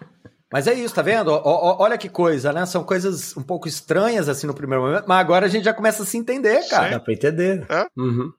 Mas 0.51 0.65
é 0.65 0.73
isso, 0.73 0.95
tá 0.95 1.01
vendo? 1.01 1.29
Ó, 1.29 1.41
ó, 1.43 1.83
olha 1.83 1.97
que 1.97 2.07
coisa, 2.07 2.53
né? 2.53 2.65
São 2.65 2.83
coisas 2.83 3.35
um 3.35 3.43
pouco 3.43 3.67
estranhas 3.67 4.29
assim 4.29 4.47
no 4.47 4.53
primeiro 4.53 4.83
momento, 4.83 5.05
mas 5.07 5.19
agora 5.19 5.45
a 5.45 5.49
gente 5.49 5.65
já 5.65 5.73
começa 5.73 6.03
a 6.03 6.05
se 6.05 6.17
entender, 6.17 6.67
cara. 6.69 6.91
Dá 6.91 6.99
pra 6.99 7.13
entender. 7.13 7.65
É? 7.69 7.85
Uhum. 7.97 8.31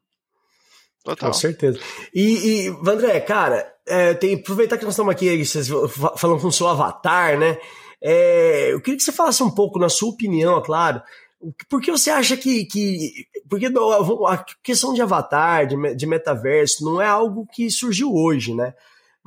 Total. 1.04 1.28
Com 1.30 1.34
certeza. 1.34 1.78
E, 2.14 2.66
e 2.66 2.70
Vandré, 2.82 3.20
cara, 3.20 3.70
é, 3.86 4.14
tem, 4.14 4.34
aproveitar 4.36 4.78
que 4.78 4.84
nós 4.84 4.94
estamos 4.94 5.12
aqui 5.12 5.44
vocês 5.44 5.68
fa- 5.68 6.16
falando 6.16 6.40
com 6.40 6.48
o 6.48 6.52
seu 6.52 6.66
avatar, 6.66 7.38
né? 7.38 7.58
É, 8.02 8.72
eu 8.72 8.80
queria 8.80 8.96
que 8.96 9.02
você 9.02 9.12
falasse 9.12 9.42
um 9.42 9.50
pouco, 9.50 9.78
na 9.78 9.88
sua 9.88 10.10
opinião, 10.10 10.58
é 10.58 10.64
claro, 10.64 11.02
o 11.40 11.52
por 11.68 11.80
que 11.80 11.90
você 11.90 12.10
acha 12.10 12.36
que. 12.36 12.64
que 12.64 13.26
porque 13.48 13.66
a 13.66 14.44
questão 14.62 14.92
de 14.92 15.00
avatar, 15.02 15.66
de, 15.66 15.94
de 15.94 16.06
metaverso, 16.06 16.84
não 16.84 17.00
é 17.00 17.06
algo 17.06 17.46
que 17.52 17.70
surgiu 17.70 18.14
hoje, 18.14 18.54
né? 18.54 18.74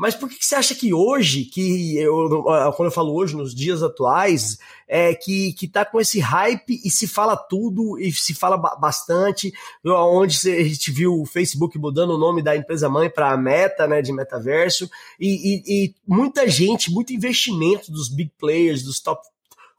Mas 0.01 0.15
por 0.15 0.27
que 0.27 0.43
você 0.43 0.55
acha 0.55 0.73
que 0.73 0.91
hoje, 0.91 1.45
que 1.45 1.95
eu, 1.95 2.41
quando 2.75 2.87
eu 2.87 2.91
falo 2.91 3.13
hoje, 3.13 3.35
nos 3.35 3.53
dias 3.53 3.83
atuais, 3.83 4.57
é 4.87 5.13
que, 5.13 5.53
que 5.53 5.67
tá 5.67 5.85
com 5.85 6.01
esse 6.01 6.19
hype 6.19 6.81
e 6.83 6.89
se 6.89 7.07
fala 7.07 7.37
tudo 7.37 7.99
e 7.99 8.11
se 8.11 8.33
fala 8.33 8.57
ba- 8.57 8.75
bastante, 8.75 9.53
onde 9.85 10.35
a 10.49 10.63
gente 10.63 10.89
viu 10.89 11.21
o 11.21 11.25
Facebook 11.27 11.77
mudando 11.77 12.15
o 12.15 12.17
nome 12.17 12.41
da 12.41 12.57
empresa 12.57 12.89
mãe 12.89 13.11
para 13.11 13.37
Meta, 13.37 13.85
né, 13.85 14.01
de 14.01 14.11
metaverso, 14.11 14.89
e, 15.19 15.27
e- 15.29 15.63
e 15.85 15.95
muita 16.07 16.49
gente, 16.49 16.91
muito 16.91 17.13
investimento 17.13 17.91
dos 17.91 18.09
big 18.09 18.31
players, 18.39 18.81
dos 18.81 18.99
top 18.99 19.21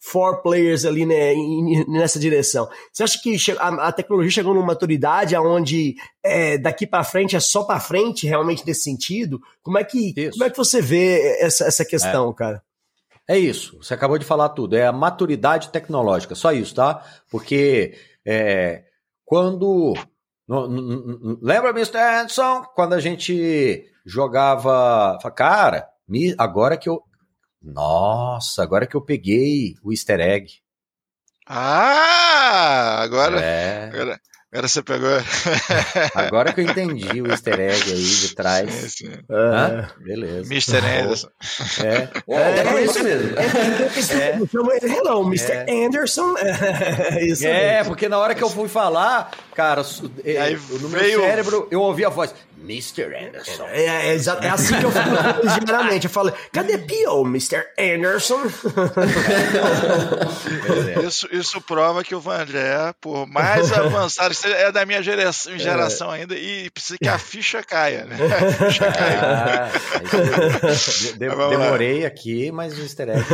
four 0.04 0.42
players 0.42 0.84
ali 0.84 1.06
né, 1.06 1.32
nessa 1.86 2.18
direção. 2.18 2.68
Você 2.92 3.04
acha 3.04 3.20
que 3.22 3.36
a, 3.58 3.68
a 3.86 3.92
tecnologia 3.92 4.32
chegou 4.32 4.52
numa 4.52 4.66
maturidade 4.66 5.36
onde 5.36 5.94
é, 6.24 6.58
daqui 6.58 6.86
para 6.88 7.04
frente 7.04 7.36
é 7.36 7.40
só 7.40 7.62
para 7.62 7.78
frente, 7.78 8.26
realmente 8.26 8.66
nesse 8.66 8.82
sentido? 8.82 9.40
Como 9.62 9.78
é 9.78 9.84
que, 9.84 10.12
Isso. 10.16 10.32
como 10.32 10.42
é 10.44 10.50
que 10.50 10.56
você 10.56 10.82
vê 10.82 11.38
essa, 11.40 11.64
essa 11.66 11.84
questão, 11.84 12.32
cara? 12.32 12.60
É 13.28 13.38
isso, 13.38 13.78
você 13.80 13.94
acabou 13.94 14.18
de 14.18 14.24
falar 14.24 14.48
tudo. 14.48 14.74
É 14.74 14.84
a 14.84 14.92
maturidade 14.92 15.68
tecnológica, 15.68 16.34
só 16.34 16.50
isso, 16.52 16.74
tá? 16.74 17.00
Porque 17.30 17.94
é, 18.26 18.82
quando. 19.24 19.94
no- 20.48 20.66
no- 20.68 21.38
lembra, 21.40 21.70
Mr. 21.70 21.96
Anderson? 21.98 22.64
Quando 22.74 22.94
a 22.94 23.00
gente 23.00 23.84
jogava. 24.04 25.16
Cara, 25.36 25.88
agora 26.36 26.76
que 26.76 26.88
eu. 26.88 27.00
Nossa, 27.62 28.62
agora 28.62 28.86
que 28.86 28.94
eu 28.96 29.00
peguei 29.00 29.74
o 29.82 29.92
easter 29.92 30.20
egg. 30.20 30.46
Ah! 31.46 33.00
Agora, 33.02 33.40
É, 33.40 33.90
agora, 33.92 34.20
agora 34.52 34.68
você 34.68 34.82
pegou. 34.82 35.08
agora 36.14 36.52
que 36.52 36.60
eu 36.60 36.64
entendi 36.64 37.20
o 37.20 37.28
easter 37.30 37.58
egg 37.60 37.92
aí 37.92 38.02
de 38.02 38.34
trás. 38.34 38.70
Sim, 38.72 38.88
sim. 38.88 39.12
Hã? 39.30 39.88
Beleza. 40.00 40.52
Mr. 40.52 40.78
Anderson. 40.78 41.28
É, 41.84 42.08
É, 42.28 42.76
é 42.78 42.84
isso 42.84 43.02
mesmo. 43.02 43.36
É. 43.38 44.38
Hello, 44.88 45.26
Mr. 45.26 45.66
Anderson. 45.86 46.34
É, 47.12 47.24
isso 47.24 47.46
É, 47.46 47.76
mesmo. 47.78 47.90
porque 47.90 48.08
na 48.08 48.18
hora 48.18 48.34
que 48.34 48.42
eu 48.42 48.50
fui 48.50 48.68
falar, 48.68 49.30
cara, 49.54 49.82
é, 50.24 50.38
aí 50.40 50.56
no 50.80 50.88
meu 50.88 51.00
veio- 51.00 51.20
cérebro 51.20 51.68
eu 51.70 51.80
ouvi 51.80 52.04
a 52.04 52.08
voz, 52.08 52.34
Mr. 52.62 53.14
Anderson. 53.16 53.66
É, 53.68 53.84
é, 54.08 54.14
exa- 54.14 54.38
é 54.42 54.48
assim 54.48 54.78
que 54.78 54.84
eu 54.84 54.90
falo 54.90 55.16
geralmente. 55.66 56.04
Eu 56.04 56.10
falo, 56.10 56.32
cadê 56.52 56.78
Pio, 56.78 57.22
Mr. 57.26 57.64
Anderson? 57.78 58.42
Isso, 61.06 61.28
isso 61.32 61.60
prova 61.60 62.04
que 62.04 62.14
o 62.14 62.20
Vandré, 62.20 62.92
por 63.00 63.26
mais 63.26 63.72
avançado, 63.72 64.34
é 64.46 64.70
da 64.72 64.84
minha 64.86 65.02
gera- 65.02 65.30
geração 65.56 66.10
ainda, 66.10 66.34
e 66.36 66.70
precisa 66.70 66.98
que 67.00 67.08
a 67.08 67.18
ficha 67.18 67.62
caia, 67.62 68.04
né? 68.04 68.16
A 68.16 68.66
ficha 68.66 68.92
caia. 68.92 69.20
Ah, 69.22 69.70
de- 71.00 71.12
de- 71.18 71.28
Vamos 71.28 71.58
lá. 71.58 71.64
demorei 71.64 72.06
aqui, 72.06 72.50
mas 72.52 72.78
o 72.78 72.82
easter 72.82 73.08
egg. 73.10 73.24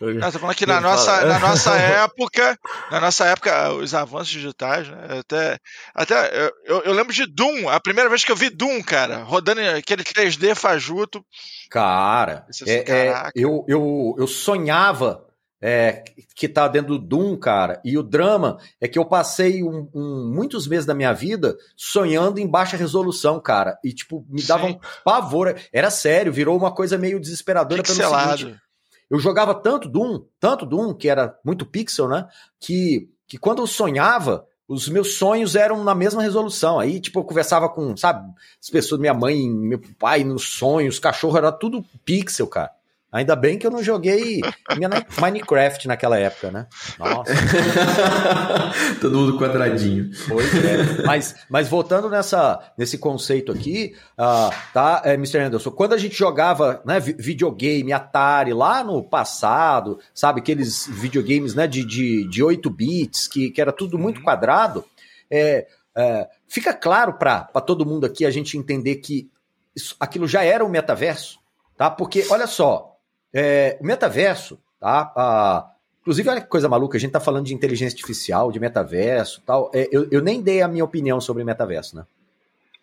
Não, 0.00 0.32
tô 0.32 0.38
falando 0.38 0.56
que 0.56 0.66
na 0.66 0.80
nossa, 0.80 1.24
na 1.24 1.38
nossa 1.40 1.76
época, 1.76 2.58
na 2.90 3.00
nossa 3.00 3.26
época, 3.26 3.72
os 3.74 3.94
avanços 3.94 4.28
digitais, 4.28 4.88
né? 4.88 5.18
Até, 5.20 5.58
até 5.94 6.50
eu, 6.64 6.82
eu 6.82 6.92
lembro 6.92 7.12
de 7.12 7.26
Doom, 7.26 7.68
a 7.68 7.78
primeira 7.80 8.08
vez 8.08 8.24
que 8.24 8.32
eu 8.32 8.36
vi 8.36 8.50
Doom, 8.50 8.82
cara, 8.82 9.22
rodando 9.22 9.60
aquele 9.60 10.02
3D 10.02 10.54
fajuto. 10.54 11.24
Cara, 11.70 12.46
Isso 12.50 12.64
assim, 12.64 12.72
é- 12.72 12.84
é, 13.08 13.30
eu, 13.34 13.64
eu, 13.68 14.14
eu 14.18 14.26
sonhava 14.26 15.24
é, 15.66 16.04
que 16.36 16.46
tá 16.46 16.68
dentro 16.68 16.98
do 16.98 17.06
Doom, 17.06 17.38
cara, 17.38 17.80
e 17.82 17.96
o 17.96 18.02
drama 18.02 18.58
é 18.78 18.86
que 18.86 18.98
eu 18.98 19.04
passei 19.06 19.62
um- 19.62 19.88
um- 19.94 20.30
muitos 20.34 20.66
meses 20.68 20.84
da 20.84 20.92
minha 20.92 21.12
vida 21.14 21.56
sonhando 21.74 22.38
em 22.38 22.46
baixa 22.46 22.76
resolução, 22.76 23.40
cara, 23.40 23.78
e 23.82 23.90
tipo, 23.94 24.26
me 24.28 24.42
dava 24.42 24.66
Sim. 24.66 24.74
um 24.74 24.80
pavor. 25.02 25.56
Era 25.72 25.90
sério, 25.90 26.30
virou 26.30 26.54
uma 26.54 26.70
coisa 26.74 26.98
meio 26.98 27.18
desesperadora 27.18 27.82
pelo 27.82 27.94
seguinte, 27.94 28.10
Pixelado. 28.12 28.60
Eu 29.10 29.18
jogava 29.18 29.54
tanto 29.54 29.88
Doom, 29.88 30.22
tanto 30.40 30.66
Doom, 30.66 30.94
que 30.94 31.08
era 31.08 31.38
muito 31.44 31.66
pixel, 31.66 32.08
né? 32.08 32.28
Que, 32.58 33.08
que 33.26 33.38
quando 33.38 33.62
eu 33.62 33.66
sonhava, 33.66 34.46
os 34.66 34.88
meus 34.88 35.14
sonhos 35.14 35.54
eram 35.54 35.84
na 35.84 35.94
mesma 35.94 36.22
resolução. 36.22 36.78
Aí, 36.78 37.00
tipo, 37.00 37.20
eu 37.20 37.24
conversava 37.24 37.68
com, 37.68 37.96
sabe, 37.96 38.32
as 38.60 38.70
pessoas, 38.70 39.00
minha 39.00 39.14
mãe, 39.14 39.48
meu 39.48 39.80
pai, 39.98 40.24
nos 40.24 40.48
sonhos, 40.48 40.98
cachorro, 40.98 41.36
era 41.36 41.52
tudo 41.52 41.84
pixel, 42.04 42.46
cara. 42.46 42.72
Ainda 43.14 43.36
bem 43.36 43.56
que 43.56 43.64
eu 43.64 43.70
não 43.70 43.80
joguei 43.80 44.40
minha- 44.76 44.90
Minecraft 45.20 45.86
naquela 45.86 46.18
época, 46.18 46.50
né? 46.50 46.66
Nossa, 46.98 47.32
Todo 49.00 49.16
mundo 49.16 49.38
quadradinho. 49.38 50.10
pois 50.28 50.52
é. 50.52 51.02
Mas, 51.06 51.34
mas 51.48 51.68
voltando 51.68 52.10
nessa, 52.10 52.60
nesse 52.76 52.98
conceito 52.98 53.52
aqui, 53.52 53.94
ah, 54.18 54.50
tá, 54.72 55.02
é, 55.04 55.14
Mr. 55.14 55.38
Anderson, 55.38 55.70
quando 55.70 55.92
a 55.92 55.98
gente 55.98 56.16
jogava 56.16 56.82
né, 56.84 56.98
vi- 56.98 57.14
videogame, 57.18 57.92
Atari, 57.92 58.52
lá 58.52 58.82
no 58.82 59.02
passado, 59.02 60.00
sabe, 60.12 60.40
aqueles 60.40 60.86
videogames 60.88 61.54
né, 61.54 61.66
de, 61.68 61.84
de, 61.84 62.28
de 62.28 62.42
8 62.42 62.68
bits, 62.68 63.28
que, 63.28 63.50
que 63.50 63.60
era 63.60 63.72
tudo 63.72 63.96
muito 63.98 64.22
quadrado, 64.22 64.84
é, 65.30 65.66
é, 65.96 66.28
fica 66.48 66.74
claro 66.74 67.14
para 67.14 67.44
todo 67.64 67.86
mundo 67.86 68.04
aqui 68.06 68.26
a 68.26 68.30
gente 68.30 68.58
entender 68.58 68.96
que 68.96 69.30
isso- 69.76 69.94
aquilo 70.00 70.26
já 70.26 70.42
era 70.42 70.64
o 70.64 70.68
metaverso, 70.68 71.38
tá? 71.76 71.88
Porque, 71.88 72.26
olha 72.30 72.46
só, 72.48 72.93
é, 73.34 73.76
o 73.80 73.84
metaverso, 73.86 74.58
tá? 74.80 75.12
Ah, 75.16 75.70
inclusive, 76.00 76.28
olha 76.28 76.40
que 76.40 76.46
coisa 76.48 76.68
maluca, 76.68 76.96
a 76.96 77.00
gente 77.00 77.10
tá 77.12 77.20
falando 77.20 77.46
de 77.46 77.54
inteligência 77.54 77.94
artificial, 77.96 78.52
de 78.52 78.60
metaverso 78.60 79.42
tal. 79.44 79.70
É, 79.74 79.88
eu, 79.90 80.06
eu 80.10 80.22
nem 80.22 80.40
dei 80.40 80.62
a 80.62 80.68
minha 80.68 80.84
opinião 80.84 81.20
sobre 81.20 81.42
metaverso, 81.44 81.96
né? 81.96 82.04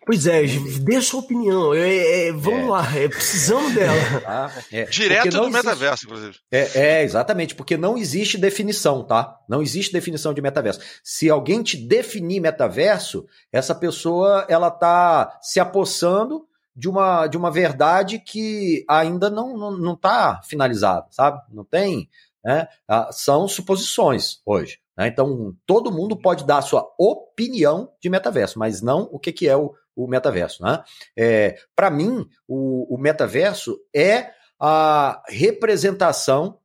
Pois 0.04 0.26
é, 0.26 0.42
dê 0.80 0.96
a 0.96 1.00
sua 1.00 1.20
opinião. 1.20 1.72
É, 1.72 2.26
é, 2.26 2.32
vamos 2.32 2.66
É. 2.66 2.70
lá, 2.70 2.96
é, 2.98 3.06
precisamos 3.08 3.72
dela. 3.72 3.92
Tá? 4.20 4.52
É, 4.72 4.82
Direto 4.90 5.30
do 5.30 5.42
existe- 5.42 5.52
metaverso, 5.52 6.06
inclusive. 6.06 6.36
É, 6.50 6.80
é, 6.80 7.02
exatamente, 7.04 7.54
porque 7.54 7.76
não 7.76 7.96
existe 7.96 8.36
definição, 8.36 9.04
tá? 9.04 9.38
Não 9.48 9.62
existe 9.62 9.92
definição 9.92 10.34
de 10.34 10.42
metaverso. 10.42 10.80
Se 11.04 11.30
alguém 11.30 11.62
te 11.62 11.76
definir 11.76 12.40
metaverso, 12.40 13.24
essa 13.52 13.76
pessoa 13.76 14.44
ela 14.48 14.72
tá 14.72 15.38
se 15.40 15.60
apossando 15.60 16.44
de 16.74 16.88
uma, 16.88 17.26
de 17.26 17.36
uma 17.36 17.50
verdade 17.50 18.18
que 18.18 18.84
ainda 18.88 19.28
não, 19.28 19.56
não, 19.56 19.70
não 19.72 19.96
tá 19.96 20.40
finalizada, 20.44 21.06
sabe? 21.10 21.42
Não 21.50 21.64
tem, 21.64 22.08
né? 22.44 22.66
Ah, 22.88 23.10
São 23.12 23.46
suposições 23.46 24.40
hoje. 24.44 24.80
né? 24.96 25.06
Então, 25.08 25.54
todo 25.66 25.92
mundo 25.92 26.16
pode 26.16 26.44
dar 26.46 26.58
a 26.58 26.62
sua 26.62 26.90
opinião 26.98 27.92
de 28.00 28.08
metaverso, 28.08 28.58
mas 28.58 28.80
não 28.80 29.02
o 29.12 29.18
que, 29.18 29.32
que 29.32 29.48
é 29.48 29.56
o, 29.56 29.74
o 29.94 30.06
metaverso, 30.06 30.62
né? 30.62 30.82
É, 31.16 31.58
Para 31.76 31.90
mim, 31.90 32.26
o, 32.48 32.94
o 32.94 32.98
metaverso 32.98 33.78
é 33.94 34.32
a 34.58 35.22
representação 35.28 36.58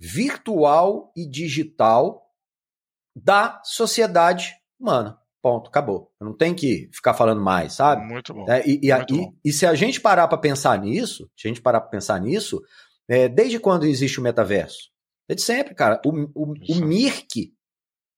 virtual 0.00 1.12
e 1.16 1.26
digital 1.26 2.30
da 3.14 3.60
sociedade 3.62 4.54
humana. 4.78 5.18
Ponto, 5.44 5.68
acabou. 5.68 6.10
Não 6.18 6.32
tem 6.32 6.54
que 6.54 6.88
ficar 6.90 7.12
falando 7.12 7.42
mais, 7.42 7.74
sabe? 7.74 8.02
Muito 8.10 8.32
bom. 8.32 8.50
É, 8.50 8.66
e, 8.66 8.80
e, 8.82 8.94
Muito 8.94 9.14
e- 9.14 9.18
bom. 9.18 9.34
e 9.44 9.52
se 9.52 9.66
a 9.66 9.74
gente 9.74 10.00
parar 10.00 10.26
para 10.26 10.38
pensar 10.38 10.80
nisso, 10.80 11.30
se 11.36 11.46
a 11.46 11.48
gente 11.50 11.60
parar 11.60 11.82
para 11.82 11.90
pensar 11.90 12.18
nisso, 12.18 12.62
é, 13.06 13.28
desde 13.28 13.58
quando 13.60 13.84
existe 13.84 14.18
o 14.18 14.22
metaverso? 14.22 14.88
Desde 15.28 15.44
sempre, 15.44 15.74
cara. 15.74 16.00
O, 16.02 16.10
o, 16.34 16.54
o. 16.70 16.74
Mirk 16.86 17.52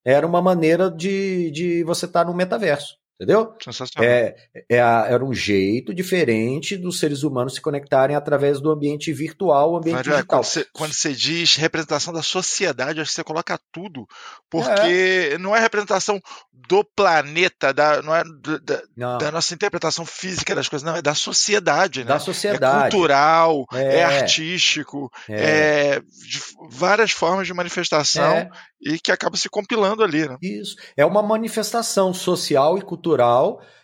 era 0.05 0.25
uma 0.25 0.41
maneira 0.41 0.89
de, 0.89 1.51
de 1.51 1.83
você 1.83 2.05
estar 2.05 2.23
no 2.23 2.33
metaverso, 2.33 2.95
entendeu? 3.19 3.53
Sensacional. 3.63 4.09
É, 4.09 4.35
é 4.69 4.79
a- 4.81 5.05
era 5.09 5.25
um 5.25 5.33
jeito 5.33 5.93
diferente 5.93 6.77
dos 6.77 6.99
seres 6.99 7.23
humanos 7.23 7.55
se 7.55 7.61
conectarem 7.61 8.15
através 8.15 8.61
do 8.61 8.69
ambiente 8.71 9.11
virtual, 9.11 9.75
ambiente 9.75 9.95
Mas, 9.97 10.07
é, 10.07 10.11
digital. 10.11 10.25
quando, 10.27 10.43
você, 10.45 10.67
quando 10.71 10.93
você 10.93 11.13
diz 11.13 11.55
representação 11.55 12.13
da 12.13 12.21
sociedade, 12.21 12.99
acho 13.01 13.09
que 13.09 13.15
você 13.15 13.23
coloca 13.23 13.59
tudo. 13.71 14.05
Porque 14.49 15.37
não 15.39 15.55
é 15.55 15.59
representação 15.59 16.19
do 16.53 16.83
planeta, 16.83 17.73
da, 17.73 18.01
não 18.01 18.15
é 18.15 18.23
da, 18.23 18.81
Não, 18.95 19.17
da 19.17 19.31
nossa 19.31 19.53
interpretação 19.53 20.05
física 20.05 20.53
das 20.53 20.67
coisas, 20.67 20.85
não, 20.85 20.95
é 20.97 21.01
da 21.01 21.15
sociedade, 21.15 21.99
né? 22.01 22.05
da 22.05 22.15
É 22.15 22.19
sociedade. 22.19 22.91
cultural, 22.91 23.65
é, 23.73 23.97
É. 23.99 24.03
artístico, 24.03 25.09
é. 25.29 25.99
de 26.01 26.41
várias 26.69 27.11
formas 27.11 27.47
de 27.47 27.53
manifestação 27.53 28.23
é. 28.35 28.49
e 28.81 28.99
que 28.99 29.11
acaba 29.11 29.37
se 29.37 29.49
compilando 29.49 30.03
ali, 30.03 30.27
né? 30.27 30.37
Isso. 30.41 30.75
É 30.95 31.05
uma 31.05 31.21
manifestação 31.23 32.13
social 32.13 32.77
e 32.77 32.81
cultural 32.81 33.06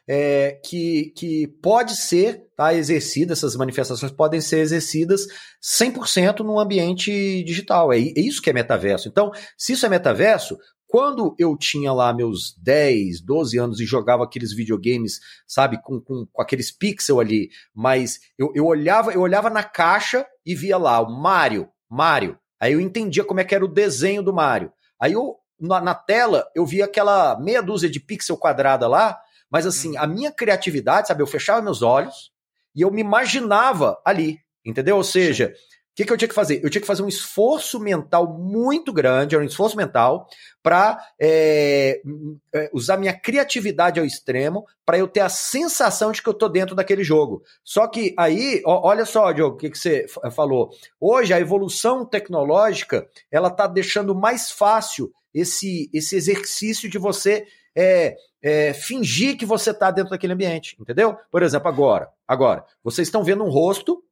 é, 0.08 0.60
que, 0.66 1.14
que 1.16 1.48
pode 1.62 1.96
ser 1.96 2.48
tá, 2.56 2.74
exercida, 2.74 3.34
essas 3.34 3.56
manifestações 3.56 4.12
podem 4.12 4.42
ser 4.42 4.60
exercidas 4.60 5.26
100% 5.62 6.40
no 6.40 6.60
ambiente 6.60 7.44
digital. 7.44 7.94
É, 7.94 7.98
é 7.98 8.20
isso 8.20 8.42
que 8.42 8.50
é 8.50 8.54
metaverso. 8.54 9.08
Então, 9.08 9.32
se 9.58 9.74
isso 9.74 9.86
é 9.86 9.90
metaverso, 9.90 10.58
quando 10.94 11.36
eu 11.40 11.58
tinha 11.58 11.92
lá 11.92 12.14
meus 12.14 12.56
10, 12.62 13.22
12 13.22 13.58
anos 13.58 13.80
e 13.80 13.86
jogava 13.86 14.24
aqueles 14.24 14.54
videogames, 14.54 15.20
sabe, 15.48 15.82
com, 15.82 16.00
com, 16.00 16.28
com 16.32 16.42
aqueles 16.42 16.72
pixels 16.72 17.20
ali, 17.20 17.50
mas 17.74 18.20
eu, 18.38 18.52
eu, 18.54 18.66
olhava, 18.66 19.12
eu 19.12 19.22
olhava 19.22 19.50
na 19.50 19.64
caixa 19.64 20.24
e 20.46 20.54
via 20.54 20.78
lá 20.78 21.02
o 21.02 21.10
Mario, 21.10 21.68
Mario. 21.90 22.38
Aí 22.60 22.74
eu 22.74 22.80
entendia 22.80 23.24
como 23.24 23.40
é 23.40 23.44
que 23.44 23.56
era 23.56 23.66
o 23.66 23.74
desenho 23.74 24.22
do 24.22 24.32
Mario. 24.32 24.72
Aí 25.02 25.14
eu, 25.14 25.36
na, 25.60 25.82
na 25.82 25.96
tela, 25.96 26.48
eu 26.56 26.66
via 26.66 26.86
aquela 26.86 27.40
meia 27.40 27.62
dúzia 27.62 27.90
de 27.90 28.00
pixel 28.00 28.38
quadrada 28.38 28.88
lá, 28.88 29.20
mas 29.50 29.66
assim, 29.66 29.96
a 29.98 30.08
minha 30.08 30.32
criatividade, 30.32 31.08
sabe, 31.08 31.22
eu 31.22 31.28
fechava 31.28 31.62
meus 31.62 31.82
olhos 31.82 32.32
e 32.76 32.82
eu 32.82 32.92
me 32.92 33.02
imaginava 33.02 34.00
ali, 34.04 34.40
entendeu? 34.66 34.98
Ou 34.98 35.04
seja, 35.04 35.54
o 35.94 35.96
que, 35.96 36.06
que 36.06 36.12
eu 36.12 36.18
tinha 36.18 36.28
que 36.28 36.34
fazer? 36.34 36.60
Eu 36.64 36.72
tinha 36.72 36.82
que 36.82 36.88
fazer 36.88 37.04
um 37.04 37.08
esforço 37.08 37.80
mental 37.80 38.28
muito 38.36 38.92
grande, 38.92 39.36
era 39.36 39.44
um 39.44 39.48
esforço 39.48 39.78
mental, 39.78 40.28
para 40.64 41.00
usar 42.74 42.98
minha 42.98 43.14
criatividade 43.14 44.00
ao 44.00 44.06
extremo, 44.06 44.66
para 44.84 44.98
eu 44.98 45.08
ter 45.08 45.20
a 45.20 45.30
sensação 45.30 46.12
de 46.12 46.20
que 46.20 46.28
eu 46.28 46.34
tô 46.34 46.50
dentro 46.50 46.76
daquele 46.76 47.04
jogo. 47.04 47.44
Só 47.64 47.86
que 47.86 48.16
aí, 48.18 48.60
ó, 48.66 48.88
olha 48.88 49.06
só, 49.06 49.32
Diogo, 49.32 49.56
o 49.56 49.60
que, 49.60 49.70
que 49.70 49.78
você 49.78 50.08
falou. 50.32 50.72
Hoje, 51.00 51.32
a 51.32 51.40
evolução 51.40 52.04
tecnológica, 52.04 53.08
ela 53.32 53.52
tá 53.52 53.68
deixando 53.68 54.16
mais 54.16 54.50
fácil 54.50 55.14
esse, 55.34 55.90
esse 55.94 56.16
exercício 56.16 56.90
de 56.90 56.98
você 56.98 57.46
é, 57.76 58.16
é, 58.42 58.74
fingir 58.74 59.38
que 59.38 59.46
você 59.46 59.72
está 59.72 59.90
dentro 59.92 60.12
daquele 60.12 60.34
ambiente, 60.34 60.76
entendeu? 60.80 61.16
Por 61.32 61.42
exemplo, 61.44 61.68
agora, 61.68 62.10
agora, 62.28 62.64
vocês 62.84 63.08
estão 63.08 63.24
vendo 63.24 63.44
um 63.44 63.50
rosto 63.50 64.04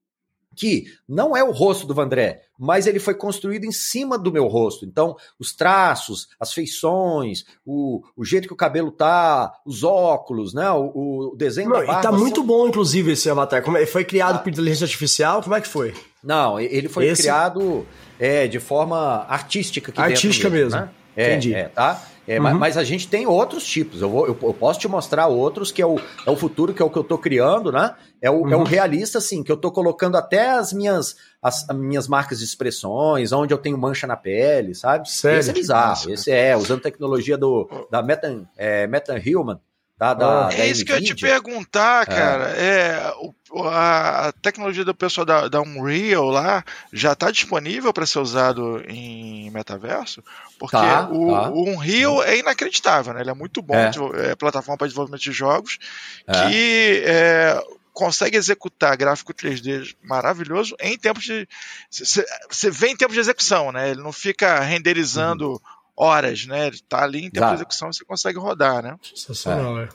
que 0.53 0.85
não 1.07 1.35
é 1.35 1.41
o 1.41 1.51
rosto 1.51 1.87
do 1.87 1.93
Vandré, 1.93 2.41
mas 2.59 2.85
ele 2.85 2.99
foi 2.99 3.13
construído 3.15 3.63
em 3.63 3.71
cima 3.71 4.17
do 4.19 4.33
meu 4.33 4.47
rosto. 4.47 4.83
Então, 4.85 5.15
os 5.39 5.55
traços, 5.55 6.27
as 6.37 6.51
feições, 6.51 7.45
o, 7.65 8.01
o 8.17 8.25
jeito 8.25 8.47
que 8.49 8.53
o 8.53 8.57
cabelo 8.57 8.91
tá, 8.91 9.53
os 9.65 9.81
óculos, 9.81 10.53
né? 10.53 10.69
O, 10.71 11.31
o 11.31 11.35
desenho 11.37 11.69
Não, 11.69 11.77
da 11.77 11.83
e 11.83 11.87
barba. 11.87 12.01
tá 12.01 12.11
muito 12.11 12.43
bom, 12.43 12.67
inclusive, 12.67 13.13
esse 13.13 13.29
avatar. 13.29 13.63
Como 13.63 13.77
é- 13.77 13.85
foi 13.85 14.03
criado 14.03 14.35
Ah. 14.35 14.39
por 14.39 14.49
inteligência 14.49 14.83
artificial? 14.83 15.41
Como 15.41 15.55
é 15.55 15.61
que 15.61 15.69
foi? 15.69 15.93
Não, 16.21 16.59
ele 16.59 16.89
foi 16.89 17.07
Esse- 17.07 17.21
criado 17.23 17.87
é, 18.19 18.45
de 18.45 18.59
forma 18.59 19.25
artística 19.29 19.89
aqui 19.89 20.01
Artística 20.01 20.49
dentro 20.49 20.65
mesmo. 20.65 20.79
né? 20.81 20.89
É, 21.15 21.31
Entendi. 21.31 21.53
é, 21.53 21.67
tá? 21.69 22.01
É, 22.27 22.37
Uhum. 22.37 22.43
ma- 22.43 22.53
Mas 22.53 22.77
a 22.77 22.83
gente 22.83 23.07
tem 23.07 23.25
outros 23.27 23.65
tipos. 23.65 24.01
Eu, 24.01 24.09
vou, 24.09 24.27
eu, 24.27 24.37
eu 24.41 24.53
posso 24.53 24.79
te 24.79 24.87
mostrar 24.87 25.27
outros 25.27 25.71
que 25.71 25.81
é 25.81 25.85
o, 25.85 25.97
é 26.25 26.29
o 26.31 26.35
futuro, 26.35 26.73
que 26.73 26.81
é 26.81 26.85
o 26.85 26.89
que 26.89 26.97
eu 26.97 27.03
tô 27.03 27.17
criando, 27.17 27.71
né? 27.71 27.95
É 28.21 28.29
o, 28.29 28.47
é 28.47 28.55
o 28.55 28.59
Uhum. 28.59 28.63
realista, 28.63 29.17
assim, 29.17 29.43
que 29.43 29.51
eu 29.51 29.57
tô 29.57 29.71
colocando 29.71 30.15
até 30.15 30.51
as 30.51 30.71
minhas, 30.71 31.15
as, 31.41 31.67
as 31.69 31.75
minhas 31.75 32.07
marcas 32.07 32.39
de 32.39 32.45
expressões, 32.45 33.31
onde 33.33 33.53
eu 33.53 33.57
tenho 33.57 33.77
mancha 33.77 34.05
na 34.07 34.15
pele, 34.15 34.73
sabe? 34.75 35.09
Sério? 35.09 35.39
Esse 35.39 35.49
é 35.49 35.53
bizarro. 35.53 35.89
Nossa. 35.89 36.11
Esse 36.13 36.31
é, 36.31 36.55
usando 36.55 36.81
tecnologia 36.81 37.37
do, 37.37 37.67
da 37.89 38.01
Metan, 38.01 38.45
é, 38.55 38.85
Metan 38.87 39.15
Human, 39.25 39.59
da, 40.01 40.13
da, 40.15 40.45
Ah. 40.45 40.47
da 40.49 40.53
É 40.55 40.65
isso 40.67 40.83
que 40.83 40.91
eu 40.91 40.95
ia 40.97 41.01
te 41.03 41.13
perguntar, 41.15 42.05
cara. 42.07 42.45
É, 42.57 43.13
o- 43.19 43.33
a, 43.67 44.29
a 44.29 44.31
tecnologia 44.31 44.83
do 44.83 44.95
pessoal 44.95 45.25
da, 45.25 45.47
da 45.47 45.61
Unreal 45.61 46.25
lá 46.29 46.63
já 46.91 47.11
está 47.13 47.29
disponível 47.29 47.93
para 47.93 48.05
ser 48.07 48.17
usado 48.19 48.81
em 48.87 49.49
metaverso? 49.51 50.23
Porque 50.57 50.75
Tá, 50.75 51.07
o, 51.11 51.31
tá. 51.31 51.49
o 51.51 51.69
Unreal 51.69 52.23
é 52.23 52.37
inacreditável, 52.39 53.13
né? 53.13 53.21
Ele 53.21 53.29
é 53.29 53.33
muito 53.35 53.61
bom, 53.61 53.75
É. 53.75 53.89
de- 53.89 53.99
é 54.31 54.35
plataforma 54.35 54.77
para 54.77 54.87
desenvolvimento 54.87 55.21
de 55.21 55.31
jogos, 55.31 55.77
É. 56.25 56.47
que 56.49 57.03
é, 57.05 57.61
consegue 57.93 58.37
executar 58.37 58.95
gráfico 58.97 59.33
3D 59.33 59.95
maravilhoso 60.01 60.75
em 60.79 60.97
tempos 60.97 61.25
de. 61.25 61.47
Você 61.91 62.71
vê 62.71 62.87
em 62.87 62.95
tempos 62.95 63.13
de 63.13 63.19
execução, 63.19 63.71
né? 63.71 63.91
Ele 63.91 64.01
não 64.01 64.13
fica 64.13 64.59
renderizando 64.61 65.61
horas, 66.01 66.47
né? 66.47 66.67
Ele 66.67 66.79
tá 66.89 67.03
ali 67.03 67.19
em 67.19 67.29
tempo 67.29 67.37
Exato. 67.37 67.51
de 67.51 67.57
execução 67.59 67.93
você 67.93 68.03
consegue 68.03 68.39
rodar, 68.39 68.81
né? 68.81 68.95
Sensacional, 69.13 69.79
é. 69.81 69.89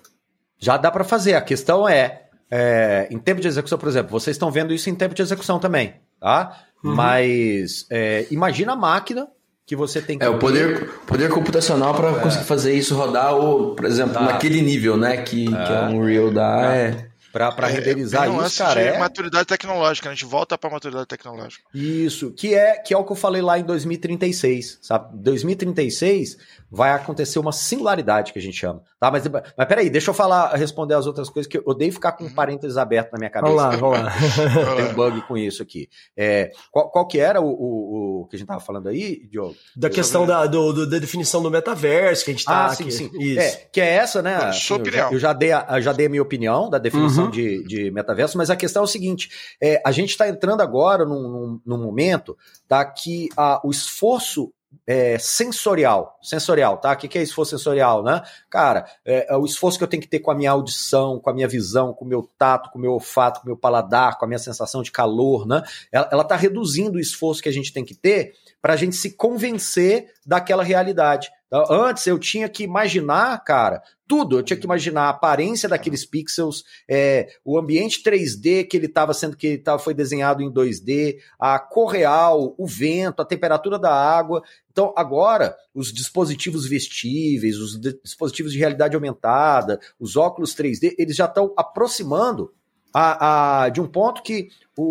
Já 0.58 0.76
dá 0.76 0.90
para 0.90 1.02
fazer. 1.02 1.34
A 1.34 1.40
questão 1.42 1.88
é, 1.88 2.22
é, 2.50 3.08
em 3.10 3.18
tempo 3.18 3.40
de 3.40 3.48
execução, 3.48 3.76
por 3.76 3.88
exemplo, 3.88 4.10
vocês 4.10 4.36
estão 4.36 4.50
vendo 4.50 4.72
isso 4.72 4.88
em 4.88 4.94
tempo 4.94 5.14
de 5.14 5.22
execução 5.22 5.58
também, 5.58 5.94
tá? 6.20 6.62
Uhum. 6.82 6.94
Mas 6.94 7.86
é, 7.90 8.26
imagina 8.30 8.72
a 8.72 8.76
máquina 8.76 9.26
que 9.66 9.74
você 9.74 10.00
tem 10.00 10.16
que. 10.18 10.24
É, 10.24 10.28
o 10.28 10.38
poder, 10.38 10.88
poder 11.06 11.28
computacional 11.28 11.92
para 11.92 12.14
conseguir 12.20 12.44
fazer 12.44 12.72
isso 12.72 12.94
rodar, 12.94 13.34
ou, 13.34 13.74
por 13.74 13.84
exemplo, 13.84 14.14
Tá. 14.14 14.20
naquele 14.20 14.62
nível, 14.62 14.96
né, 14.96 15.16
que, 15.18 15.46
que 15.46 15.72
a 15.72 15.88
Unreal 15.90 16.30
dá, 16.30 16.74
é... 16.74 17.08
Para 17.36 17.68
É, 17.68 17.72
renderizar 17.72 18.28
um 18.28 18.32
isso, 18.32 18.40
lance 18.42 18.58
cara. 18.58 18.82
de 18.82 18.88
É 18.88 18.98
maturidade 18.98 19.46
tecnológica, 19.46 20.08
né? 20.08 20.12
a 20.12 20.14
gente 20.14 20.24
volta 20.28 20.56
para 20.58 20.70
maturidade 20.70 21.06
tecnológica. 21.06 21.64
isso, 21.74 22.32
que 22.32 22.54
é, 22.54 22.76
que 22.78 22.94
é 22.94 22.98
o 22.98 23.04
que 23.04 23.12
eu 23.12 23.16
falei 23.16 23.42
lá 23.42 23.58
em 23.58 23.62
2036, 23.64 24.78
sabe? 24.82 25.16
2036 25.18 26.36
vai 26.70 26.90
acontecer 26.92 27.38
uma 27.38 27.52
singularidade 27.52 28.32
que 28.32 28.38
a 28.38 28.42
gente 28.42 28.56
chama, 28.58 28.82
tá? 28.98 29.10
Mas, 29.10 29.22
mas 29.56 29.68
peraí, 29.68 29.88
deixa 29.88 30.10
eu 30.10 30.14
falar, 30.14 30.54
responder 30.56 30.94
as 30.94 31.06
outras 31.06 31.28
coisas 31.30 31.48
que 31.50 31.58
eu 31.58 31.62
odeio 31.64 31.92
ficar 31.92 32.12
com 32.12 32.28
parênteses 32.28 32.76
aberto 32.76 33.12
na 33.12 33.18
minha 33.18 33.30
cabeça. 33.30 33.54
Vamos 33.54 33.62
lá, 33.62 33.76
vamos 33.76 34.00
lá. 34.00 34.76
Tem 34.76 34.84
um 34.86 34.94
bug 34.94 35.20
com 35.22 35.36
isso 35.36 35.62
aqui. 35.62 35.88
É, 36.16 36.50
qual, 36.72 36.90
qual 36.90 37.06
que 37.06 37.18
era 37.18 37.40
o, 37.40 37.46
o, 37.46 38.20
o 38.22 38.26
que 38.26 38.36
a 38.36 38.38
gente 38.38 38.48
tava 38.48 38.60
falando 38.60 38.88
aí, 38.88 39.26
Diogo? 39.30 39.54
Da 39.76 39.88
questão 39.88 40.26
da, 40.26 40.46
do- 40.46 40.72
do- 40.72 40.90
da 40.90 40.98
definição 40.98 41.40
do 41.42 41.50
metaverso 41.50 42.24
que 42.24 42.30
a 42.32 42.34
gente 42.34 42.44
tá 42.44 42.66
Ah, 42.66 42.74
sim, 42.74 42.82
aqui. 42.84 42.92
sim. 42.92 43.10
Isso. 43.14 43.40
É, 43.40 43.50
que 43.72 43.80
é 43.80 43.88
essa, 43.94 44.20
né? 44.20 44.38
Sua 44.38 44.48
assim, 44.50 44.72
eu, 44.74 44.80
opinião. 44.80 45.08
já, 45.08 45.12
eu 45.14 45.18
já 45.20 45.32
dei 45.32 45.52
a, 45.52 45.66
eu 45.70 45.82
já 45.82 45.92
dei 45.92 46.06
a 46.06 46.08
minha 46.08 46.22
opinião 46.22 46.68
da 46.68 46.78
definição 46.78 47.25
Uhum. 47.25 47.25
De, 47.30 47.64
de 47.64 47.90
metaverso, 47.90 48.38
mas 48.38 48.50
a 48.50 48.56
questão 48.56 48.82
é 48.82 48.84
o 48.84 48.88
seguinte: 48.88 49.30
é, 49.60 49.80
a 49.84 49.92
gente 49.92 50.10
está 50.10 50.28
entrando 50.28 50.60
agora 50.60 51.04
num, 51.04 51.28
num, 51.28 51.60
num 51.64 51.78
momento 51.78 52.36
tá, 52.68 52.84
que 52.84 53.28
a, 53.36 53.60
o 53.64 53.70
esforço 53.70 54.52
é, 54.86 55.18
sensorial, 55.18 56.18
sensorial, 56.22 56.78
tá? 56.78 56.92
O 56.92 56.96
que, 56.96 57.08
que 57.08 57.18
é 57.18 57.22
esforço 57.22 57.56
sensorial, 57.56 58.02
né? 58.02 58.22
Cara, 58.50 58.86
é, 59.04 59.32
é 59.32 59.36
o 59.36 59.44
esforço 59.44 59.78
que 59.78 59.84
eu 59.84 59.88
tenho 59.88 60.02
que 60.02 60.08
ter 60.08 60.20
com 60.20 60.30
a 60.30 60.34
minha 60.34 60.50
audição, 60.50 61.18
com 61.18 61.30
a 61.30 61.34
minha 61.34 61.48
visão, 61.48 61.92
com 61.92 62.04
o 62.04 62.08
meu 62.08 62.28
tato, 62.38 62.70
com 62.70 62.78
o 62.78 62.82
meu 62.82 62.92
olfato, 62.92 63.40
com 63.40 63.46
o 63.46 63.48
meu 63.48 63.56
paladar, 63.56 64.18
com 64.18 64.24
a 64.24 64.28
minha 64.28 64.38
sensação 64.38 64.82
de 64.82 64.92
calor, 64.92 65.46
né? 65.46 65.62
Ela, 65.90 66.08
ela 66.12 66.24
tá 66.24 66.36
reduzindo 66.36 66.98
o 66.98 67.00
esforço 67.00 67.42
que 67.42 67.48
a 67.48 67.52
gente 67.52 67.72
tem 67.72 67.84
que 67.84 67.94
ter 67.94 68.34
para 68.60 68.74
a 68.74 68.76
gente 68.76 68.96
se 68.96 69.16
convencer 69.16 70.12
daquela 70.24 70.62
realidade. 70.62 71.30
Então, 71.46 71.64
Antes 71.70 72.04
eu 72.06 72.18
tinha 72.18 72.48
que 72.48 72.64
imaginar, 72.64 73.38
cara, 73.44 73.80
tudo. 74.08 74.38
Eu 74.38 74.42
tinha 74.42 74.56
que 74.56 74.64
imaginar 74.64 75.02
a 75.02 75.08
aparência 75.10 75.68
daqueles 75.68 76.04
pixels, 76.04 76.64
é, 76.88 77.28
o 77.44 77.56
ambiente 77.58 78.02
3D 78.02 78.64
que 78.68 78.76
ele 78.76 78.86
estava 78.86 79.14
sendo 79.14 79.36
que 79.36 79.46
ele 79.46 79.58
tava, 79.58 79.78
foi 79.78 79.94
desenhado 79.94 80.42
em 80.42 80.50
2D, 80.50 81.18
a 81.38 81.58
cor 81.58 81.86
real, 81.92 82.54
o 82.58 82.66
vento, 82.66 83.20
a 83.22 83.24
temperatura 83.24 83.78
da 83.78 83.92
água. 83.92 84.42
Então, 84.72 84.92
agora, 84.96 85.56
os 85.74 85.92
dispositivos 85.92 86.66
vestíveis, 86.68 87.58
os 87.58 87.78
di- 87.80 87.98
dispositivos 88.02 88.52
de 88.52 88.58
realidade 88.58 88.96
aumentada, 88.96 89.78
os 90.00 90.16
óculos 90.16 90.54
3D, 90.54 90.94
eles 90.98 91.14
já 91.16 91.26
estão 91.26 91.52
aproximando 91.56 92.52
a, 92.92 93.64
a- 93.64 93.68
de 93.68 93.80
um 93.80 93.86
ponto 93.86 94.22
que 94.22 94.48
o, 94.76 94.82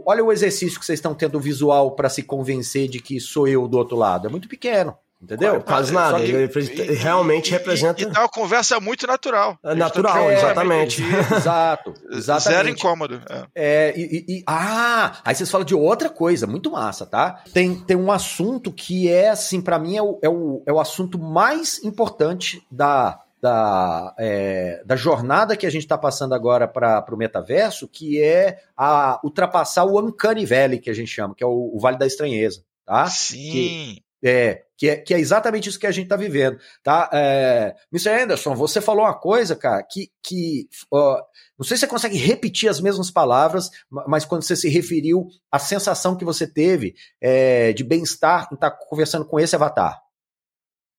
o- 0.00 0.04
olha 0.06 0.22
o 0.24 0.30
exercício 0.32 0.78
que 0.78 0.84
vocês 0.84 0.98
estão 0.98 1.14
tendo 1.14 1.40
visual 1.40 1.94
para 1.96 2.08
se 2.10 2.22
convencer 2.22 2.86
de 2.88 3.00
que 3.00 3.18
sou 3.18 3.48
eu 3.48 3.66
do 3.66 3.78
outro 3.78 3.96
lado. 3.96 4.26
É 4.26 4.30
muito 4.30 4.48
pequeno. 4.48 4.94
Entendeu? 5.22 5.60
Quase 5.62 5.92
nada. 5.92 6.18
Só 6.18 6.24
que- 6.24 6.30
Ele 6.32 6.50
ele 6.82 6.94
realmente 6.94 7.48
E- 7.48 7.52
representa. 7.52 8.00
E, 8.02 8.04
e 8.04 8.10
tá 8.10 8.20
uma 8.22 8.28
conversa 8.28 8.80
muito 8.80 9.06
natural. 9.06 9.56
É 9.64 9.72
natural, 9.74 10.14
tão 10.14 10.32
exatamente. 10.32 11.00
Exato, 11.36 11.94
Zero 12.10 12.16
exatamente. 12.16 12.78
incômodo. 12.80 13.20
é. 13.30 13.46
É, 13.54 13.94
e, 13.96 14.02
e- 14.02 14.38
e- 14.38 14.42
ah, 14.48 15.20
aí 15.24 15.34
vocês 15.34 15.48
falam 15.50 15.64
de 15.64 15.74
outra 15.76 16.10
coisa, 16.10 16.46
muito 16.46 16.72
massa, 16.72 17.06
tá? 17.06 17.42
Tem, 17.52 17.74
tem 17.74 17.96
um 17.96 18.10
assunto 18.10 18.72
que 18.72 19.08
é, 19.10 19.28
assim, 19.28 19.60
pra 19.60 19.78
mim 19.78 19.96
é 19.96 20.02
o, 20.02 20.18
é, 20.20 20.28
o, 20.28 20.62
é 20.66 20.72
o 20.72 20.80
assunto 20.80 21.18
mais 21.20 21.82
importante 21.84 22.60
da, 22.70 23.20
da, 23.40 24.12
é, 24.18 24.82
da 24.84 24.96
jornada 24.96 25.56
que 25.56 25.66
a 25.66 25.70
gente 25.70 25.86
tá 25.86 25.96
passando 25.96 26.34
agora 26.34 26.66
para 26.66 27.04
o 27.12 27.16
metaverso, 27.16 27.86
que 27.86 28.20
é 28.20 28.58
a 28.76 29.20
ultrapassar 29.22 29.84
o 29.84 30.00
Uncanny 30.00 30.44
Valley, 30.44 30.80
que 30.80 30.90
a 30.90 30.94
gente 30.94 31.08
chama, 31.12 31.32
que 31.34 31.44
é 31.44 31.46
o, 31.46 31.70
o 31.74 31.78
Vale 31.78 31.96
da 31.96 32.06
Estranheza, 32.06 32.64
tá? 32.84 33.06
Sim. 33.06 33.98
É 34.24 34.62
que, 34.82 34.88
é, 34.88 34.96
que 34.96 35.14
é 35.14 35.20
exatamente 35.20 35.68
isso 35.68 35.78
que 35.78 35.86
a 35.86 35.92
gente 35.92 36.06
está 36.06 36.16
vivendo, 36.16 36.58
tá? 36.82 37.08
É, 37.12 37.72
Mr. 37.92 38.24
Anderson, 38.24 38.52
você 38.56 38.80
falou 38.80 39.04
uma 39.04 39.14
coisa, 39.14 39.54
cara, 39.54 39.80
que, 39.80 40.10
que 40.20 40.66
ó, 40.90 41.22
não 41.56 41.64
sei 41.64 41.76
se 41.76 41.82
você 41.82 41.86
consegue 41.86 42.16
repetir 42.16 42.68
as 42.68 42.80
mesmas 42.80 43.08
palavras, 43.08 43.70
ma- 43.88 44.04
mas 44.08 44.24
quando 44.24 44.42
você 44.42 44.56
se 44.56 44.68
referiu 44.68 45.28
à 45.52 45.60
sensação 45.60 46.16
que 46.16 46.24
você 46.24 46.48
teve 46.48 46.96
é, 47.20 47.72
de 47.72 47.84
bem-estar 47.84 48.48
em 48.50 48.56
estar 48.56 48.72
conversando 48.72 49.24
com 49.24 49.38
esse 49.38 49.54
avatar. 49.54 50.02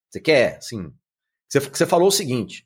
Você 0.10 0.22
quer, 0.22 0.60
assim, 0.60 0.89
você, 1.49 1.60
você 1.60 1.85
falou 1.85 2.07
o 2.07 2.11
seguinte, 2.11 2.65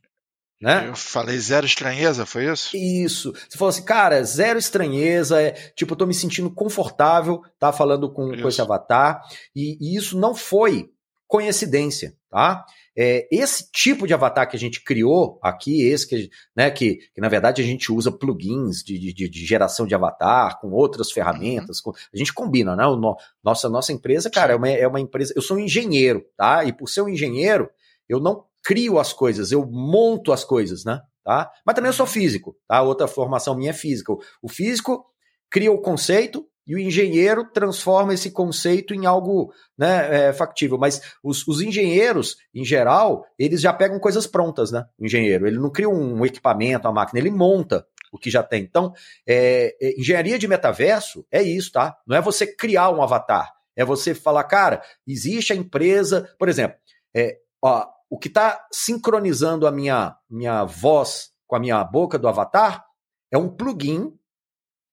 né? 0.61 0.87
Eu 0.87 0.95
falei 0.95 1.39
zero 1.39 1.65
estranheza, 1.65 2.27
foi 2.27 2.45
isso? 2.45 2.77
Isso. 2.77 3.33
Você 3.49 3.57
falou 3.57 3.69
assim, 3.69 3.83
cara, 3.83 4.23
zero 4.23 4.59
estranheza, 4.59 5.41
é, 5.41 5.53
tipo, 5.75 5.93
eu 5.93 5.97
tô 5.97 6.05
me 6.05 6.13
sentindo 6.13 6.51
confortável, 6.51 7.41
tá 7.57 7.73
falando 7.73 8.07
com, 8.13 8.39
com 8.39 8.47
esse 8.47 8.61
avatar, 8.61 9.19
e, 9.55 9.79
e 9.81 9.97
isso 9.97 10.15
não 10.15 10.35
foi 10.35 10.91
coincidência, 11.27 12.15
tá? 12.29 12.65
É, 12.99 13.27
esse 13.31 13.69
tipo 13.71 14.07
de 14.07 14.13
avatar 14.13 14.49
que 14.49 14.55
a 14.55 14.59
gente 14.59 14.83
criou 14.83 15.39
aqui, 15.43 15.83
esse 15.83 16.07
que, 16.07 16.29
né, 16.55 16.71
que, 16.71 16.95
que 17.13 17.21
na 17.21 17.29
verdade 17.29 17.61
a 17.61 17.65
gente 17.65 17.91
usa 17.91 18.11
plugins 18.11 18.81
de, 18.83 18.97
de, 19.13 19.29
de 19.29 19.45
geração 19.45 19.85
de 19.85 19.93
avatar 19.93 20.59
com 20.59 20.71
outras 20.71 21.11
ferramentas, 21.11 21.79
com- 21.79 21.91
a 21.91 22.17
gente 22.17 22.33
combina, 22.33 22.75
né? 22.75 22.87
O 22.87 22.95
no- 22.95 23.15
nossa, 23.43 23.69
nossa 23.69 23.93
empresa, 23.93 24.29
cara, 24.31 24.53
é 24.53 24.55
uma, 24.55 24.69
é 24.69 24.87
uma 24.87 24.99
empresa. 24.99 25.31
Eu 25.35 25.41
sou 25.43 25.57
um 25.57 25.59
engenheiro, 25.59 26.25
tá? 26.35 26.63
E 26.65 26.73
por 26.73 26.87
ser 26.89 27.01
um 27.01 27.09
engenheiro, 27.09 27.69
eu 28.09 28.19
não 28.19 28.45
crio 28.63 28.97
as 28.97 29.13
coisas, 29.13 29.51
eu 29.51 29.65
monto 29.65 30.31
as 30.33 30.43
coisas, 30.43 30.83
né? 30.83 30.99
Tá? 31.23 31.51
Mas 31.65 31.75
também 31.75 31.89
eu 31.89 31.93
sou 31.93 32.07
físico, 32.07 32.55
tá? 32.67 32.81
Outra 32.81 33.05
formação 33.07 33.53
minha 33.55 33.71
é 33.71 33.73
física. 33.73 34.11
O- 34.13 34.19
O 34.41 34.49
físico 34.49 35.05
cria 35.51 35.71
o 35.71 35.81
conceito 35.81 36.45
e 36.67 36.75
o 36.75 36.79
engenheiro 36.79 37.45
transforma 37.45 38.13
esse 38.13 38.29
conceito 38.29 38.93
em 38.93 39.05
algo 39.05 39.53
né, 39.77 40.27
é, 40.27 40.33
factível. 40.33 40.77
Mas 40.77 41.01
os, 41.23 41.47
os 41.47 41.61
engenheiros, 41.61 42.35
em 42.53 42.65
geral, 42.65 43.25
eles 43.39 43.61
já 43.61 43.71
pegam 43.71 43.99
coisas 43.99 44.27
prontas, 44.27 44.71
né? 44.71 44.85
O 44.99 45.05
engenheiro, 45.05 45.47
ele 45.47 45.57
não 45.57 45.71
cria 45.71 45.89
um 45.89 46.25
equipamento, 46.25 46.87
uma 46.87 46.93
máquina, 46.93 47.19
ele 47.19 47.31
monta 47.31 47.87
o 48.11 48.17
que 48.17 48.29
já 48.29 48.43
tem. 48.43 48.63
Então, 48.63 48.93
é, 49.25 49.75
é, 49.81 49.99
engenharia 49.99 50.37
de 50.37 50.47
metaverso 50.47 51.25
é 51.31 51.41
isso, 51.41 51.71
tá? 51.71 51.97
Não 52.05 52.17
é 52.17 52.21
você 52.21 52.45
criar 52.45 52.89
um 52.89 53.01
avatar, 53.01 53.53
é 53.75 53.85
você 53.85 54.13
falar, 54.13 54.43
cara, 54.43 54.81
existe 55.07 55.53
a 55.53 55.55
empresa, 55.55 56.29
por 56.37 56.49
exemplo, 56.49 56.77
é, 57.15 57.37
ó, 57.61 57.87
o 58.09 58.17
que 58.17 58.27
está 58.27 58.65
sincronizando 58.71 59.67
a 59.67 59.71
minha, 59.71 60.15
minha 60.29 60.63
voz 60.65 61.31
com 61.45 61.55
a 61.55 61.59
minha 61.59 61.83
boca 61.83 62.17
do 62.17 62.27
avatar 62.27 62.85
é 63.31 63.37
um 63.37 63.49
plugin 63.49 64.16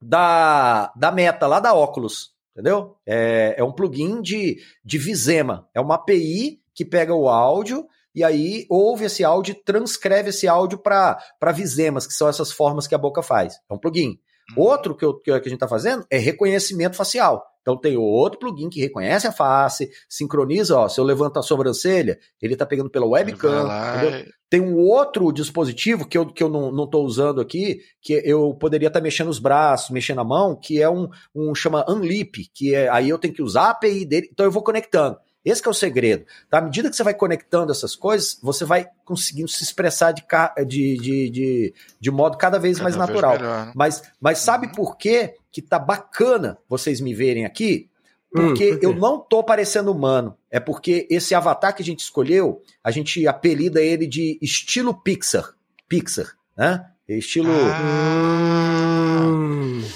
da, 0.05 0.93
da 0.94 1.10
Meta, 1.10 1.47
lá 1.47 1.60
da 1.60 1.72
Oculus, 1.72 2.32
entendeu? 2.52 2.97
É, 3.06 3.55
é 3.59 3.64
um 3.64 3.72
plugin 3.72 4.20
de, 4.20 4.59
de 4.85 4.98
Visema, 4.98 5.68
é 5.74 5.81
uma 5.81 5.94
API 5.94 6.60
que 6.74 6.85
pega 6.85 7.14
o 7.14 7.28
áudio 7.28 7.86
e 8.14 8.22
aí 8.22 8.66
ouve 8.68 9.06
esse 9.06 9.24
áudio 9.24 9.55
transcreve 9.64 10.28
esse 10.28 10.47
áudio 10.47 10.78
para 10.78 11.52
Visemas, 11.52 12.06
que 12.06 12.12
são 12.12 12.28
essas 12.28 12.52
formas 12.52 12.86
que 12.86 12.94
a 12.94 12.98
boca 12.98 13.22
faz. 13.22 13.59
É 13.68 13.74
um 13.74 13.78
plugin. 13.78 14.18
Outro 14.56 14.94
que, 14.96 15.04
eu- 15.04 15.18
que 15.20 15.30
a 15.30 15.36
gente 15.36 15.54
está 15.54 15.68
fazendo 15.68 16.04
é 16.10 16.18
reconhecimento 16.18 16.96
facial. 16.96 17.44
Então 17.62 17.78
tem 17.78 17.96
outro 17.96 18.38
plugin 18.38 18.68
que 18.68 18.78
reconhece 18.78 19.26
a 19.26 19.32
face, 19.32 19.90
sincroniza, 20.06 20.76
ó, 20.78 20.86
se 20.86 21.00
eu 21.00 21.04
levanto 21.04 21.38
a 21.38 21.42
sobrancelha, 21.42 22.18
ele 22.40 22.52
está 22.52 22.66
pegando 22.66 22.90
pela 22.90 23.06
webcam, 23.06 23.66
Tem 24.50 24.60
um 24.60 24.76
outro 24.76 25.32
dispositivo 25.32 26.06
que 26.06 26.16
eu, 26.16 26.26
que 26.26 26.42
eu 26.42 26.48
não, 26.50 26.70
não 26.70 26.86
tô 26.88 27.02
usando 27.02 27.40
aqui, 27.40 27.80
que 28.02 28.20
eu 28.24 28.54
poderia 28.54 28.88
estar 28.88 29.00
mexendo 29.00 29.28
os 29.28 29.38
braços, 29.38 29.90
mexendo 29.90 30.20
a 30.20 30.24
mão, 30.24 30.54
que 30.54 30.80
é 30.80 30.88
um, 30.88 31.08
um 31.34 31.54
chama 31.54 31.84
Unlip, 31.88 32.50
que 32.54 32.74
é 32.74 32.88
aí 32.90 33.08
eu 33.08 33.18
tenho 33.18 33.32
que 33.34 33.42
usar 33.42 33.62
a 33.62 33.70
API 33.70 34.04
dele, 34.04 34.28
então 34.30 34.44
eu 34.44 34.52
vou 34.52 34.62
conectando. 34.62 35.16
Esse 35.44 35.60
que 35.60 35.68
é 35.68 35.70
o 35.70 35.74
segredo. 35.74 36.24
Tá? 36.48 36.58
À 36.58 36.60
medida 36.62 36.88
que 36.88 36.96
você 36.96 37.02
vai 37.02 37.14
conectando 37.14 37.70
essas 37.70 37.94
coisas, 37.94 38.38
você 38.42 38.64
vai 38.64 38.86
conseguindo 39.04 39.48
se 39.48 39.62
expressar 39.62 40.12
de, 40.12 40.24
de, 40.66 40.96
de, 40.96 41.30
de, 41.30 41.74
de 42.00 42.10
modo 42.10 42.38
cada 42.38 42.58
vez 42.58 42.80
mais 42.80 42.94
cada 42.96 43.06
vez 43.06 43.20
natural. 43.20 43.38
melhor, 43.40 43.66
né? 43.66 43.72
Mas, 43.74 44.02
mas 44.20 44.38
sabe 44.38 44.66
Uhum. 44.68 44.72
por 44.72 44.96
que 44.96 45.34
que 45.52 45.60
tá 45.60 45.78
bacana 45.78 46.56
vocês 46.68 47.00
me 47.00 47.12
verem 47.14 47.44
aqui? 47.44 47.88
Hum, 48.34 48.48
Porque 48.48 48.70
por 48.72 48.80
quê? 48.80 48.86
eu 48.86 48.94
não 48.96 49.18
tô 49.20 49.44
parecendo 49.44 49.92
humano. 49.92 50.36
É 50.50 50.58
porque 50.58 51.06
esse 51.10 51.34
avatar 51.34 51.74
que 51.76 51.82
a 51.82 51.84
gente 51.84 52.00
escolheu, 52.00 52.62
a 52.82 52.90
gente 52.90 53.26
apelida 53.28 53.80
ele 53.82 54.06
de 54.06 54.38
estilo 54.42 54.94
Pixar. 54.94 55.52
Pixar, 55.88 56.32
né? 56.56 56.86
Estilo. 57.06 57.50
Ah, 57.52 57.78
Hum, 57.78 58.53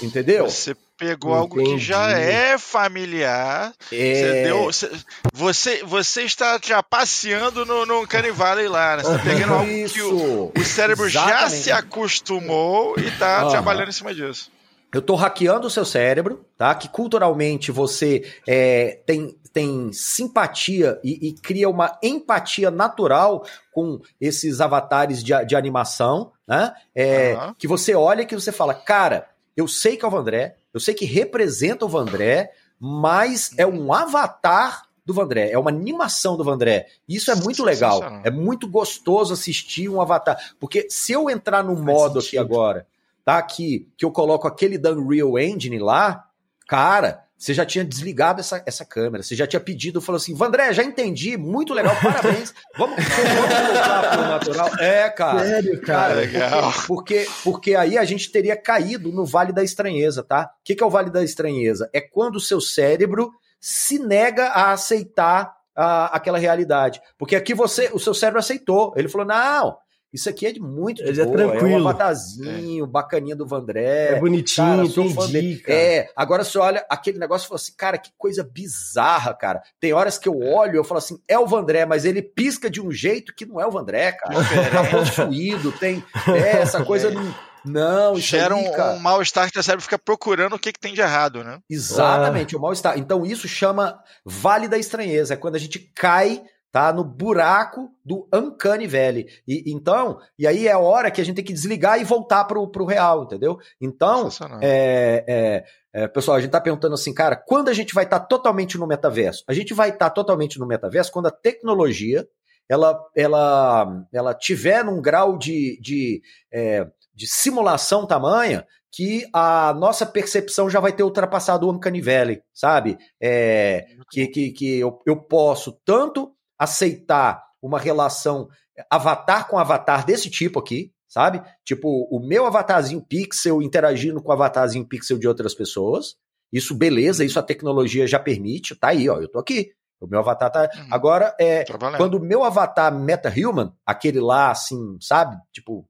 entendeu? 0.09 0.49
Você 0.49 0.75
pegou 0.97 1.33
algo 1.33 1.55
que 1.55 1.61
Entendi. 1.61 1.79
já 1.85 2.09
é 2.11 2.57
familiar. 2.57 3.73
Você, 3.89 3.95
É, 3.95 4.43
deu, 4.43 4.63
você, 4.65 4.91
você, 5.33 5.83
você 5.83 6.23
está 6.23 6.59
já 6.61 6.83
passeando 6.83 7.65
no, 7.65 7.85
no 7.85 8.01
Uncanny 8.01 8.31
Valley 8.31 8.67
lá, 8.67 8.97
né? 8.97 9.03
Você 9.03 9.11
está 9.11 9.23
pegando 9.23 9.53
algo 9.53 9.89
que 9.89 10.01
o, 10.01 10.51
o 10.53 10.63
cérebro 10.65 11.07
já 11.07 11.21
Exatamente. 11.29 11.63
se 11.63 11.71
acostumou 11.71 12.99
e 12.99 13.07
está 13.07 13.41
Aham. 13.41 13.49
trabalhando 13.49 13.89
em 13.89 13.93
cima 13.93 14.13
disso. 14.13 14.51
Eu 14.91 15.01
tô 15.03 15.13
hackeando 15.15 15.67
o 15.67 15.69
seu 15.69 15.85
cérebro, 15.85 16.43
tá? 16.57 16.73
Que 16.73 16.89
culturalmente 16.89 17.71
você 17.71 18.27
é, 18.47 18.99
tem, 19.05 19.37
tem 19.53 19.93
simpatia 19.93 20.99
e, 21.03 21.29
e 21.29 21.33
cria 21.33 21.69
uma 21.69 21.97
empatia 22.01 22.71
natural 22.71 23.45
com 23.71 24.01
esses 24.19 24.59
avatares 24.59 25.23
de, 25.23 25.45
de 25.45 25.55
animação, 25.55 26.31
né? 26.47 26.73
É, 26.95 27.33
Aham. 27.33 27.55
Que 27.57 27.67
você 27.67 27.93
olha 27.93 28.23
e 28.23 28.25
que 28.25 28.33
você 28.33 28.51
fala, 28.51 28.73
cara, 28.73 29.27
eu 29.55 29.67
sei 29.67 29.97
que 29.97 30.05
é 30.05 30.07
o 30.07 30.11
Vandré, 30.11 30.55
eu 30.73 30.79
sei 30.79 30.93
que 30.93 31.05
representa 31.05 31.85
o 31.85 31.89
Vandré, 31.89 32.51
mas 32.79 33.51
é 33.57 33.65
um 33.65 33.93
avatar 33.93 34.89
do 35.05 35.13
Vandré, 35.13 35.51
é 35.51 35.57
uma 35.57 35.71
animação 35.71 36.37
do 36.37 36.43
Vandré. 36.43 36.87
Isso 37.07 37.31
é 37.31 37.35
muito 37.35 37.63
legal, 37.63 38.01
é 38.23 38.29
muito 38.29 38.67
gostoso 38.67 39.33
assistir 39.33 39.89
um 39.89 39.99
avatar. 39.99 40.37
Porque 40.59 40.87
se 40.89 41.11
eu 41.11 41.29
entrar 41.29 41.63
no 41.63 41.75
modo 41.75 42.19
aqui 42.19 42.37
agora, 42.37 42.85
tá? 43.25 43.41
Que, 43.41 43.87
que 43.97 44.05
eu 44.05 44.11
coloco 44.11 44.47
aquele 44.47 44.77
da 44.77 44.91
Unreal 44.91 45.37
Engine 45.39 45.79
lá, 45.79 46.27
cara, 46.67 47.25
você 47.39 47.53
já 47.53 47.65
tinha 47.65 47.85
desligado 47.85 48.41
essa, 48.41 48.61
essa 48.65 48.83
câmera, 48.83 49.23
você 49.23 49.33
já 49.33 49.47
tinha 49.47 49.59
pedido, 49.61 50.01
falou 50.01 50.17
assim, 50.17 50.35
Vandré, 50.35 50.73
já 50.73 50.83
entendi, 50.83 51.37
muito 51.37 51.73
legal, 51.73 51.95
parabéns. 52.03 52.53
Vamos, 52.77 52.97
vamos 52.97 53.69
voltar 53.71 54.11
pro 54.11 54.21
natural. 54.27 54.69
É, 54.79 55.09
cara. 55.09 55.39
sério, 55.39 55.81
Cara, 55.81 56.09
cara. 56.09 56.13
Legal. 56.15 56.73
Porque, 56.85 57.25
porque 57.43 57.75
aí 57.75 57.97
a 57.97 58.03
gente 58.03 58.29
teria 58.31 58.55
caído 58.55 59.09
no 59.11 59.25
Vale 59.25 59.53
da 59.53 59.63
Estranheza, 59.63 60.21
tá? 60.21 60.51
O 60.59 60.63
que, 60.65 60.75
que 60.75 60.83
é 60.83 60.85
o 60.85 60.89
Vale 60.89 61.09
da 61.09 61.23
Estranheza? 61.23 61.89
É 61.93 62.01
quando 62.01 62.35
o 62.35 62.41
seu 62.41 62.59
cérebro 62.59 63.31
se 63.59 63.97
nega 63.99 64.47
a 64.47 64.71
aceitar 64.73 65.53
a- 65.75 66.07
aquela 66.15 66.37
realidade. 66.37 66.99
Porque 67.17 67.35
aqui 67.37 67.53
você, 67.53 67.89
o 67.93 67.99
seu 67.99 68.13
cérebro 68.13 68.39
aceitou. 68.39 68.93
Ele 68.97 69.07
falou: 69.07 69.25
não, 69.27 69.77
isso 70.11 70.27
aqui 70.27 70.47
é 70.47 70.51
de 70.51 70.59
muito 70.59 71.03
de 71.03 71.21
é 71.21 71.25
boa, 71.25 71.41
é 71.41 71.45
um 71.45 71.49
tranquilo. 71.51 71.87
avatarzinho, 71.87 72.87
bacaninha 72.87 73.35
do 73.35 73.45
Vandré. 73.45 74.13
É, 74.13 74.19
bonitinho, 74.19 74.67
Cara, 74.67 74.83
entendi, 74.85 75.57
cara. 75.57 75.79
É, 75.79 76.09
agora 76.15 76.43
você 76.43 76.57
olha 76.57 76.85
aquele 76.89 77.19
negócio 77.19 77.45
e 77.45 77.47
fala 77.47 77.57
assim, 77.57 77.73
cara, 77.77 77.97
que 77.97 78.09
coisa 78.17 78.43
bizarra, 78.43 79.33
cara. 79.35 79.61
Tem 79.79 79.93
horas 79.93 80.17
que 80.17 80.27
eu 80.27 80.39
olho 80.39 80.73
e 80.73 80.77
eu 80.77 80.83
falo 80.83 80.97
assim, 80.97 81.19
é 81.27 81.37
o 81.37 81.45
Vandré, 81.45 81.85
mas 81.85 82.05
ele 82.05 82.23
pisca 82.23 82.69
de 82.69 82.81
um 82.81 82.91
jeito 82.91 83.35
que 83.35 83.45
não 83.45 83.61
é 83.61 83.67
o 83.67 83.71
Vandré, 83.71 84.11
cara. 84.13 84.35
Tá 84.71 84.83
possuído, 84.89 85.71
tem 85.73 86.03
é, 86.27 86.61
essa 86.61 86.83
coisa 86.83 87.11
não, 87.11 87.35
não 87.63 88.13
isso 88.15 88.29
Gera 88.29 88.55
aí, 88.55 88.67
um, 88.67 88.71
cara. 88.71 88.93
um 88.93 88.99
mal-estar 88.99 89.51
que 89.51 89.59
o 89.59 89.63
cérebro 89.63 89.83
fica 89.83 89.99
procurando 89.99 90.55
o 90.55 90.59
que, 90.59 90.73
que 90.73 90.79
tem 90.79 90.93
de 90.93 91.01
errado, 91.01 91.43
né? 91.43 91.59
Exatamente, 91.69 92.55
o 92.55 92.59
mal-estar. 92.59 92.97
Então 92.97 93.25
isso 93.25 93.47
chama 93.47 93.99
Vale 94.25 94.67
da 94.67 94.77
Estranheza, 94.77 95.35
é 95.35 95.37
quando 95.37 95.55
a 95.55 95.59
gente 95.59 95.77
cai 95.79 96.41
tá 96.71 96.93
no 96.93 97.03
buraco 97.03 97.89
do 98.05 98.27
Uncanny 98.33 98.87
Valley. 98.87 99.27
E, 99.47 99.71
então, 99.71 100.19
e 100.37 100.45
aí 100.45 100.67
é 100.67 100.71
a 100.71 100.79
hora 100.79 101.09
que 101.09 101.19
a 101.19 101.23
gente 101.23 101.35
tem 101.35 101.45
que 101.45 101.53
desligar 101.53 101.99
e 101.99 102.03
voltar 102.03 102.45
pro, 102.45 102.67
pro 102.67 102.85
real, 102.85 103.23
entendeu? 103.23 103.57
Então, 103.81 104.29
é, 104.61 105.23
é, 105.27 106.03
é, 106.03 106.07
pessoal, 106.07 106.37
a 106.37 106.41
gente 106.41 106.51
tá 106.51 106.61
perguntando 106.61 106.93
assim, 106.93 107.13
cara, 107.13 107.35
quando 107.35 107.69
a 107.69 107.73
gente 107.73 107.93
vai 107.93 108.03
estar 108.03 108.19
totalmente 108.19 108.77
no 108.77 108.87
metaverso? 108.87 109.43
A 109.47 109.53
gente 109.53 109.73
vai 109.73 109.89
estar 109.89 110.09
totalmente 110.11 110.59
no 110.59 110.67
metaverso 110.67 111.11
quando 111.11 111.27
a 111.27 111.31
tecnologia 111.31 112.27
ela, 112.69 113.03
ela, 113.15 114.05
ela 114.13 114.33
tiver 114.35 114.83
num 114.83 115.01
grau 115.01 115.37
de, 115.37 115.79
de, 115.81 116.21
é, 116.53 116.85
de 117.15 117.27
simulação 117.27 118.05
tamanha 118.05 118.65
que 118.91 119.27
a 119.33 119.73
nossa 119.73 120.05
percepção 120.05 120.69
já 120.69 120.79
vai 120.79 120.91
ter 120.91 121.03
ultrapassado 121.03 121.67
o 121.67 121.71
Uncanny 121.71 122.01
Valley, 122.01 122.41
sabe? 122.53 122.97
É, 123.21 123.85
que 124.11 124.27
que, 124.27 124.51
que 124.51 124.79
eu, 124.79 124.99
eu 125.05 125.15
posso 125.15 125.79
tanto 125.85 126.31
aceitar 126.59 127.43
uma 127.61 127.79
relação 127.79 128.49
avatar 128.89 129.47
com 129.47 129.57
avatar 129.57 130.05
desse 130.05 130.29
tipo 130.29 130.59
aqui, 130.59 130.93
sabe? 131.07 131.41
Tipo, 131.65 132.07
o 132.11 132.19
meu 132.19 132.45
avatarzinho 132.45 133.01
pixel 133.01 133.61
interagindo 133.61 134.21
com 134.21 134.29
o 134.29 134.33
avatarzinho 134.33 134.85
pixel 134.85 135.17
de 135.17 135.27
outras 135.27 135.55
pessoas. 135.55 136.15
Isso, 136.51 136.75
beleza, 136.75 137.23
isso 137.23 137.39
a 137.39 137.43
tecnologia 137.43 138.07
já 138.07 138.19
permite, 138.19 138.75
tá 138.75 138.89
aí, 138.89 139.09
ó, 139.09 139.19
eu 139.19 139.29
tô 139.29 139.39
aqui. 139.39 139.71
O 139.99 140.07
meu 140.07 140.19
avatar 140.19 140.51
tá. 140.51 140.61
Uhum. 140.73 140.87
Agora, 140.91 141.35
é, 141.39 141.65
quando 141.97 142.15
o 142.15 142.21
meu 142.21 142.43
avatar 142.43 142.93
meta-human, 142.93 143.73
aquele 143.85 144.19
lá, 144.19 144.51
assim, 144.51 144.97
sabe? 145.01 145.37
Tipo, 145.51 145.85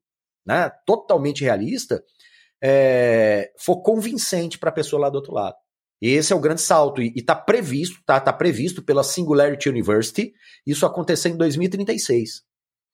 né? 0.46 0.72
Totalmente 0.86 1.44
realista, 1.44 2.04
é, 2.62 3.52
for 3.58 3.82
convincente 3.82 4.58
para 4.58 4.70
a 4.70 4.74
pessoa 4.74 5.02
lá 5.02 5.10
do 5.10 5.16
outro 5.16 5.34
lado. 5.34 5.56
Esse 6.02 6.32
é 6.32 6.36
o 6.36 6.40
grande 6.40 6.62
salto. 6.62 7.02
E, 7.02 7.12
e 7.16 7.22
tá 7.22 7.36
previsto, 7.36 8.00
tá, 8.06 8.20
tá 8.20 8.32
previsto 8.32 8.84
pela 8.84 9.04
Singularity 9.04 9.70
University, 9.70 10.34
isso 10.66 10.86
acontecer 10.86 11.30
em 11.30 11.38
2036. 11.38 12.44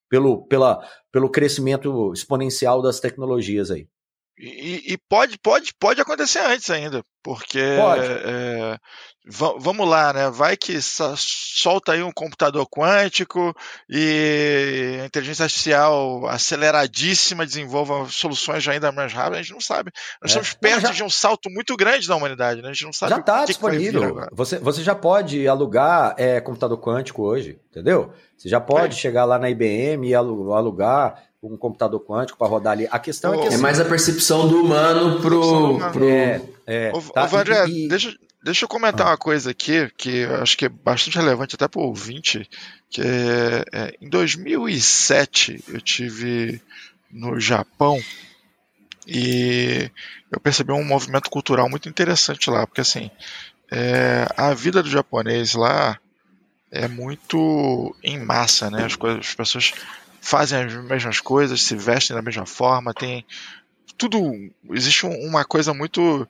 Pelo, 0.09 0.45
pela, 0.47 0.87
pelo 1.11 1.29
crescimento 1.29 2.13
exponencial 2.13 2.81
das 2.81 2.99
tecnologias 2.99 3.71
aí. 3.71 3.87
E, 4.37 4.93
e 4.93 4.97
pode, 5.09 5.37
pode, 5.39 5.73
pode 5.79 6.01
acontecer 6.01 6.39
antes 6.39 6.69
ainda, 6.69 7.01
porque 7.23 7.57
Pode. 7.77 8.05
é, 8.05 8.77
va- 9.25 9.55
vamos 9.57 9.87
lá, 9.87 10.11
né? 10.11 10.29
Vai 10.29 10.57
que 10.57 10.77
solta 10.81 11.93
aí 11.93 12.03
um 12.03 12.11
computador 12.11 12.67
quântico 12.67 13.55
e 13.89 14.99
a 15.01 15.05
inteligência 15.05 15.43
artificial 15.43 16.27
aceleradíssima 16.27 17.45
desenvolva 17.45 18.07
soluções 18.09 18.67
ainda 18.67 18.91
mais 18.91 19.13
rápidas, 19.13 19.39
a 19.39 19.41
gente 19.43 19.53
não 19.53 19.61
sabe. 19.61 19.91
Nós 20.21 20.35
É. 20.35 20.39
estamos 20.39 20.53
perto 20.53 20.81
já- 20.87 20.91
de 20.91 21.03
um 21.03 21.09
salto 21.09 21.49
muito 21.49 21.75
grande 21.77 22.05
da 22.05 22.15
humanidade, 22.17 22.61
né? 22.61 22.69
A 22.69 22.73
gente 22.73 22.83
não 22.85 22.93
sabe 22.93 23.11
já 23.11 23.19
está 23.19 23.45
disponível. 23.45 24.27
Você, 24.33 24.59
você 24.59 24.83
já 24.83 24.93
pode 24.95 25.47
alugar 25.47 26.13
é, 26.17 26.41
computador 26.41 26.77
quântico 26.79 27.23
hoje, 27.23 27.57
entendeu? 27.69 28.11
Você 28.37 28.49
já 28.49 28.59
pode 28.59 28.95
É. 28.97 28.99
chegar 28.99 29.23
lá 29.23 29.39
na 29.39 29.49
IBM 29.49 30.09
e 30.09 30.13
alu- 30.13 30.53
alugar 30.53 31.23
um 31.53 31.57
computador 31.57 31.99
quântico 31.99 32.37
para 32.37 32.47
rodar 32.47 32.73
ali. 32.73 32.87
A 32.91 32.99
questão 32.99 33.33
é 33.33 33.37
que 33.37 33.43
É 33.45 33.47
assim, 33.49 33.57
mais 33.61 33.79
a 33.79 33.85
percepção 33.85 34.47
do 34.47 34.61
humano 34.63 35.19
Percepção 35.21 35.21
do 35.21 35.21
pro. 35.21 35.75
humano. 35.75 35.91
pro... 35.93 36.09
é, 36.09 36.41
é, 36.65 36.91
Ô, 36.93 37.01
tá? 37.01 37.23
ô, 37.25 37.27
Vandré, 37.27 37.67
E- 37.67 37.87
deixa, 37.87 38.15
deixa 38.43 38.65
eu 38.65 38.69
comentar 38.69 39.07
uma 39.07 39.17
coisa 39.17 39.51
aqui 39.51 39.89
que 39.97 40.09
eu 40.19 40.35
acho 40.41 40.57
que 40.57 40.65
é 40.65 40.69
bastante 40.69 41.17
relevante 41.17 41.55
até 41.55 41.67
para 41.67 41.79
o 41.81 41.85
ouvinte, 41.85 42.49
que 42.89 43.01
é, 43.01 43.65
é, 43.73 43.95
em 44.01 44.09
2007 44.09 45.63
eu 45.67 45.81
tive 45.81 46.61
no 47.11 47.39
Japão 47.39 47.99
e 49.07 49.89
eu 50.31 50.39
percebi 50.39 50.71
um 50.71 50.83
movimento 50.83 51.29
cultural 51.29 51.69
muito 51.69 51.87
interessante 51.87 52.49
lá, 52.49 52.65
porque 52.65 52.81
assim, 52.81 53.09
é, 53.71 54.27
a 54.35 54.53
vida 54.53 54.81
do 54.81 54.89
japonês 54.89 55.53
lá 55.53 55.97
é 56.71 56.87
muito 56.87 57.95
em 58.03 58.19
massa, 58.19 58.69
né? 58.69 58.83
As, 58.85 58.95
coisas, 58.95 59.19
as 59.27 59.33
pessoas 59.35 59.73
fazem 60.27 60.57
as 60.63 60.73
mesmas 60.73 61.19
coisas, 61.19 61.61
se 61.61 61.75
vestem 61.75 62.15
da 62.15 62.21
mesma 62.21 62.47
forma, 62.47 62.93
tem 62.95 63.23
tudo. 63.95 64.19
Existe 64.71 65.05
um- 65.05 65.19
uma 65.27 65.45
coisa 65.45 65.71
muito 65.71 66.27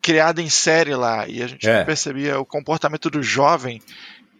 criada 0.00 0.40
em 0.40 0.48
série 0.48 0.94
lá 0.94 1.28
e 1.28 1.42
a 1.42 1.46
gente 1.46 1.68
É. 1.68 1.84
percebia 1.84 2.40
o 2.40 2.46
comportamento 2.46 3.10
do 3.10 3.22
jovem. 3.22 3.82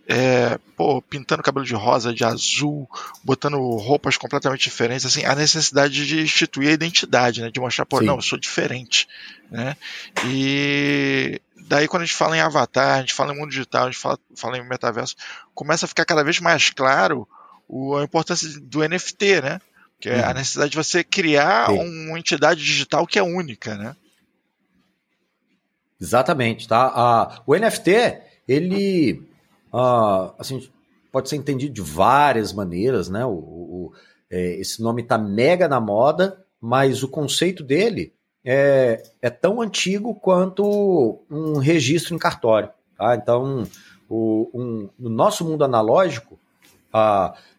é, 0.09 0.57
pô, 0.77 1.03
pintando 1.03 1.43
cabelo 1.43 1.67
de 1.67 1.75
rosa, 1.75 2.15
de 2.15 2.23
azul, 2.25 2.89
botando 3.25 3.57
roupas 3.59 4.17
completamente 4.17 4.63
diferentes, 4.63 5.05
assim, 5.05 5.25
a 5.25 5.35
necessidade 5.35 6.07
de 6.07 6.21
instituir 6.21 6.69
a 6.69 6.73
identidade, 6.75 7.43
né, 7.43 7.51
de 7.51 7.59
mostrar, 7.59 7.85
pô, 7.87 7.99
Sim. 7.99 8.05
não, 8.07 8.15
eu 8.15 8.23
sou 8.23 8.39
diferente, 8.39 9.09
né, 9.51 9.77
e 10.29 11.41
daí 11.57 11.89
quando 11.89 12.03
a 12.03 12.07
gente 12.07 12.15
fala 12.17 12.37
em 12.37 12.41
avatar, 12.41 12.99
a 12.99 13.01
gente 13.01 13.15
fala 13.15 13.33
em 13.35 13.37
mundo 13.37 13.51
digital, 13.51 13.83
a 13.83 13.91
gente 13.91 13.99
fala, 14.01 14.17
fala 14.37 14.57
em 14.57 14.69
metaverso, 14.69 15.17
começa 15.53 15.87
a 15.87 15.89
ficar 15.89 16.05
cada 16.05 16.23
vez 16.23 16.39
mais 16.39 16.71
claro 16.71 17.27
o- 17.69 17.97
a 17.97 18.05
importância 18.05 18.49
do 18.61 18.83
NFT, 18.83 19.41
né, 19.41 19.61
que 20.01 20.09
é 20.09 20.23
a 20.25 20.29
Uhum. 20.29 20.35
necessidade 20.35 20.71
de 20.71 20.77
você 20.77 21.03
criar 21.05 21.71
Sim. 21.71 21.79
uma 22.09 22.19
entidade 22.19 22.63
digital 22.63 23.07
que 23.07 23.19
é 23.19 23.23
única, 23.23 23.75
né. 23.77 23.97
Exatamente, 26.01 26.69
tá? 26.69 26.93
Ah, 26.95 27.43
o 27.47 27.55
NFT, 27.55 28.19
ele 28.47 29.23
ah, 29.73 30.33
assim, 30.39 30.69
pode 31.11 31.29
ser 31.29 31.37
entendido 31.37 31.73
de 31.75 31.81
várias 31.81 32.53
maneiras, 32.53 33.09
né? 33.09 33.25
O, 33.25 33.31
o- 33.33 33.93
é, 34.31 34.57
esse 34.61 34.83
nome 34.83 35.03
tá 35.03 35.17
mega 35.17 35.69
na 35.69 35.81
moda, 35.81 36.45
mas 36.61 37.03
o 37.03 37.09
conceito 37.09 37.63
dele 37.63 38.13
é, 38.45 39.03
é 39.23 39.31
tão 39.31 39.61
antigo 39.61 40.15
quanto 40.15 41.21
um 41.31 41.59
registro 41.59 42.15
em 42.15 42.19
cartório. 42.19 42.71
Tá? 42.97 43.15
Então, 43.17 43.67
o, 44.09 44.51
um- 44.55 44.89
no 44.99 45.09
nosso 45.11 45.45
mundo 45.45 45.65
analógico, 45.65 46.39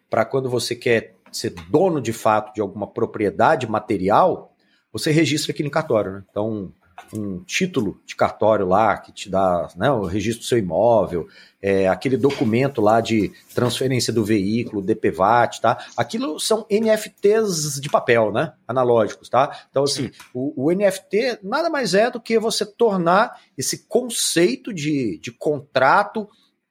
para 0.10 0.26
quando 0.26 0.50
você 0.50 0.76
quer 0.76 1.16
ser 1.32 1.54
dono 1.70 2.02
de 2.02 2.14
fato 2.14 2.54
de 2.54 2.62
alguma 2.62 2.88
propriedade 2.88 3.70
material, 3.70 4.54
você 4.92 5.12
registra 5.12 5.52
aquilo 5.52 5.68
em 5.68 5.72
cartório. 5.72 6.12
Né? 6.14 6.24
Então, 6.30 6.72
um 7.14 7.44
título 7.44 8.02
de 8.06 8.16
cartório 8.16 8.68
lá 8.68 8.98
que 8.98 9.12
te 9.12 9.30
dá 9.30 9.70
né, 9.76 9.90
o 9.92 10.06
registro 10.06 10.44
do 10.44 10.48
seu 10.48 10.58
imóvel, 10.58 11.28
é, 11.62 11.88
aquele 11.88 12.18
documento 12.18 12.82
lá 12.82 13.00
de 13.00 13.32
transferência 13.54 14.12
do 14.12 14.26
veículo, 14.26 14.82
DPVAT, 14.82 15.62
tá? 15.62 15.86
Aquilo 15.96 16.40
são 16.40 16.66
NFTs 16.70 17.80
de 17.80 17.90
papel, 17.90 18.32
né? 18.32 18.54
Analógicos, 18.68 19.30
tá? 19.30 19.66
Então, 19.70 19.84
assim, 19.84 20.12
o, 20.34 20.66
o 20.66 20.72
NFT 20.72 21.40
nada 21.44 21.70
mais 21.70 21.94
é 21.94 22.10
do 22.12 22.20
que 22.20 22.40
você 22.40 22.66
tornar 22.66 23.40
esse 23.58 23.88
conceito 23.88 24.74
de, 24.74 25.20
de 25.20 25.32
contrato 25.32 26.28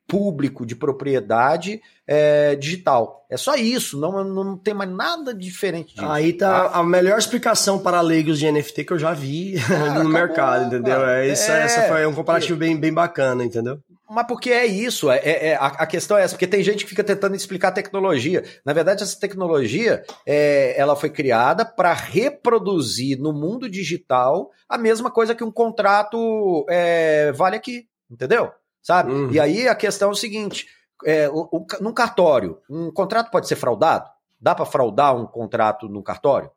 público 0.06 0.64
de 0.64 0.76
propriedade 0.76 1.80
é, 2.06 2.54
digital. 2.54 3.26
É 3.28 3.36
só 3.36 3.56
isso, 3.56 3.98
não, 3.98 4.22
não 4.22 4.56
tem 4.56 4.72
mais 4.72 4.88
nada 4.90 5.34
diferente 5.34 5.94
disso. 5.94 6.06
Aí 6.06 6.32
tá 6.32 6.68
a 6.68 6.82
melhor 6.84 7.18
explicação 7.18 7.78
para 7.78 8.00
leigos 8.00 8.38
de 8.38 8.50
NFT 8.50 8.84
que 8.84 8.92
eu 8.92 8.98
já 8.98 9.12
vi 9.12 9.54
Cara, 9.60 9.78
no 9.86 9.90
acabou, 9.92 10.08
mercado, 10.10 10.66
entendeu? 10.66 10.96
cara. 11.00 11.24
É, 11.24 11.32
isso, 11.32 11.50
É. 11.50 11.62
essa 11.64 11.82
foi 11.88 12.06
um 12.06 12.14
comparativo 12.14 12.56
bem, 12.58 12.76
bem 12.76 12.92
bacana, 12.92 13.44
entendeu? 13.44 13.78
Mas 14.08 14.24
porque 14.28 14.50
é 14.50 14.64
isso, 14.64 15.10
é, 15.10 15.16
é- 15.16 15.46
é- 15.48 15.54
a, 15.56 15.66
a 15.66 15.86
questão 15.86 16.16
é 16.16 16.22
essa, 16.22 16.34
porque 16.34 16.46
tem 16.46 16.62
gente 16.62 16.84
que 16.84 16.90
fica 16.90 17.02
tentando 17.02 17.34
explicar 17.34 17.68
a 17.68 17.72
tecnologia. 17.72 18.44
Na 18.64 18.72
verdade, 18.72 19.02
essa 19.02 19.18
tecnologia 19.18 20.04
é, 20.24 20.78
ela 20.80 20.94
foi 20.94 21.10
criada 21.10 21.64
para 21.64 21.92
reproduzir 21.92 23.18
no 23.18 23.32
mundo 23.32 23.68
digital 23.68 24.50
a 24.68 24.78
mesma 24.78 25.10
coisa 25.10 25.34
que 25.34 25.42
um 25.42 25.50
contrato 25.50 26.64
é, 26.70 27.32
vale 27.32 27.56
aqui, 27.56 27.86
entendeu? 28.08 28.52
Sabe? 28.86 29.10
Uhum. 29.12 29.32
E 29.32 29.40
aí 29.40 29.66
a 29.66 29.74
questão 29.74 30.10
é 30.10 30.12
o 30.12 30.14
seguinte: 30.14 30.64
é, 31.04 31.28
o- 31.28 31.48
o- 31.50 31.66
num 31.80 31.92
cartório, 31.92 32.60
um 32.70 32.92
contrato 32.92 33.32
pode 33.32 33.48
ser 33.48 33.56
fraudado? 33.56 34.08
Dá 34.40 34.54
para 34.54 34.64
fraudar 34.64 35.16
um 35.16 35.26
contrato 35.26 35.88
no 35.88 36.04
cartório? 36.04 36.48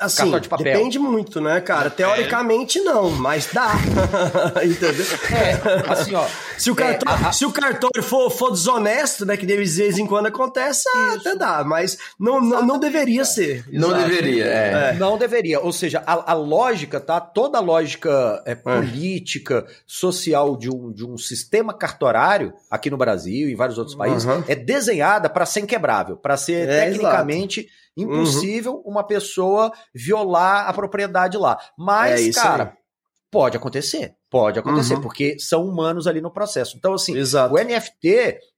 Assim, 0.00 0.30
de 0.40 0.48
papel. 0.48 0.64
depende 0.72 0.98
muito, 0.98 1.40
né, 1.40 1.60
cara? 1.60 1.90
Teoricamente 1.90 2.80
não, 2.80 3.10
mas 3.10 3.48
dá. 3.52 3.72
entendeu? 4.64 5.04
É, 5.30 5.92
assim, 5.92 6.14
ó. 6.14 6.26
Se 6.56 6.70
o, 6.70 6.74
É, 6.74 6.76
cartório, 6.76 7.24
a- 7.24 7.28
a- 7.28 7.32
se 7.32 7.44
o 7.44 7.52
cartório 7.52 8.02
for, 8.02 8.30
for 8.30 8.50
desonesto, 8.50 9.26
né, 9.26 9.36
que 9.36 9.44
de 9.46 9.56
vez 9.56 9.98
em 9.98 10.06
quando 10.06 10.26
acontece, 10.26 10.84
ah, 10.94 11.14
até 11.18 11.34
dá, 11.36 11.62
mas 11.64 11.98
não, 12.18 12.40
não, 12.40 12.64
não 12.66 12.78
deveria 12.78 13.24
ser. 13.24 13.64
Não 13.70 13.90
Exato. 13.90 14.08
deveria, 14.08 14.44
é. 14.46 14.92
Não 14.94 15.18
deveria. 15.18 15.60
Ou 15.60 15.72
seja, 15.72 16.02
a, 16.06 16.32
a 16.32 16.34
lógica, 16.34 16.98
tá? 17.00 17.20
Toda 17.20 17.58
a 17.58 17.60
lógica 17.60 18.42
é, 18.46 18.54
política, 18.54 19.66
social 19.86 20.56
de 20.56 20.70
um, 20.70 20.92
de 20.92 21.04
um 21.04 21.16
sistema 21.18 21.72
cartorário 21.74 22.52
aqui 22.70 22.90
no 22.90 22.96
Brasil 22.96 23.48
e 23.48 23.52
em 23.52 23.56
vários 23.56 23.78
outros 23.78 23.96
países 23.96 24.24
Uhum. 24.24 24.42
é 24.48 24.54
desenhada 24.54 25.28
para 25.28 25.46
ser 25.46 25.60
inquebrável, 25.60 26.16
para 26.16 26.36
ser 26.36 26.68
É, 26.68 26.84
tecnicamente 26.86 27.68
impossível 27.96 28.82
uma 28.84 29.04
pessoa 29.04 29.72
violar 29.94 30.68
a 30.68 30.72
propriedade 30.72 31.36
lá. 31.36 31.58
Mas, 31.76 32.28
É 32.36 32.40
cara, 32.40 32.64
aí. 32.64 32.70
pode 33.30 33.56
acontecer. 33.56 34.14
Pode 34.30 34.58
acontecer, 34.60 34.94
Uhum. 34.94 35.00
porque 35.00 35.38
são 35.40 35.64
humanos 35.66 36.06
ali 36.06 36.20
no 36.20 36.30
processo. 36.30 36.76
Então, 36.76 36.94
assim, 36.94 37.16
Exato. 37.16 37.54
o 37.54 37.58
NFT 37.58 38.08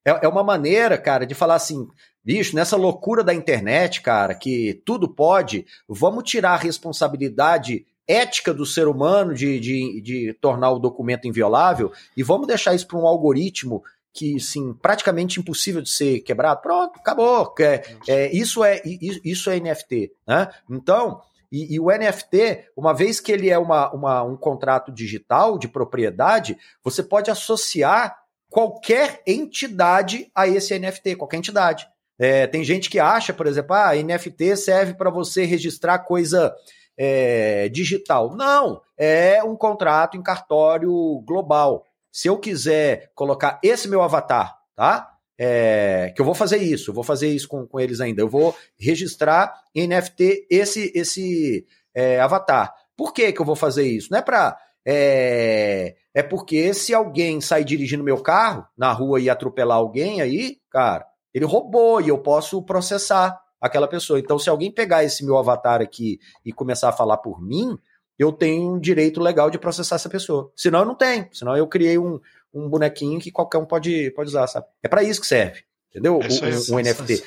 é, 0.04 0.20
é 0.22 0.28
uma 0.28 0.44
maneira, 0.44 0.98
cara, 0.98 1.24
de 1.26 1.34
falar 1.34 1.54
assim, 1.54 1.86
bicho, 2.22 2.54
nessa 2.54 2.76
loucura 2.76 3.24
da 3.24 3.32
internet, 3.32 4.02
cara, 4.02 4.34
que 4.34 4.82
tudo 4.84 5.08
pode, 5.08 5.64
vamos 5.88 6.24
tirar 6.24 6.52
a 6.52 6.56
responsabilidade 6.58 7.86
ética 8.06 8.52
do 8.52 8.66
ser 8.66 8.86
humano 8.88 9.32
de, 9.32 9.58
de, 9.60 10.00
de 10.02 10.32
tornar 10.40 10.70
o 10.72 10.78
documento 10.78 11.26
inviolável 11.26 11.90
e 12.16 12.22
vamos 12.22 12.46
deixar 12.46 12.74
isso 12.74 12.86
para 12.86 12.98
um 12.98 13.06
algoritmo 13.06 13.82
que, 14.12 14.38
sim, 14.38 14.74
praticamente 14.74 15.40
impossível 15.40 15.80
de 15.80 15.88
ser 15.88 16.20
quebrado. 16.20 16.60
Pronto, 16.60 16.98
acabou. 16.98 17.54
É, 17.60 17.82
é, 18.08 18.32
isso, 18.32 18.62
é, 18.62 18.80
isso 19.24 19.50
é 19.50 19.58
NFT, 19.58 20.12
né? 20.26 20.48
Então, 20.70 21.20
e, 21.50 21.74
e 21.74 21.80
o 21.80 21.86
NFT, 21.90 22.66
uma 22.76 22.92
vez 22.94 23.20
que 23.20 23.32
ele 23.32 23.50
é 23.50 23.58
uma, 23.58 23.92
uma- 23.92 24.22
um 24.22 24.36
contrato 24.36 24.92
digital 24.92 25.58
de 25.58 25.68
propriedade, 25.68 26.56
você 26.82 27.02
pode 27.02 27.30
associar 27.30 28.16
qualquer 28.50 29.22
entidade 29.26 30.30
a 30.34 30.46
esse 30.46 30.78
NFT, 30.78 31.16
qualquer 31.16 31.38
entidade. 31.38 31.86
É, 32.18 32.46
tem 32.46 32.62
gente 32.62 32.90
que 32.90 32.98
acha, 32.98 33.32
por 33.32 33.46
exemplo, 33.46 33.74
ah, 33.74 33.94
NFT 33.96 34.56
serve 34.56 34.94
para 34.94 35.10
você 35.10 35.44
registrar 35.44 36.00
coisa 36.00 36.54
é, 36.96 37.68
digital. 37.70 38.36
Não, 38.36 38.82
é 38.96 39.42
um 39.42 39.56
contrato 39.56 40.16
em 40.16 40.22
cartório 40.22 40.92
global. 41.26 41.84
Se 42.12 42.28
eu 42.28 42.38
quiser 42.38 43.10
colocar 43.14 43.58
esse 43.62 43.88
meu 43.88 44.02
avatar, 44.02 44.58
tá? 44.76 45.08
É, 45.38 46.12
que 46.14 46.20
eu 46.20 46.26
vou 46.26 46.34
fazer 46.34 46.58
isso, 46.58 46.90
eu 46.90 46.94
vou 46.94 47.02
fazer 47.02 47.28
isso 47.28 47.48
com, 47.48 47.66
com 47.66 47.80
eles 47.80 48.00
ainda. 48.00 48.20
Eu 48.20 48.28
vou 48.28 48.54
registrar 48.78 49.52
em 49.74 49.88
NFT 49.88 50.46
esse, 50.50 50.92
esse 50.94 51.66
é, 51.94 52.20
avatar. 52.20 52.72
Por 52.96 53.12
que, 53.12 53.32
que 53.32 53.40
eu 53.40 53.46
vou 53.46 53.56
fazer 53.56 53.84
isso? 53.84 54.08
Não 54.10 54.18
é 54.18 54.22
para. 54.22 54.56
É, 54.86 55.96
é 56.12 56.22
porque 56.22 56.74
se 56.74 56.92
alguém 56.92 57.40
sair 57.40 57.64
dirigindo 57.64 58.04
meu 58.04 58.20
carro 58.20 58.66
na 58.76 58.92
rua 58.92 59.20
e 59.20 59.30
atropelar 59.30 59.78
alguém 59.78 60.20
aí, 60.20 60.58
cara, 60.70 61.06
ele 61.32 61.46
roubou 61.46 62.00
e 62.00 62.08
eu 62.08 62.18
posso 62.18 62.62
processar 62.62 63.40
aquela 63.60 63.88
pessoa. 63.88 64.18
Então, 64.18 64.38
se 64.38 64.50
alguém 64.50 64.70
pegar 64.70 65.04
esse 65.04 65.24
meu 65.24 65.38
avatar 65.38 65.80
aqui 65.80 66.18
e 66.44 66.52
começar 66.52 66.88
a 66.88 66.92
falar 66.92 67.16
por 67.18 67.40
mim, 67.40 67.78
eu 68.18 68.32
tenho 68.32 68.74
um 68.74 68.78
direito 68.78 69.20
legal 69.20 69.50
de 69.50 69.58
processar 69.58 69.96
essa 69.96 70.08
pessoa. 70.08 70.52
Senão 70.56 70.80
eu 70.80 70.86
não 70.86 70.94
tenho. 70.94 71.28
Senão 71.32 71.56
eu 71.56 71.66
criei 71.66 71.98
um, 71.98 72.20
um 72.52 72.68
bonequinho 72.68 73.20
que 73.20 73.30
qualquer 73.30 73.58
um 73.58 73.64
pode, 73.64 74.10
pode 74.12 74.28
usar, 74.28 74.46
sabe? 74.46 74.66
É 74.82 74.88
para 74.88 75.02
isso 75.02 75.20
que 75.20 75.26
serve. 75.26 75.64
Entendeu? 75.90 76.20
É 76.22 76.72
um, 76.72 76.76
um 76.76 76.80
NFT. 76.80 77.24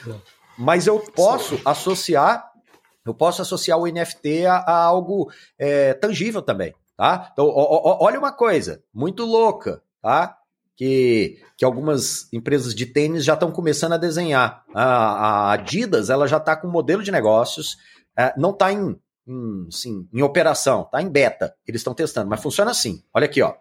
Mas 0.57 0.87
eu 0.87 0.99
posso 0.99 1.59
associar, 1.65 2.51
eu 3.05 3.13
posso 3.13 3.41
associar 3.41 3.77
o 3.77 3.87
NFT 3.87 4.45
a, 4.45 4.57
a 4.57 4.83
algo 4.83 5.29
é, 5.59 5.93
tangível 5.93 6.41
também, 6.41 6.73
tá? 6.95 7.29
Então, 7.33 7.45
ó, 7.45 7.51
ó, 7.51 8.05
olha 8.05 8.17
uma 8.17 8.31
coisa 8.31 8.81
muito 8.93 9.25
louca, 9.25 9.81
tá? 10.01 10.37
Que, 10.77 11.39
que 11.57 11.63
algumas 11.63 12.31
empresas 12.33 12.73
de 12.73 12.85
tênis 12.85 13.23
já 13.23 13.33
estão 13.33 13.51
começando 13.51 13.93
a 13.93 13.97
desenhar. 13.97 14.65
A, 14.73 14.83
a 14.83 15.51
Adidas, 15.53 16.09
ela 16.09 16.27
já 16.27 16.37
está 16.37 16.55
com 16.55 16.67
um 16.67 16.71
modelo 16.71 17.03
de 17.03 17.11
negócios, 17.11 17.77
é, 18.17 18.33
não 18.37 18.51
está 18.51 18.71
em, 18.71 18.97
em, 19.27 19.67
assim, 19.67 20.07
em 20.13 20.21
operação, 20.21 20.83
está 20.83 21.01
em 21.01 21.09
beta. 21.09 21.55
Eles 21.67 21.81
estão 21.81 21.93
testando, 21.93 22.29
mas 22.29 22.41
funciona 22.41 22.71
assim. 22.71 23.03
Olha 23.13 23.25
aqui, 23.25 23.41
ó. 23.41 23.53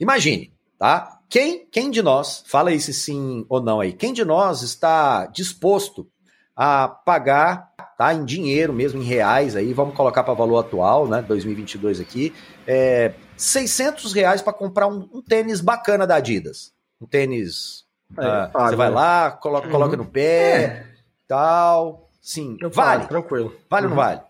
Imagine, 0.00 0.52
tá? 0.78 1.20
Quem, 1.28 1.66
quem 1.66 1.90
de 1.90 2.02
nós, 2.02 2.44
fala 2.46 2.72
isso 2.72 2.92
sim 2.92 3.44
ou 3.48 3.60
não 3.60 3.80
aí, 3.80 3.92
quem 3.92 4.12
de 4.12 4.24
nós 4.24 4.62
está 4.62 5.26
disposto 5.26 6.08
a 6.56 6.86
pagar, 6.86 7.72
tá, 7.98 8.14
em 8.14 8.24
dinheiro 8.24 8.72
mesmo, 8.72 9.00
em 9.00 9.04
reais 9.04 9.56
aí, 9.56 9.72
vamos 9.72 9.96
colocar 9.96 10.22
para 10.22 10.34
valor 10.34 10.58
atual, 10.58 11.08
né, 11.08 11.22
2022 11.22 12.00
aqui, 12.00 12.32
é, 12.66 13.14
600 13.36 14.12
reais 14.12 14.42
para 14.42 14.52
comprar 14.52 14.86
um, 14.86 15.08
um, 15.12 15.20
tênis 15.20 15.60
bacana 15.60 16.06
da 16.06 16.16
Adidas. 16.16 16.72
Um 17.00 17.06
tênis, 17.06 17.84
é, 18.16 18.46
pago, 18.46 18.68
você 18.68 18.76
vai 18.76 18.88
né? 18.88 18.94
lá, 18.94 19.30
coloca, 19.32 19.66
uhum. 19.66 19.72
coloca 19.72 19.96
no 19.96 20.06
pé, 20.06 20.62
é. 20.62 20.86
tal, 21.26 22.08
sim, 22.22 22.56
Eu 22.60 22.70
vale. 22.70 23.00
Pago, 23.00 23.08
tranquilo. 23.08 23.56
Vale 23.68 23.86
ou 23.86 23.90
não 23.90 23.96
uhum. 23.96 24.04
vale? 24.04 24.20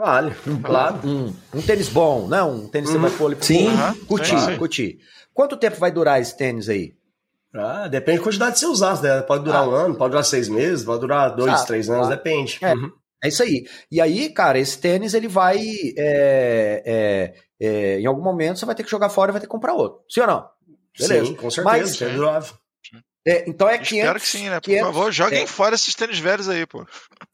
Vale, 0.00 0.34
claro. 0.64 0.98
Um, 1.04 1.34
um, 1.54 1.60
tênis 1.60 1.90
bom, 1.90 2.26
não? 2.26 2.54
Um 2.54 2.68
tênis 2.68 2.88
que 2.88 2.96
você 2.96 3.02
vai 3.02 3.10
pôr 3.10 3.26
ali. 3.26 3.36
Sim. 3.42 3.68
Curtir, 4.08 4.58
curtir. 4.58 4.98
Quanto 5.34 5.58
tempo 5.58 5.78
vai 5.78 5.92
durar 5.92 6.18
esse 6.18 6.34
tênis 6.34 6.70
aí? 6.70 6.94
Ah, 7.54 7.86
depende 7.86 8.16
da 8.16 8.24
quantidade 8.24 8.54
que 8.54 8.60
você 8.60 8.66
usar. 8.66 9.02
Né? 9.02 9.20
Pode 9.20 9.44
durar 9.44 9.62
ah. 9.62 9.68
um 9.68 9.72
ano, 9.72 9.94
pode 9.94 10.12
durar 10.12 10.24
seis 10.24 10.48
meses, 10.48 10.86
pode 10.86 11.02
durar 11.02 11.36
dois, 11.36 11.52
ah, 11.52 11.64
três 11.66 11.90
anos, 11.90 12.08
depende. 12.08 12.58
É, 12.62 12.72
uhum. 12.72 12.90
é, 13.22 13.28
isso 13.28 13.42
aí. 13.42 13.66
E 13.92 14.00
aí, 14.00 14.30
cara, 14.30 14.58
esse 14.58 14.78
tênis 14.78 15.12
ele 15.12 15.28
vai. 15.28 15.58
É, 15.98 16.82
é, 16.86 17.34
é, 17.60 18.00
em 18.00 18.06
algum 18.06 18.22
momento 18.22 18.58
você 18.58 18.64
vai 18.64 18.74
ter 18.74 18.82
que 18.84 18.90
jogar 18.90 19.10
fora 19.10 19.30
e 19.30 19.32
vai 19.32 19.40
ter 19.42 19.48
que 19.48 19.52
comprar 19.52 19.74
outro. 19.74 20.00
Sim 20.08 20.22
ou 20.22 20.26
não? 20.28 20.48
Beleza. 20.98 21.26
Sim, 21.26 21.34
com 21.34 21.50
certeza. 21.50 21.76
Mas, 21.76 22.00
é 22.00 22.08
durável. 22.08 22.54
É, 23.26 23.48
então 23.48 23.68
é 23.68 23.76
500. 23.76 23.96
Espero 23.96 24.20
que 24.20 24.26
sim, 24.26 24.48
né? 24.48 24.60
Por 24.60 24.64
500, 24.66 24.86
favor, 24.86 25.12
joguem 25.12 25.42
é. 25.42 25.46
fora 25.46 25.74
esses 25.74 25.94
tênis 25.94 26.18
velhos 26.18 26.48
aí, 26.48 26.64
pô. 26.66 26.86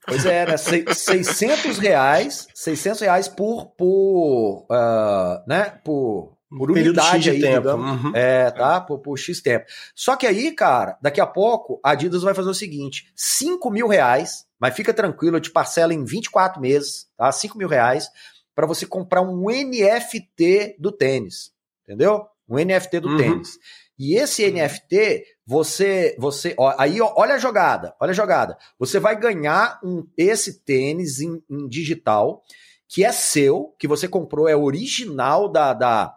Pois 0.06 0.26
é, 0.26 0.46
né? 0.46 0.56
600 0.56 1.78
reais, 1.78 2.48
600 2.54 3.00
reais 3.00 3.28
por, 3.28 3.66
por, 3.76 4.66
uh, 4.70 5.48
né? 5.48 5.78
Por 5.84 6.36
por 6.48 6.70
unidade 6.70 7.30
aí, 7.30 7.40
tempo. 7.40 7.58
Digamos, 7.58 8.04
uhum. 8.04 8.12
é, 8.14 8.50
tá? 8.50 8.80
Por, 8.80 8.98
por, 9.00 9.18
X 9.18 9.40
tempo. 9.40 9.66
Só 9.94 10.16
que 10.16 10.26
aí, 10.26 10.52
cara, 10.52 10.96
daqui 11.02 11.20
a 11.20 11.26
pouco, 11.26 11.80
a 11.82 11.90
Adidas 11.90 12.22
vai 12.22 12.34
fazer 12.34 12.48
o 12.48 12.54
seguinte: 12.54 13.10
5 13.14 13.70
mil 13.70 13.88
reais, 13.88 14.46
mas 14.58 14.74
fica 14.74 14.94
tranquilo, 14.94 15.36
eu 15.36 15.40
te 15.40 15.50
parcelo 15.50 15.92
em 15.92 16.04
24 16.04 16.60
meses, 16.60 17.08
tá? 17.16 17.30
5 17.30 17.58
mil 17.58 17.68
reais, 17.68 18.08
para 18.54 18.66
você 18.66 18.86
comprar 18.86 19.22
um 19.22 19.46
NFT 19.50 20.76
do 20.78 20.92
tênis. 20.92 21.52
Entendeu? 21.84 22.26
Um 22.48 22.56
NFT 22.56 23.00
do 23.00 23.08
uhum. 23.08 23.16
tênis. 23.16 23.58
E 23.98 24.16
esse 24.16 24.48
NFT, 24.50 25.24
você, 25.46 26.16
você, 26.18 26.54
ó, 26.58 26.74
aí 26.76 27.00
ó, 27.00 27.12
olha 27.16 27.36
a 27.36 27.38
jogada, 27.38 27.94
olha 28.00 28.10
a 28.10 28.14
jogada. 28.14 28.58
Você 28.78 28.98
vai 28.98 29.18
ganhar 29.18 29.78
um, 29.84 30.04
esse 30.16 30.64
tênis 30.64 31.20
em, 31.20 31.40
em 31.48 31.68
digital 31.68 32.42
que 32.88 33.04
é 33.04 33.12
seu, 33.12 33.74
que 33.78 33.86
você 33.86 34.08
comprou, 34.08 34.48
é 34.48 34.56
original 34.56 35.48
da, 35.48 35.72
da, 35.72 36.16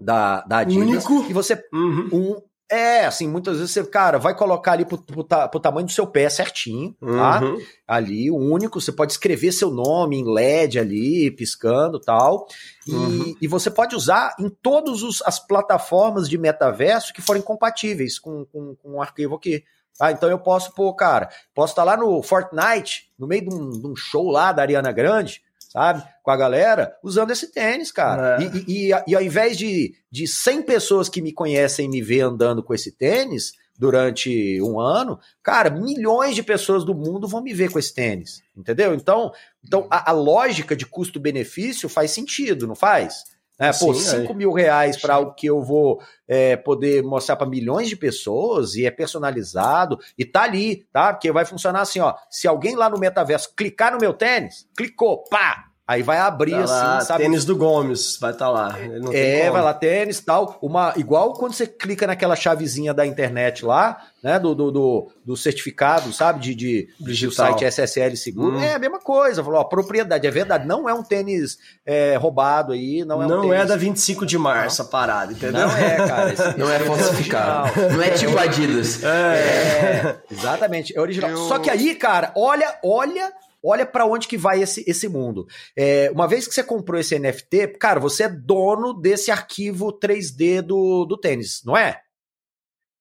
da, 0.00 0.40
da 0.42 0.58
Adidas. 0.58 1.04
Único. 1.06 1.30
E 1.30 1.32
você. 1.32 1.62
Uhum. 1.72 2.08
Um, 2.12 2.42
é, 2.72 3.04
assim, 3.04 3.28
muitas 3.28 3.58
vezes 3.58 3.70
você, 3.70 3.84
cara, 3.84 4.18
vai 4.18 4.34
colocar 4.34 4.72
ali 4.72 4.86
pro, 4.86 4.96
pro, 4.96 5.24
pro 5.24 5.60
tamanho 5.60 5.86
do 5.86 5.92
seu 5.92 6.06
pé 6.06 6.30
certinho, 6.30 6.96
tá? 6.98 7.42
Uhum. 7.42 7.58
Ali, 7.86 8.30
o 8.30 8.36
único, 8.36 8.80
você 8.80 8.90
pode 8.90 9.12
escrever 9.12 9.52
seu 9.52 9.70
nome 9.70 10.16
em 10.16 10.24
LED 10.24 10.78
ali, 10.78 11.30
piscando 11.30 12.00
tal. 12.00 12.46
E, 12.86 12.94
uhum. 12.94 13.36
e 13.42 13.46
você 13.46 13.70
pode 13.70 13.94
usar 13.94 14.34
em 14.40 14.48
todas 14.48 15.02
as 15.26 15.38
plataformas 15.38 16.30
de 16.30 16.38
metaverso 16.38 17.12
que 17.12 17.20
forem 17.20 17.42
compatíveis 17.42 18.18
com, 18.18 18.46
com, 18.46 18.74
com 18.76 18.92
o 18.94 19.02
arquivo 19.02 19.34
aqui. 19.34 19.62
Ah, 20.00 20.10
então 20.10 20.30
eu 20.30 20.38
posso, 20.38 20.72
pô, 20.72 20.94
cara, 20.94 21.28
posso 21.54 21.72
estar 21.72 21.84
lá 21.84 21.94
no 21.94 22.22
Fortnite, 22.22 23.10
no 23.18 23.26
meio 23.26 23.48
de 23.48 23.54
um, 23.54 23.70
de 23.70 23.86
um 23.86 23.94
show 23.94 24.30
lá 24.30 24.50
da 24.50 24.62
Ariana 24.62 24.92
Grande, 24.92 25.42
sabe? 25.72 26.04
Com 26.22 26.30
a 26.30 26.36
galera, 26.36 26.94
usando 27.02 27.30
esse 27.30 27.50
tênis, 27.50 27.90
cara. 27.90 28.36
É. 28.38 28.44
E, 28.44 28.64
e, 28.68 28.90
e, 29.06 29.16
ao 29.16 29.22
invés 29.22 29.56
de, 29.56 29.94
de 30.10 30.26
100 30.26 30.62
pessoas 30.62 31.08
que 31.08 31.22
me 31.22 31.32
conhecem 31.32 31.88
me 31.88 32.02
ver 32.02 32.20
andando 32.20 32.62
com 32.62 32.74
esse 32.74 32.92
tênis 32.92 33.52
durante 33.78 34.60
um 34.60 34.78
ano, 34.78 35.18
cara, 35.42 35.70
milhões 35.70 36.34
de 36.34 36.42
pessoas 36.42 36.84
do 36.84 36.94
mundo 36.94 37.26
vão 37.26 37.42
me 37.42 37.54
ver 37.54 37.70
com 37.70 37.78
esse 37.78 37.92
tênis, 37.94 38.42
entendeu? 38.54 38.94
Então, 38.94 39.32
então 39.64 39.86
a, 39.90 40.10
a 40.10 40.12
lógica 40.12 40.76
de 40.76 40.84
custo-benefício 40.84 41.88
faz 41.88 42.10
sentido, 42.10 42.66
não 42.66 42.74
faz? 42.74 43.24
É, 43.62 43.72
pô, 43.72 43.94
5 43.94 44.34
mil 44.34 44.52
reais 44.52 44.96
para 44.96 45.18
o 45.18 45.32
que 45.32 45.46
eu 45.46 45.62
vou 45.62 46.02
é, 46.26 46.56
poder 46.56 47.02
mostrar 47.04 47.36
para 47.36 47.46
milhões 47.46 47.88
de 47.88 47.96
pessoas 47.96 48.74
e 48.74 48.84
é 48.84 48.90
personalizado 48.90 49.98
e 50.18 50.24
tá 50.24 50.42
ali, 50.42 50.84
tá? 50.92 51.12
Porque 51.12 51.30
vai 51.30 51.44
funcionar 51.44 51.82
assim, 51.82 52.00
ó. 52.00 52.14
Se 52.28 52.48
alguém 52.48 52.74
lá 52.74 52.90
no 52.90 52.98
metaverso 52.98 53.54
clicar 53.56 53.92
no 53.92 53.98
meu 53.98 54.12
tênis, 54.12 54.68
clicou, 54.76 55.22
pá, 55.30 55.71
Aí 55.92 56.02
vai 56.02 56.16
abrir 56.16 56.52
tá 56.52 56.64
assim, 56.64 56.72
lá, 56.72 57.00
sabe? 57.02 57.24
Tênis 57.24 57.44
do 57.44 57.54
Gomes, 57.54 58.16
vai 58.18 58.32
estar 58.32 58.46
tá 58.46 58.50
lá. 58.50 58.78
é, 59.12 59.50
vai 59.50 59.60
lá, 59.60 59.74
tênis 59.74 60.20
tal. 60.20 60.56
Uma, 60.62 60.94
igual 60.96 61.34
quando 61.34 61.52
você 61.52 61.66
clica 61.66 62.06
naquela 62.06 62.34
chavezinha 62.34 62.94
da 62.94 63.06
internet 63.06 63.62
lá, 63.62 63.98
né? 64.22 64.38
Do, 64.38 64.54
do, 64.54 64.70
do, 64.70 65.12
do 65.22 65.36
certificado, 65.36 66.10
sabe? 66.10 66.40
De, 66.40 66.54
de, 66.54 66.88
de 66.98 67.30
site 67.30 67.66
SSL 67.66 68.16
seguro. 68.16 68.56
Hum. 68.56 68.62
É 68.62 68.72
a 68.72 68.78
mesma 68.78 69.00
coisa. 69.00 69.44
Falou, 69.44 69.60
ó, 69.60 69.64
propriedade, 69.64 70.26
é 70.26 70.30
verdade. 70.30 70.66
Não 70.66 70.88
é 70.88 70.94
um 70.94 71.02
tênis 71.02 71.58
é, 71.84 72.16
roubado 72.16 72.72
aí. 72.72 73.04
Não 73.04 73.22
é, 73.22 73.26
um 73.26 73.28
não 73.28 73.42
tênis... 73.42 73.60
é 73.60 73.66
da 73.66 73.76
25 73.76 74.24
de 74.24 74.38
março 74.38 74.80
não. 74.80 74.88
a 74.88 74.90
parada, 74.90 75.32
entendeu? 75.32 75.60
Não 75.68 75.76
é, 75.76 75.96
cara. 75.96 76.32
Esse, 76.32 76.58
não 76.58 76.70
é 76.70 76.78
falsificado. 76.78 77.80
Não 77.92 78.02
é 78.02 78.10
tipo 78.10 78.38
Adidas. 78.38 79.04
É, 79.04 79.08
é 79.08 80.16
exatamente. 80.30 80.96
É 80.96 81.00
original. 81.00 81.30
Eu... 81.30 81.36
Só 81.36 81.58
que 81.58 81.68
aí, 81.68 81.94
cara, 81.94 82.32
olha, 82.34 82.78
olha 82.82 83.30
Olha 83.64 83.86
para 83.86 84.06
onde 84.06 84.26
que 84.26 84.36
vai 84.36 84.60
esse, 84.60 84.84
esse 84.88 85.08
mundo. 85.08 85.46
É, 85.76 86.10
uma 86.10 86.26
vez 86.26 86.48
que 86.48 86.54
você 86.54 86.64
comprou 86.64 86.98
esse 86.98 87.18
NFT, 87.18 87.78
cara, 87.78 88.00
você 88.00 88.24
é 88.24 88.28
dono 88.28 88.92
desse 88.92 89.30
arquivo 89.30 89.98
3D 89.98 90.62
do, 90.62 91.04
do 91.04 91.16
tênis, 91.16 91.62
não 91.64 91.76
é? 91.76 92.00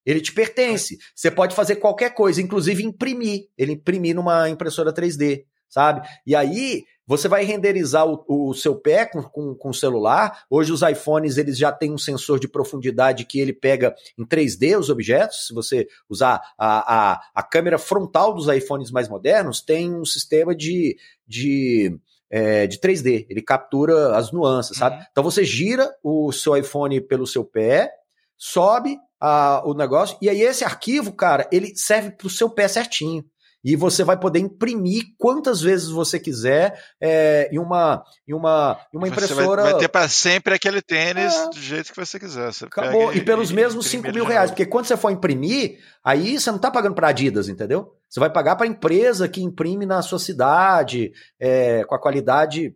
Ele 0.05 0.21
te 0.21 0.31
pertence. 0.31 0.97
Você 1.15 1.29
pode 1.29 1.55
fazer 1.55 1.75
qualquer 1.77 2.13
coisa, 2.13 2.41
inclusive 2.41 2.83
imprimir. 2.83 3.49
Ele 3.57 3.73
imprimir 3.73 4.15
numa 4.15 4.49
impressora 4.49 4.93
3D, 4.93 5.45
sabe? 5.69 6.07
E 6.25 6.35
aí 6.35 6.83
você 7.05 7.27
vai 7.27 7.43
renderizar 7.43 8.07
o, 8.07 8.23
o 8.27 8.53
seu 8.53 8.75
pé 8.75 9.05
com, 9.05 9.21
com, 9.23 9.55
com, 9.55 9.69
o 9.69 9.73
celular. 9.73 10.43
Hoje 10.49 10.71
os 10.71 10.81
iPhones 10.81 11.37
eles 11.37 11.57
já 11.57 11.71
têm 11.71 11.91
um 11.91 11.97
sensor 11.97 12.39
de 12.39 12.47
profundidade 12.47 13.25
que 13.25 13.39
ele 13.39 13.53
pega 13.53 13.93
em 14.17 14.25
3D 14.25 14.77
os 14.79 14.89
objetos. 14.89 15.47
Se 15.47 15.53
você 15.53 15.87
usar 16.09 16.41
a, 16.57 17.11
a, 17.11 17.21
a 17.35 17.43
câmera 17.43 17.77
frontal 17.77 18.33
dos 18.33 18.47
iPhones 18.47 18.91
mais 18.91 19.09
modernos, 19.09 19.61
tem 19.61 19.93
um 19.93 20.05
sistema 20.05 20.55
de, 20.55 20.95
de 21.27 21.99
é, 22.29 22.65
de 22.65 22.79
3D. 22.79 23.25
Ele 23.29 23.41
captura 23.41 24.15
as 24.15 24.31
nuances, 24.31 24.77
sabe? 24.77 24.95
Uhum. 24.95 25.03
Então 25.11 25.23
você 25.23 25.43
gira 25.43 25.93
o 26.01 26.31
seu 26.31 26.55
iPhone 26.55 27.01
pelo 27.01 27.27
seu 27.27 27.43
pé, 27.43 27.91
sobe 28.37 28.97
a, 29.19 29.61
o 29.65 29.73
negócio, 29.73 30.17
e 30.21 30.29
aí 30.29 30.41
esse 30.41 30.63
arquivo, 30.63 31.13
cara, 31.13 31.47
ele 31.51 31.75
serve 31.75 32.11
para 32.11 32.25
o 32.25 32.29
seu 32.29 32.49
pé 32.49 32.67
certinho 32.67 33.23
e 33.63 33.75
você 33.75 34.03
vai 34.03 34.17
poder 34.17 34.39
imprimir 34.39 35.13
quantas 35.17 35.61
vezes 35.61 35.89
você 35.89 36.19
quiser 36.19 36.81
é, 36.99 37.49
em 37.51 37.59
uma 37.59 38.03
em 38.27 38.33
uma 38.33 38.79
em 38.93 38.97
uma 38.97 39.07
impressora. 39.07 39.61
Você 39.61 39.63
vai, 39.63 39.71
vai 39.73 39.81
ter 39.81 39.87
para 39.87 40.09
sempre 40.09 40.53
aquele 40.53 40.81
tênis 40.81 41.33
é. 41.33 41.49
do 41.49 41.59
jeito 41.59 41.91
que 41.91 41.99
você 41.99 42.19
quiser. 42.19 42.51
Você 42.51 42.65
Acabou. 42.65 43.13
E 43.13 43.21
pelos 43.21 43.51
e, 43.51 43.53
mesmos 43.53 43.87
5 43.87 44.11
mil 44.11 44.25
reais, 44.25 44.51
porque 44.51 44.65
quando 44.65 44.85
você 44.85 44.97
for 44.97 45.11
imprimir, 45.11 45.79
aí 46.03 46.39
você 46.39 46.49
não 46.49 46.57
está 46.57 46.71
pagando 46.71 46.95
para 46.95 47.09
Adidas, 47.09 47.47
entendeu? 47.47 47.93
Você 48.09 48.19
vai 48.19 48.29
pagar 48.29 48.55
para 48.55 48.65
a 48.65 48.69
empresa 48.69 49.27
que 49.27 49.41
imprime 49.41 49.85
na 49.85 50.01
sua 50.01 50.19
cidade, 50.19 51.11
é, 51.39 51.83
com 51.85 51.95
a 51.95 51.99
qualidade 51.99 52.75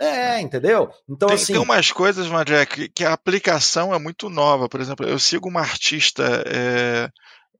É, 0.00 0.40
entendeu? 0.40 0.90
Então, 1.08 1.28
tem, 1.28 1.34
assim. 1.34 1.52
tem 1.52 1.62
umas 1.62 1.90
coisas, 1.90 2.30
André, 2.30 2.64
que, 2.66 2.88
que, 2.88 3.04
a 3.04 3.12
aplicação 3.12 3.92
é 3.92 3.98
muito 3.98 4.30
nova. 4.30 4.68
Por 4.68 4.80
exemplo, 4.80 5.06
eu 5.06 5.18
sigo 5.18 5.48
uma 5.48 5.60
artista 5.60 6.44
é, 6.46 7.10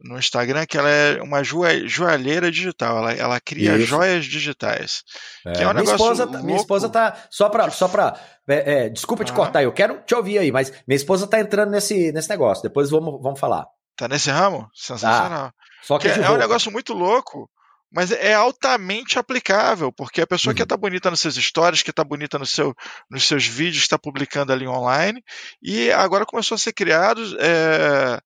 no 0.00 0.18
Instagram 0.18 0.64
que 0.66 0.76
ela 0.78 0.88
é 0.88 1.20
uma 1.22 1.42
joalheira 1.42 2.50
digital. 2.50 2.98
Ela, 2.98 3.12
ela 3.14 3.40
cria 3.40 3.76
Isso. 3.76 3.86
joias 3.86 4.24
digitais. 4.24 5.02
É, 5.46 5.52
Que 5.52 5.62
é 5.62 5.66
um 5.66 5.70
minha, 5.70 5.74
negócio 5.74 5.94
esposa, 5.94 6.26
tá- 6.26 6.32
minha 6.38 6.42
louco. 6.46 6.60
esposa 6.60 6.88
tá. 6.88 7.16
Só 7.30 7.48
pra. 7.48 7.70
Só 7.70 7.88
pra 7.88 8.18
é, 8.48 8.84
é, 8.84 8.88
desculpa 8.88 9.24
te 9.24 9.32
Ah. 9.32 9.34
cortar, 9.34 9.62
eu 9.62 9.72
quero 9.72 10.00
te 10.06 10.14
ouvir 10.14 10.38
aí, 10.38 10.50
mas 10.52 10.72
minha 10.86 10.96
esposa 10.96 11.26
tá 11.26 11.38
entrando 11.40 11.70
nesse, 11.70 12.12
nesse 12.12 12.28
negócio. 12.30 12.62
Depois 12.62 12.90
vamos, 12.90 13.20
vamos 13.22 13.38
falar. 13.40 13.66
Tá 13.96 14.06
nesse 14.08 14.30
ramo? 14.30 14.68
Sensacional. 14.74 15.52
Só 15.82 15.98
que 15.98 16.08
Que 16.08 16.14
de 16.14 16.20
é 16.20 16.22
um 16.22 16.28
roupa. 16.28 16.40
negócio 16.42 16.70
muito 16.70 16.92
louco, 16.94 17.50
mas 17.92 18.12
é 18.12 18.34
altamente 18.34 19.18
aplicável, 19.18 19.90
porque 19.92 20.20
a 20.20 20.26
pessoa 20.26 20.52
Uhum. 20.52 20.56
quer 20.56 20.62
estar 20.62 20.76
bonita 20.76 21.10
nos 21.10 21.20
seus 21.20 21.34
stories, 21.34 21.82
quer 21.82 21.90
estar 21.90 22.04
bonita 22.04 22.38
no 22.38 22.46
seu, 22.46 22.74
nos 23.10 23.24
seus 23.26 23.46
vídeos, 23.46 23.82
está 23.82 23.98
publicando 23.98 24.52
ali 24.52 24.66
online, 24.68 25.22
e 25.62 25.90
agora 25.92 26.24
começou 26.26 26.54
a 26.54 26.58
ser 26.58 26.72
criados 26.72 27.34
é, 27.40 28.20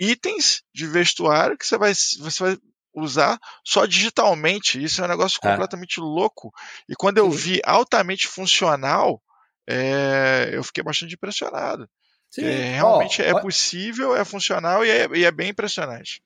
itens 0.00 0.62
de 0.74 0.86
vestuário 0.86 1.58
que 1.58 1.66
você 1.66 1.76
vai, 1.76 1.92
você 1.94 2.42
vai 2.42 2.58
usar 2.94 3.38
só 3.64 3.84
digitalmente. 3.84 4.82
Isso 4.82 5.02
é 5.02 5.04
um 5.04 5.08
negócio 5.08 5.38
É. 5.44 5.50
completamente 5.50 6.00
louco. 6.00 6.52
E 6.88 6.96
quando 6.96 7.18
eu 7.18 7.30
Sim. 7.30 7.36
vi 7.36 7.60
altamente 7.64 8.26
funcional, 8.26 9.22
é, 9.68 10.50
eu 10.52 10.64
fiquei 10.64 10.82
bastante 10.82 11.14
impressionado. 11.14 11.88
Sim. 12.30 12.44
É, 12.44 12.74
realmente 12.76 13.20
Ó, 13.22 13.24
é 13.24 13.40
possível, 13.40 14.16
é 14.16 14.24
funcional 14.24 14.84
e 14.84 14.90
é, 14.90 15.08
e 15.14 15.24
é 15.24 15.30
bem 15.30 15.50
impressionante. 15.50 16.22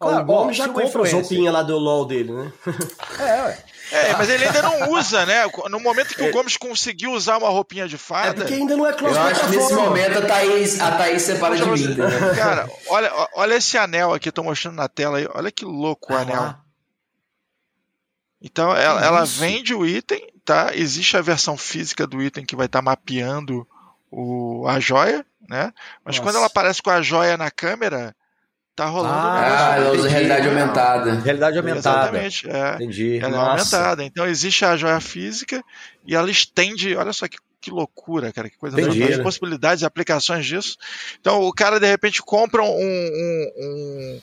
Claro, 0.00 0.22
o 0.22 0.24
Gomes 0.24 0.56
já 0.56 0.68
compra 0.68 1.02
as 1.02 1.12
roupinhas 1.12 1.52
lá 1.52 1.62
do 1.64 1.76
LOL 1.76 2.04
dele, 2.06 2.32
né? 2.32 2.52
É, 3.18 3.42
ué. 3.42 3.64
É, 3.90 4.12
mas 4.16 4.28
ele 4.28 4.44
ainda 4.44 4.62
não 4.62 4.90
usa, 4.90 5.24
né? 5.24 5.44
No 5.70 5.80
momento 5.80 6.14
que 6.14 6.22
o 6.22 6.30
Gomes 6.30 6.56
conseguiu 6.56 7.12
usar 7.12 7.38
uma 7.38 7.48
roupinha 7.48 7.88
de 7.88 7.94
É 7.94 7.98
fada. 7.98 8.34
porque 8.34 8.54
ainda 8.54 8.76
não 8.76 8.86
é 8.86 8.90
Eu 8.90 8.96
cross 8.96 9.16
acho 9.16 9.40
que 9.48 9.56
nesse 9.56 9.72
momento 9.74 10.18
a 10.18 10.22
Thaís, 10.26 10.80
a 10.80 10.92
Thaís 10.96 11.22
separa 11.22 11.56
de 11.56 11.64
mim, 11.64 11.82
entendeu? 11.82 12.34
Cara, 12.36 12.68
olha, 12.88 13.10
olha 13.34 13.54
esse 13.54 13.78
anel 13.78 14.12
aqui, 14.12 14.30
tô 14.30 14.42
mostrando 14.42 14.76
na 14.76 14.88
tela 14.88 15.18
aí. 15.18 15.28
Olha 15.34 15.50
que 15.50 15.64
louco 15.64 16.12
o 16.12 16.16
Ah 16.16 16.20
anel. 16.20 16.36
lá. 16.36 16.60
Então 18.40 18.74
ela, 18.76 19.04
ela 19.04 19.24
vende 19.24 19.74
o 19.74 19.84
item, 19.84 20.32
tá? 20.44 20.70
Existe 20.74 21.16
a 21.16 21.20
versão 21.22 21.56
física 21.56 22.06
do 22.06 22.22
item 22.22 22.44
que 22.44 22.54
vai 22.56 22.66
estar 22.66 22.80
mapeando 22.82 23.66
o, 24.10 24.64
a 24.68 24.78
joia, 24.78 25.26
né? 25.48 25.72
Mas 26.04 26.16
Nossa. 26.16 26.22
quando 26.22 26.36
ela 26.36 26.46
aparece 26.46 26.80
com 26.82 26.90
a 26.90 27.02
joia 27.02 27.36
na 27.36 27.50
câmera, 27.50 28.14
tá 28.78 28.86
rolando 28.86 29.14
Ah, 29.14 29.74
ela 29.76 29.90
usa 29.90 29.98
entendi. 30.00 30.08
realidade 30.14 30.48
aumentada. 30.48 31.14
Realidade 31.20 31.58
aumentada. 31.58 31.98
Exatamente, 31.98 32.48
é. 32.50 32.74
Entendi. 32.76 33.18
Ela 33.18 33.26
é 33.26 33.30
Nossa. 33.30 33.76
aumentada. 33.76 34.04
Então 34.04 34.26
existe 34.26 34.64
a 34.64 34.76
joia 34.76 35.00
física 35.00 35.62
e 36.06 36.14
ela 36.14 36.30
estende. 36.30 36.96
Olha 36.96 37.12
só 37.12 37.28
que, 37.28 37.36
que 37.60 37.70
loucura, 37.70 38.32
cara. 38.32 38.48
Que 38.48 38.56
coisa 38.56 38.80
Entendi. 38.80 39.12
As 39.12 39.18
possibilidades 39.20 39.82
e 39.82 39.86
aplicações 39.86 40.46
disso. 40.46 40.76
Então 41.20 41.42
o 41.42 41.52
cara 41.52 41.78
de 41.78 41.86
repente 41.86 42.22
compra 42.22 42.62
um. 42.62 42.66
um- 42.68 43.52
um, 43.58 44.20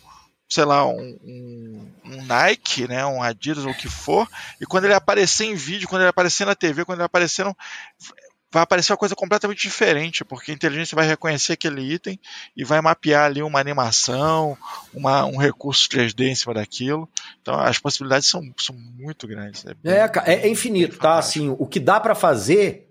sei 0.47 0.63
lá, 0.63 0.85
um, 0.87 1.17
um- 1.23 1.91
um 2.05 2.25
Nike, 2.25 2.87
né, 2.87 3.03
um 3.05 3.21
Adidas 3.21 3.65
ou 3.65 3.71
o 3.71 3.75
que 3.75 3.89
for, 3.89 4.27
e 4.61 4.65
quando 4.65 4.85
ele 4.85 4.93
aparecer 4.93 5.45
em 5.45 5.55
vídeo, 5.55 5.87
quando 5.87 6.03
ele 6.03 6.09
aparecer 6.09 6.45
na 6.45 6.53
TV, 6.53 6.85
quando 6.85 6.99
ele 6.99 7.05
aparecer, 7.05 7.43
não, 7.43 7.55
vai 8.55 8.63
aparecer 8.63 8.93
uma 8.93 8.97
coisa 8.97 9.15
completamente 9.15 9.61
diferente, 9.61 10.23
porque 10.23 10.49
a 10.51 10.53
inteligência 10.55 10.95
vai 10.95 11.05
reconhecer 11.05 11.53
aquele 11.53 11.81
item 11.81 12.17
e 12.55 12.63
vai 12.63 12.79
mapear 12.79 13.25
ali 13.25 13.43
uma 13.43 13.59
animação, 13.59 14.57
uma- 14.93 15.25
um 15.25 15.35
recurso 15.37 15.89
3D 15.89 16.29
em 16.29 16.35
cima 16.35 16.53
daquilo. 16.53 17.07
Então 17.41 17.59
as 17.59 17.77
possibilidades 17.77 18.29
são, 18.29 18.41
são 18.57 18.73
muito 18.97 19.27
grandes. 19.27 19.63
bem- 19.63 19.93
É, 19.93 20.07
ca- 20.07 20.23
é, 20.25 20.35
é 20.35 20.47
infinito, 20.49 20.91
bem 20.91 20.99
tá? 20.99 21.09
fantástico. 21.15 21.45
Assim, 21.45 21.55
o 21.59 21.65
que 21.67 21.79
dá 21.81 21.99
pra 21.99 22.15
fazer 22.15 22.84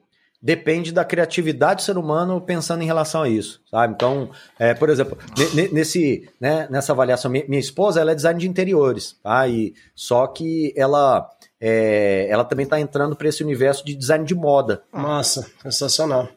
depende 0.45 0.93
da 0.93 1.07
criatividade 1.07 1.77
do 1.77 1.87
ser 1.87 1.97
humano 1.97 2.39
pensando 2.39 2.83
em 2.83 2.87
relação 2.87 3.23
a 3.23 3.29
isso, 3.31 3.63
sabe? 3.71 3.95
Então, 3.95 4.31
é, 4.59 4.75
por 4.75 4.91
exemplo, 4.91 5.17
ne- 5.39 5.63
ne- 5.63 5.69
nesse, 5.73 6.29
né, 6.39 6.69
nessa 6.71 6.93
avaliação, 6.93 7.31
mi- 7.31 7.47
minha 7.49 7.59
esposa 7.59 7.99
ela 7.99 8.13
é 8.13 8.15
design 8.15 8.39
de 8.39 8.47
interiores, 8.47 9.17
tá? 9.23 9.49
E 9.49 9.73
só 9.95 10.27
que 10.27 10.75
ela 10.77 11.27
é, 11.59 12.27
ela 12.29 12.45
também 12.45 12.67
tá 12.67 12.79
entrando 12.79 13.17
para 13.17 13.27
esse 13.27 13.43
universo 13.43 13.87
de 13.87 13.95
design 13.95 14.23
de 14.27 14.35
moda. 14.35 14.83
Nossa, 14.93 15.51
sensacional. 15.63 16.29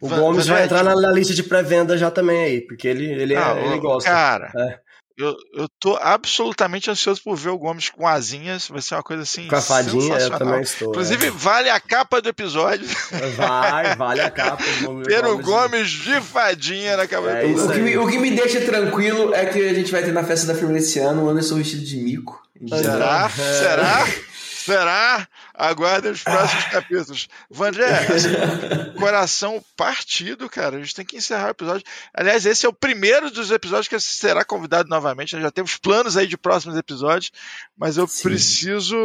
O 0.00 0.08
Gomes 0.08 0.46
vai 0.46 0.64
entrar 0.64 0.84
na, 0.84 0.94
na 0.94 1.10
lista 1.10 1.34
de 1.34 1.42
pré-venda 1.42 1.98
já 1.98 2.10
também 2.12 2.44
aí, 2.44 2.60
porque 2.60 2.86
ele, 2.86 3.06
ele, 3.10 3.34
é- 3.34 3.38
Ah, 3.38 3.56
ele 3.58 3.80
gosta. 3.80 4.08
Cara, 4.08 4.52
É. 4.56 4.85
eu, 5.18 5.34
eu 5.54 5.68
tô 5.80 5.96
absolutamente 6.00 6.90
ansioso 6.90 7.22
por 7.22 7.36
ver 7.36 7.48
o 7.48 7.58
Gomes 7.58 7.88
com 7.88 8.06
asinhas. 8.06 8.68
Vai 8.68 8.82
ser 8.82 8.94
uma 8.94 9.02
coisa 9.02 9.22
assim. 9.22 9.48
Com 9.48 9.56
a 9.56 9.62
fadinha, 9.62 9.94
eu 9.94 10.02
sensacional. 10.02 10.38
também 10.38 10.60
estou. 10.60 10.88
Inclusive, 10.90 11.30
vale 11.30 11.70
a 11.70 11.80
capa 11.80 12.20
do 12.20 12.28
episódio 12.28 12.86
é. 13.12 13.30
Vai, 13.30 13.94
vale 13.96 14.20
a 14.20 14.30
capa. 14.30 14.62
ter 15.06 15.24
o 15.24 15.38
Gomes 15.38 15.90
de 15.90 16.20
fadinha 16.20 16.96
na 16.96 17.06
capa 17.06 17.30
É 17.30 17.46
do 17.46 17.52
isso 17.52 17.66
O 17.66 17.72
que, 17.72 17.78
me, 17.78 17.96
o 17.98 18.06
que 18.06 18.18
me 18.18 18.30
deixa 18.32 18.60
tranquilo 18.60 19.34
é 19.34 19.46
que 19.46 19.58
a 19.68 19.74
gente 19.74 19.90
vai 19.90 20.02
ter 20.02 20.12
na 20.12 20.22
festa 20.24 20.46
da 20.46 20.54
firma 20.54 20.76
esse 20.78 20.98
ano 20.98 21.24
o 21.24 21.28
Anderson 21.30 21.56
vestido 21.56 21.84
de 21.84 21.96
mico. 21.96 22.42
Será? 22.68 23.30
É. 23.38 23.52
Será? 23.52 24.06
Será? 24.66 25.28
Aguardem 25.58 26.12
os 26.12 26.22
próximos 26.22 26.64
capítulos. 26.64 27.28
Vandré, 27.50 27.88
assim, 27.88 28.28
coração 29.00 29.64
partido, 29.74 30.50
cara. 30.50 30.76
A 30.76 30.80
gente 30.80 30.94
tem 30.94 31.04
que 31.04 31.16
encerrar 31.16 31.46
o 31.46 31.50
episódio. 31.50 31.82
Aliás, 32.12 32.44
esse 32.44 32.66
é 32.66 32.68
o 32.68 32.72
primeiro 32.74 33.30
dos 33.30 33.50
episódios 33.50 33.88
que 33.88 33.98
você 33.98 34.06
será 34.16 34.44
convidado 34.44 34.88
novamente. 34.90 35.32
Nós 35.34 35.42
já 35.42 35.50
temos 35.50 35.76
planos 35.78 36.16
aí 36.16 36.26
de 36.26 36.36
próximos 36.36 36.76
episódios, 36.76 37.30
mas 37.76 37.96
eu 37.96 38.06
Sim. 38.06 38.24
preciso 38.24 38.96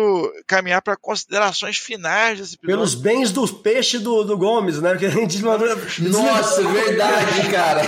caminhar 0.45 0.81
para 0.81 0.97
considerações 0.97 1.77
finais 1.77 2.37
desse 2.39 2.55
episódio. 2.55 2.75
Pelos 2.77 2.95
bens 2.95 3.31
do 3.31 3.47
peixe 3.47 3.97
do, 3.97 4.23
do 4.23 4.37
Gomes, 4.37 4.81
né? 4.81 4.91
Porque 4.91 5.05
a 5.05 5.09
gente 5.09 5.41
mandou. 5.41 5.67
Nossa, 5.99 6.61
verdade, 6.67 7.49
cara. 7.49 7.81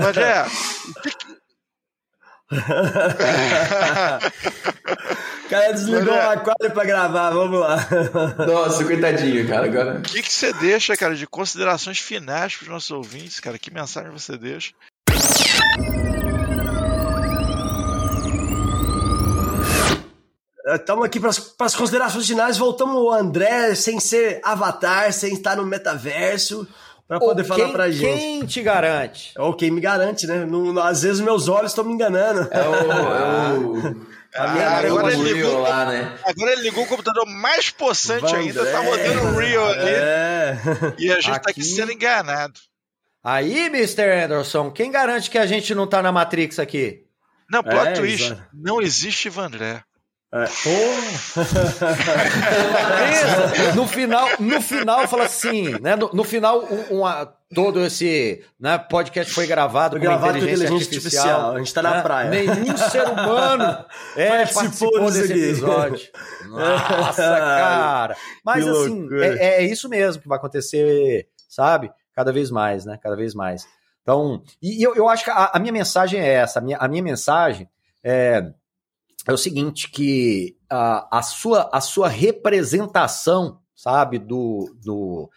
Vandré, 0.00 0.46
o 0.96 1.00
que- 1.00 1.38
O 2.50 2.56
cara 5.50 5.72
desligou 5.72 6.14
Olha- 6.14 6.28
o 6.28 6.30
aquário 6.30 6.70
pra 6.72 6.84
gravar, 6.84 7.30
vamos 7.30 7.60
lá. 7.60 7.76
Nossa, 8.46 8.84
coitadinho, 8.84 9.46
cara. 9.46 9.66
Agora. 9.66 9.98
O 9.98 10.02
que, 10.02 10.22
que 10.22 10.32
você 10.32 10.52
deixa, 10.54 10.96
cara, 10.96 11.14
de 11.14 11.26
considerações 11.26 11.98
finais 11.98 12.56
para 12.56 12.62
os 12.64 12.68
nossos 12.70 12.90
ouvintes, 12.90 13.38
cara? 13.40 13.58
Que 13.58 13.70
mensagem 13.72 14.10
você 14.10 14.36
deixa? 14.38 14.72
Estamos 20.66 21.04
aqui 21.06 21.18
para 21.18 21.30
as 21.30 21.74
considerações 21.74 22.26
finais. 22.26 22.58
Voltamos 22.58 22.96
o 22.96 23.10
André 23.10 23.74
sem 23.74 23.98
ser 23.98 24.40
avatar, 24.44 25.12
sem 25.12 25.32
estar 25.34 25.56
no 25.56 25.64
metaverso, 25.64 26.66
para 27.08 27.18
poder 27.18 27.42
falar 27.44 27.64
quem, 27.64 27.72
pra 27.72 27.90
gente. 27.90 28.18
Quem 28.18 28.46
te 28.46 28.62
garante? 28.62 29.32
Ou 29.38 29.54
quem 29.54 29.70
me 29.70 29.80
garante, 29.80 30.26
né? 30.26 30.44
Não- 30.44 30.78
às 30.78 31.02
vezes 31.02 31.20
meus 31.20 31.48
olhos 31.48 31.72
estão 31.72 31.82
me 31.84 31.92
enganando. 31.94 32.48
É 32.52 32.68
o. 32.68 32.74
É 32.74 33.58
o. 33.58 34.08
Ah, 34.36 34.48
minha- 34.48 34.64
é 34.82 34.92
o 34.92 34.98
agora 34.98 35.14
ele 35.14 35.32
ligou, 35.32 35.58
lá, 35.62 35.86
né? 35.86 36.14
agora 36.22 36.52
ele 36.52 36.60
ligou 36.60 36.84
o 36.84 36.86
computador 36.86 37.24
mais 37.26 37.70
possante 37.70 38.32
ainda, 38.36 38.62
tá 38.62 38.82
Vandré. 38.82 39.08
rodando 39.14 39.26
um 39.28 39.36
Real 39.38 39.66
ali. 39.70 39.88
É. 39.88 40.56
E 40.98 41.10
a 41.10 41.14
gente 41.14 41.40
tá 41.40 41.50
aqui 41.50 41.62
Aqui- 41.62 41.64
sendo 41.64 41.90
enganado. 41.92 42.60
Aí, 43.24 43.66
Mr. 43.68 44.02
Anderson, 44.24 44.70
quem 44.70 44.90
garante 44.90 45.30
que 45.30 45.38
a 45.38 45.46
gente 45.46 45.74
não 45.74 45.86
tá 45.86 46.02
na 46.02 46.12
Matrix 46.12 46.58
aqui? 46.58 47.04
Não, 47.50 47.62
plot 47.62 47.88
É, 47.88 47.92
twist. 47.92 48.26
exato. 48.26 48.42
Não 48.52 48.82
existe 48.82 49.30
Vandré. 49.30 49.82
Pensa, 50.30 51.40
no 53.74 53.86
final, 53.86 54.28
no 54.38 54.60
final 54.60 55.08
fala 55.08 55.24
assim, 55.24 55.70
né? 55.80 55.96
No, 55.96 56.10
no 56.12 56.24
final, 56.24 56.62
um, 56.64 56.98
uma- 56.98 57.32
todo 57.54 57.80
esse 57.84 58.44
né, 58.60 58.76
podcast 58.76 59.32
foi 59.32 59.46
gravado, 59.46 59.92
Foi 59.92 60.00
com 60.00 60.04
gravado 60.06 60.36
inteligência, 60.36 60.64
inteligência 60.66 60.96
artificial. 60.96 61.24
artificial. 61.28 61.54
A 61.54 61.58
gente 61.58 61.72
tá 61.74 61.82
na 61.82 61.94
né? 61.94 62.02
praia. 62.02 62.30
Nenhum 62.30 62.76
ser 62.76 63.08
humano 63.08 63.84
é, 64.16 64.28
Participou 64.46 64.92
participou, 64.92 65.10
desse 65.10 65.32
aqui. 65.32 65.42
episódio. 65.44 66.08
Nossa, 66.48 67.22
cara. 67.38 68.16
Mas 68.44 68.64
Que 68.64 68.70
assim, 68.70 68.98
loucura. 69.00 69.38
é, 69.42 69.62
é 69.62 69.64
isso 69.64 69.88
mesmo 69.88 70.20
que 70.22 70.28
vai 70.28 70.36
acontecer, 70.36 71.26
sabe? 71.48 71.90
Cada 72.14 72.32
vez 72.32 72.50
mais, 72.50 72.84
né? 72.84 72.98
Cada 73.02 73.16
vez 73.16 73.34
mais. 73.34 73.66
Então, 74.02 74.42
e 74.62 74.82
eu, 74.82 74.94
eu 74.94 75.08
acho 75.08 75.24
que 75.24 75.30
a, 75.30 75.50
a 75.54 75.58
minha 75.58 75.72
mensagem 75.72 76.20
é 76.20 76.34
essa. 76.34 76.58
A 76.58 76.62
minha, 76.62 76.76
a 76.78 76.86
minha 76.88 77.02
mensagem 77.02 77.68
é, 78.02 78.42
é 79.28 79.32
o 79.32 79.36
seguinte, 79.36 79.90
que 79.90 80.56
a, 80.70 81.18
a, 81.18 81.22
sua, 81.22 81.68
a 81.70 81.82
sua 81.82 82.08
representação, 82.08 83.60
sabe, 83.76 84.18
do, 84.18 84.74
do 84.82 85.30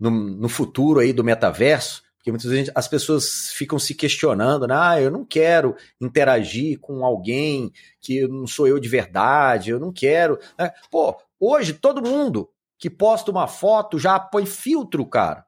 no, 0.00 0.10
no 0.10 0.48
futuro 0.48 1.00
aí 1.00 1.12
do 1.12 1.22
metaverso, 1.22 2.02
porque 2.16 2.30
muitas 2.30 2.50
vezes 2.50 2.72
as 2.74 2.88
pessoas 2.88 3.50
ficam 3.52 3.78
se 3.78 3.94
questionando, 3.94 4.66
né? 4.66 4.74
Ah, 4.76 5.00
eu 5.00 5.10
não 5.10 5.26
quero 5.26 5.76
interagir 6.00 6.80
com 6.80 7.04
alguém 7.04 7.70
que 8.00 8.26
não 8.26 8.46
sou 8.46 8.66
eu 8.66 8.78
de 8.78 8.88
verdade, 8.88 9.70
eu 9.70 9.78
não 9.78 9.92
quero. 9.92 10.38
né? 10.58 10.72
Pô, 10.90 11.14
hoje 11.38 11.74
todo 11.74 12.02
mundo 12.02 12.48
que 12.78 12.88
posta 12.88 13.30
uma 13.30 13.46
foto 13.46 13.98
já 13.98 14.18
põe 14.18 14.46
filtro, 14.46 15.04
cara. 15.04 15.44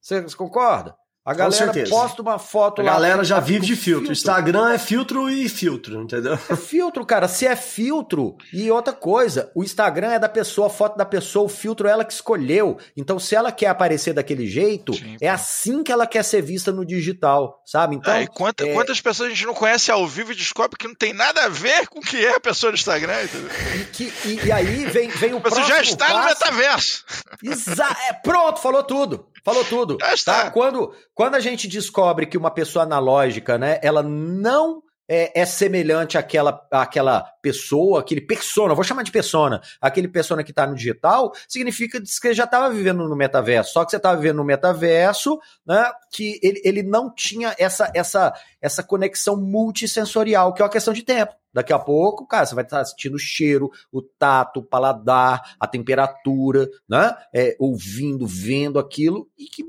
Você 0.00 0.22
concorda? 0.36 0.96
A 1.26 1.32
galera 1.32 1.56
certeza. 1.72 1.90
posta 1.90 2.20
uma 2.20 2.38
foto 2.38 2.82
A 2.82 2.84
lá. 2.84 2.92
galera 2.92 3.24
já 3.24 3.36
tá 3.36 3.40
vive 3.40 3.64
de 3.64 3.74
filtro. 3.76 4.12
Instagram 4.12 4.72
é 4.74 4.78
filtro 4.78 5.30
e 5.30 5.48
filtro, 5.48 6.02
entendeu? 6.02 6.38
É 6.50 6.54
filtro, 6.56 7.06
cara. 7.06 7.26
Se 7.28 7.46
é 7.46 7.56
filtro. 7.56 8.36
E 8.52 8.70
outra 8.70 8.92
coisa, 8.92 9.50
o 9.54 9.64
Instagram 9.64 10.12
é 10.12 10.18
da 10.18 10.28
pessoa, 10.28 10.66
a 10.66 10.70
foto 10.70 10.98
da 10.98 11.04
pessoa, 11.06 11.46
o 11.46 11.48
filtro 11.48 11.88
é 11.88 11.92
ela 11.92 12.04
que 12.04 12.12
escolheu. 12.12 12.76
Então, 12.94 13.18
se 13.18 13.34
ela 13.34 13.50
quer 13.50 13.68
aparecer 13.68 14.12
daquele 14.12 14.46
jeito, 14.46 14.92
Sim, 14.92 15.16
é 15.18 15.30
assim 15.30 15.82
que 15.82 15.90
ela 15.90 16.06
quer 16.06 16.22
ser 16.24 16.42
vista 16.42 16.70
no 16.70 16.84
digital, 16.84 17.62
sabe? 17.64 17.96
Então, 17.96 18.20
e 18.20 18.26
quanta- 18.26 18.66
é- 18.66 18.74
quantas 18.74 19.00
pessoas 19.00 19.28
a 19.30 19.34
gente 19.34 19.46
não 19.46 19.54
conhece 19.54 19.90
ao 19.90 20.06
vivo 20.06 20.32
e 20.32 20.34
descobre 20.34 20.76
que 20.78 20.86
não 20.86 20.94
tem 20.94 21.14
nada 21.14 21.44
a 21.44 21.48
ver 21.48 21.88
com 21.88 22.00
o 22.00 22.02
que 22.02 22.22
é 22.22 22.36
a 22.36 22.40
pessoa 22.40 22.70
do 22.70 22.74
Instagram? 22.76 23.22
entendeu? 23.22 23.50
e, 23.80 23.84
que- 23.86 24.12
e- 24.26 24.46
e 24.46 24.52
aí 24.52 24.84
vem, 24.86 25.08
vem 25.08 25.32
o 25.32 25.38
Você 25.40 25.42
próximo 25.54 25.66
já 25.68 25.80
está 25.80 26.08
no 26.08 26.14
passo. 26.14 26.28
metaverso. 26.28 27.04
Exa 27.42 27.96
é, 28.10 28.12
pronto, 28.12 28.60
falou 28.60 28.82
tudo. 28.82 29.26
Falou 29.44 29.64
tudo. 29.64 29.98
Tá? 30.24 30.50
Quando, 30.50 30.94
quando 31.14 31.34
a 31.34 31.40
gente 31.40 31.68
descobre 31.68 32.26
que 32.26 32.38
uma 32.38 32.50
pessoa 32.50 32.84
analógica, 32.84 33.58
né, 33.58 33.78
ela 33.82 34.02
não 34.02 34.82
é, 35.08 35.40
é 35.40 35.44
semelhante 35.44 36.16
àquela, 36.16 36.66
àquela 36.70 37.22
pessoa, 37.42 38.00
aquele 38.00 38.20
persona, 38.20 38.74
vou 38.74 38.84
chamar 38.84 39.02
de 39.02 39.10
persona, 39.10 39.60
aquele 39.80 40.08
persona 40.08 40.42
que 40.42 40.50
está 40.50 40.66
no 40.66 40.74
digital, 40.74 41.32
significa 41.48 42.00
que 42.00 42.34
já 42.34 42.44
estava 42.44 42.70
vivendo 42.70 43.08
no 43.08 43.16
metaverso. 43.16 43.72
Só 43.72 43.84
que 43.84 43.90
você 43.90 43.96
estava 43.96 44.16
vivendo 44.16 44.36
no 44.36 44.44
metaverso, 44.44 45.38
né, 45.66 45.90
que 46.10 46.38
ele, 46.42 46.60
ele 46.64 46.82
não 46.82 47.12
tinha 47.14 47.54
essa, 47.58 47.90
essa, 47.94 48.32
essa 48.60 48.82
conexão 48.82 49.36
multissensorial, 49.36 50.52
que 50.52 50.62
é 50.62 50.64
uma 50.64 50.70
questão 50.70 50.94
de 50.94 51.02
tempo. 51.02 51.34
Daqui 51.52 51.72
a 51.72 51.78
pouco, 51.78 52.26
cara, 52.26 52.44
você 52.44 52.54
vai 52.54 52.64
estar 52.64 52.84
sentindo 52.84 53.14
o 53.14 53.18
cheiro, 53.18 53.70
o 53.92 54.02
tato, 54.02 54.58
o 54.58 54.64
paladar, 54.64 55.54
a 55.60 55.68
temperatura, 55.68 56.68
né? 56.88 57.16
É, 57.32 57.54
ouvindo, 57.60 58.26
vendo 58.26 58.76
aquilo 58.76 59.28
e 59.38 59.44
que 59.44 59.62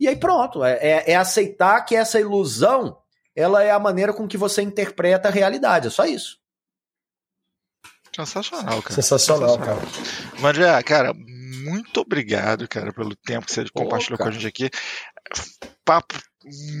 e 0.00 0.08
aí 0.08 0.16
pronto, 0.16 0.64
é, 0.64 0.72
é- 0.74 1.12
é 1.12 1.14
aceitar 1.16 1.80
que 1.82 1.94
essa 1.94 2.18
ilusão 2.18 2.98
ela 3.34 3.62
é 3.62 3.70
a 3.70 3.78
maneira 3.78 4.12
com 4.12 4.28
que 4.28 4.36
você 4.36 4.62
interpreta 4.62 5.28
a 5.28 5.32
realidade, 5.32 5.88
é 5.88 5.90
só 5.90 6.04
isso. 6.04 6.38
Sensacional, 8.14 8.80
cara. 8.80 8.94
Sensacional, 8.94 9.58
cara. 9.58 9.80
André, 10.42 10.82
cara, 10.84 11.12
muito 11.12 12.00
obrigado, 12.00 12.68
cara, 12.68 12.92
pelo 12.92 13.16
tempo 13.16 13.46
que 13.46 13.52
você 13.52 13.64
compartilhou 13.70 14.18
com 14.18 14.28
a 14.28 14.30
gente 14.30 14.46
aqui. 14.46 14.70
Papo 15.84 16.14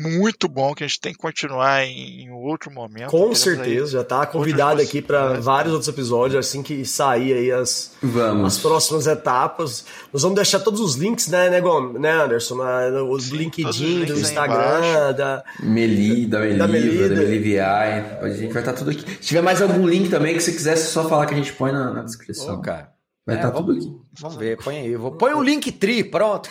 muito 0.02 0.46
bom 0.48 0.74
que 0.74 0.84
a 0.84 0.86
gente 0.86 1.00
tem 1.00 1.12
que 1.12 1.18
continuar 1.18 1.84
em, 1.84 2.24
em 2.24 2.30
outro 2.30 2.70
momento. 2.70 3.10
Com 3.10 3.18
Queremos 3.18 3.38
certeza, 3.38 3.92
já 3.92 4.04
tá 4.04 4.26
convidado 4.26 4.82
aqui 4.82 5.00
para 5.00 5.18
possibilidades. 5.18 5.44
vários 5.44 5.72
outros 5.72 5.88
episódios, 5.88 6.46
assim 6.46 6.62
que 6.62 6.84
sair 6.84 7.32
aí 7.32 7.52
as, 7.52 7.92
Vamos. 8.02 8.46
as 8.46 8.62
próximas 8.62 9.06
etapas. 9.06 9.84
Nós 10.12 10.22
vamos 10.22 10.36
deixar 10.36 10.60
todos 10.60 10.80
os 10.80 10.96
links, 10.96 11.28
né, 11.28 11.48
né, 11.48 11.62
né 11.98 12.12
Anderson? 12.12 12.56
Na, 12.56 12.90
no, 12.90 13.10
o 13.10 13.18
Sim, 13.18 13.26
os 13.26 13.28
LinkedIn, 13.28 13.94
links 14.00 14.08
do 14.08 14.14
aí 14.14 14.20
Instagram, 14.20 15.12
da, 15.14 15.44
Meli, 15.60 16.26
da 16.26 16.40
Meliva, 16.40 17.08
Da. 17.08 17.16
Melivi, 17.16 17.58
a 17.58 18.28
gente 18.28 18.52
vai 18.52 18.62
estar 18.62 18.74
tudo 18.74 18.90
aqui. 18.90 19.02
Se 19.20 19.28
tiver 19.28 19.42
mais 19.42 19.62
algum 19.62 19.86
link 19.86 20.10
também 20.10 20.34
que 20.34 20.40
você 20.40 20.52
quisesse 20.52 20.90
só 20.92 21.08
falar 21.08 21.26
que 21.26 21.34
a 21.34 21.36
gente 21.36 21.52
põe 21.52 21.72
na, 21.72 21.90
na 21.90 22.02
descrição. 22.02 22.56
Ô, 22.56 22.60
cara. 22.60 22.93
Vai 23.26 23.36
É, 23.36 23.38
estar 23.38 23.52
tudo 23.52 23.66
vamos, 23.68 23.86
aqui. 23.86 23.96
vamos 24.20 24.36
ver, 24.36 24.56
põe 24.62 24.76
aí. 24.78 24.96
Vou, 24.96 25.12
põe 25.12 25.32
um 25.34 25.42
link 25.42 25.72
tri, 25.72 26.04
pronto. 26.04 26.50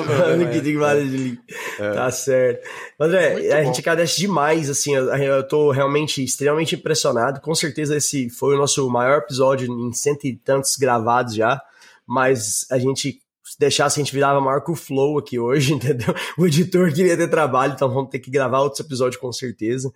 No 0.00 0.04
problema. 0.04 0.34
LinkedIn, 0.44 0.76
vários 0.76 1.10
de 1.10 1.16
link. 1.16 1.40
Tá 1.78 2.10
certo. 2.10 2.68
André, 3.00 3.32
Muito 3.34 3.52
a 3.52 3.56
bom. 3.58 3.64
gente 3.64 3.80
agradece 3.80 4.18
demais, 4.18 4.68
assim, 4.70 4.94
eu, 4.94 5.04
eu 5.14 5.46
tô 5.46 5.70
realmente 5.70 6.22
extremamente 6.22 6.74
impressionado. 6.74 7.40
Com 7.40 7.54
certeza 7.54 7.96
esse 7.96 8.28
foi 8.30 8.54
o 8.54 8.58
nosso 8.58 8.88
maior 8.90 9.18
episódio 9.18 9.66
em 9.70 9.92
cento 9.92 10.24
e 10.26 10.36
tantos 10.36 10.76
gravados 10.76 11.34
já, 11.34 11.60
mas 12.06 12.66
a 12.70 12.78
gente 12.78 13.20
se 13.44 13.58
deixasse, 13.58 14.00
a 14.00 14.02
gente 14.02 14.12
virava 14.14 14.40
maior 14.40 14.60
que 14.64 14.70
o 14.72 14.74
Flow 14.74 15.18
aqui 15.18 15.38
hoje, 15.38 15.74
entendeu? 15.74 16.14
O 16.38 16.46
editor 16.46 16.92
queria 16.92 17.16
ter 17.16 17.28
trabalho, 17.28 17.74
então 17.74 17.88
vamos 17.88 18.10
ter 18.10 18.18
que 18.18 18.30
gravar 18.30 18.60
outros 18.60 18.80
episódios 18.84 19.20
com 19.20 19.32
certeza. 19.32 19.92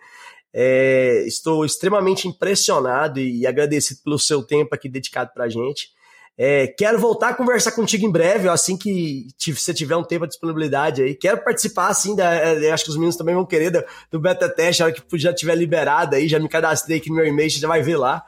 É, 0.60 1.22
estou 1.24 1.64
extremamente 1.64 2.26
impressionado 2.26 3.20
e 3.20 3.46
agradecido 3.46 4.00
pelo 4.02 4.18
seu 4.18 4.42
tempo 4.42 4.74
aqui 4.74 4.88
dedicado 4.88 5.30
pra 5.32 5.48
gente. 5.48 5.90
É, 6.36 6.66
quero 6.66 6.98
voltar 6.98 7.28
a 7.28 7.34
conversar 7.34 7.70
contigo 7.70 8.04
em 8.04 8.10
breve, 8.10 8.48
assim 8.48 8.76
que 8.76 9.28
você 9.54 9.72
tiver 9.72 9.94
um 9.94 10.02
tempo 10.02 10.24
de 10.24 10.30
disponibilidade 10.30 11.00
aí. 11.00 11.14
Quero 11.14 11.44
participar, 11.44 11.86
assim, 11.86 12.16
da, 12.16 12.34
é, 12.34 12.72
acho 12.72 12.82
que 12.82 12.90
os 12.90 12.96
meninos 12.96 13.14
também 13.14 13.36
vão 13.36 13.46
querer 13.46 13.70
do, 13.70 13.84
do 14.10 14.18
beta 14.18 14.48
teste, 14.48 14.82
a 14.82 14.86
hora 14.86 14.94
que 14.94 15.02
já 15.16 15.32
tiver 15.32 15.54
liberado 15.54 16.16
aí, 16.16 16.26
já 16.26 16.40
me 16.40 16.48
cadastrei 16.48 16.98
aqui 16.98 17.08
no 17.08 17.14
meu 17.14 17.26
e-mail, 17.26 17.48
já 17.50 17.68
vai 17.68 17.80
ver 17.80 17.96
lá. 17.96 18.24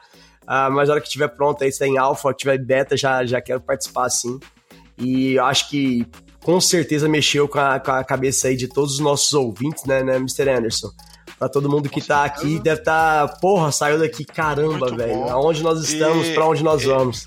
Ah, 0.47 0.69
mas 0.69 0.89
a 0.89 0.93
hora 0.93 1.01
que 1.01 1.09
tiver 1.09 1.27
pronto 1.27 1.61
aí, 1.65 1.71
se 1.71 1.85
em 1.85 1.97
alfa, 1.97 2.33
tiver 2.33 2.57
beta, 2.57 2.95
já, 2.95 3.25
já 3.25 3.41
quero 3.41 3.59
participar, 3.59 4.09
sim. 4.09 4.39
E 4.97 5.37
acho 5.37 5.69
que 5.69 6.07
com 6.41 6.61
certeza 6.61 7.09
mexeu 7.09 7.45
com 7.45 7.59
a, 7.59 7.77
com 7.77 7.91
a 7.91 8.05
cabeça 8.05 8.47
aí 8.47 8.55
de 8.55 8.69
todos 8.69 8.93
os 8.93 8.99
nossos 9.01 9.33
ouvintes, 9.33 9.83
né, 9.83 10.01
né 10.01 10.15
Mr. 10.15 10.49
Anderson? 10.49 10.91
Pra 11.41 11.49
todo 11.49 11.67
mundo 11.67 11.89
que 11.89 11.99
tá 11.99 12.23
aqui, 12.23 12.59
deve 12.59 12.81
tá, 12.83 13.27
porra, 13.41 13.71
saiu 13.71 13.97
daqui, 13.97 14.23
caramba, 14.23 14.77
Muito 14.77 14.95
velho. 14.95 15.11
bom. 15.15 15.27
Aonde 15.31 15.63
nós 15.63 15.81
estamos, 15.83 16.27
E- 16.27 16.33
pra 16.35 16.45
onde 16.45 16.63
nós 16.63 16.83
e- 16.83 16.85
vamos. 16.85 17.25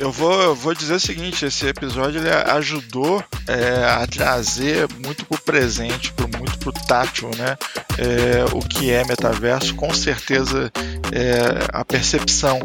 Eu 0.00 0.10
vou, 0.10 0.32
eu 0.42 0.52
vou 0.52 0.74
dizer 0.74 0.94
o 0.94 1.00
seguinte, 1.00 1.46
esse 1.46 1.64
episódio 1.68 2.20
ele 2.20 2.28
ajudou 2.28 3.22
é, 3.46 3.84
a 3.84 4.04
trazer 4.08 4.88
muito 5.02 5.24
pro 5.24 5.38
presente, 5.40 6.12
pro, 6.12 6.28
muito 6.36 6.58
pro 6.58 6.72
tátil, 6.72 7.30
né? 7.38 7.56
É, 7.96 8.44
o 8.52 8.58
que 8.58 8.90
é 8.90 9.04
metaverso, 9.04 9.76
com 9.76 9.94
certeza 9.94 10.70
é, 11.12 11.68
a 11.72 11.84
percepção 11.84 12.58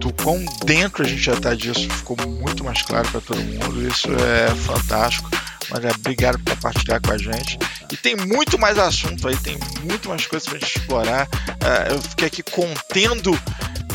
do 0.00 0.12
quão 0.14 0.42
dentro 0.64 1.04
a 1.04 1.06
gente 1.06 1.20
já 1.20 1.34
está 1.34 1.54
disso 1.54 1.88
ficou 1.90 2.16
muito 2.26 2.64
mais 2.64 2.80
claro 2.80 3.06
para 3.10 3.20
todo 3.20 3.38
mundo. 3.38 3.86
Isso 3.86 4.08
é 4.08 4.48
fantástico. 4.54 5.28
Mas 5.72 5.84
é, 5.84 5.90
obrigado 5.90 6.38
por 6.40 6.54
compartilhar 6.54 7.00
com 7.00 7.12
a 7.12 7.18
gente. 7.18 7.58
E 7.90 7.96
tem 7.96 8.14
muito 8.14 8.58
mais 8.58 8.78
assunto 8.78 9.26
aí, 9.26 9.36
tem 9.36 9.58
muito 9.82 10.08
mais 10.08 10.26
coisas 10.26 10.46
pra 10.48 10.58
gente 10.58 10.78
explorar. 10.78 11.26
É, 11.60 11.92
eu 11.92 12.02
fiquei 12.02 12.26
aqui 12.26 12.42
contendo 12.42 13.38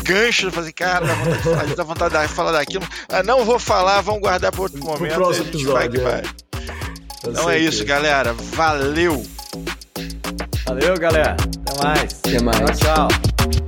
ganchos, 0.02 0.44
eu 0.44 0.50
falei, 0.52 0.72
cara, 0.72 1.06
dá 1.06 1.14
vontade 1.14 1.36
de 1.36 1.42
falar, 1.44 1.74
dá 1.76 1.84
vontade 1.84 2.28
de 2.28 2.34
falar 2.34 2.52
daquilo. 2.52 2.88
Ah, 3.08 3.22
não 3.22 3.44
vou 3.44 3.58
falar, 3.58 4.00
vamos 4.00 4.20
guardar 4.20 4.50
para 4.50 4.60
outro 4.62 4.80
Pro 4.80 4.88
momento. 4.88 5.14
próximo 5.14 5.46
e 5.46 5.48
a 5.48 5.52
gente 5.52 5.66
vai 5.66 5.88
que 5.88 5.96
episódio, 5.98 6.02
vai. 6.02 6.22
Com 7.22 7.30
Então 7.30 7.50
é 7.50 7.58
isso, 7.58 7.84
galera. 7.84 8.32
Valeu! 8.32 9.24
Valeu, 10.66 10.98
galera. 10.98 11.36
Até 11.66 11.82
mais. 11.84 12.20
Até 12.24 12.42
mais. 12.42 12.78
Tchau, 12.78 13.08
tchau. 13.08 13.67